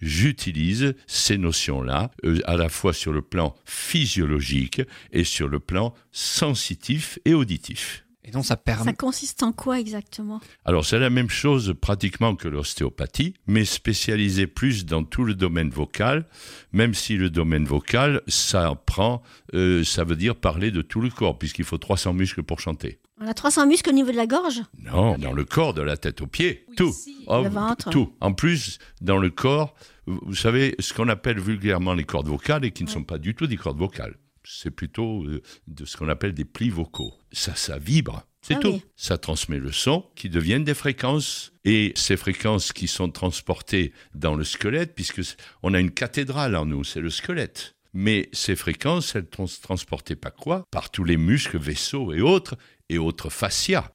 j'utilise 0.00 0.94
ces 1.06 1.38
notions-là, 1.38 2.10
euh, 2.24 2.40
à 2.44 2.56
la 2.56 2.68
fois 2.68 2.92
sur 2.92 3.12
le 3.12 3.22
plan 3.22 3.54
physiologique 3.64 4.82
et 5.12 5.24
sur 5.24 5.48
le 5.48 5.60
plan 5.60 5.94
sensitif 6.12 7.18
et 7.24 7.34
auditif. 7.34 8.05
Et 8.26 8.32
donc 8.32 8.44
ça 8.44 8.56
permet. 8.56 8.84
Ça 8.84 8.92
consiste 8.92 9.44
en 9.44 9.52
quoi 9.52 9.78
exactement? 9.78 10.40
Alors 10.64 10.84
c'est 10.84 10.98
la 10.98 11.10
même 11.10 11.30
chose 11.30 11.74
pratiquement 11.80 12.34
que 12.34 12.48
l'ostéopathie, 12.48 13.34
mais 13.46 13.64
spécialisée 13.64 14.48
plus 14.48 14.84
dans 14.84 15.04
tout 15.04 15.22
le 15.22 15.34
domaine 15.34 15.70
vocal, 15.70 16.26
même 16.72 16.92
si 16.92 17.16
le 17.16 17.30
domaine 17.30 17.64
vocal, 17.64 18.22
ça 18.26 18.74
prend, 18.84 19.22
euh, 19.54 19.84
ça 19.84 20.02
veut 20.02 20.16
dire 20.16 20.34
parler 20.34 20.72
de 20.72 20.82
tout 20.82 21.00
le 21.00 21.08
corps, 21.08 21.38
puisqu'il 21.38 21.64
faut 21.64 21.78
300 21.78 22.14
muscles 22.14 22.42
pour 22.42 22.58
chanter. 22.58 22.98
On 23.20 23.28
a 23.28 23.32
300 23.32 23.68
muscles 23.68 23.90
au 23.90 23.94
niveau 23.94 24.10
de 24.10 24.16
la 24.16 24.26
gorge? 24.26 24.60
Non, 24.78 25.16
dans 25.16 25.32
le 25.32 25.44
corps, 25.44 25.72
de 25.72 25.82
la 25.82 25.96
tête 25.96 26.20
aux 26.20 26.26
pieds, 26.26 26.66
tout. 26.76 26.92
Oh, 27.28 27.42
le 27.44 27.48
ventre. 27.48 27.90
Tout. 27.90 28.12
En 28.20 28.32
plus, 28.32 28.78
dans 29.00 29.18
le 29.18 29.30
corps, 29.30 29.74
vous 30.06 30.34
savez, 30.34 30.74
ce 30.80 30.92
qu'on 30.92 31.08
appelle 31.08 31.38
vulgairement 31.38 31.94
les 31.94 32.04
cordes 32.04 32.28
vocales 32.28 32.64
et 32.64 32.72
qui 32.72 32.82
ne 32.82 32.90
sont 32.90 33.04
pas 33.04 33.18
du 33.18 33.36
tout 33.36 33.46
des 33.46 33.56
cordes 33.56 33.78
vocales 33.78 34.16
c'est 34.46 34.70
plutôt 34.70 35.24
euh, 35.24 35.42
de 35.66 35.84
ce 35.84 35.96
qu'on 35.96 36.08
appelle 36.08 36.32
des 36.32 36.44
plis 36.44 36.70
vocaux. 36.70 37.14
Ça, 37.32 37.54
ça 37.54 37.78
vibre. 37.78 38.24
C'est 38.42 38.54
ah 38.54 38.60
tout. 38.60 38.80
Ça 38.94 39.18
transmet 39.18 39.58
le 39.58 39.72
son 39.72 40.06
qui 40.14 40.28
deviennent 40.28 40.64
des 40.64 40.74
fréquences. 40.74 41.52
Et 41.64 41.92
ces 41.96 42.16
fréquences 42.16 42.72
qui 42.72 42.86
sont 42.86 43.10
transportées 43.10 43.92
dans 44.14 44.36
le 44.36 44.44
squelette, 44.44 44.94
puisque 44.94 45.20
on 45.62 45.74
a 45.74 45.80
une 45.80 45.90
cathédrale 45.90 46.54
en 46.54 46.64
nous, 46.64 46.84
c'est 46.84 47.00
le 47.00 47.10
squelette. 47.10 47.74
Mais 47.92 48.28
ces 48.32 48.54
fréquences, 48.54 49.16
elles 49.16 49.26
sont 49.34 49.46
transportées 49.62 50.16
par 50.16 50.34
quoi? 50.34 50.64
Par 50.70 50.90
tous 50.90 51.02
les 51.02 51.16
muscles, 51.16 51.58
vaisseaux 51.58 52.12
et 52.12 52.20
autres, 52.20 52.56
et 52.88 52.98
autres 52.98 53.30
fascias. 53.30 53.90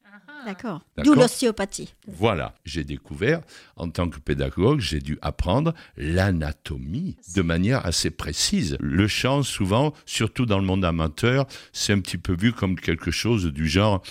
D'accord. 0.45 0.81
D'où 1.03 1.13
l'ostéopathie. 1.13 1.93
Voilà, 2.07 2.55
j'ai 2.65 2.83
découvert, 2.83 3.41
en 3.75 3.89
tant 3.89 4.09
que 4.09 4.19
pédagogue, 4.19 4.79
j'ai 4.79 4.99
dû 4.99 5.17
apprendre 5.21 5.73
l'anatomie 5.97 7.17
de 7.35 7.41
manière 7.41 7.85
assez 7.85 8.09
précise. 8.09 8.77
Le 8.79 9.07
chant, 9.07 9.43
souvent, 9.43 9.93
surtout 10.05 10.45
dans 10.45 10.59
le 10.59 10.65
monde 10.65 10.85
amateur, 10.85 11.45
c'est 11.73 11.93
un 11.93 11.99
petit 11.99 12.17
peu 12.17 12.35
vu 12.35 12.53
comme 12.53 12.79
quelque 12.79 13.11
chose 13.11 13.45
du 13.45 13.67
genre 13.67 14.01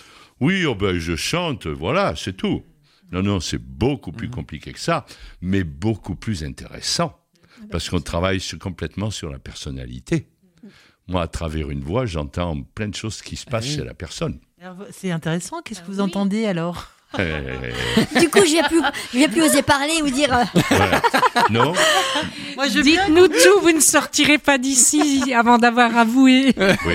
oui, 0.41 0.65
oh 0.65 0.75
ben, 0.75 0.99
je 0.99 1.17
chante, 1.17 1.67
voilà, 1.67 2.15
c'est 2.17 2.33
tout. 2.33 2.65
Non, 3.13 3.23
non, 3.23 3.41
c'est 3.41 3.59
beaucoup 3.59 4.13
plus 4.13 4.29
mhm. 4.29 4.35
compliqué 4.35 4.73
que 4.73 4.81
ça, 4.81 5.05
mais 5.43 5.65
beaucoup 5.65 6.15
plus 6.15 6.45
intéressant, 6.45 7.19
parce 7.71 7.91
qu'on 7.91 8.01
travaille 8.01 8.41
complètement 8.59 9.11
sur 9.11 9.31
la 9.31 9.39
personnalité. 9.39 10.29
Moi, 11.09 11.23
à 11.23 11.29
travers 11.29 11.71
une 11.71 11.83
voix, 11.83 12.07
j'entends 12.07 12.63
plein 12.63 12.89
de 12.89 12.95
choses 12.95 13.21
qui 13.21 13.37
se 13.37 13.45
passent 13.45 13.67
ah 13.73 13.77
chez 13.77 13.85
la 13.85 13.95
personne. 13.95 14.39
C'est 14.91 15.11
intéressant. 15.11 15.63
Qu'est-ce 15.63 15.81
que 15.81 15.87
vous 15.87 16.01
entendez 16.01 16.47
alors? 16.47 16.89
Du 18.21 18.29
coup, 18.31 18.39
je 18.45 19.17
ne 19.17 19.21
vais 19.21 19.29
plus 19.29 19.43
oser 19.43 19.63
parler 19.63 20.01
ou 20.03 20.11
dire. 20.11 20.33
Euh, 20.33 20.45
non. 21.51 21.73
Dites-nous 22.69 23.27
tout, 23.27 23.61
vous 23.63 23.73
ne 23.73 23.81
sortirez 23.81 24.39
pas 24.39 24.59
d'ici 24.59 25.35
avant 25.35 25.59
d'avoir 25.59 25.97
avoué. 25.97 26.55
Oui. 26.87 26.95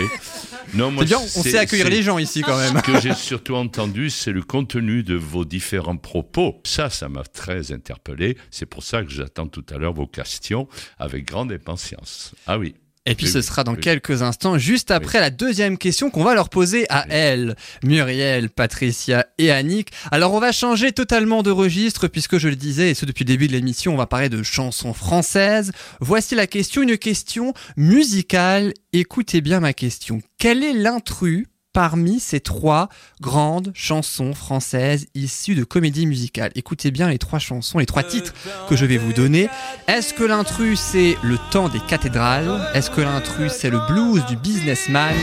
Non, 0.74 0.92
moi, 0.92 1.06
bien, 1.06 1.20
on 1.20 1.44
sait 1.44 1.58
accueillir 1.58 1.90
les 1.90 2.02
gens 2.02 2.18
ici 2.18 2.42
quand 2.42 2.58
même. 2.58 2.78
Ce 2.78 2.82
que 2.82 3.00
j'ai 3.00 3.14
surtout 3.14 3.56
entendu, 3.56 4.10
c'est 4.10 4.32
le 4.32 4.42
contenu 4.42 5.04
de 5.04 5.16
vos 5.16 5.46
différents 5.46 5.96
propos. 5.96 6.62
Ça, 6.66 6.90
ça 6.90 7.08
m'a 7.08 7.24
très 7.24 7.72
interpellé. 7.72 8.38
C'est 8.52 8.66
pour 8.66 8.84
ça 8.84 9.04
que 9.04 9.10
j'attends 9.10 9.48
tout 9.48 9.66
à 9.74 9.78
l'heure 9.78 9.94
vos 9.94 10.08
questions 10.08 10.68
avec 10.98 11.26
grande 11.26 11.52
impatience. 11.52 12.34
Ah 12.48 12.58
oui. 12.58 12.76
Et 13.08 13.14
puis 13.14 13.28
ce 13.28 13.42
sera 13.42 13.64
dans 13.64 13.76
quelques 13.76 14.24
instants, 14.24 14.58
juste 14.58 14.90
après 14.90 15.20
la 15.20 15.30
deuxième 15.30 15.78
question 15.78 16.10
qu'on 16.10 16.24
va 16.24 16.34
leur 16.34 16.50
poser 16.50 16.88
à 16.90 17.06
elles, 17.10 17.56
Muriel, 17.84 18.50
Patricia 18.50 19.28
et 19.38 19.52
Annick. 19.52 19.92
Alors 20.12 20.34
on 20.34 20.40
va 20.40 20.52
changer 20.52 20.92
totalement 20.92 21.44
de 21.44 21.52
registre 21.52 22.08
puisque 22.08 22.40
je 22.40 22.48
le 22.48 22.56
disais, 22.56 22.90
et 22.90 22.94
ce 22.96 23.06
depuis 23.06 23.24
le 23.24 23.28
début 23.28 23.48
de 23.48 23.52
l'émission, 23.52 23.94
on 23.94 23.98
va 23.98 24.08
parler 24.08 24.30
de 24.30 24.42
chansons 24.42 24.94
françaises. 24.94 25.72
Voici 26.00 26.34
la 26.34 26.48
question, 26.48 26.82
une 26.82 26.98
question 26.98 27.54
musicale. 27.78 28.74
Écoutez 28.92 29.42
bien 29.42 29.60
ma 29.60 29.74
question. 29.74 30.22
Quel 30.40 30.64
est 30.64 30.74
l'intrus 30.74 31.46
parmi 31.76 32.22
ces 32.22 32.40
trois 32.40 32.88
grandes 33.20 33.74
chansons 33.76 34.34
françaises 34.34 35.08
issues 35.14 35.56
de 35.56 35.66
comédie 35.66 36.06
musicale. 36.06 36.50
Écoutez 36.56 36.90
bien 36.90 37.10
les 37.10 37.18
trois 37.18 37.38
chansons, 37.38 37.80
les 37.80 37.86
trois 37.86 38.02
titres 38.02 38.34
que 38.70 38.78
je 38.78 38.86
vais 38.86 38.96
vous 38.96 39.12
donner. 39.12 39.50
Est-ce 39.90 40.14
que 40.14 40.24
l'intrus 40.24 40.80
c'est 40.80 41.18
le 41.22 41.38
temps 41.52 41.68
des 41.68 41.82
cathédrales? 41.82 42.66
Est-ce 42.74 42.90
que 42.90 43.02
l'intrus 43.02 43.52
c'est 43.52 43.70
le 43.70 43.82
blues 43.90 44.26
du 44.26 44.38
businessman? 44.38 45.14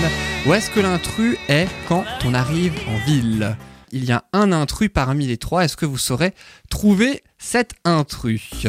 Ou 0.46 0.52
est-ce 0.52 0.70
que 0.70 0.80
l'intrus 0.80 1.38
est 1.48 1.68
quand 1.88 2.04
on 2.26 2.34
arrive 2.34 2.74
en 2.86 2.98
ville? 3.06 3.56
Il 3.90 4.04
y 4.04 4.12
a 4.12 4.24
un 4.34 4.52
intrus 4.52 4.90
parmi 4.92 5.26
les 5.26 5.38
trois. 5.38 5.64
Est-ce 5.64 5.78
que 5.78 5.86
vous 5.86 5.96
saurez 5.96 6.34
trouver 6.68 7.22
cet 7.38 7.72
intrus? 7.86 8.66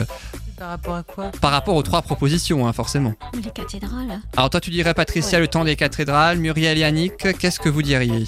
Par 0.57 0.69
rapport 0.69 0.95
à 0.95 1.03
quoi 1.03 1.31
Par 1.41 1.51
rapport 1.51 1.75
aux 1.75 1.81
trois 1.83 2.01
propositions, 2.01 2.67
hein, 2.67 2.73
forcément. 2.73 3.13
Les 3.43 3.49
cathédrales. 3.51 4.19
Alors 4.37 4.49
toi 4.49 4.59
tu 4.61 4.69
dirais 4.69 4.93
Patricia 4.93 5.39
le 5.39 5.47
temps 5.47 5.63
des 5.63 5.75
cathédrales, 5.75 6.37
Muriel 6.37 6.77
et 6.77 6.83
Annick, 6.83 7.17
qu'est-ce 7.39 7.59
que 7.59 7.69
vous 7.69 7.81
diriez? 7.81 8.23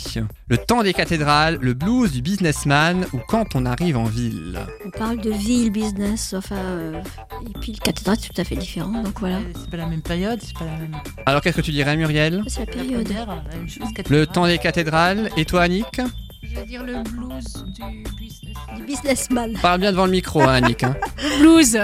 Le 0.47 0.57
temps 0.57 0.84
des 0.84 0.93
cathédrales, 0.93 1.57
le 1.61 1.73
blues 1.73 2.11
du 2.11 2.21
businessman 2.21 3.05
ou 3.13 3.19
quand 3.28 3.55
on 3.55 3.65
arrive 3.65 3.97
en 3.97 4.05
ville? 4.05 4.59
On 4.86 4.89
parle 4.89 5.17
de 5.21 5.32
ville, 5.32 5.71
business, 5.71 6.34
enfin. 6.38 6.55
euh, 6.55 7.01
et 7.45 7.59
puis 7.59 7.71
le 7.73 7.78
cathédrale, 7.80 8.17
c'est 8.19 8.30
tout 8.34 8.41
à 8.41 8.43
fait 8.43 8.55
différent, 8.55 9.01
donc 9.03 9.19
voilà. 9.19 9.39
C'est 9.59 9.69
pas 9.69 9.78
la 9.78 9.86
même 9.88 10.01
période, 10.01 10.39
c'est 10.41 10.57
pas 10.57 10.65
la 10.65 10.78
même. 10.78 10.95
Alors 11.26 11.41
qu'est-ce 11.41 11.57
que 11.57 11.61
tu 11.61 11.71
dirais 11.71 11.95
Muriel? 11.95 12.43
C'est 12.47 12.59
la 12.61 12.65
La 12.65 12.71
période. 12.71 13.03
première, 13.05 13.28
la 13.28 13.55
même 13.57 13.69
chose. 13.69 13.88
Le 14.09 14.26
temps 14.28 14.47
des 14.47 14.57
cathédrales 14.57 15.30
et 15.38 15.45
toi 15.45 15.61
Annick 15.63 16.01
Je 16.56 16.60
vais 16.62 16.66
dire 16.68 16.84
le 16.84 17.03
blues 17.03 17.66
du 17.68 18.03
business. 18.18 18.56
Du 18.78 18.84
businessman. 18.84 19.58
Parle 19.62 19.82
bien 19.82 19.91
devant 19.91 20.06
le 20.06 20.12
micro 20.12 20.41
hein, 20.41 20.53
Annick. 20.53 20.84
hein. 20.84 20.95
Le 21.18 21.39
blues. 21.39 21.78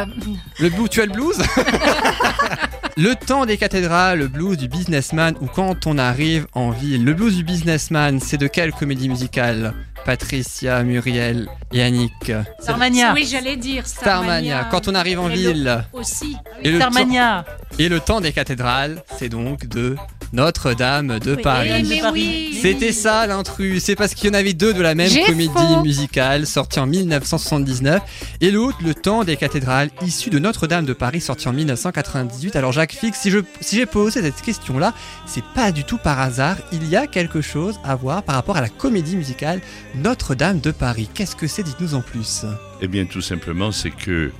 Le 0.60 0.70
blues, 0.70 0.90
tu 0.90 1.02
as 1.02 1.06
le 1.06 1.12
blues? 1.12 1.38
Le 2.98 3.16
temps 3.16 3.46
des 3.46 3.58
cathédrales, 3.58 4.20
le 4.20 4.28
blues 4.28 4.58
du 4.58 4.68
businessman 4.68 5.36
ou 5.40 5.48
quand 5.48 5.88
on 5.88 5.98
arrive 5.98 6.46
en 6.54 6.72
ville. 6.72 7.04
Le 7.06 7.14
blues 7.14 7.36
du 7.38 7.44
businessman, 7.44 8.20
c'est 8.20 8.38
de 8.38 8.48
quelle 8.48 8.72
comédie 8.74 9.08
musicale? 9.10 9.74
Patricia, 10.06 10.84
Muriel 10.84 11.48
et 11.72 11.82
Annick. 11.82 12.32
Starmania. 12.60 13.14
Oui, 13.14 13.26
j'allais 13.30 13.56
dire 13.56 13.88
Starmania, 13.88 14.42
Starmania. 14.58 14.68
quand 14.72 14.88
on 14.88 14.96
arrive 14.96 15.20
en 15.20 15.30
Et 15.30 15.36
le- 15.36 15.52
ville. 15.54 15.84
Aussi. 15.94 16.36
Et 16.64 16.72
le, 16.72 16.80
temps, 16.80 16.92
Starmania. 16.92 17.46
et 17.80 17.88
le 17.90 18.00
temps 18.00 18.20
des 18.22 18.34
cathédrales, 18.34 19.02
c'est 19.18 19.30
donc 19.30 19.66
de 19.68 19.96
Notre-Dame 20.34 21.20
de 21.20 21.36
Paris. 21.36 22.02
oui. 22.14 22.58
C'était 22.62 22.92
ça 22.94 23.28
l'intrus, 23.28 23.84
c'est 23.84 23.96
parce 23.96 24.14
qu'il 24.14 24.28
y 24.28 24.32
en 24.32 24.34
avait 24.34 24.54
deux 24.54 24.74
de 24.74 24.82
la 24.82 24.96
même 24.96 25.10
J'ai 25.10 25.24
comédie 25.24 25.52
faux. 25.54 25.82
musicale 25.84 26.46
sortie 26.48 26.80
en 26.80 26.86
1979 26.88 28.02
et 28.40 28.52
l'autre 28.52 28.78
Le 28.84 28.94
temps 28.94 29.24
des 29.24 29.36
cathédrales 29.36 29.90
issu 30.06 30.30
de 30.30 30.40
Notre-Dame 30.40 30.86
de 30.86 30.94
Paris 30.94 31.22
sorti 31.22 31.48
en 31.48 31.54
1998. 31.54 32.56
Alors 32.56 32.72
Jacques 32.72 32.94
Fix, 32.94 33.20
si 33.20 33.30
je 33.32 33.40
si 33.60 33.76
j'ai 33.76 33.86
posé 33.86 34.22
cette 34.22 34.42
question 34.42 34.78
là, 34.78 34.94
c'est 35.26 35.44
pas 35.56 35.72
du 35.72 35.84
tout 35.84 35.98
par 35.98 36.20
hasard, 36.20 36.58
il 36.72 36.88
y 36.88 36.96
a 36.96 37.08
quelque 37.08 37.42
chose 37.42 37.80
à 37.84 37.96
voir 37.96 38.24
par 38.24 38.36
rapport 38.36 38.58
à 38.58 38.62
la 38.62 38.70
comédie 38.70 39.18
musicale 39.18 39.60
Notre-Dame 39.96 40.60
de 40.60 40.72
Paris. 40.72 41.10
Qu'est-ce 41.14 41.36
que 41.36 41.48
c'est? 41.48 41.64
Dites-nous 41.64 41.96
en 41.96 42.02
plus. 42.02 42.46
Eh 42.82 42.88
bien, 42.88 43.06
tout 43.06 43.22
simplement, 43.22 43.72
c'est 43.72 43.92
que 43.92 44.32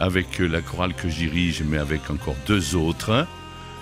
avec 0.00 0.38
la 0.38 0.60
chorale 0.60 0.94
que 0.94 1.08
je 1.08 1.16
dirige, 1.16 1.62
mais 1.66 1.78
avec 1.78 2.10
encore 2.10 2.36
deux 2.46 2.74
autres, 2.74 3.26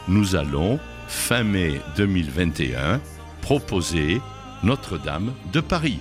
nous 0.09 0.37
allons, 0.37 0.79
fin 1.09 1.43
mai 1.45 1.81
2021, 1.97 3.01
proposer 3.43 4.21
Notre-Dame 4.63 5.33
de 5.53 5.61
Paris. 5.61 5.99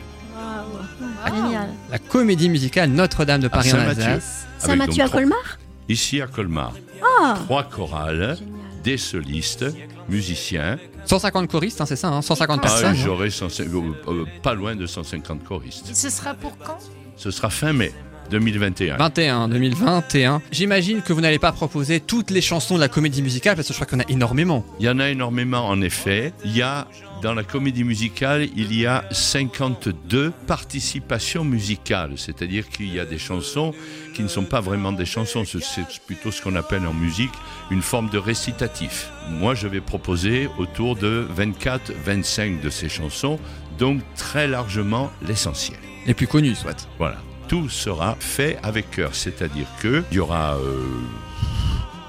Génial. 1.25 1.69
La 1.89 1.99
comédie 1.99 2.49
musicale 2.49 2.89
Notre-Dame 2.89 3.41
de 3.41 3.47
À 3.47 3.49
Paris 3.49 3.69
en 3.73 3.77
Saint-Mathieu. 3.77 4.03
Alsace. 4.03 4.47
Saint-Mathieu 4.59 5.03
à 5.03 5.09
Colmar? 5.09 5.57
Ici 5.89 6.21
à 6.21 6.27
Colmar. 6.27 6.73
Ah 7.21 7.35
Trois 7.45 7.63
chorales, 7.63 8.37
des 8.83 8.97
solistes, 8.97 9.65
musiciens. 10.09 10.77
150 11.05 11.49
choristes, 11.49 11.81
hein, 11.81 11.85
c'est 11.85 11.95
ça, 11.95 12.09
hein, 12.09 12.21
150 12.21 12.59
Ah, 12.59 12.61
personnes. 12.67 12.95
J'aurai 12.95 13.29
150 13.29 13.73
euh, 13.73 14.11
euh, 14.11 14.25
pas 14.41 14.53
loin 14.53 14.75
de 14.75 14.85
150 14.85 15.43
choristes. 15.43 15.93
Ce 15.93 16.09
sera 16.09 16.33
pour 16.33 16.57
quand? 16.57 16.77
Ce 17.17 17.31
sera 17.31 17.49
fin 17.49 17.73
mai 17.73 17.93
2021. 18.29 18.97
21, 18.97 19.47
2021. 19.49 20.41
J'imagine 20.51 21.01
que 21.01 21.13
vous 21.13 21.21
n'allez 21.21 21.39
pas 21.39 21.51
proposer 21.51 21.99
toutes 21.99 22.31
les 22.31 22.41
chansons 22.41 22.75
de 22.75 22.79
la 22.79 22.87
comédie 22.87 23.21
musicale 23.21 23.55
parce 23.55 23.67
que 23.67 23.73
je 23.73 23.77
crois 23.77 23.87
qu'il 23.87 23.97
y 23.97 24.01
en 24.01 24.05
a 24.05 24.11
énormément. 24.11 24.65
Il 24.79 24.85
y 24.85 24.89
en 24.89 24.99
a 24.99 25.09
énormément 25.09 25.67
en 25.67 25.81
effet. 25.81 26.33
Il 26.45 26.55
y 26.55 26.61
a 26.61 26.87
dans 27.23 27.33
la 27.33 27.43
comédie 27.43 27.85
musicale, 27.85 28.49
il 28.57 28.77
y 28.77 28.85
a 28.85 29.05
52 29.11 30.33
participations 30.45 31.45
musicales, 31.45 32.13
c'est-à-dire 32.17 32.67
qu'il 32.67 32.93
y 32.93 32.99
a 32.99 33.05
des 33.05 33.17
chansons 33.17 33.73
qui 34.13 34.23
ne 34.23 34.27
sont 34.27 34.43
pas 34.43 34.59
vraiment 34.59 34.91
des 34.91 35.05
chansons, 35.05 35.45
c'est 35.45 36.01
plutôt 36.05 36.31
ce 36.31 36.41
qu'on 36.41 36.55
appelle 36.55 36.85
en 36.85 36.93
musique 36.93 37.31
une 37.71 37.81
forme 37.81 38.09
de 38.09 38.17
récitatif. 38.17 39.09
Moi, 39.29 39.55
je 39.55 39.69
vais 39.69 39.79
proposer 39.79 40.49
autour 40.57 40.97
de 40.97 41.25
24-25 41.33 42.59
de 42.59 42.69
ces 42.69 42.89
chansons, 42.89 43.39
donc 43.79 44.01
très 44.17 44.47
largement 44.47 45.09
l'essentiel. 45.25 45.79
Les 46.05 46.13
plus 46.13 46.27
connus, 46.27 46.55
soit. 46.55 46.89
Voilà. 46.97 47.17
Tout 47.53 47.69
sera 47.69 48.17
fait 48.19 48.57
avec 48.63 48.89
cœur, 48.89 49.13
c'est-à-dire 49.13 49.67
qu'il 49.79 50.03
y 50.11 50.17
aura 50.17 50.55
euh, 50.55 50.81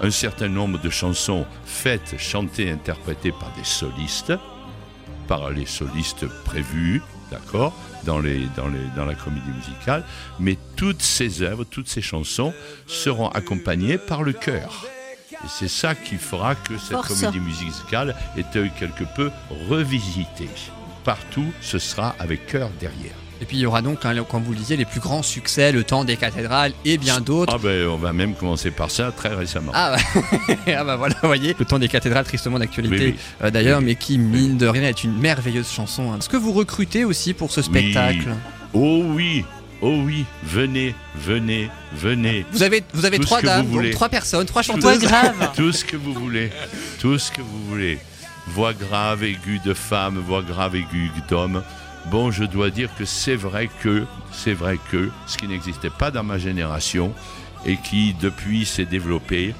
un 0.00 0.10
certain 0.10 0.48
nombre 0.48 0.80
de 0.80 0.88
chansons 0.88 1.44
faites, 1.66 2.14
chantées, 2.16 2.70
interprétées 2.70 3.30
par 3.30 3.52
des 3.54 3.62
solistes, 3.62 4.32
par 5.28 5.50
les 5.50 5.66
solistes 5.66 6.26
prévus, 6.46 7.02
d'accord, 7.30 7.74
dans, 8.04 8.20
les, 8.20 8.46
dans, 8.56 8.68
les, 8.68 8.86
dans 8.96 9.04
la 9.04 9.14
comédie 9.14 9.50
musicale, 9.50 10.06
mais 10.40 10.56
toutes 10.76 11.02
ces 11.02 11.42
œuvres, 11.42 11.64
toutes 11.64 11.88
ces 11.88 12.00
chansons 12.00 12.54
seront 12.86 13.28
accompagnées 13.28 13.98
par 13.98 14.22
le 14.22 14.32
chœur. 14.32 14.86
Et 15.30 15.48
c'est 15.50 15.68
ça 15.68 15.94
qui 15.94 16.16
fera 16.16 16.54
que 16.54 16.78
cette 16.78 16.92
Force. 16.92 17.20
comédie 17.20 17.40
musicale 17.40 18.16
est 18.38 18.56
euh, 18.56 18.68
quelque 18.78 19.04
peu 19.14 19.30
revisitée. 19.68 20.48
Partout, 21.04 21.52
ce 21.60 21.78
sera 21.78 22.14
avec 22.18 22.46
cœur 22.46 22.70
derrière. 22.80 23.12
Et 23.44 23.46
puis 23.46 23.58
il 23.58 23.60
y 23.60 23.66
aura 23.66 23.82
donc, 23.82 24.06
hein, 24.06 24.14
comme 24.26 24.42
vous 24.42 24.52
le 24.52 24.56
disiez, 24.58 24.74
les 24.78 24.86
plus 24.86 25.00
grands 25.00 25.22
succès, 25.22 25.70
Le 25.70 25.84
Temps 25.84 26.02
des 26.04 26.16
cathédrales 26.16 26.72
et 26.86 26.96
bien 26.96 27.20
d'autres. 27.20 27.52
Ah 27.54 27.58
ben, 27.62 27.88
on 27.88 27.98
va 27.98 28.14
même 28.14 28.32
commencer 28.34 28.70
par 28.70 28.90
ça 28.90 29.12
très 29.12 29.34
récemment. 29.34 29.70
Ah 29.74 29.96
bah, 30.16 30.54
ah 30.78 30.82
bah 30.82 30.96
voilà, 30.96 31.14
vous 31.20 31.28
voyez, 31.28 31.54
Le 31.58 31.64
Temps 31.66 31.78
des 31.78 31.88
cathédrales, 31.88 32.24
tristement 32.24 32.58
d'actualité 32.58 32.96
Oui, 33.08 33.14
oui. 33.14 33.18
euh, 33.42 33.50
d'ailleurs, 33.50 33.80
Oui, 33.80 33.84
mais 33.84 33.94
qui, 33.96 34.16
mine 34.16 34.56
de 34.56 34.66
rien, 34.66 34.84
est 34.84 35.04
une 35.04 35.18
merveilleuse 35.18 35.70
chanson. 35.70 36.10
hein. 36.10 36.20
Est-ce 36.20 36.30
que 36.30 36.38
vous 36.38 36.52
recrutez 36.52 37.04
aussi 37.04 37.34
pour 37.34 37.50
ce 37.52 37.60
spectacle? 37.60 38.28
Oh 38.72 39.02
oui, 39.08 39.44
oh 39.82 39.94
oui, 40.06 40.24
venez, 40.42 40.94
venez, 41.14 41.68
venez. 41.94 42.46
Vous 42.50 42.62
avez, 42.62 42.82
vous 42.94 43.04
avez 43.04 43.18
Tout 43.18 43.24
trois 43.26 43.40
vous 43.40 43.46
dames, 43.46 43.90
trois 43.90 44.08
personnes, 44.08 44.46
trois 44.46 44.62
Tout- 44.62 44.72
chanteuses. 44.72 45.06
Tout 45.54 45.70
ce 45.72 45.84
que 45.84 45.98
vous 45.98 46.14
voulez, 46.14 46.50
tout 46.98 47.18
ce 47.18 47.30
que 47.30 47.42
vous 47.42 47.62
voulez. 47.68 47.98
Voix 48.46 48.72
grave, 48.72 49.22
aiguë 49.22 49.60
de 49.64 49.74
femme, 49.74 50.18
voix 50.18 50.40
grave, 50.42 50.76
aiguë 50.76 51.10
d'homme. 51.28 51.62
Bon, 52.06 52.30
je 52.30 52.44
dois 52.44 52.70
dire 52.70 52.90
que 52.96 53.04
c'est 53.04 53.36
vrai 53.36 53.70
que, 53.82 54.04
c'est 54.30 54.52
vrai 54.52 54.78
que, 54.90 55.10
ce 55.26 55.38
qui 55.38 55.48
n'existait 55.48 55.90
pas 55.90 56.10
dans 56.10 56.22
ma 56.22 56.38
génération 56.38 57.14
et 57.64 57.76
qui 57.76 58.14
depuis 58.20 58.66
s'est 58.66 58.84
développé, 58.84 59.54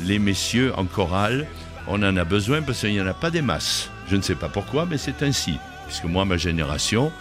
les 0.00 0.18
messieurs 0.18 0.72
en 0.76 0.86
chorale, 0.86 1.46
on 1.86 2.02
en 2.02 2.16
a 2.16 2.24
besoin 2.24 2.62
parce 2.62 2.80
qu'il 2.80 2.92
n'y 2.92 3.00
en 3.00 3.06
a 3.06 3.14
pas 3.14 3.30
des 3.30 3.42
masses. 3.42 3.90
Je 4.08 4.16
ne 4.16 4.22
sais 4.22 4.34
pas 4.34 4.48
pourquoi, 4.48 4.86
mais 4.86 4.96
c'est 4.96 5.22
ainsi. 5.22 5.58
Puisque 5.86 6.04
moi, 6.04 6.24
ma 6.24 6.38
génération, 6.38 7.12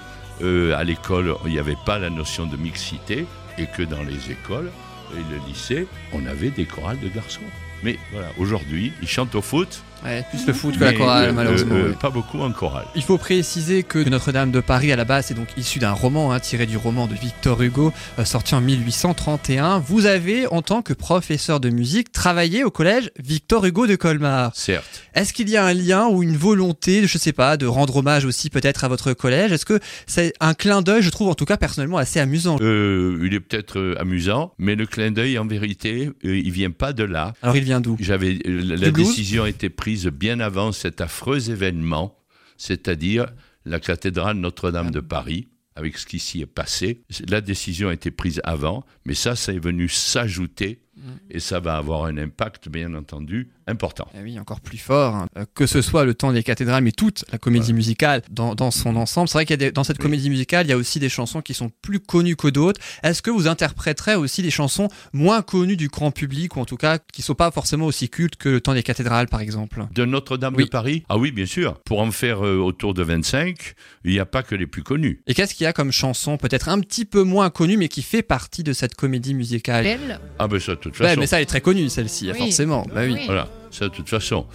euh, 0.41 0.77
à 0.77 0.83
l'école, 0.83 1.35
il 1.45 1.51
n'y 1.51 1.59
avait 1.59 1.77
pas 1.85 1.99
la 1.99 2.09
notion 2.09 2.45
de 2.45 2.55
mixité 2.55 3.25
et 3.57 3.65
que 3.65 3.83
dans 3.83 4.03
les 4.03 4.31
écoles 4.31 4.71
et 5.13 5.33
le 5.33 5.45
lycée, 5.47 5.87
on 6.13 6.25
avait 6.25 6.51
des 6.51 6.65
chorales 6.65 6.99
de 6.99 7.09
garçons. 7.09 7.41
Mais 7.83 7.97
voilà, 8.11 8.29
aujourd'hui, 8.37 8.93
ils 9.01 9.07
chantent 9.07 9.35
au 9.35 9.41
foot. 9.41 9.83
Ouais, 10.03 10.23
plus 10.29 10.45
le 10.47 10.53
foot 10.53 10.77
que 10.77 10.83
la 10.83 10.93
chorale, 10.93 11.33
malheureusement. 11.33 11.75
euh. 11.75 11.93
Pas 11.93 12.09
beaucoup 12.09 12.39
en 12.39 12.51
chorale. 12.51 12.85
Il 12.95 13.03
faut 13.03 13.17
préciser 13.17 13.83
que 13.83 13.99
Notre-Dame 14.07 14.51
de 14.51 14.61
Paris, 14.61 14.91
à 14.91 14.95
la 14.95 15.05
base, 15.05 15.31
est 15.31 15.33
donc 15.33 15.47
issu 15.57 15.79
d'un 15.79 15.91
roman 15.91 16.31
hein, 16.31 16.39
tiré 16.39 16.65
du 16.65 16.77
roman 16.77 17.07
de 17.07 17.15
Victor 17.15 17.61
Hugo, 17.61 17.91
euh, 18.17 18.25
sorti 18.25 18.55
en 18.55 18.61
1831. 18.61 19.79
Vous 19.79 20.05
avez, 20.05 20.47
en 20.47 20.61
tant 20.61 20.81
que 20.81 20.93
professeur 20.93 21.59
de 21.59 21.69
musique, 21.69 22.11
travaillé 22.11 22.63
au 22.63 22.71
collège 22.71 23.11
Victor 23.19 23.65
Hugo 23.65 23.87
de 23.87 23.95
Colmar. 23.95 24.51
Certes. 24.55 25.03
Est-ce 25.15 25.33
qu'il 25.33 25.49
y 25.49 25.57
a 25.57 25.65
un 25.65 25.73
lien 25.73 26.07
ou 26.07 26.23
une 26.23 26.37
volonté, 26.37 27.05
je 27.05 27.17
sais 27.17 27.33
pas, 27.33 27.57
de 27.57 27.65
rendre 27.65 27.97
hommage 27.97 28.25
aussi 28.25 28.49
peut-être 28.49 28.83
à 28.83 28.87
votre 28.87 29.13
collège? 29.13 29.51
Est-ce 29.51 29.65
que 29.65 29.79
c'est 30.07 30.33
un 30.39 30.53
clin 30.53 30.81
d'œil, 30.81 31.01
je 31.01 31.09
trouve 31.09 31.27
en 31.27 31.35
tout 31.35 31.45
cas 31.45 31.57
personnellement 31.57 31.97
assez 31.97 32.19
amusant? 32.19 32.57
Euh, 32.61 33.19
il 33.23 33.33
est 33.33 33.39
peut-être 33.39 33.79
euh, 33.79 33.95
amusant, 33.99 34.53
mais 34.57 34.75
le 34.75 34.85
clin 34.85 35.11
d'œil, 35.11 35.37
en 35.37 35.45
vérité, 35.45 36.09
il 36.23 36.51
vient 36.51 36.71
pas 36.71 36.93
de 36.93 37.03
là. 37.03 37.33
Alors 37.41 37.55
il 37.57 37.63
vient 37.63 37.81
d'où? 37.81 37.97
J'avais 37.99 38.39
la, 38.45 38.91
décision 38.91 39.43
a 39.43 39.49
été 39.49 39.69
prise 39.89 40.05
bien 40.05 40.39
avant 40.39 40.71
cet 40.71 41.01
affreux 41.01 41.49
événement 41.49 42.15
c'est-à-dire 42.57 43.25
la 43.65 43.79
cathédrale 43.79 44.37
Notre-Dame 44.37 44.91
de 44.91 44.99
Paris, 44.99 45.47
avec 45.75 45.97
ce 45.97 46.05
qui 46.05 46.19
s'y 46.19 46.41
est 46.41 46.45
passé. 46.45 47.01
La 47.27 47.41
décision 47.41 47.89
a 47.89 47.93
été 47.93 48.11
prise 48.11 48.39
avant, 48.43 48.85
mais 49.05 49.15
ça, 49.15 49.35
ça 49.35 49.51
est 49.51 49.59
venu 49.59 49.89
s'ajouter 49.89 50.83
Mm. 50.99 51.11
Et 51.31 51.39
ça 51.39 51.59
va 51.59 51.77
avoir 51.77 52.05
un 52.05 52.17
impact, 52.17 52.69
bien 52.69 52.93
entendu, 52.93 53.49
important. 53.69 54.07
Et 54.13 54.17
eh 54.19 54.23
oui, 54.23 54.39
encore 54.39 54.59
plus 54.59 54.77
fort. 54.77 55.15
Hein. 55.15 55.27
Euh, 55.37 55.45
que 55.53 55.65
ce 55.65 55.81
soit 55.81 56.05
le 56.05 56.13
temps 56.13 56.33
des 56.33 56.43
cathédrales, 56.43 56.83
mais 56.83 56.91
toute 56.91 57.25
la 57.31 57.37
comédie 57.37 57.73
musicale 57.73 58.21
dans, 58.29 58.55
dans, 58.55 58.71
son 58.71 58.95
ensemble. 58.95 59.29
C'est 59.29 59.37
vrai 59.37 59.45
qu'il 59.45 59.61
y 59.61 59.65
a 59.65 59.71
dans 59.71 59.83
cette 59.83 59.97
comédie 59.97 60.29
musicale, 60.29 60.65
il 60.65 60.69
y 60.69 60.73
a 60.73 60.77
aussi 60.77 60.99
des 60.99 61.09
chansons 61.09 61.41
qui 61.41 61.53
sont 61.53 61.71
plus 61.81 61.99
connues 61.99 62.35
que 62.35 62.47
d'autres. 62.47 62.81
Est-ce 63.03 63.21
que 63.21 63.31
vous 63.31 63.47
interpréterez 63.47 64.15
aussi 64.15 64.41
des 64.41 64.51
chansons 64.51 64.87
moins 65.13 65.41
connues 65.41 65.77
du 65.77 65.87
grand 65.87 66.11
public, 66.11 66.55
ou 66.55 66.59
en 66.59 66.65
tout 66.65 66.77
cas 66.77 66.97
qui 66.97 67.21
ne 67.21 67.25
sont 67.25 67.35
pas 67.35 67.51
forcément 67.51 67.85
aussi 67.85 68.09
cultes 68.09 68.35
que 68.35 68.49
le 68.49 68.61
temps 68.61 68.73
des 68.73 68.83
cathédrales, 68.83 69.27
par 69.27 69.41
exemple? 69.41 69.85
De 69.93 70.05
Notre-Dame 70.05 70.55
de 70.55 70.65
Paris? 70.65 71.03
Ah 71.09 71.17
oui, 71.17 71.31
bien 71.31 71.45
sûr. 71.45 71.79
Pour 71.85 72.01
en 72.01 72.11
faire 72.11 72.45
euh, 72.45 72.57
autour 72.57 72.93
de 72.93 73.03
25, 73.03 73.73
il 74.05 74.11
n'y 74.11 74.19
a 74.19 74.25
pas 74.25 74.43
que 74.43 74.55
les 74.55 74.67
plus 74.67 74.83
connus. 74.83 75.21
Et 75.27 75.33
qu'est-ce 75.33 75.53
qu'il 75.53 75.63
y 75.63 75.67
a 75.67 75.73
comme 75.73 75.91
chanson 75.91 76.37
peut-être 76.37 76.69
un 76.69 76.79
petit 76.79 77.05
peu 77.05 77.23
moins 77.23 77.49
connue, 77.49 77.77
mais 77.77 77.87
qui 77.87 78.01
fait 78.01 78.23
partie 78.23 78.63
de 78.63 78.73
cette 78.73 78.95
comédie 78.95 79.33
musicale? 79.33 79.83
Belle 79.83 80.19
Ah 80.39 80.47
ben 80.47 80.59
ça, 80.59 80.75
toute 80.75 80.95
façon. 80.95 81.19
mais 81.19 81.27
ça, 81.27 81.37
elle 81.37 81.43
est 81.43 81.45
très 81.45 81.61
connue, 81.61 81.89
celle-ci, 81.89 82.31
forcément. 82.33 82.85
Bah 82.93 83.01
oui. 83.05 83.17
Voilà, 83.25 83.47
ça, 83.71 83.85
de 83.85 83.93
toute 83.93 84.09
façon. 84.09 84.45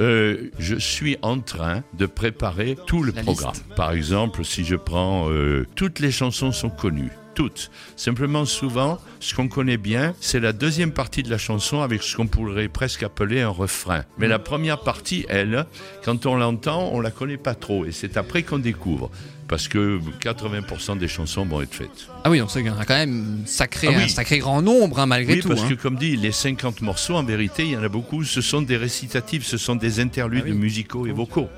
Euh, 0.00 0.50
je 0.58 0.76
suis 0.76 1.16
en 1.22 1.40
train 1.40 1.82
de 1.94 2.06
préparer 2.06 2.76
tout 2.86 3.02
le 3.02 3.12
programme. 3.12 3.54
Par 3.76 3.90
exemple, 3.90 4.44
si 4.44 4.64
je 4.64 4.76
prends 4.76 5.28
euh, 5.28 5.66
toutes 5.74 5.98
les 5.98 6.12
chansons 6.12 6.52
sont 6.52 6.70
connues, 6.70 7.10
toutes. 7.34 7.70
Simplement, 7.96 8.44
souvent, 8.44 8.98
ce 9.18 9.34
qu'on 9.34 9.48
connaît 9.48 9.76
bien, 9.76 10.14
c'est 10.20 10.38
la 10.38 10.52
deuxième 10.52 10.92
partie 10.92 11.24
de 11.24 11.30
la 11.30 11.38
chanson 11.38 11.80
avec 11.80 12.02
ce 12.02 12.16
qu'on 12.16 12.28
pourrait 12.28 12.68
presque 12.68 13.02
appeler 13.02 13.40
un 13.40 13.48
refrain. 13.48 14.04
Mais 14.18 14.28
la 14.28 14.38
première 14.38 14.80
partie, 14.80 15.26
elle, 15.28 15.66
quand 16.04 16.26
on 16.26 16.36
l'entend, 16.36 16.90
on 16.92 17.00
la 17.00 17.10
connaît 17.10 17.36
pas 17.36 17.56
trop, 17.56 17.84
et 17.84 17.90
c'est 17.90 18.16
après 18.16 18.44
qu'on 18.44 18.58
découvre 18.58 19.10
parce 19.48 19.66
que 19.66 19.98
80% 20.20 20.98
des 20.98 21.08
chansons 21.08 21.44
vont 21.46 21.62
être 21.62 21.74
faites. 21.74 22.08
Ah 22.22 22.30
oui, 22.30 22.38
donc 22.38 22.50
c'est 22.50 22.62
quand 22.62 22.88
même 22.90 23.42
sacré, 23.46 23.88
ah 23.90 23.98
un 23.98 24.08
sacré 24.08 24.38
grand 24.38 24.62
nombre 24.62 25.00
hein, 25.00 25.06
malgré 25.06 25.40
tout. 25.40 25.48
Oui, 25.48 25.54
parce 25.56 25.68
que 25.68 25.74
hein. 25.74 25.78
comme 25.80 25.96
dit, 25.96 26.16
les 26.16 26.32
50 26.32 26.82
morceaux, 26.82 27.14
en 27.14 27.24
vérité, 27.24 27.64
il 27.64 27.72
y 27.72 27.76
en 27.76 27.82
a 27.82 27.88
beaucoup, 27.88 28.24
ce 28.24 28.40
sont 28.40 28.62
des 28.62 28.76
récitatifs, 28.76 29.44
ce 29.46 29.56
sont 29.56 29.74
des 29.74 30.00
interludes 30.00 30.44
ah 30.46 30.52
musicaux 30.52 31.06
et 31.06 31.12
vocaux. 31.12 31.48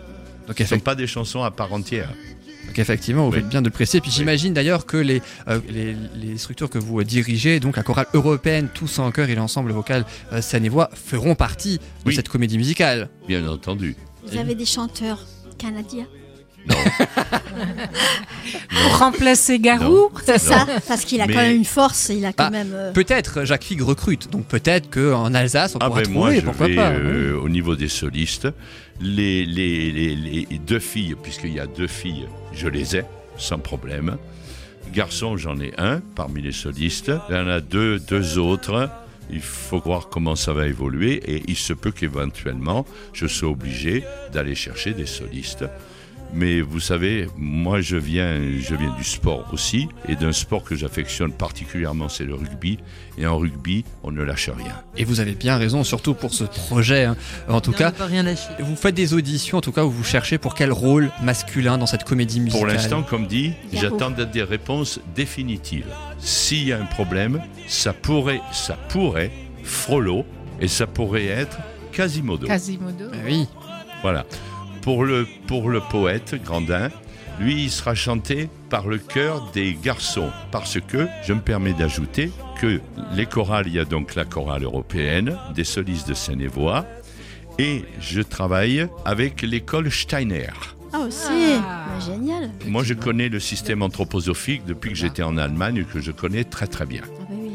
Donc, 0.46 0.56
ce 0.56 0.62
ne 0.62 0.68
sont 0.68 0.78
pas 0.78 0.94
des 0.94 1.06
chansons 1.06 1.42
à 1.42 1.50
part 1.50 1.72
entière. 1.72 2.08
Donc 2.66 2.78
effectivement, 2.78 3.26
vous 3.26 3.32
faites 3.32 3.48
bien 3.48 3.62
de 3.62 3.66
le 3.66 3.72
préciser. 3.72 4.00
Puis 4.00 4.12
j'imagine 4.12 4.54
d'ailleurs 4.54 4.86
que 4.86 4.96
les, 4.96 5.22
euh, 5.48 5.58
les, 5.68 5.96
les, 6.14 6.38
structures 6.38 6.70
que 6.70 6.78
vous 6.78 7.02
dirigez, 7.02 7.58
donc 7.58 7.76
la 7.76 7.82
chorale 7.82 8.06
européenne, 8.14 8.68
Tous 8.72 9.00
en 9.00 9.10
chœur 9.10 9.28
et 9.28 9.34
l'ensemble 9.34 9.72
vocal 9.72 10.04
euh, 10.32 10.40
scène 10.40 10.64
et 10.64 10.68
voix, 10.68 10.88
feront 10.94 11.34
partie 11.34 11.80
de 12.04 12.12
cette 12.12 12.28
comédie 12.28 12.58
musicale. 12.58 13.08
Bien 13.26 13.44
entendu. 13.48 13.96
Vous 14.24 14.36
avez 14.36 14.54
des 14.54 14.66
chanteurs 14.66 15.26
canadiens? 15.58 16.06
Non. 16.69 16.77
Pour 18.82 18.99
remplacer 18.99 19.59
Garou 19.59 20.11
C'est 20.24 20.39
ça, 20.39 20.66
parce 20.89 21.05
qu'il 21.05 21.20
a 21.20 21.27
quand 21.27 21.35
même 21.35 21.57
une 21.57 21.65
force, 21.65 22.11
il 22.11 22.24
a 22.24 22.32
quand 22.32 22.45
bah, 22.45 22.51
même. 22.51 22.73
Euh, 22.74 22.93
peut-être 22.93 23.45
Jacques 23.45 23.65
Figue 23.65 23.82
recrute, 23.82 24.31
donc 24.31 24.47
peut-être 24.47 24.91
qu'en 24.91 25.35
Alsace 25.35 25.74
on 25.74 25.78
ah 25.78 25.87
pourra 25.87 26.03
ben 26.03 26.12
trouver, 26.12 26.43
pourquoi 26.43 26.69
pas. 26.69 26.91
Euh, 26.91 27.39
au 27.41 27.49
niveau 27.49 27.77
des 27.77 27.89
solistes, 27.89 28.49
les, 29.01 29.45
les, 29.45 29.91
les, 29.91 30.47
deux 30.59 30.78
filles, 30.78 31.16
puisqu'il 31.20 31.55
y 31.55 31.61
a 31.61 31.66
deux 31.66 31.87
filles, 31.87 32.27
je 32.53 32.69
les 32.69 32.97
ai, 32.97 33.05
sans 33.37 33.59
problème. 33.59 34.16
Garçon, 34.93 35.37
j'en 35.37 35.59
ai 35.61 35.73
un 35.78 36.01
parmi 36.16 36.43
les 36.43 36.53
solistes. 36.53 37.12
Il 37.28 37.37
y 37.37 37.39
en 37.39 37.49
a 37.49 37.61
deux, 37.61 38.01
deux 38.01 38.39
autres. 38.39 38.91
Il 39.32 39.41
faut 39.41 39.78
voir 39.78 40.09
comment 40.09 40.35
ça 40.35 40.53
va 40.53 40.66
évoluer 40.66 41.23
et 41.24 41.45
il 41.47 41.57
se 41.57 41.73
peut 41.73 41.93
qu'éventuellement 41.93 42.85
je 43.12 43.28
sois 43.28 43.49
obligé 43.49 44.03
d'aller 44.32 44.57
chercher 44.57 44.93
des 44.93 45.07
solistes 45.07 45.65
mais 46.35 46.61
vous 46.61 46.81
savez, 46.81 47.28
moi 47.36 47.81
je 47.81 47.97
viens, 47.97 48.40
je 48.59 48.74
viens 48.74 48.94
du 48.97 49.05
sport 49.05 49.48
aussi, 49.52 49.89
et 50.09 50.16
d'un 50.16 50.32
sport 50.32 50.62
que 50.62 50.74
j'affectionne 50.74 51.32
particulièrement, 51.32 52.09
c'est 52.09 52.24
le 52.24 52.35
rugby. 52.35 52.78
Et 53.19 53.27
en 53.27 53.36
rugby, 53.36 53.85
on 54.02 54.12
ne 54.12 54.23
lâche 54.23 54.48
rien. 54.48 54.74
Et 54.97 55.05
vous 55.05 55.20
avez 55.20 55.35
bien 55.35 55.57
raison, 55.57 55.85
surtout 55.85 56.15
pour 56.15 56.32
ce 56.32 56.44
projet. 56.44 57.05
Hein. 57.05 57.16
En 57.48 57.61
tout 57.61 57.73
cas, 57.73 57.93
rien 57.98 58.24
vous 58.61 58.77
faites 58.77 58.94
des 58.94 59.12
auditions, 59.15 59.59
en 59.59 59.61
tout 59.61 59.73
cas, 59.73 59.85
où 59.85 59.90
vous 59.90 60.05
cherchez 60.05 60.39
pour 60.39 60.55
quel 60.55 60.73
rôle 60.73 61.11
masculin 61.23 61.77
dans 61.77 61.86
cette 61.86 62.05
comédie 62.05 62.40
musicale. 62.40 62.61
Pour 62.61 62.73
l'instant, 62.73 63.02
comme 63.02 63.27
dit, 63.27 63.52
j'attends 63.73 64.11
des 64.11 64.43
réponses 64.43 65.01
définitives. 65.15 65.86
S'il 66.19 66.69
y 66.69 66.73
a 66.73 66.81
un 66.81 66.86
problème, 66.86 67.43
ça 67.66 67.93
pourrait, 67.93 68.40
ça 68.52 68.77
pourrait, 68.89 69.31
Frollo, 69.62 70.24
et 70.61 70.69
ça 70.69 70.86
pourrait 70.86 71.27
être 71.27 71.59
Quasimodo. 71.93 72.47
Quasimodo. 72.47 73.11
Ben 73.11 73.20
oui. 73.27 73.48
Voilà. 74.02 74.24
Pour 74.82 75.05
le, 75.05 75.27
pour 75.47 75.69
le 75.69 75.81
poète 75.81 76.43
Grandin, 76.43 76.89
lui, 77.39 77.65
il 77.65 77.70
sera 77.70 77.94
chanté 77.94 78.48
par 78.69 78.86
le 78.86 78.98
chœur 78.98 79.51
des 79.52 79.74
garçons, 79.74 80.31
parce 80.51 80.78
que 80.81 81.07
je 81.23 81.32
me 81.32 81.40
permets 81.40 81.73
d'ajouter 81.73 82.31
que 82.61 82.81
les 83.15 83.27
chorales, 83.27 83.66
il 83.66 83.74
y 83.74 83.78
a 83.78 83.85
donc 83.85 84.15
la 84.15 84.24
chorale 84.24 84.65
européenne, 84.65 85.36
des 85.55 85.65
solistes 85.65 86.09
de 86.09 86.15
Seine-et-Voix, 86.15 86.86
et 87.59 87.85
je 88.01 88.23
travaille 88.23 88.86
avec 89.05 89.43
l'école 89.43 89.90
Steiner. 89.90 90.51
Ah 90.93 91.01
aussi, 91.01 91.28
ah. 91.57 91.86
Bah, 91.86 92.05
génial. 92.05 92.51
Moi, 92.66 92.82
je 92.82 92.94
connais 92.94 93.28
le 93.28 93.40
système 93.40 93.82
anthroposophique 93.82 94.65
depuis 94.66 94.90
que 94.90 94.97
j'étais 94.97 95.23
en 95.23 95.36
Allemagne, 95.36 95.77
et 95.77 95.85
que 95.85 96.01
je 96.01 96.11
connais 96.12 96.44
très 96.44 96.66
très 96.66 96.86
bien. 96.86 97.02
Ah 97.05 97.23
bah 97.28 97.36
oui. 97.39 97.52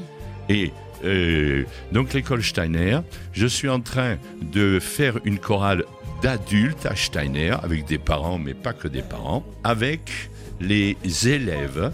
Et 0.49 0.73
euh, 1.03 1.63
donc 1.91 2.13
l'école 2.13 2.43
Steiner, 2.43 2.99
je 3.33 3.45
suis 3.47 3.69
en 3.69 3.81
train 3.81 4.17
de 4.41 4.79
faire 4.79 5.19
une 5.25 5.39
chorale 5.39 5.83
d'adultes 6.21 6.85
à 6.85 6.95
Steiner, 6.95 7.55
avec 7.63 7.85
des 7.85 7.97
parents, 7.97 8.37
mais 8.37 8.53
pas 8.53 8.73
que 8.73 8.87
des 8.87 9.01
parents, 9.01 9.45
avec 9.63 10.29
les 10.59 10.97
élèves 11.27 11.91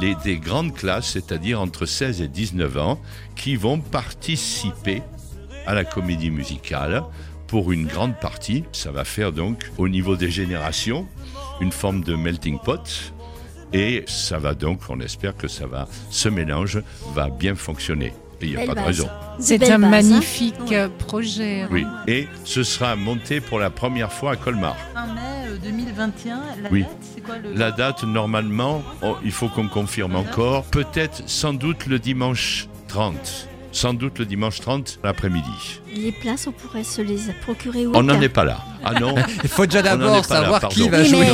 les, 0.00 0.14
des 0.24 0.38
grandes 0.38 0.74
classes, 0.74 1.10
c'est-à-dire 1.12 1.60
entre 1.60 1.86
16 1.86 2.20
et 2.20 2.28
19 2.28 2.78
ans, 2.78 3.00
qui 3.36 3.56
vont 3.56 3.80
participer 3.80 5.02
à 5.66 5.74
la 5.74 5.84
comédie 5.84 6.30
musicale 6.30 7.02
pour 7.46 7.72
une 7.72 7.86
grande 7.86 8.18
partie. 8.18 8.64
Ça 8.72 8.92
va 8.92 9.04
faire 9.04 9.32
donc, 9.32 9.70
au 9.78 9.88
niveau 9.88 10.16
des 10.16 10.30
générations, 10.30 11.06
une 11.60 11.72
forme 11.72 12.02
de 12.02 12.14
melting 12.14 12.58
pot. 12.58 13.12
Et 13.72 14.04
ça 14.06 14.38
va 14.38 14.54
donc, 14.54 14.80
on 14.88 15.00
espère 15.00 15.36
que 15.36 15.48
ça 15.48 15.66
va, 15.66 15.88
ce 16.10 16.28
mélange 16.28 16.82
va 17.14 17.28
bien 17.28 17.54
fonctionner 17.54 18.12
il 18.46 18.56
n'y 18.56 18.62
a 18.62 18.66
pas 18.66 18.74
de 18.74 18.86
raison. 18.86 19.08
C'est 19.38 19.70
un 19.70 19.82
hein. 19.82 19.88
magnifique 19.88 20.74
projet. 20.98 21.66
Oui, 21.70 21.84
et 22.06 22.28
ce 22.44 22.62
sera 22.62 22.96
monté 22.96 23.40
pour 23.40 23.58
la 23.58 23.70
première 23.70 24.12
fois 24.12 24.32
à 24.32 24.36
Colmar. 24.36 24.76
Fin 24.94 25.06
mai 25.06 25.58
2021, 25.62 26.36
euh, 26.36 26.40
la 26.62 26.70
date, 26.70 26.88
c'est 27.14 27.20
quoi 27.20 27.38
le... 27.38 27.52
La 27.54 27.70
date, 27.70 28.04
normalement, 28.04 28.82
il 29.24 29.32
faut 29.32 29.48
qu'on 29.48 29.68
confirme 29.68 30.16
encore, 30.16 30.64
peut-être 30.64 31.22
sans 31.26 31.52
doute 31.52 31.86
le 31.86 31.98
dimanche 31.98 32.68
30 32.88 33.49
sans 33.72 33.94
doute 33.94 34.18
le 34.18 34.26
dimanche 34.26 34.60
30 34.60 35.00
l'après-midi. 35.04 35.80
Les 35.94 36.12
places, 36.12 36.46
on 36.46 36.52
pourrait 36.52 36.84
se 36.84 37.02
les 37.02 37.18
procurer 37.42 37.86
où 37.86 37.92
On 37.94 38.02
n'en 38.02 38.20
est 38.20 38.28
pas 38.28 38.44
là. 38.44 38.58
Ah 38.84 38.98
non. 38.98 39.14
Il 39.42 39.48
faut 39.48 39.66
déjà 39.66 39.82
d'abord 39.82 40.24
savoir 40.24 40.68
qui 40.68 40.88
va 40.88 41.04
jouer. 41.04 41.26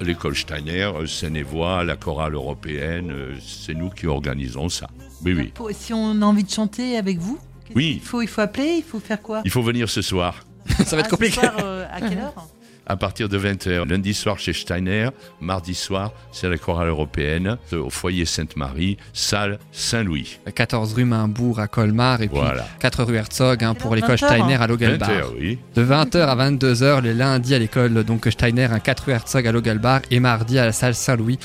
l'école 0.00 0.36
Steiner, 0.36 0.84
euh, 0.84 1.06
Seine-et-Voix, 1.06 1.84
la 1.84 1.96
chorale 1.96 2.34
européenne, 2.34 3.10
euh, 3.12 3.34
c'est 3.44 3.74
nous 3.74 3.90
qui 3.90 4.06
organisons 4.06 4.68
ça. 4.68 4.88
Oui, 5.24 5.34
oui. 5.34 5.52
Si 5.72 5.92
on 5.92 6.22
a 6.22 6.24
envie 6.24 6.44
de 6.44 6.50
chanter 6.50 6.96
avec 6.96 7.18
vous, 7.18 7.38
oui. 7.74 8.00
il 8.00 8.06
faut, 8.06 8.22
il 8.22 8.28
faut 8.28 8.40
appeler, 8.40 8.76
il 8.78 8.84
faut 8.84 9.00
faire 9.00 9.20
quoi 9.20 9.42
Il 9.44 9.50
faut 9.50 9.62
venir 9.62 9.88
ce 9.88 10.02
soir. 10.02 10.44
ça 10.84 10.96
va 10.96 11.00
être 11.00 11.06
ah, 11.06 11.10
compliqué. 11.10 11.40
Euh, 11.62 11.86
à 11.92 12.00
quelle 12.00 12.18
heure? 12.18 12.34
À 12.88 12.96
partir 12.96 13.28
de 13.28 13.38
20h. 13.38 13.88
Lundi 13.88 14.14
soir 14.14 14.38
chez 14.38 14.52
Steiner, 14.52 15.10
mardi 15.40 15.74
soir 15.74 16.12
c'est 16.32 16.48
la 16.48 16.58
chorale 16.58 16.88
européenne 16.88 17.58
au 17.72 17.90
foyer 17.90 18.24
Sainte-Marie, 18.24 18.96
salle 19.12 19.58
Saint-Louis. 19.72 20.38
14 20.54 20.94
rue 20.94 21.04
Maimbourg 21.04 21.60
à 21.60 21.68
Colmar 21.68 22.22
et 22.22 22.28
puis 22.28 22.40
4 22.80 23.04
rue 23.04 23.16
Herzog 23.16 23.62
hein, 23.62 23.74
pour 23.74 23.94
l'école 23.94 24.18
Steiner 24.18 24.56
à 24.56 24.66
Logelbach. 24.66 25.08
De 25.74 25.84
20h 25.84 26.18
à 26.18 26.50
22h 26.50 27.02
les 27.02 27.14
lundis 27.14 27.54
à 27.54 27.58
l'école 27.58 28.04
donc 28.04 28.26
Steiner, 28.30 28.68
à 28.72 28.80
4 28.80 29.04
rue 29.04 29.12
Herzog 29.12 29.46
à 29.46 29.52
Logelbach 29.52 30.02
et 30.10 30.20
mardi 30.20 30.58
à 30.58 30.64
la 30.64 30.72
salle 30.72 30.94
Saint-Louis 30.94 31.38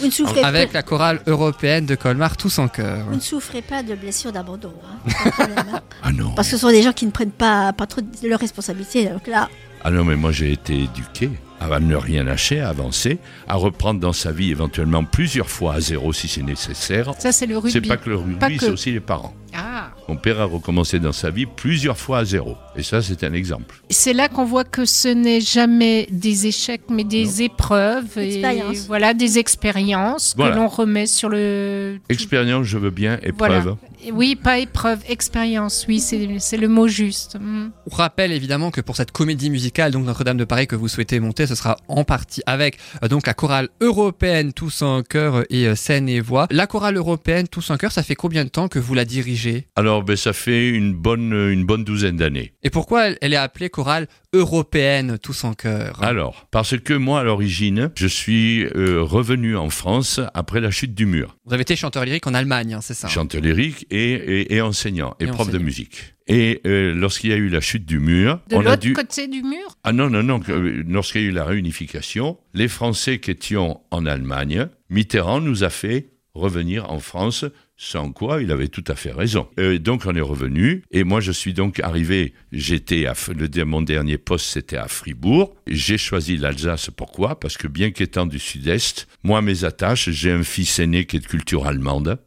avec 0.43 0.73
la 0.73 0.83
chorale 0.83 1.21
européenne 1.27 1.85
de 1.85 1.95
Colmar 1.95 2.37
tous 2.37 2.57
en 2.59 2.67
chœur. 2.67 3.05
Vous 3.09 3.15
ne 3.15 3.21
souffrez 3.21 3.61
pas 3.61 3.83
de 3.83 3.95
blessures 3.95 4.31
d'abandon. 4.31 4.73
Hein, 4.85 5.11
hein. 5.39 5.81
ah 6.01 6.11
non. 6.11 6.31
Parce 6.35 6.49
que 6.49 6.55
ce 6.55 6.61
sont 6.61 6.69
des 6.69 6.81
gens 6.81 6.93
qui 6.93 7.05
ne 7.05 7.11
prennent 7.11 7.31
pas, 7.31 7.73
pas 7.73 7.87
trop 7.87 8.01
de 8.01 8.27
leurs 8.27 8.39
responsabilités. 8.39 9.07
Donc 9.07 9.27
là, 9.27 9.49
ah 9.83 9.91
non, 9.91 10.03
mais 10.05 10.15
moi 10.15 10.31
j'ai 10.31 10.51
été 10.51 10.83
éduqué 10.83 11.29
à 11.71 11.79
ne 11.79 11.95
rien 11.95 12.23
lâcher, 12.23 12.59
à 12.59 12.69
avancer, 12.69 13.19
à 13.47 13.55
reprendre 13.55 13.99
dans 13.99 14.13
sa 14.13 14.31
vie 14.31 14.51
éventuellement 14.51 15.03
plusieurs 15.03 15.49
fois 15.49 15.75
à 15.75 15.79
zéro 15.79 16.11
si 16.13 16.27
c'est 16.27 16.43
nécessaire. 16.43 17.13
Ça, 17.19 17.31
c'est 17.31 17.45
le 17.45 17.57
rugby. 17.57 17.71
C'est 17.71 17.87
pas 17.87 17.97
que 17.97 18.09
le 18.09 18.17
rugby, 18.17 18.57
c'est 18.59 18.69
aussi 18.69 18.91
les 18.91 18.99
parents. 18.99 19.33
Ah. 19.55 19.91
Mon 20.07 20.15
père 20.15 20.41
a 20.41 20.45
recommencé 20.45 20.99
dans 20.99 21.11
sa 21.11 21.29
vie 21.29 21.45
plusieurs 21.45 21.97
fois 21.97 22.19
à 22.19 22.25
zéro. 22.25 22.57
Et 22.75 22.81
ça, 22.81 23.01
c'est 23.01 23.23
un 23.23 23.33
exemple. 23.33 23.75
C'est 23.89 24.13
là 24.13 24.27
qu'on 24.27 24.45
voit 24.45 24.63
que 24.63 24.85
ce 24.85 25.07
n'est 25.07 25.41
jamais 25.41 26.07
des 26.11 26.47
échecs, 26.47 26.83
mais 26.89 27.03
des 27.03 27.43
épreuves. 27.43 28.17
Et 28.17 28.41
voilà, 28.87 29.13
des 29.13 29.37
expériences 29.37 30.33
que 30.33 30.55
l'on 30.55 30.67
remet 30.67 31.05
sur 31.05 31.29
le. 31.29 31.99
Expérience, 32.09 32.65
je 32.65 32.77
veux 32.77 32.89
bien, 32.89 33.19
épreuve. 33.21 33.75
Oui, 34.11 34.35
pas 34.35 34.59
épreuve, 34.59 34.99
expérience, 35.07 35.85
oui, 35.87 35.99
c'est 35.99 36.57
le 36.57 36.67
mot 36.67 36.87
juste. 36.87 37.37
Mm. 37.39 37.69
On 37.89 37.95
rappelle 37.95 38.31
évidemment 38.31 38.71
que 38.71 38.81
pour 38.81 38.95
cette 38.95 39.11
comédie 39.11 39.49
musicale, 39.49 39.91
donc 39.91 40.05
Notre-Dame 40.05 40.37
de 40.37 40.43
Paris, 40.43 40.67
que 40.67 40.75
vous 40.75 40.87
souhaitez 40.87 41.19
monter, 41.19 41.47
ce 41.53 41.59
sera 41.61 41.77
en 41.87 42.03
partie 42.03 42.41
avec 42.45 42.77
euh, 43.03 43.07
donc 43.07 43.27
la 43.27 43.33
chorale 43.33 43.69
européenne 43.79 44.53
Tous 44.53 44.81
en 44.81 45.03
chœur 45.03 45.43
et 45.49 45.67
euh, 45.67 45.75
scène 45.75 46.09
et 46.09 46.19
voix. 46.19 46.47
La 46.49 46.67
chorale 46.67 46.97
européenne 46.97 47.47
Tous 47.47 47.69
en 47.69 47.77
chœur, 47.77 47.91
ça 47.91 48.03
fait 48.03 48.15
combien 48.15 48.43
de 48.43 48.49
temps 48.49 48.67
que 48.67 48.79
vous 48.79 48.93
la 48.93 49.05
dirigez? 49.05 49.67
Alors, 49.75 50.03
ben, 50.03 50.15
ça 50.15 50.33
fait 50.33 50.69
une 50.69 50.93
bonne, 50.93 51.33
une 51.33 51.65
bonne 51.65 51.83
douzaine 51.83 52.17
d'années. 52.17 52.53
Et 52.63 52.69
pourquoi 52.69 53.09
elle, 53.21 53.33
est 53.33 53.37
appelée 53.37 53.69
chorale 53.69 54.07
européenne 54.33 55.17
Tous 55.21 55.43
en 55.43 55.53
chœur? 55.53 56.01
Alors, 56.03 56.47
parce 56.51 56.77
que 56.77 56.93
moi, 56.93 57.19
à 57.19 57.23
l'origine, 57.23 57.91
je 57.95 58.07
suis 58.07 58.65
euh, 58.75 59.01
revenu 59.01 59.55
en 59.55 59.69
France 59.69 60.19
après 60.33 60.59
la 60.59 60.71
chute 60.71 60.95
du 60.95 61.05
mur. 61.05 61.37
Vous 61.45 61.53
avez 61.53 61.61
été 61.61 61.75
chanteur 61.75 62.03
lyrique 62.05 62.25
en 62.25 62.33
Allemagne, 62.33 62.73
hein, 62.73 62.79
c'est 62.81 62.93
ça? 62.93 63.07
Chanteur 63.07 63.41
lyrique 63.41 63.85
et, 63.91 64.55
et, 64.55 64.61
enseignant, 64.61 65.15
et, 65.19 65.27
prof 65.27 65.49
de 65.49 65.59
musique. 65.59 66.12
Et 66.27 66.61
euh, 66.65 66.93
lorsqu'il 66.93 67.31
y 67.31 67.33
a 67.33 67.37
eu 67.37 67.49
la 67.49 67.61
chute 67.61 67.85
du 67.85 67.99
mur, 67.99 68.39
de 68.49 68.75
dû. 68.77 68.93
côté 68.93 69.27
du 69.27 69.41
mur? 69.43 69.77
Ah 69.83 69.91
non 69.91 70.09
non 70.09 70.23
non. 70.23 70.39
Euh, 70.49 70.83
lorsqu'il 70.87 71.21
y 71.21 71.25
a 71.25 71.27
eu 71.27 71.31
la 71.31 71.45
réunification, 71.45 72.37
les 72.53 72.67
Français 72.67 73.19
qui 73.19 73.31
étions 73.31 73.81
en 73.91 74.05
Allemagne, 74.05 74.67
Mitterrand 74.89 75.41
nous 75.41 75.63
a 75.63 75.69
fait 75.69 76.11
revenir 76.33 76.89
en 76.89 76.99
France 76.99 77.45
sans 77.75 78.11
quoi 78.11 78.41
il 78.41 78.51
avait 78.51 78.69
tout 78.69 78.83
à 78.87 78.95
fait 78.95 79.11
raison. 79.11 79.47
Euh, 79.59 79.77
donc 79.77 80.03
on 80.05 80.15
est 80.15 80.21
revenu 80.21 80.83
et 80.91 81.03
moi 81.03 81.19
je 81.19 81.31
suis 81.31 81.53
donc 81.53 81.79
arrivé, 81.79 82.33
j'étais 82.51 83.05
à 83.05 83.13
le, 83.35 83.65
mon 83.65 83.81
dernier 83.81 84.17
poste 84.17 84.47
c'était 84.47 84.77
à 84.77 84.87
Fribourg. 84.87 85.55
J'ai 85.67 85.97
choisi 85.97 86.37
l'Alsace 86.37 86.89
pourquoi? 86.95 87.39
Parce 87.39 87.57
que 87.57 87.67
bien 87.67 87.91
qu'étant 87.91 88.25
du 88.25 88.39
sud-est, 88.39 89.07
moi 89.23 89.41
mes 89.41 89.63
attaches, 89.65 90.09
j'ai 90.09 90.31
un 90.31 90.43
fils 90.43 90.79
aîné 90.79 91.05
qui 91.05 91.17
est 91.17 91.19
de 91.19 91.27
culture 91.27 91.67
allemande 91.67 92.19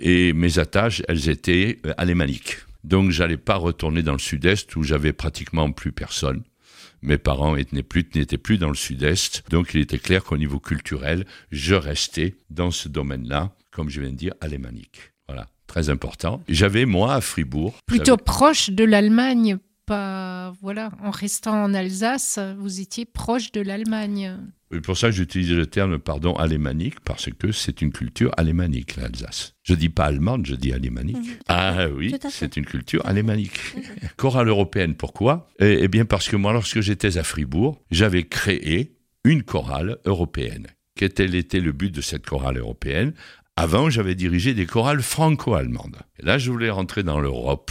et 0.00 0.32
mes 0.32 0.58
attaches 0.58 1.02
elles 1.08 1.28
étaient 1.28 1.78
euh, 1.86 1.92
alémaniques. 1.96 2.58
Donc 2.84 3.10
j'allais 3.10 3.36
pas 3.36 3.56
retourner 3.56 4.02
dans 4.02 4.12
le 4.12 4.18
sud-est 4.18 4.76
où 4.76 4.82
j'avais 4.82 5.12
pratiquement 5.12 5.72
plus 5.72 5.92
personne 5.92 6.42
mes 7.02 7.18
parents 7.18 7.54
n'étaient 7.54 7.82
plus, 7.82 8.08
n'étaient 8.14 8.38
plus 8.38 8.56
dans 8.56 8.70
le 8.70 8.74
sud-est, 8.74 9.44
donc 9.50 9.74
il 9.74 9.82
était 9.82 9.98
clair 9.98 10.24
qu'au 10.24 10.38
niveau 10.38 10.58
culturel, 10.58 11.26
je 11.50 11.74
restais 11.74 12.34
dans 12.48 12.70
ce 12.70 12.88
domaine-là 12.88 13.54
comme 13.74 13.90
je 13.90 14.00
viens 14.00 14.10
de 14.10 14.16
dire, 14.16 14.32
alémanique. 14.40 15.12
Voilà, 15.26 15.48
très 15.66 15.90
important. 15.90 16.42
J'avais, 16.48 16.86
moi, 16.86 17.14
à 17.14 17.20
Fribourg... 17.20 17.74
Plutôt 17.86 18.16
proche 18.16 18.70
de 18.70 18.84
l'Allemagne, 18.84 19.58
pas... 19.86 20.52
Voilà, 20.60 20.90
en 21.02 21.10
restant 21.10 21.62
en 21.62 21.74
Alsace, 21.74 22.38
vous 22.58 22.80
étiez 22.80 23.04
proche 23.04 23.52
de 23.52 23.60
l'Allemagne. 23.60 24.36
Oui, 24.70 24.80
pour 24.80 24.96
ça, 24.96 25.10
j'utilise 25.10 25.52
le 25.52 25.66
terme, 25.66 25.98
pardon, 25.98 26.34
alémanique, 26.34 27.00
parce 27.00 27.28
que 27.30 27.52
c'est 27.52 27.80
une 27.80 27.92
culture 27.92 28.32
alémanique, 28.36 28.96
l'Alsace. 28.96 29.54
Je 29.62 29.74
dis 29.74 29.88
pas 29.88 30.06
allemande, 30.06 30.46
je 30.46 30.54
dis 30.54 30.72
alémanique. 30.72 31.16
Mhm. 31.16 31.38
Ah 31.48 31.86
oui, 31.94 32.14
c'est 32.30 32.56
une 32.56 32.64
culture 32.64 33.04
alémanique. 33.06 33.60
Chorale 34.16 34.48
européenne, 34.48 34.94
pourquoi? 34.94 35.48
Eh, 35.60 35.78
eh 35.82 35.88
bien, 35.88 36.04
parce 36.04 36.28
que 36.28 36.36
moi, 36.36 36.52
lorsque 36.52 36.80
j'étais 36.80 37.18
à 37.18 37.22
Fribourg, 37.24 37.80
j'avais 37.90 38.24
créé 38.24 38.96
une 39.24 39.42
chorale 39.42 39.98
européenne. 40.04 40.66
Quel 40.96 41.34
était 41.34 41.60
le 41.60 41.72
but 41.72 41.94
de 41.94 42.00
cette 42.00 42.26
chorale 42.26 42.58
européenne 42.58 43.14
avant, 43.56 43.88
j'avais 43.88 44.16
dirigé 44.16 44.52
des 44.52 44.66
chorales 44.66 45.00
franco-allemandes. 45.00 45.98
Et 46.18 46.26
là, 46.26 46.38
je 46.38 46.50
voulais 46.50 46.70
rentrer 46.70 47.04
dans 47.04 47.20
l'Europe, 47.20 47.70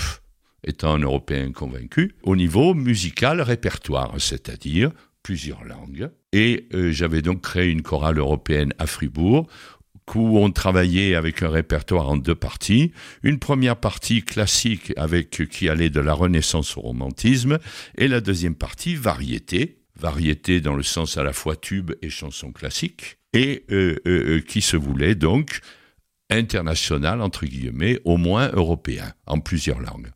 étant 0.63 0.93
un 0.93 0.99
Européen 0.99 1.51
convaincu, 1.51 2.15
au 2.23 2.35
niveau 2.35 2.73
musical 2.73 3.41
répertoire, 3.41 4.15
c'est-à-dire 4.19 4.91
plusieurs 5.21 5.63
langues. 5.63 6.09
Et 6.31 6.67
euh, 6.73 6.91
j'avais 6.91 7.21
donc 7.21 7.41
créé 7.41 7.69
une 7.69 7.81
chorale 7.81 8.17
européenne 8.17 8.73
à 8.79 8.87
Fribourg, 8.87 9.47
où 10.15 10.37
on 10.37 10.51
travaillait 10.51 11.15
avec 11.15 11.41
un 11.43 11.49
répertoire 11.49 12.09
en 12.09 12.17
deux 12.17 12.35
parties. 12.35 12.91
Une 13.23 13.39
première 13.39 13.77
partie 13.77 14.21
classique 14.21 14.93
avec 14.97 15.47
qui 15.49 15.69
allait 15.69 15.89
de 15.89 16.01
la 16.01 16.13
Renaissance 16.13 16.77
au 16.77 16.81
romantisme, 16.81 17.57
et 17.97 18.07
la 18.07 18.21
deuxième 18.21 18.55
partie 18.55 18.95
variété, 18.95 19.79
variété 19.97 20.61
dans 20.61 20.75
le 20.75 20.83
sens 20.83 21.17
à 21.17 21.23
la 21.23 21.33
fois 21.33 21.55
tube 21.55 21.91
et 22.01 22.09
chanson 22.09 22.51
classique 22.51 23.17
et 23.33 23.63
euh, 23.71 23.95
euh, 24.05 24.41
qui 24.41 24.61
se 24.61 24.77
voulait 24.77 25.15
donc 25.15 25.59
international, 26.29 27.21
entre 27.21 27.45
guillemets, 27.45 27.99
au 28.05 28.17
moins 28.17 28.49
européen, 28.53 29.13
en 29.25 29.39
plusieurs 29.39 29.79
langues. 29.79 30.09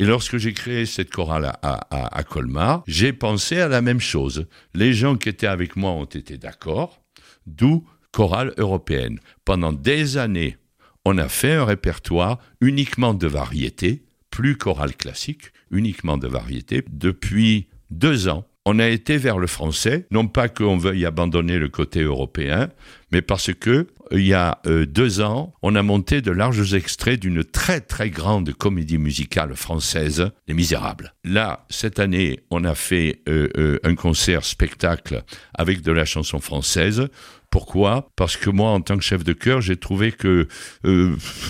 Et 0.00 0.06
lorsque 0.06 0.38
j'ai 0.38 0.54
créé 0.54 0.86
cette 0.86 1.10
chorale 1.10 1.52
à, 1.60 2.22
Colmar, 2.22 2.82
j'ai 2.86 3.12
pensé 3.12 3.60
à 3.60 3.68
la 3.68 3.82
même 3.82 4.00
chose. 4.00 4.46
Les 4.72 4.94
gens 4.94 5.14
qui 5.14 5.28
étaient 5.28 5.46
avec 5.46 5.76
moi 5.76 5.90
ont 5.90 6.06
été 6.06 6.38
d'accord, 6.38 7.02
d'où 7.46 7.86
chorale 8.10 8.54
européenne. 8.56 9.20
Pendant 9.44 9.74
des 9.74 10.16
années, 10.16 10.56
on 11.04 11.18
a 11.18 11.28
fait 11.28 11.52
un 11.52 11.66
répertoire 11.66 12.38
uniquement 12.62 13.12
de 13.12 13.26
variété, 13.26 14.06
plus 14.30 14.56
chorale 14.56 14.96
classique, 14.96 15.52
uniquement 15.70 16.16
de 16.16 16.28
variété. 16.28 16.82
Depuis 16.90 17.68
deux 17.90 18.28
ans, 18.28 18.46
on 18.64 18.78
a 18.78 18.88
été 18.88 19.18
vers 19.18 19.36
le 19.36 19.46
français, 19.46 20.06
non 20.10 20.28
pas 20.28 20.48
qu'on 20.48 20.78
veuille 20.78 21.04
abandonner 21.04 21.58
le 21.58 21.68
côté 21.68 22.00
européen, 22.00 22.70
mais 23.12 23.20
parce 23.20 23.52
que 23.52 23.86
il 24.12 24.26
y 24.26 24.34
a 24.34 24.58
euh, 24.66 24.86
deux 24.86 25.20
ans, 25.20 25.54
on 25.62 25.74
a 25.74 25.82
monté 25.82 26.20
de 26.20 26.30
larges 26.30 26.74
extraits 26.74 27.20
d'une 27.20 27.44
très 27.44 27.80
très 27.80 28.10
grande 28.10 28.52
comédie 28.52 28.98
musicale 28.98 29.54
française, 29.54 30.30
Les 30.48 30.54
Misérables. 30.54 31.14
Là, 31.24 31.66
cette 31.70 31.98
année, 31.98 32.40
on 32.50 32.64
a 32.64 32.74
fait 32.74 33.22
euh, 33.28 33.48
euh, 33.56 33.78
un 33.84 33.94
concert 33.94 34.44
spectacle 34.44 35.22
avec 35.54 35.82
de 35.82 35.92
la 35.92 36.04
chanson 36.04 36.40
française. 36.40 37.08
Pourquoi? 37.50 38.08
Parce 38.16 38.36
que 38.36 38.50
moi, 38.50 38.70
en 38.70 38.80
tant 38.80 38.96
que 38.96 39.04
chef 39.04 39.24
de 39.24 39.32
chœur, 39.32 39.60
j'ai 39.60 39.76
trouvé 39.76 40.12
que 40.12 40.46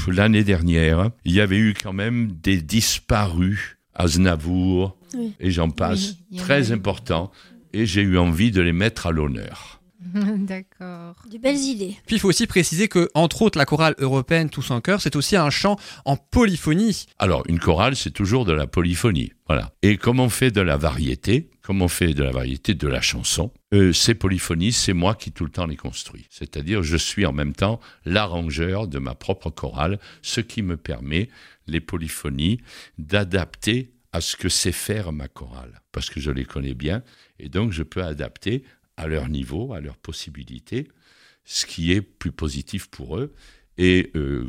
l'année 0.09 0.45
dernière, 0.45 1.11
il 1.27 1.33
y 1.33 1.41
avait 1.43 1.59
eu 1.59 1.75
quand 1.75 1.93
même 1.93 2.33
des 2.33 2.63
disparus. 2.63 3.77
Aznavour, 3.93 4.97
et 5.41 5.51
j'en 5.51 5.69
passe, 5.69 6.17
très 6.37 6.73
important, 6.73 7.31
et 7.73 7.87
j'ai 7.87 8.03
eu 8.03 8.17
envie 8.17 8.51
de 8.51 8.63
les 8.63 8.73
mettre 8.73 9.07
à 9.07 9.11
l'honneur. 9.11 9.80
D'accord. 10.15 11.17
De 11.31 11.39
belles 11.39 11.59
idées. 11.59 11.97
Puis 12.07 12.17
il 12.17 12.19
faut 12.19 12.29
aussi 12.29 12.47
préciser 12.47 12.89
que, 12.89 13.11
entre 13.15 13.43
autres, 13.43 13.59
la 13.59 13.67
chorale 13.67 13.95
européenne 13.99 14.49
Tous 14.49 14.71
en 14.71 14.81
chœur, 14.81 15.01
c'est 15.01 15.17
aussi 15.17 15.37
un 15.37 15.51
chant 15.51 15.77
en 16.05 16.17
polyphonie. 16.17 17.07
Alors, 17.19 17.43
une 17.49 17.59
chorale, 17.59 17.97
c'est 17.97 18.11
toujours 18.11 18.45
de 18.45 18.53
la 18.53 18.67
polyphonie. 18.67 19.33
Voilà. 19.47 19.73
Et 19.83 19.97
comme 19.97 20.21
on 20.21 20.31
fait 20.31 20.51
de 20.51 20.61
la 20.61 20.77
variété, 20.77 21.51
comme 21.63 21.83
on 21.83 21.89
fait 21.89 22.15
de 22.15 22.23
la 22.23 22.31
variété 22.31 22.75
de 22.75 22.89
la 22.89 23.01
chanson, 23.01 23.53
euh, 23.75 23.93
ces 23.93 24.15
polyphonies, 24.15 24.73
c'est 24.73 24.95
moi 24.95 25.15
qui 25.15 25.33
tout 25.33 25.45
le 25.45 25.51
temps 25.51 25.67
les 25.67 25.77
construis. 25.77 26.27
C'est-à-dire, 26.31 26.83
je 26.83 26.97
suis 26.97 27.27
en 27.27 27.33
même 27.33 27.53
temps 27.53 27.81
l'arrangeur 28.05 28.89
de 28.89 28.99
ma 28.99 29.15
propre 29.15 29.51
chorale, 29.51 29.99
ce 30.23 30.41
qui 30.41 30.63
me 30.63 30.77
permet, 30.77 31.29
les 31.67 31.81
polyphonies, 31.81 32.61
d'adapter 32.99 33.93
à 34.13 34.21
ce 34.21 34.37
que 34.37 34.49
sait 34.49 34.73
faire 34.73 35.13
ma 35.13 35.29
chorale, 35.29 35.83
parce 35.93 36.11
que 36.11 36.21
je 36.21 36.31
les 36.31 36.45
connais 36.45 36.75
bien, 36.75 37.03
et 37.39 37.49
donc 37.49 37.73
je 37.73 37.83
peux 37.83 38.03
adapter 38.03 38.65
à 39.01 39.07
leur 39.07 39.29
niveau, 39.29 39.73
à 39.73 39.81
leurs 39.81 39.97
possibilités, 39.97 40.89
ce 41.45 41.65
qui 41.65 41.93
est 41.93 42.03
plus 42.03 42.33
positif 42.33 42.89
pour 42.89 43.17
eux, 43.17 43.33
et 43.79 44.11
euh, 44.15 44.47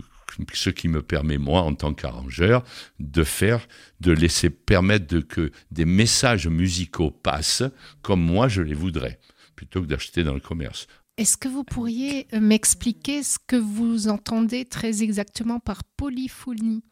ce 0.54 0.70
qui 0.70 0.90
me 0.90 1.02
permet, 1.02 1.38
moi, 1.38 1.62
en 1.62 1.74
tant 1.74 1.94
qu'arrangeur, 1.94 2.64
de 3.00 3.24
faire, 3.24 3.66
de 4.02 4.12
laisser 4.12 4.50
permettre 4.50 5.08
de, 5.08 5.22
que 5.22 5.52
des 5.72 5.86
messages 5.86 6.48
musicaux 6.48 7.12
passent 7.12 7.64
comme 8.02 8.22
moi 8.22 8.50
je 8.50 8.62
les 8.62 8.74
voudrais, 8.74 9.20
plutôt 9.56 9.82
que 9.82 9.88
d'acheter 9.88 10.24
dans 10.24 10.34
le 10.34 10.42
commerce. 10.42 10.88
Est-ce 11.18 11.38
que 11.38 11.48
vous 11.48 11.64
pourriez 11.64 12.28
euh, 12.34 12.42
m'expliquer 12.42 13.24
ce 13.24 13.38
que 13.46 13.56
vous 13.56 14.10
entendez 14.10 14.66
très 14.66 15.02
exactement 15.02 15.60
par 15.60 15.84
polyphonie? 15.84 16.84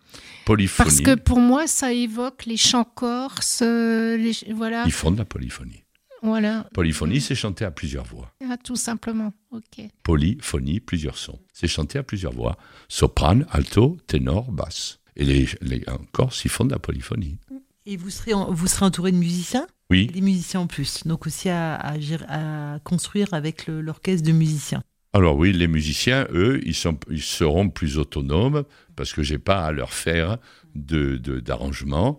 Polyphonie. 0.46 0.86
Parce 0.86 1.02
que 1.02 1.16
pour 1.16 1.40
moi, 1.40 1.68
ça 1.68 1.92
évoque 1.92 2.46
les 2.46 2.58
chants 2.58 2.84
corses, 2.86 3.62
euh, 3.64 4.16
les, 4.18 4.54
voilà. 4.54 4.84
Ils 4.86 4.92
font 4.94 5.12
de 5.12 5.18
la 5.18 5.26
polyphonie. 5.26 5.84
Voilà. 6.22 6.68
Polyphonie, 6.74 7.22
c'est 7.22 7.36
chanter 7.36 7.66
à 7.66 7.72
plusieurs 7.72 8.06
voix. 8.06 8.32
Ah, 8.50 8.58
tout 8.58 8.76
simplement, 8.76 9.34
ok. 9.52 9.86
Polyphonie, 10.04 10.80
plusieurs 10.80 11.18
sons. 11.18 11.40
C'est 11.54 11.68
chanter 11.68 12.00
à 12.00 12.04
plusieurs 12.04 12.34
voix. 12.34 12.58
Soprane, 12.88 13.46
alto, 13.52 13.98
ténor, 14.08 14.52
basse. 14.52 15.00
Et 15.16 15.26
les, 15.26 15.48
les 15.62 15.84
en 15.88 15.98
Corse, 16.12 16.44
ils 16.46 16.52
font 16.52 16.66
de 16.66 16.72
la 16.72 16.80
polyphonie. 16.80 17.38
Et 17.86 17.98
vous 17.98 18.10
serez, 18.10 18.34
vous 18.34 18.68
serez 18.68 18.86
entouré 18.86 19.12
de 19.12 19.18
musiciens? 19.18 19.68
Oui. 19.90 20.08
Des 20.08 20.22
musiciens 20.22 20.62
en 20.62 20.68
plus, 20.68 21.08
donc 21.08 21.26
aussi 21.26 21.50
à, 21.50 21.76
à, 21.80 22.80
construire 22.84 23.34
avec 23.34 23.68
l'orchestre 23.68 24.28
de 24.28 24.32
musiciens. 24.32 24.84
Alors 25.14 25.36
oui, 25.38 25.52
les 25.52 25.68
musiciens, 25.68 26.28
eux, 26.32 26.62
ils, 26.64 26.76
sont, 26.76 27.00
ils 27.10 27.24
seront 27.24 27.70
plus 27.70 27.98
autonomes 27.98 28.64
parce 28.96 29.14
que 29.14 29.24
j'ai 29.24 29.40
pas 29.40 29.66
à 29.66 29.72
leur 29.72 29.92
faire 29.94 30.38
d'arrangement. 30.76 32.12
De, 32.12 32.18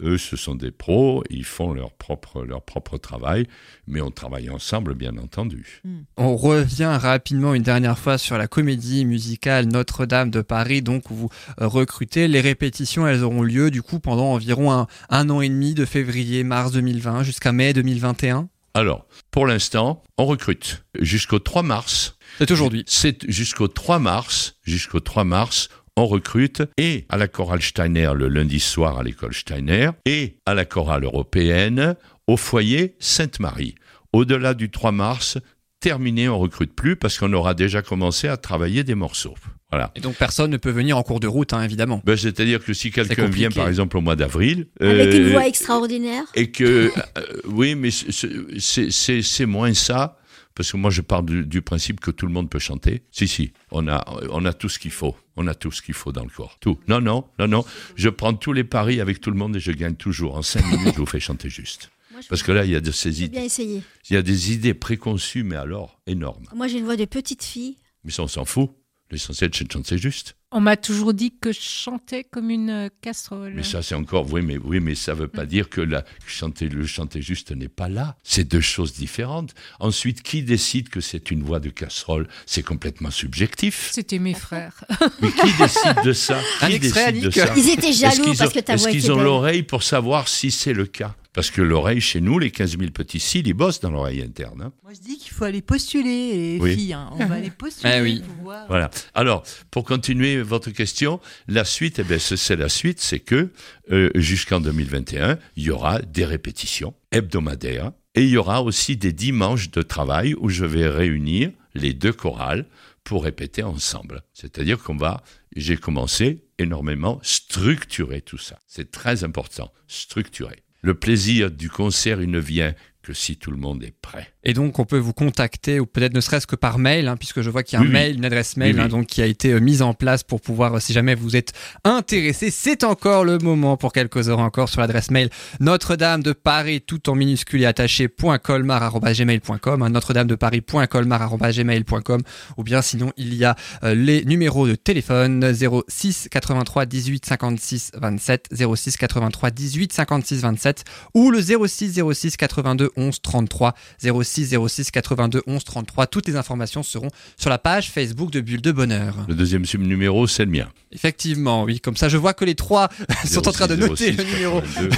eux, 0.00 0.18
ce 0.18 0.36
sont 0.36 0.54
des 0.54 0.70
pros, 0.70 1.22
ils 1.30 1.44
font 1.44 1.72
leur 1.72 1.92
propre, 1.92 2.42
leur 2.42 2.62
propre 2.62 2.98
travail, 2.98 3.46
mais 3.86 4.00
on 4.00 4.10
travaille 4.10 4.50
ensemble, 4.50 4.94
bien 4.94 5.16
entendu. 5.16 5.80
Hmm. 5.84 6.02
On 6.16 6.36
revient 6.36 6.98
rapidement 7.00 7.54
une 7.54 7.62
dernière 7.62 7.98
fois 7.98 8.18
sur 8.18 8.38
la 8.38 8.46
comédie 8.46 9.04
musicale 9.04 9.66
Notre-Dame 9.66 10.30
de 10.30 10.42
Paris, 10.42 10.82
donc 10.82 11.10
où 11.10 11.14
vous 11.14 11.28
euh, 11.60 11.66
recrutez. 11.66 12.28
Les 12.28 12.40
répétitions, 12.40 13.06
elles 13.06 13.22
auront 13.22 13.42
lieu 13.42 13.70
du 13.70 13.82
coup 13.82 14.00
pendant 14.00 14.32
environ 14.32 14.72
un, 14.72 14.86
un 15.10 15.30
an 15.30 15.40
et 15.40 15.48
demi, 15.48 15.74
de 15.74 15.84
février-mars 15.84 16.72
2020 16.72 17.22
jusqu'à 17.22 17.52
mai 17.52 17.72
2021 17.72 18.48
alors, 18.74 19.06
pour 19.30 19.46
l'instant, 19.46 20.02
on 20.16 20.24
recrute 20.24 20.84
jusqu'au 20.98 21.38
3 21.38 21.62
mars. 21.62 22.16
C'est 22.38 22.50
aujourd'hui. 22.50 22.84
C'est 22.86 23.30
jusqu'au 23.30 23.68
3 23.68 23.98
mars, 23.98 24.56
jusqu'au 24.64 25.00
3 25.00 25.24
mars, 25.24 25.68
on 25.96 26.06
recrute 26.06 26.62
et 26.78 27.04
à 27.08 27.16
la 27.16 27.28
chorale 27.28 27.62
Steiner 27.62 28.12
le 28.14 28.28
lundi 28.28 28.60
soir 28.60 28.98
à 28.98 29.02
l'école 29.02 29.34
Steiner 29.34 29.90
et 30.06 30.36
à 30.46 30.54
la 30.54 30.64
chorale 30.64 31.04
européenne 31.04 31.96
au 32.26 32.36
foyer 32.36 32.94
Sainte-Marie. 32.98 33.74
Au-delà 34.12 34.54
du 34.54 34.70
3 34.70 34.92
mars, 34.92 35.38
terminé, 35.80 36.28
on 36.28 36.38
recrute 36.38 36.74
plus 36.74 36.96
parce 36.96 37.18
qu'on 37.18 37.32
aura 37.32 37.54
déjà 37.54 37.82
commencé 37.82 38.28
à 38.28 38.36
travailler 38.36 38.84
des 38.84 38.94
morceaux. 38.94 39.34
Voilà. 39.70 39.90
Et 39.96 40.00
donc 40.00 40.16
personne 40.16 40.50
ne 40.50 40.58
peut 40.58 40.70
venir 40.70 40.98
en 40.98 41.02
cours 41.02 41.18
de 41.18 41.26
route, 41.26 41.54
hein, 41.54 41.62
évidemment. 41.62 42.02
Ben, 42.04 42.14
C'est-à-dire 42.16 42.62
que 42.62 42.74
si 42.74 42.90
quelqu'un 42.90 43.26
vient, 43.26 43.50
par 43.50 43.68
exemple, 43.68 43.96
au 43.96 44.02
mois 44.02 44.16
d'avril... 44.16 44.66
Avec 44.80 45.14
une 45.14 45.28
euh, 45.28 45.32
voix 45.32 45.46
extraordinaire. 45.46 46.24
Et 46.34 46.50
que... 46.50 46.90
euh, 47.16 47.22
oui, 47.46 47.74
mais 47.74 47.90
c'est- 47.90 49.46
moins 49.46 49.72
ça. 49.72 50.18
Parce 50.54 50.70
que 50.72 50.76
moi, 50.76 50.90
je 50.90 51.00
pars 51.00 51.22
du, 51.22 51.46
du 51.46 51.62
principe 51.62 52.00
que 52.00 52.10
tout 52.10 52.26
le 52.26 52.32
monde 52.32 52.50
peut 52.50 52.58
chanter. 52.58 53.02
Si, 53.10 53.26
si, 53.28 53.52
on 53.70 53.88
a, 53.88 54.04
on 54.30 54.44
a 54.44 54.52
tout 54.52 54.68
ce 54.68 54.78
qu'il 54.78 54.90
faut. 54.90 55.16
On 55.36 55.46
a 55.46 55.54
tout 55.54 55.70
ce 55.70 55.80
qu'il 55.82 55.94
faut 55.94 56.12
dans 56.12 56.24
le 56.24 56.30
corps. 56.30 56.58
Tout. 56.60 56.78
Non, 56.88 57.00
non, 57.00 57.24
non, 57.38 57.48
non. 57.48 57.64
Je 57.96 58.08
prends 58.10 58.34
tous 58.34 58.52
les 58.52 58.64
paris 58.64 59.00
avec 59.00 59.20
tout 59.20 59.30
le 59.30 59.36
monde 59.36 59.56
et 59.56 59.60
je 59.60 59.72
gagne 59.72 59.94
toujours. 59.94 60.36
En 60.36 60.42
cinq 60.42 60.64
minutes, 60.66 60.94
je 60.94 61.00
vous 61.00 61.06
fais 61.06 61.20
chanter 61.20 61.48
juste. 61.48 61.90
Parce 62.28 62.42
que 62.42 62.52
là, 62.52 62.64
il 62.64 62.70
y 62.70 62.76
a 62.76 62.80
de 62.80 62.90
ces 62.92 63.22
idées. 63.22 63.36
bien 63.36 63.44
essayé. 63.44 63.82
Il 64.10 64.14
y 64.14 64.16
a 64.16 64.22
des 64.22 64.52
idées 64.52 64.74
préconçues, 64.74 65.42
mais 65.42 65.56
alors 65.56 65.98
énormes. 66.06 66.44
Moi, 66.54 66.68
j'ai 66.68 66.78
une 66.78 66.84
voix 66.84 66.96
de 66.96 67.04
petite 67.06 67.42
fille. 67.42 67.76
Mais 68.04 68.10
ça, 68.10 68.22
on 68.22 68.28
s'en 68.28 68.44
fout. 68.44 68.70
L'essentiel, 69.10 69.50
c'est 69.54 69.64
de 69.64 69.72
chanter 69.72 69.98
juste. 69.98 70.36
On 70.54 70.60
m'a 70.60 70.76
toujours 70.76 71.14
dit 71.14 71.32
que 71.40 71.50
je 71.52 71.60
chantais 71.60 72.24
comme 72.24 72.50
une 72.50 72.68
euh, 72.70 72.88
casserole. 73.00 73.52
Mais 73.56 73.62
ça, 73.62 73.80
c'est 73.82 73.94
encore, 73.94 74.30
oui, 74.32 74.42
mais, 74.42 74.58
oui, 74.58 74.80
mais 74.80 74.94
ça 74.94 75.14
veut 75.14 75.28
pas 75.28 75.46
dire 75.46 75.68
que 75.70 75.80
la, 75.80 76.04
chanter, 76.26 76.68
le 76.68 76.84
chanter 76.86 77.22
juste 77.22 77.52
n'est 77.52 77.68
pas 77.68 77.88
là. 77.88 78.16
C'est 78.22 78.44
deux 78.44 78.60
choses 78.60 78.92
différentes. 78.92 79.54
Ensuite, 79.80 80.22
qui 80.22 80.42
décide 80.42 80.88
que 80.90 81.00
c'est 81.00 81.30
une 81.30 81.42
voix 81.42 81.58
de 81.60 81.70
casserole? 81.70 82.28
C'est 82.46 82.62
complètement 82.62 83.10
subjectif. 83.10 83.90
C'était 83.92 84.18
mes 84.18 84.34
frères. 84.34 84.84
Mais 85.22 85.30
qui 85.32 85.52
décide 85.58 86.04
de 86.04 86.12
ça? 86.12 86.38
Qui 86.60 86.72
extrait, 86.74 87.12
décide 87.12 87.26
de 87.26 87.30
ça? 87.30 87.54
Ils 87.56 87.70
étaient 87.70 87.92
jaloux 87.92 88.12
Est-ce 88.12 88.22
qu'ils 88.22 88.36
parce 88.38 88.50
ont- 88.50 88.54
que 88.54 88.60
ta 88.60 88.74
Est-ce 88.74 88.82
voix 88.82 88.90
qu'ils 88.90 89.00
était 89.04 89.10
ont 89.10 89.22
l'oreille 89.22 89.62
pour 89.62 89.82
savoir 89.82 90.28
si 90.28 90.50
c'est 90.50 90.74
le 90.74 90.84
cas? 90.86 91.14
Parce 91.34 91.50
que 91.50 91.62
l'oreille, 91.62 92.02
chez 92.02 92.20
nous, 92.20 92.38
les 92.38 92.50
15 92.50 92.76
000 92.78 92.90
petits 92.90 93.18
cils, 93.18 93.46
ils 93.46 93.54
bossent 93.54 93.80
dans 93.80 93.90
l'oreille 93.90 94.20
interne. 94.20 94.60
hein. 94.60 94.72
Moi, 94.82 94.92
je 94.92 95.00
dis 95.00 95.16
qu'il 95.16 95.32
faut 95.32 95.44
aller 95.44 95.62
postuler, 95.62 96.56
les 96.56 96.58
Oui. 96.60 96.74
filles. 96.74 96.92
hein. 96.92 97.08
On 97.12 97.24
va 97.24 97.36
aller 97.36 97.48
postuler 97.50 97.90
Eh 97.96 98.02
oui. 98.02 98.20
pour 98.26 98.44
voir. 98.44 98.66
Voilà. 98.68 98.90
Alors, 99.14 99.42
pour 99.70 99.84
continuer 99.84 100.41
votre 100.42 100.70
question, 100.70 101.20
la 101.48 101.64
suite, 101.64 101.98
eh 101.98 102.18
c'est 102.18 102.36
c'est 102.36 102.56
la 102.56 102.68
suite, 102.68 103.00
c'est 103.00 103.20
que 103.20 103.50
euh, 103.90 104.10
jusqu'en 104.14 104.60
2021, 104.60 105.38
il 105.56 105.62
y 105.62 105.70
aura 105.70 106.00
des 106.00 106.24
répétitions 106.24 106.94
hebdomadaires 107.10 107.92
et 108.14 108.22
il 108.24 108.30
y 108.30 108.36
aura 108.36 108.62
aussi 108.62 108.96
des 108.96 109.12
dimanches 109.12 109.70
de 109.70 109.82
travail 109.82 110.34
où 110.34 110.48
je 110.48 110.64
vais 110.64 110.88
réunir 110.88 111.50
les 111.74 111.94
deux 111.94 112.12
chorales 112.12 112.66
pour 113.04 113.24
répéter 113.24 113.62
ensemble. 113.62 114.22
C'est-à-dire 114.32 114.78
qu'on 114.78 114.96
va, 114.96 115.22
j'ai 115.56 115.76
commencé 115.76 116.44
énormément 116.58 117.18
structurer 117.22 118.20
tout 118.20 118.38
ça. 118.38 118.58
C'est 118.66 118.90
très 118.90 119.24
important, 119.24 119.72
structurer. 119.88 120.62
Le 120.82 120.94
plaisir 120.94 121.50
du 121.50 121.70
concert, 121.70 122.20
il 122.20 122.30
ne 122.30 122.38
vient 122.38 122.74
que 123.02 123.12
si 123.12 123.36
tout 123.36 123.50
le 123.50 123.56
monde 123.56 123.82
est 123.84 123.94
prêt. 124.00 124.28
Et 124.44 124.54
donc, 124.54 124.78
on 124.78 124.84
peut 124.84 124.98
vous 124.98 125.12
contacter, 125.12 125.78
ou 125.80 125.86
peut-être 125.86 126.14
ne 126.14 126.20
serait-ce 126.20 126.46
que 126.46 126.56
par 126.56 126.78
mail, 126.78 127.08
hein, 127.08 127.16
puisque 127.16 127.42
je 127.42 127.50
vois 127.50 127.62
qu'il 127.62 127.78
y 127.78 127.82
a 127.82 127.84
un 127.84 127.86
Oui, 127.86 127.92
mail, 127.92 128.16
une 128.16 128.24
adresse 128.24 128.56
mail, 128.56 128.74
Oui, 128.74 128.78
oui. 128.80 128.84
hein, 128.84 128.88
donc 128.88 129.06
qui 129.06 129.22
a 129.22 129.26
été 129.26 129.52
euh, 129.52 129.60
mise 129.60 129.82
en 129.82 129.94
place 129.94 130.22
pour 130.22 130.40
pouvoir, 130.40 130.74
euh, 130.76 130.80
si 130.80 130.92
jamais 130.92 131.14
vous 131.14 131.36
êtes 131.36 131.52
intéressé, 131.84 132.50
c'est 132.50 132.84
encore 132.84 133.24
le 133.24 133.38
moment 133.38 133.76
pour 133.76 133.92
quelques 133.92 134.28
heures 134.28 134.38
encore 134.40 134.68
sur 134.68 134.80
l'adresse 134.80 135.10
mail 135.10 135.30
Notre-Dame 135.60 136.22
de 136.22 136.32
Paris, 136.32 136.80
tout 136.80 137.08
en 137.10 137.14
minuscule 137.14 137.62
et 137.62 137.66
attaché, 137.66 138.08
point 138.08 138.38
colmar@gmail.com, 138.38 139.82
hein, 139.82 139.88
Notre-Dame 139.90 140.26
de 140.28 140.34
Paris, 140.34 140.60
point 140.60 140.86
colmar@gmail.com, 140.86 142.22
ou 142.56 142.62
bien 142.64 142.82
sinon 142.82 143.12
il 143.16 143.34
y 143.34 143.44
a 143.44 143.56
euh, 143.84 143.94
les 143.94 144.24
numéros 144.24 144.66
de 144.66 144.74
téléphone 144.74 145.52
06 145.88 146.28
83 146.30 146.86
18 146.86 147.26
56 147.26 147.90
27, 148.00 148.48
06 148.76 148.96
83 148.96 149.50
18 149.50 149.92
56 149.92 150.40
27, 150.42 150.84
ou 151.14 151.30
le 151.30 151.40
06 151.40 152.00
06 152.12 152.36
82 152.36 152.90
11 152.96 153.20
33, 153.22 153.74
06 154.22 154.56
06 154.68 154.90
82 154.90 155.42
11 155.46 155.64
33. 155.64 156.06
Toutes 156.06 156.26
les 156.28 156.36
informations 156.36 156.82
seront 156.82 157.08
sur 157.36 157.50
la 157.50 157.58
page 157.58 157.90
Facebook 157.90 158.30
de 158.30 158.40
Bulle 158.40 158.62
de 158.62 158.72
Bonheur. 158.72 159.14
Le 159.28 159.34
deuxième 159.34 159.64
numéro, 159.78 160.26
c'est 160.26 160.44
le 160.44 160.50
mien. 160.50 160.68
Effectivement, 160.92 161.64
oui, 161.64 161.80
comme 161.80 161.96
ça 161.96 162.08
je 162.08 162.16
vois 162.18 162.34
que 162.34 162.44
les 162.44 162.54
trois 162.54 162.88
sont 163.24 163.48
en 163.48 163.52
train 163.52 163.66
de 163.66 163.76
06, 163.76 163.80
noter 163.80 164.12
06, 164.12 164.16
le 164.18 164.24
numéro, 164.24 164.60
82. 164.60 164.90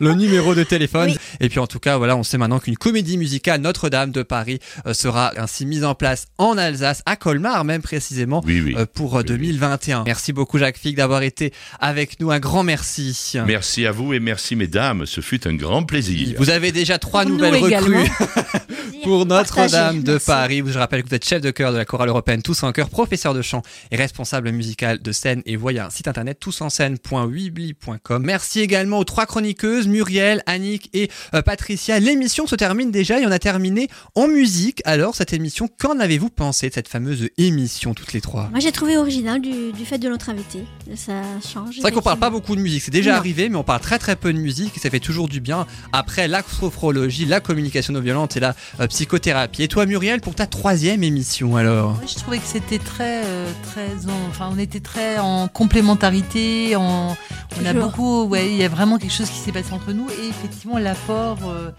le 0.00 0.14
numéro 0.14 0.54
de 0.54 0.62
téléphone. 0.62 1.10
Oui. 1.10 1.16
Et 1.40 1.48
puis 1.48 1.58
en 1.58 1.66
tout 1.66 1.78
cas, 1.78 1.96
voilà, 1.96 2.16
on 2.16 2.22
sait 2.22 2.36
maintenant 2.38 2.58
qu'une 2.60 2.76
comédie 2.76 3.16
musicale 3.16 3.60
Notre-Dame 3.60 4.10
de 4.10 4.22
Paris 4.22 4.58
euh, 4.86 4.92
sera 4.94 5.32
ainsi 5.40 5.64
mise 5.66 5.84
en 5.84 5.94
place 5.94 6.26
en 6.38 6.58
Alsace, 6.58 7.02
à 7.06 7.16
Colmar 7.16 7.64
même 7.64 7.82
précisément, 7.82 8.42
Oui, 8.46 8.60
oui. 8.60 8.74
euh, 8.76 8.84
pour 8.92 9.16
euh, 9.16 9.20
Oui, 9.20 9.26
oui. 9.30 9.36
2021. 9.38 10.04
Merci 10.04 10.32
beaucoup 10.32 10.58
Jacques 10.58 10.78
Fig 10.78 10.96
d'avoir 10.96 11.22
été 11.22 11.52
avec 11.80 12.20
nous. 12.20 12.30
Un 12.30 12.40
grand 12.40 12.62
merci. 12.62 13.16
Merci 13.46 13.86
à 13.86 13.92
vous 13.92 14.12
et 14.12 14.20
merci 14.20 14.54
mesdames, 14.54 15.06
ce 15.06 15.20
fut 15.20 15.46
un 15.46 15.54
grand 15.54 15.82
plaisir. 15.82 16.36
Vous 16.38 16.50
avez 16.50 16.72
déjà 16.72 16.98
trois 16.98 17.22
Pour 17.22 17.30
également. 17.46 18.00
recrues 18.02 18.92
pour 19.08 19.24
Notre-Dame 19.24 20.02
de. 20.02 20.18
Paris. 20.18 20.62
Je 20.66 20.78
rappelle 20.78 21.02
que 21.02 21.08
vous 21.08 21.14
êtes 21.14 21.24
chef 21.26 21.40
de 21.40 21.50
chœur 21.50 21.72
de 21.72 21.78
la 21.78 21.86
chorale 21.86 22.10
européenne 22.10 22.42
Tous 22.42 22.62
en 22.62 22.72
chœur, 22.72 22.90
professeur 22.90 23.32
de 23.32 23.40
chant 23.40 23.62
et 23.90 23.96
responsable 23.96 24.50
musical 24.52 25.00
de 25.00 25.12
scène 25.12 25.40
et 25.46 25.56
voyez 25.56 25.80
un 25.80 25.88
site 25.88 26.08
internet 26.08 26.38
tousenseine.weebly.com. 26.38 28.22
Merci 28.22 28.60
également 28.60 28.98
aux 28.98 29.04
trois 29.04 29.24
chroniqueuses, 29.24 29.88
Muriel, 29.88 30.42
Annick 30.44 30.90
et 30.92 31.08
euh, 31.32 31.40
Patricia. 31.40 31.98
L'émission 32.00 32.46
se 32.46 32.54
termine 32.54 32.90
déjà 32.90 33.18
et 33.18 33.26
on 33.26 33.30
a 33.30 33.38
terminé 33.38 33.88
en 34.14 34.28
musique. 34.28 34.82
Alors, 34.84 35.14
cette 35.14 35.32
émission, 35.32 35.70
qu'en 35.78 35.98
avez-vous 36.00 36.28
pensé 36.28 36.68
de 36.68 36.74
cette 36.74 36.88
fameuse 36.88 37.30
émission, 37.38 37.94
toutes 37.94 38.12
les 38.12 38.20
trois? 38.20 38.48
Moi, 38.50 38.60
j'ai 38.60 38.72
trouvé 38.72 38.98
original 38.98 39.40
du, 39.40 39.72
du 39.72 39.86
fait 39.86 39.98
de 39.98 40.08
notre 40.10 40.28
invité. 40.28 40.64
Ça 40.96 41.22
change. 41.50 41.76
C'est 41.76 41.80
vrai 41.80 41.92
qu'on 41.92 42.02
parle 42.02 42.18
pas 42.18 42.28
beaucoup 42.30 42.56
de 42.56 42.60
musique, 42.60 42.82
c'est 42.82 42.90
déjà 42.90 43.12
Non. 43.12 43.16
arrivé, 43.16 43.48
mais 43.48 43.56
on 43.56 43.64
parle 43.64 43.80
très 43.80 43.98
très 43.98 44.16
peu 44.16 44.34
de 44.34 44.38
musique 44.38 44.76
et 44.76 44.80
ça 44.80 44.90
fait 44.90 45.00
toujours 45.00 45.28
du 45.28 45.40
bien. 45.40 45.66
Après 45.92 46.28
la 46.28 46.42
sophrologie, 46.42 47.24
la 47.24 47.40
communication 47.40 47.94
non 47.94 48.00
violente 48.00 48.36
et 48.36 48.40
la 48.40 48.54
euh, 48.80 48.86
psychothérapie. 48.98 49.62
Et 49.62 49.68
toi 49.68 49.86
Muriel, 49.86 50.20
pour 50.20 50.34
ta 50.34 50.46
troisième 50.46 51.04
émission 51.04 51.56
alors? 51.56 51.90
Moi, 51.92 52.00
je 52.08 52.16
trouvais 52.16 52.38
que 52.38 52.44
c'était 52.46 52.78
très, 52.80 53.22
euh, 53.24 53.46
très, 53.62 53.86
en- 54.10 54.28
enfin, 54.28 54.50
on 54.52 54.58
était 54.58 54.80
très 54.80 55.18
en 55.18 55.46
complémentarité. 55.46 56.74
En, 56.74 57.16
on 57.62 57.66
a 57.66 57.72
beaucoup, 57.74 58.24
ouais, 58.24 58.50
il 58.50 58.56
y 58.56 58.64
a 58.64 58.68
vraiment 58.68 58.98
quelque 58.98 59.12
chose 59.14 59.30
qui 59.30 59.38
s'est 59.38 59.52
passé 59.52 59.72
entre 59.72 59.92
nous 59.92 60.08
et 60.10 60.28
effectivement 60.28 60.78
l'apport, 60.78 61.38
euh, 61.46 61.70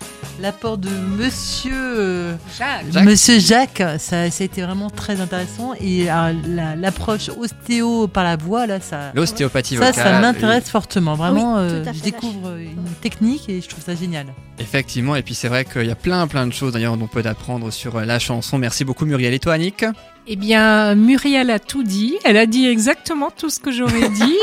l'apport 0.41 0.77
de 0.77 0.87
Monsieur, 1.17 1.73
euh, 1.75 2.35
Jacques. 2.57 2.85
Jacques. 2.91 3.03
Monsieur 3.03 3.39
Jacques, 3.39 3.83
ça, 3.97 4.29
ça 4.31 4.41
a 4.41 4.45
été 4.45 4.61
vraiment 4.61 4.89
très 4.89 5.19
intéressant 5.19 5.73
et 5.81 6.09
euh, 6.09 6.33
la- 6.47 6.77
l'approche 6.77 7.29
ostéo 7.37 8.07
par 8.07 8.23
la 8.23 8.37
voix 8.37 8.65
là, 8.65 8.79
ça, 8.79 9.11
L'ostéopathie 9.13 9.75
ça, 9.75 9.91
vocale. 9.91 9.93
ça 10.05 10.19
m'intéresse 10.21 10.69
fortement. 10.69 11.15
Vraiment, 11.15 11.55
Oui, 11.55 11.61
euh, 11.63 11.93
je 11.93 11.99
découvre 12.01 12.55
une 12.57 12.89
technique 13.01 13.49
et 13.49 13.59
je 13.59 13.67
trouve 13.67 13.83
ça 13.83 13.93
génial. 13.95 14.27
Effectivement, 14.61 15.15
et 15.15 15.21
puis 15.21 15.35
c'est 15.35 15.47
vrai 15.47 15.63
qu'il 15.63 15.85
y 15.85 15.91
a 15.91 15.95
plein 15.95 16.27
plein 16.27 16.45
de 16.45 16.51
choses 16.53 16.73
d'ailleurs 16.73 16.97
on 17.01 17.07
peut 17.07 17.23
apprendre 17.25 17.71
sur 17.71 17.99
la 17.99 18.19
chanson. 18.19 18.57
Merci 18.57 18.85
beaucoup 18.85 19.05
Muriel. 19.05 19.33
Et 19.33 19.39
toi 19.39 19.53
Annick? 19.53 19.85
Eh 20.31 20.35
bien, 20.35 20.93
Muriel 20.93 21.49
a 21.49 21.57
tout 21.57 21.81
dit. 21.81 22.15
Elle 22.23 22.37
a 22.37 22.45
dit 22.45 22.67
exactement 22.67 23.31
tout 23.35 23.49
ce 23.49 23.59
que 23.59 23.71
j'aurais 23.71 24.09
dit. 24.11 24.37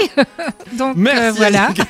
Donc 0.77 0.97
euh, 0.99 1.31
voilà. 1.37 1.67
Annick. 1.67 1.81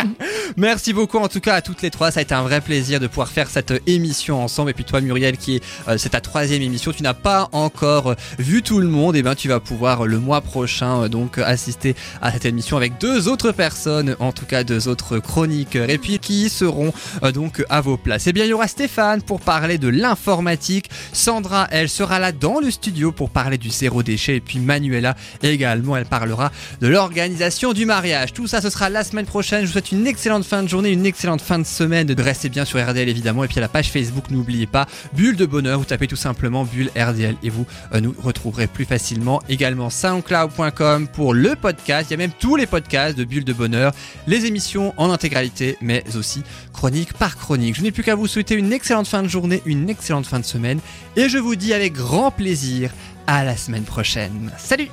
Merci 0.56 0.94
beaucoup 0.94 1.18
en 1.18 1.28
tout 1.28 1.40
cas 1.40 1.56
à 1.56 1.60
toutes 1.60 1.82
les 1.82 1.90
trois. 1.90 2.10
Ça 2.10 2.20
a 2.20 2.22
été 2.22 2.32
un 2.34 2.40
vrai 2.44 2.62
plaisir 2.62 2.98
de 2.98 3.06
pouvoir 3.06 3.28
faire 3.28 3.50
cette 3.50 3.72
euh, 3.72 3.78
émission 3.86 4.42
ensemble. 4.42 4.70
Et 4.70 4.72
puis 4.72 4.84
toi 4.84 5.02
Muriel, 5.02 5.36
qui 5.36 5.56
est 5.56 5.62
euh, 5.86 5.98
c'est 5.98 6.08
ta 6.08 6.22
troisième 6.22 6.62
émission, 6.62 6.92
tu 6.92 7.02
n'as 7.02 7.12
pas 7.12 7.50
encore 7.52 8.12
euh, 8.12 8.14
vu 8.38 8.62
tout 8.62 8.80
le 8.80 8.88
monde. 8.88 9.16
Et 9.16 9.22
ben 9.22 9.34
tu 9.34 9.48
vas 9.48 9.60
pouvoir 9.60 10.04
euh, 10.04 10.06
le 10.06 10.18
mois 10.18 10.40
prochain 10.40 11.02
euh, 11.02 11.08
donc 11.08 11.36
euh, 11.36 11.44
assister 11.44 11.94
à 12.22 12.32
cette 12.32 12.46
émission 12.46 12.78
avec 12.78 12.96
deux 12.98 13.28
autres 13.28 13.52
personnes, 13.52 14.16
en 14.18 14.32
tout 14.32 14.46
cas 14.46 14.64
deux 14.64 14.88
autres 14.88 15.18
chroniqueurs. 15.18 15.90
Et 15.90 15.98
puis 15.98 16.18
qui 16.20 16.48
seront 16.48 16.94
euh, 17.22 17.32
donc 17.32 17.62
à 17.68 17.82
vos 17.82 17.98
places. 17.98 18.26
Et 18.28 18.32
bien 18.32 18.46
il 18.46 18.48
y 18.48 18.54
aura 18.54 18.66
Stéphane 18.66 19.20
pour 19.20 19.42
parler 19.42 19.76
de 19.76 19.88
l'informatique. 19.88 20.88
Sandra, 21.12 21.68
elle 21.70 21.90
sera 21.90 22.18
là 22.18 22.32
dans 22.32 22.58
le 22.58 22.70
studio 22.70 23.12
pour 23.12 23.28
parler 23.42 23.58
du 23.58 23.70
zéro 23.70 24.04
déchet. 24.04 24.36
Et 24.36 24.40
puis 24.40 24.60
Manuela 24.60 25.16
également, 25.42 25.96
elle 25.96 26.04
parlera 26.04 26.52
de 26.80 26.86
l'organisation 26.86 27.72
du 27.72 27.86
mariage. 27.86 28.32
Tout 28.32 28.46
ça, 28.46 28.60
ce 28.60 28.70
sera 28.70 28.88
la 28.88 29.02
semaine 29.02 29.26
prochaine. 29.26 29.62
Je 29.62 29.66
vous 29.66 29.72
souhaite 29.72 29.90
une 29.90 30.06
excellente 30.06 30.44
fin 30.44 30.62
de 30.62 30.68
journée, 30.68 30.90
une 30.90 31.06
excellente 31.06 31.40
fin 31.40 31.58
de 31.58 31.64
semaine. 31.64 32.08
Restez 32.16 32.48
bien 32.48 32.64
sur 32.64 32.78
RDL 32.78 33.08
évidemment. 33.08 33.42
Et 33.42 33.48
puis 33.48 33.58
à 33.58 33.60
la 33.60 33.66
page 33.68 33.90
Facebook, 33.90 34.30
n'oubliez 34.30 34.66
pas, 34.66 34.86
Bulle 35.14 35.34
de 35.34 35.44
Bonheur. 35.44 35.80
Vous 35.80 35.84
tapez 35.84 36.06
tout 36.06 36.14
simplement 36.14 36.62
Bulle 36.64 36.90
RDL 36.96 37.34
et 37.42 37.50
vous 37.50 37.66
euh, 37.92 38.00
nous 38.00 38.14
retrouverez 38.22 38.68
plus 38.68 38.84
facilement. 38.84 39.42
Également 39.48 39.90
soundcloud.com 39.90 41.08
pour 41.08 41.34
le 41.34 41.56
podcast. 41.56 42.10
Il 42.10 42.12
y 42.12 42.14
a 42.14 42.18
même 42.18 42.30
tous 42.38 42.54
les 42.54 42.66
podcasts 42.66 43.18
de 43.18 43.24
Bulle 43.24 43.44
de 43.44 43.52
Bonheur, 43.52 43.92
les 44.28 44.46
émissions 44.46 44.94
en 44.98 45.10
intégralité, 45.10 45.76
mais 45.80 46.04
aussi 46.16 46.44
chronique 46.72 47.12
par 47.14 47.36
chronique. 47.36 47.74
Je 47.74 47.82
n'ai 47.82 47.90
plus 47.90 48.04
qu'à 48.04 48.14
vous 48.14 48.28
souhaiter 48.28 48.54
une 48.54 48.72
excellente 48.72 49.08
fin 49.08 49.24
de 49.24 49.28
journée, 49.28 49.62
une 49.66 49.90
excellente 49.90 50.26
fin 50.26 50.38
de 50.38 50.44
semaine. 50.44 50.78
Et 51.16 51.28
je 51.28 51.38
vous 51.38 51.56
dis 51.56 51.74
avec 51.74 51.94
grand 51.94 52.30
plaisir 52.30 52.92
à 53.36 53.44
la 53.44 53.56
semaine 53.56 53.84
prochaine. 53.84 54.52
Salut 54.58 54.88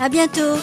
À 0.00 0.08
bientôt. 0.08 0.56